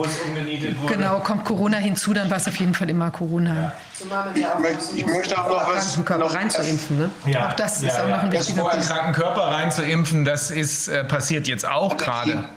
[0.89, 3.58] genau, kommt Corona hinzu, dann war es auf jeden Fall immer Corona.
[3.61, 4.61] Ja.
[4.95, 6.99] Ich möchte auch noch was noch reinzuimpfen.
[6.99, 7.11] Ne?
[7.27, 7.49] Ja.
[7.49, 8.77] Auch das ist ja, auch noch ein wichtiger Punkt.
[8.77, 12.49] Das kranken Körper reinzuimpfen, das ist äh, passiert jetzt auch gerade.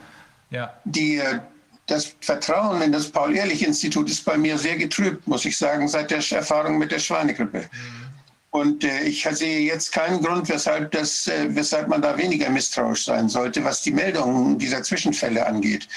[0.50, 0.72] Ja.
[0.84, 1.40] Die, äh,
[1.86, 6.20] das Vertrauen in das Paul-Ehrlich-Institut ist bei mir sehr getrübt, muss ich sagen, seit der
[6.30, 7.58] Erfahrung mit der Schweinegrippe.
[7.58, 8.02] Mhm.
[8.50, 13.06] Und äh, ich sehe jetzt keinen Grund, weshalb, das, äh, weshalb man da weniger misstrauisch
[13.06, 15.88] sein sollte, was die Meldungen dieser Zwischenfälle angeht.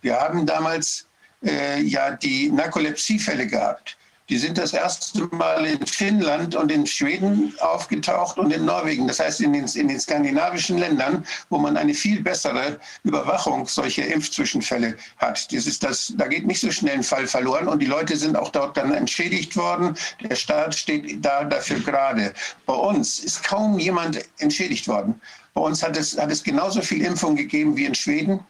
[0.00, 1.08] Wir haben damals
[1.44, 3.96] äh, ja die Narkolepsiefälle gehabt.
[4.30, 9.06] Die sind das erste Mal in Finnland und in Schweden aufgetaucht und in Norwegen.
[9.06, 14.06] Das heißt in den, in den skandinavischen Ländern, wo man eine viel bessere Überwachung solcher
[14.06, 15.52] Impfzwischenfälle hat.
[15.52, 18.34] Das ist das, da geht nicht so schnell ein Fall verloren und die Leute sind
[18.34, 19.94] auch dort dann entschädigt worden.
[20.22, 22.32] Der Staat steht da dafür gerade.
[22.64, 25.20] Bei uns ist kaum jemand entschädigt worden.
[25.54, 28.40] Bei uns hat es, hat es genauso viel Impfung gegeben wie in Schweden.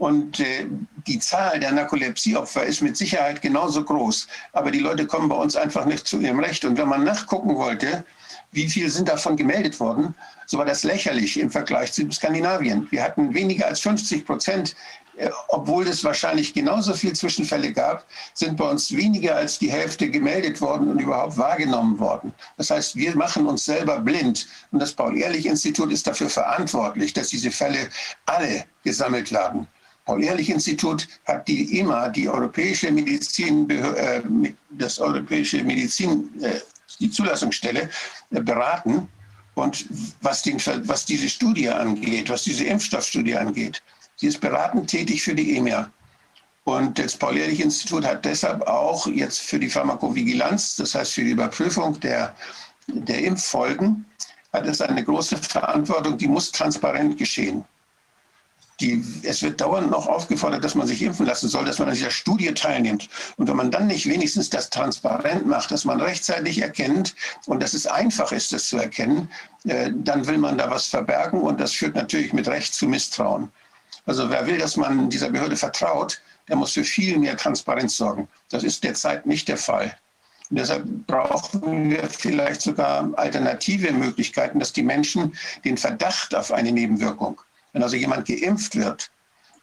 [0.00, 0.66] Und äh,
[1.06, 4.28] die Zahl der Narkolepsieopfer ist mit Sicherheit genauso groß.
[4.54, 6.64] Aber die Leute kommen bei uns einfach nicht zu ihrem Recht.
[6.64, 8.02] Und wenn man nachgucken wollte,
[8.50, 10.14] wie viel sind davon gemeldet worden,
[10.46, 12.88] so war das lächerlich im Vergleich zu Skandinavien.
[12.90, 14.74] Wir hatten weniger als 50 Prozent
[15.18, 20.08] äh, obwohl es wahrscheinlich genauso viele Zwischenfälle gab, sind bei uns weniger als die Hälfte
[20.08, 22.32] gemeldet worden und überhaupt wahrgenommen worden.
[22.56, 24.48] Das heißt, wir machen uns selber blind.
[24.72, 27.90] Und das Paul-Ehrlich-Institut ist dafür verantwortlich, dass diese Fälle
[28.24, 29.68] alle gesammelt werden.
[30.10, 34.20] Paul-Ehrlich-Institut hat die EMA, die Europäische Medizin, äh,
[34.70, 36.58] das Europäische Medizin, äh,
[36.98, 37.88] die Zulassungsstelle,
[38.30, 39.08] beraten.
[39.54, 39.86] Und
[40.20, 40.56] was, den,
[40.88, 43.80] was diese Studie angeht, was diese Impfstoffstudie angeht,
[44.16, 45.88] Sie ist beratend tätig für die EMEA.
[46.64, 52.00] Und das Paul-Ehrlich-Institut hat deshalb auch jetzt für die Pharmakovigilanz, das heißt für die Überprüfung
[52.00, 52.34] der,
[52.88, 54.04] der Impffolgen,
[54.52, 57.64] hat es eine große Verantwortung, die muss transparent geschehen.
[58.80, 61.94] Die, es wird dauernd noch aufgefordert, dass man sich impfen lassen soll, dass man an
[61.94, 63.08] dieser Studie teilnimmt.
[63.36, 67.14] Und wenn man dann nicht wenigstens das transparent macht, dass man rechtzeitig erkennt
[67.46, 69.30] und dass es einfach ist, das zu erkennen,
[69.64, 73.50] äh, dann will man da was verbergen und das führt natürlich mit Recht zu Misstrauen.
[74.06, 78.28] Also wer will, dass man dieser Behörde vertraut, der muss für viel mehr Transparenz sorgen.
[78.48, 79.96] Das ist derzeit nicht der Fall.
[80.50, 86.72] Und deshalb brauchen wir vielleicht sogar alternative Möglichkeiten, dass die Menschen den Verdacht auf eine
[86.72, 87.40] Nebenwirkung,
[87.72, 89.10] wenn also jemand geimpft wird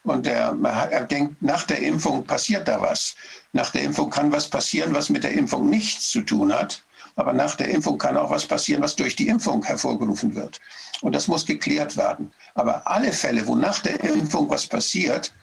[0.03, 3.15] und er, er denkt, nach der Impfung passiert da was.
[3.51, 6.83] Nach der Impfung kann was passieren, was mit der Impfung nichts zu tun hat.
[7.15, 10.59] Aber nach der Impfung kann auch was passieren, was durch die Impfung hervorgerufen wird.
[11.01, 12.31] Und das muss geklärt werden.
[12.53, 15.33] Aber alle Fälle, wo nach der Impfung was passiert,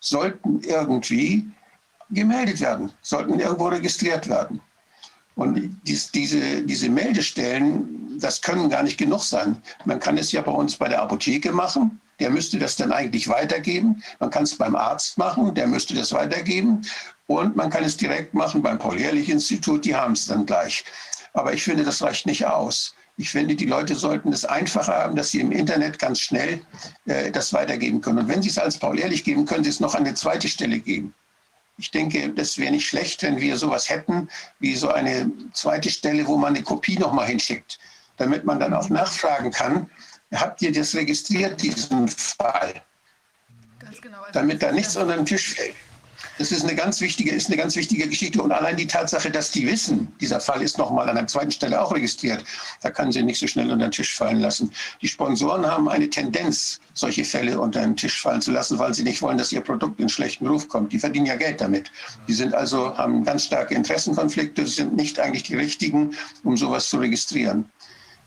[0.00, 1.50] sollten irgendwie
[2.10, 4.60] gemeldet werden, sollten irgendwo registriert werden.
[5.34, 9.60] Und dies, diese, diese Meldestellen, das können gar nicht genug sein.
[9.84, 12.00] Man kann es ja bei uns bei der Apotheke machen.
[12.20, 14.02] Der müsste das dann eigentlich weitergeben.
[14.20, 16.86] Man kann es beim Arzt machen, der müsste das weitergeben.
[17.26, 20.84] Und man kann es direkt machen beim Paul-Ehrlich-Institut, die haben es dann gleich.
[21.32, 22.94] Aber ich finde, das reicht nicht aus.
[23.16, 26.60] Ich finde, die Leute sollten es einfacher haben, dass sie im Internet ganz schnell
[27.06, 28.18] äh, das weitergeben können.
[28.18, 30.48] Und wenn sie es als Paul Ehrlich geben, können sie es noch an eine zweite
[30.48, 31.14] Stelle geben.
[31.76, 34.28] Ich denke, das wäre nicht schlecht, wenn wir sowas hätten,
[34.60, 37.78] wie so eine zweite Stelle, wo man eine Kopie nochmal hinschickt,
[38.16, 39.90] damit man dann auch nachfragen kann,
[40.34, 42.82] habt ihr das registriert, diesen Fall?
[44.00, 45.74] Genau, also damit da nichts unter den Tisch fällt.
[46.36, 48.42] Das ist eine ganz wichtige, ist eine ganz wichtige Geschichte.
[48.42, 51.80] Und allein die Tatsache, dass die wissen, dieser Fall ist nochmal an einer zweiten Stelle
[51.80, 52.44] auch registriert,
[52.82, 54.72] da kann sie nicht so schnell unter den Tisch fallen lassen.
[55.00, 59.04] Die Sponsoren haben eine Tendenz, solche Fälle unter den Tisch fallen zu lassen, weil sie
[59.04, 60.92] nicht wollen, dass ihr Produkt in schlechten Ruf kommt.
[60.92, 61.90] Die verdienen ja Geld damit.
[62.26, 66.98] Die sind also, haben ganz starke Interessenkonflikte, sind nicht eigentlich die richtigen, um sowas zu
[66.98, 67.70] registrieren.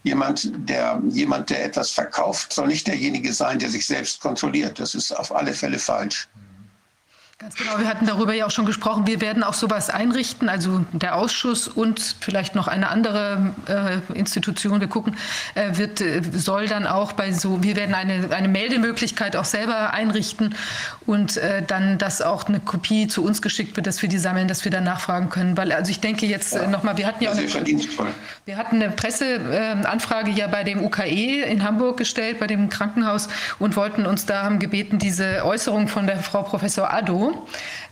[0.03, 4.80] Jemand der, jemand, der etwas verkauft, soll nicht derjenige sein, der sich selbst kontrolliert.
[4.80, 6.27] Das ist auf alle Fälle falsch.
[7.40, 9.06] Ganz genau, wir hatten darüber ja auch schon gesprochen.
[9.06, 14.82] Wir werden auch sowas einrichten, also der Ausschuss und vielleicht noch eine andere äh, Institution,
[14.82, 15.16] wir gucken,
[15.53, 19.93] äh, wird, äh, soll dann auch bei so, wir werden eine, eine Meldemöglichkeit auch selber
[19.93, 20.56] einrichten
[21.06, 24.48] und äh, dann, dass auch eine Kopie zu uns geschickt wird, dass wir die sammeln,
[24.48, 25.56] dass wir dann nachfragen können.
[25.57, 27.48] Weil, also ich denke jetzt äh, nochmal, wir hatten ja auch eine,
[28.45, 33.75] wir hatten eine Presseanfrage ja bei dem UKE in Hamburg gestellt, bei dem Krankenhaus und
[33.75, 37.27] wollten uns da, haben gebeten, diese Äußerung von der Frau Professor Addo,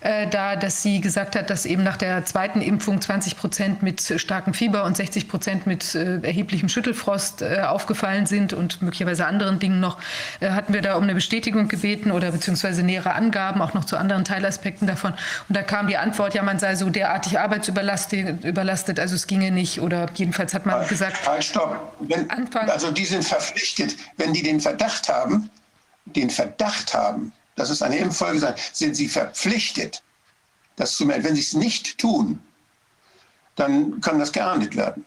[0.02, 4.14] äh, da, dass sie gesagt hat, dass eben nach der zweiten Impfung 20 Prozent mit
[4.18, 9.60] starkem Fieber und 60 Prozent mit äh, erheblichem Schüttelfrost äh, aufgefallen sind und möglicherweise anderen
[9.60, 9.98] Dingen noch,
[10.42, 14.26] hatten wir da um eine Bestätigung gebeten oder beziehungsweise nähere Angaben auch noch zu anderen
[14.26, 15.14] Teilaspekten davon.
[15.50, 19.52] Und da kam die Antwort, ja, man sei so derartig arbeitsüberlastet, überlastet, also es ginge
[19.52, 21.18] nicht oder jedenfalls hat man gesagt.
[21.40, 21.96] Stopp.
[22.02, 22.30] Wenn,
[22.70, 25.50] also die sind verpflichtet, wenn die den Verdacht haben,
[26.06, 30.04] den Verdacht haben, dass es eine Impffolge sein, sind sie verpflichtet,
[30.76, 31.24] das zu melden.
[31.24, 32.40] Wenn sie es nicht tun,
[33.56, 35.06] dann kann das geahndet werden.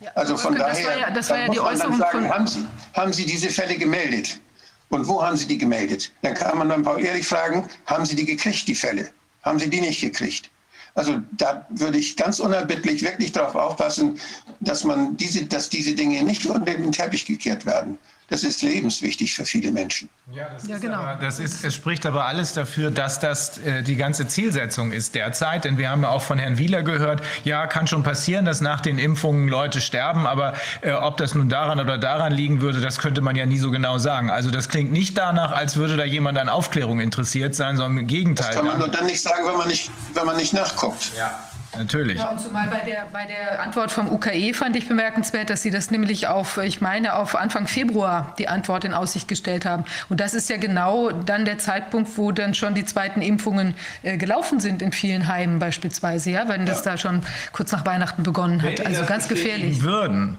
[0.00, 2.46] Ja, also von das daher, war ja, das war ja die Äußerung sagen, von haben
[2.46, 4.40] sie, haben sie diese Fälle gemeldet?
[4.88, 6.12] Und wo haben Sie die gemeldet?
[6.22, 9.10] Dann kann man dann Paul Ehrlich fragen, haben Sie die gekriegt, die Fälle?
[9.42, 10.50] Haben Sie die nicht gekriegt?
[10.94, 14.18] Also da würde ich ganz unerbittlich wirklich darauf aufpassen,
[14.60, 17.98] dass man diese, dass diese Dinge nicht unter den Teppich gekehrt werden.
[18.28, 20.08] Das ist lebenswichtig für viele Menschen.
[20.32, 20.96] Ja, das, ja, genau.
[20.96, 25.14] aber, das ist, es spricht aber alles dafür, dass das äh, die ganze Zielsetzung ist
[25.14, 25.64] derzeit.
[25.64, 28.80] Denn wir haben ja auch von Herrn Wieler gehört, ja, kann schon passieren, dass nach
[28.80, 30.26] den Impfungen Leute sterben.
[30.26, 33.58] Aber äh, ob das nun daran oder daran liegen würde, das könnte man ja nie
[33.58, 34.28] so genau sagen.
[34.28, 38.06] Also das klingt nicht danach, als würde da jemand an Aufklärung interessiert sein, sondern im
[38.08, 38.48] Gegenteil.
[38.48, 41.12] Das kann man nur dann nicht sagen, wenn man nicht, wenn man nicht nachguckt.
[41.16, 41.38] Ja.
[41.76, 42.18] Natürlich.
[42.18, 45.70] Ja, und zumal bei der, bei der Antwort vom UKE fand ich bemerkenswert, dass Sie
[45.70, 49.84] das nämlich auf, ich meine, auf Anfang Februar die Antwort in Aussicht gestellt haben.
[50.08, 54.16] Und das ist ja genau dann der Zeitpunkt, wo dann schon die zweiten Impfungen äh,
[54.16, 57.22] gelaufen sind in vielen Heimen beispielsweise, ja, wenn das da schon
[57.52, 58.84] kurz nach Weihnachten begonnen hat.
[58.84, 59.82] also ganz gefährlich.
[59.82, 60.38] Würden,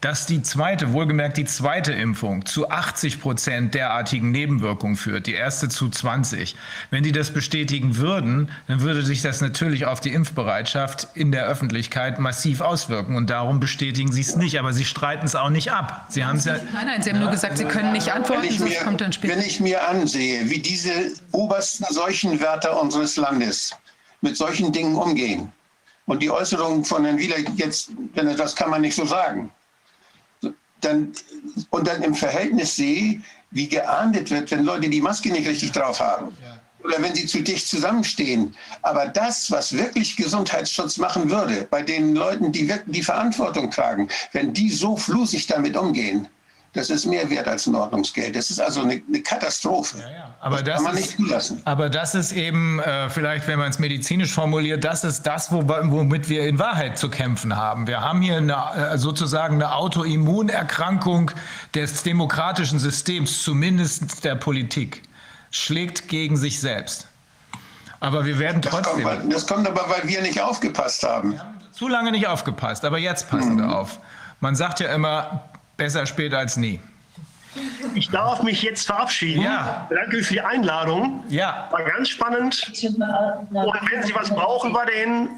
[0.00, 5.68] dass die zweite, wohlgemerkt die zweite Impfung zu 80 Prozent derartigen Nebenwirkungen führt, die erste
[5.68, 6.54] zu 20.
[6.90, 11.46] Wenn die das bestätigen würden, dann würde sich das natürlich auf die Impfbereitschaft in der
[11.46, 13.16] Öffentlichkeit massiv auswirken.
[13.16, 14.58] Und darum bestätigen sie es nicht.
[14.60, 16.06] Aber sie streiten es auch nicht ab.
[16.08, 18.42] Sie haben es ja nein, nein, Sie haben nur gesagt, Sie können nicht antworten.
[18.42, 19.34] Wenn ich, mir, kommt dann später.
[19.34, 23.74] wenn ich mir ansehe, wie diese obersten Seuchenwärter unseres Landes
[24.20, 25.52] mit solchen Dingen umgehen,
[26.06, 29.50] und die Äußerungen von Herrn Wieler jetzt, das kann man nicht so sagen
[30.80, 31.12] dann,
[31.70, 36.00] und dann im Verhältnis sehe, wie geahndet wird, wenn Leute die Maske nicht richtig drauf
[36.00, 36.36] haben.
[36.84, 38.54] Oder wenn sie zu dicht zusammenstehen.
[38.82, 44.08] Aber das, was wirklich Gesundheitsschutz machen würde, bei den Leuten, die wirklich die Verantwortung tragen,
[44.32, 46.28] wenn die so flusig damit umgehen,
[46.78, 48.36] das ist mehr wert als ein Ordnungsgeld.
[48.36, 49.98] Das ist also eine, eine Katastrophe.
[49.98, 50.34] Ja, ja.
[50.40, 51.62] Aber das, das, kann man nicht zulassen.
[51.64, 55.66] Aber das ist eben, äh, vielleicht, wenn man es medizinisch formuliert, das ist das, wo,
[55.66, 57.86] womit wir in Wahrheit zu kämpfen haben.
[57.86, 61.32] Wir haben hier eine, äh, sozusagen eine Autoimmunerkrankung
[61.74, 65.02] des demokratischen Systems, zumindest der Politik,
[65.50, 67.08] schlägt gegen sich selbst.
[68.00, 69.02] Aber wir werden trotzdem.
[69.02, 71.32] Das kommt, das kommt aber, weil wir nicht aufgepasst haben.
[71.32, 73.60] Wir haben zu lange nicht aufgepasst, aber jetzt passen mhm.
[73.60, 73.98] wir auf.
[74.40, 75.48] Man sagt ja immer,
[75.78, 76.80] Besser spät als nie.
[77.94, 79.42] Ich darf mich jetzt verabschieden.
[79.42, 79.86] Ja.
[79.88, 81.24] Danke für die Einladung.
[81.28, 81.68] Ja.
[81.70, 82.72] War ganz spannend.
[82.82, 85.30] Und wenn Sie was brauchen bei denen,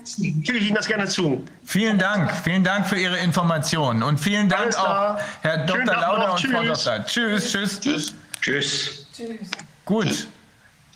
[0.42, 1.44] gebe ich Ihnen das gerne zu.
[1.64, 2.32] Vielen Dank.
[2.42, 4.02] Vielen Dank für Ihre Informationen.
[4.02, 5.84] Und vielen Dank auch, Herr Dr.
[5.84, 7.04] Lauder und Frau Dr.
[7.04, 7.52] Tschüss.
[7.52, 7.80] Tschüss.
[7.80, 8.14] Tschüss.
[8.40, 9.06] Tschüss.
[9.14, 9.50] Tschüss.
[9.84, 10.26] Gut.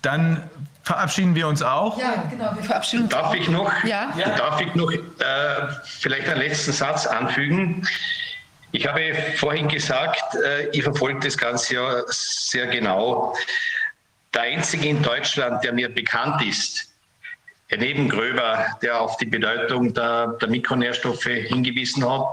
[0.01, 0.43] Dann
[0.83, 1.99] verabschieden wir uns auch.
[1.99, 3.13] Ja, genau, wir verabschieden uns.
[3.13, 4.11] Darf ich noch, ja?
[4.39, 4.99] darf ich noch äh,
[5.85, 7.87] vielleicht einen letzten Satz anfügen?
[8.75, 13.33] Ich habe vorhin gesagt, äh, ich verfolge das Ganze ja sehr genau.
[14.35, 16.93] Der einzige in Deutschland, der mir bekannt ist,
[17.71, 22.27] neben Gröber, der auf die Bedeutung der, der Mikronährstoffe hingewiesen hat,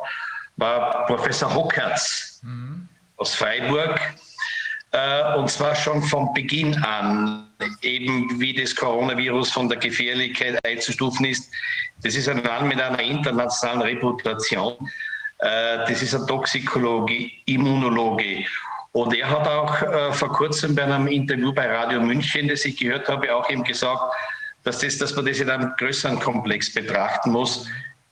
[0.58, 2.90] war Professor Hockertz mhm.
[3.18, 4.00] aus Freiburg.
[4.94, 7.50] Äh, und zwar schon von Beginn an,
[7.84, 11.52] eben wie das Coronavirus von der Gefährlichkeit einzustufen ist.
[12.02, 14.76] Das ist ein Mann mit einer internationalen Reputation.
[15.42, 18.46] Äh, das ist ein Toxikologe, Immunologe.
[18.94, 22.78] Und er hat auch äh, vor kurzem bei einem Interview bei Radio München, das ich
[22.78, 24.14] gehört habe, auch eben gesagt,
[24.64, 27.68] dass, das, dass man das in einem größeren Komplex betrachten muss,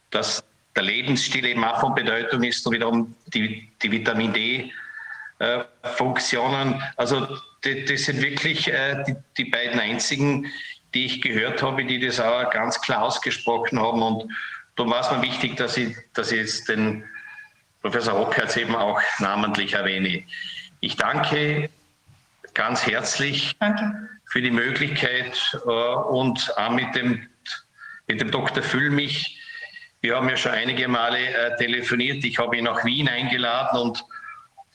[0.10, 0.44] dass
[0.76, 4.34] der Lebensstil eben auch von Bedeutung ist und wiederum die, die Vitamin
[5.38, 6.74] D-Funktionen.
[6.74, 7.28] Äh, also
[7.64, 10.48] die, das sind wirklich die, die beiden einzigen,
[10.96, 14.02] die ich gehört habe, die das auch ganz klar ausgesprochen haben.
[14.02, 14.32] Und
[14.78, 17.04] da war es mir wichtig, dass ich, dass ich jetzt den
[17.82, 20.24] Professor Hockherz eben auch namentlich erwähne.
[20.82, 21.70] Ich danke
[22.54, 24.10] ganz herzlich danke.
[24.26, 27.28] für die Möglichkeit äh, und auch mit dem,
[28.08, 28.64] mit dem Dr.
[28.64, 29.40] Füllmich.
[30.02, 32.24] Wir haben ja schon einige Male äh, telefoniert.
[32.26, 34.04] Ich habe ihn nach Wien eingeladen und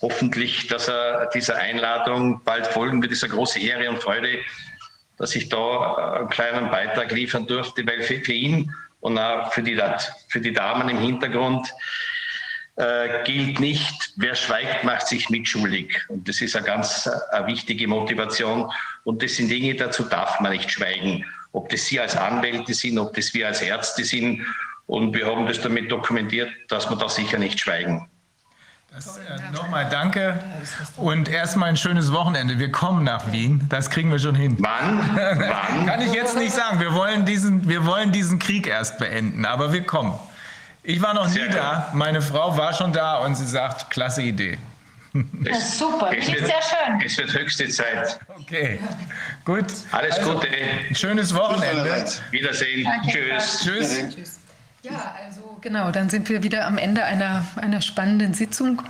[0.00, 3.12] hoffentlich, dass er dieser Einladung bald folgen wird.
[3.12, 4.38] Das ist eine große Ehre und Freude,
[5.18, 9.52] dass ich da äh, einen kleinen Beitrag liefern durfte, weil für, für ihn und auch
[9.52, 9.78] für die,
[10.28, 11.70] für die Damen im Hintergrund
[12.76, 16.02] äh, gilt nicht, wer schweigt, macht sich mitschuldig.
[16.08, 18.70] Und das ist eine ganz äh, eine wichtige Motivation.
[19.04, 21.24] Und das sind Dinge, dazu darf man nicht schweigen.
[21.52, 24.44] Ob das Sie als Anwälte sind, ob das wir als Ärzte sind.
[24.86, 28.08] Und wir haben das damit dokumentiert, dass wir da sicher nicht schweigen.
[28.92, 30.42] äh, Nochmal danke
[30.96, 32.58] und erstmal ein schönes Wochenende.
[32.58, 34.56] Wir kommen nach Wien, das kriegen wir schon hin.
[34.58, 34.98] Wann?
[35.14, 35.86] Wann?
[35.86, 36.80] Kann ich jetzt nicht sagen.
[36.80, 40.18] Wir wollen, diesen, wir wollen diesen Krieg erst beenden, aber wir kommen.
[40.86, 41.90] Ich war noch Sehr nie da.
[41.94, 44.58] Meine Frau war schon da und sie sagt, klasse Idee.
[45.14, 47.02] Das ist super, das ist sehr schön.
[47.04, 48.18] Es wird höchste Zeit.
[48.40, 48.80] Okay,
[49.44, 49.66] gut.
[49.92, 50.48] Alles also, Gute.
[50.48, 52.04] Ein schönes Wochenende.
[52.30, 52.86] Wiedersehen.
[53.06, 53.60] Tschüss.
[53.62, 54.40] Tschüss.
[54.82, 58.82] Ja, also genau, dann sind wir wieder am Ende einer, einer spannenden Sitzung.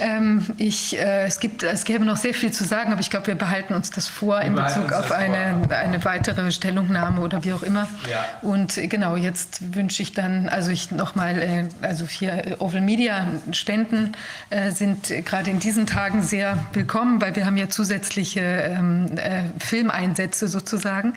[0.00, 3.26] Ähm, ich, äh, es, gibt, es gäbe noch sehr viel zu sagen, aber ich glaube,
[3.28, 7.62] wir behalten uns das vor in Bezug auf eine, eine weitere Stellungnahme oder wie auch
[7.62, 7.88] immer.
[8.10, 8.24] Ja.
[8.42, 12.80] Und äh, genau, jetzt wünsche ich dann, also ich nochmal, äh, also hier äh, Oval
[12.80, 14.12] Media Ständen
[14.50, 19.42] äh, sind gerade in diesen Tagen sehr willkommen, weil wir haben ja zusätzliche ähm, äh,
[19.58, 21.14] Filmeinsätze sozusagen.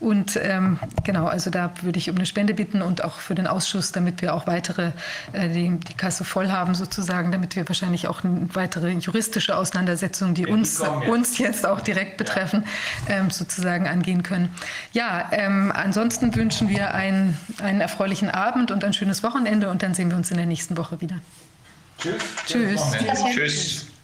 [0.00, 3.48] Und ähm, genau, also da würde ich um eine Spende bitten und auch für den
[3.48, 4.92] Ausschuss, damit wir auch weitere,
[5.32, 10.34] äh, die, die Kasse voll haben sozusagen, damit wir wahrscheinlich auch eine weitere juristische Auseinandersetzungen,
[10.34, 12.64] die uns, uns jetzt auch direkt betreffen,
[13.08, 14.50] ähm, sozusagen angehen können.
[14.92, 19.94] Ja, ähm, ansonsten wünschen wir einen, einen erfreulichen Abend und ein schönes Wochenende und dann
[19.94, 21.16] sehen wir uns in der nächsten Woche wieder.
[21.98, 22.22] Tschüss.
[22.46, 22.82] Tschüss.
[23.34, 23.97] Tschüss.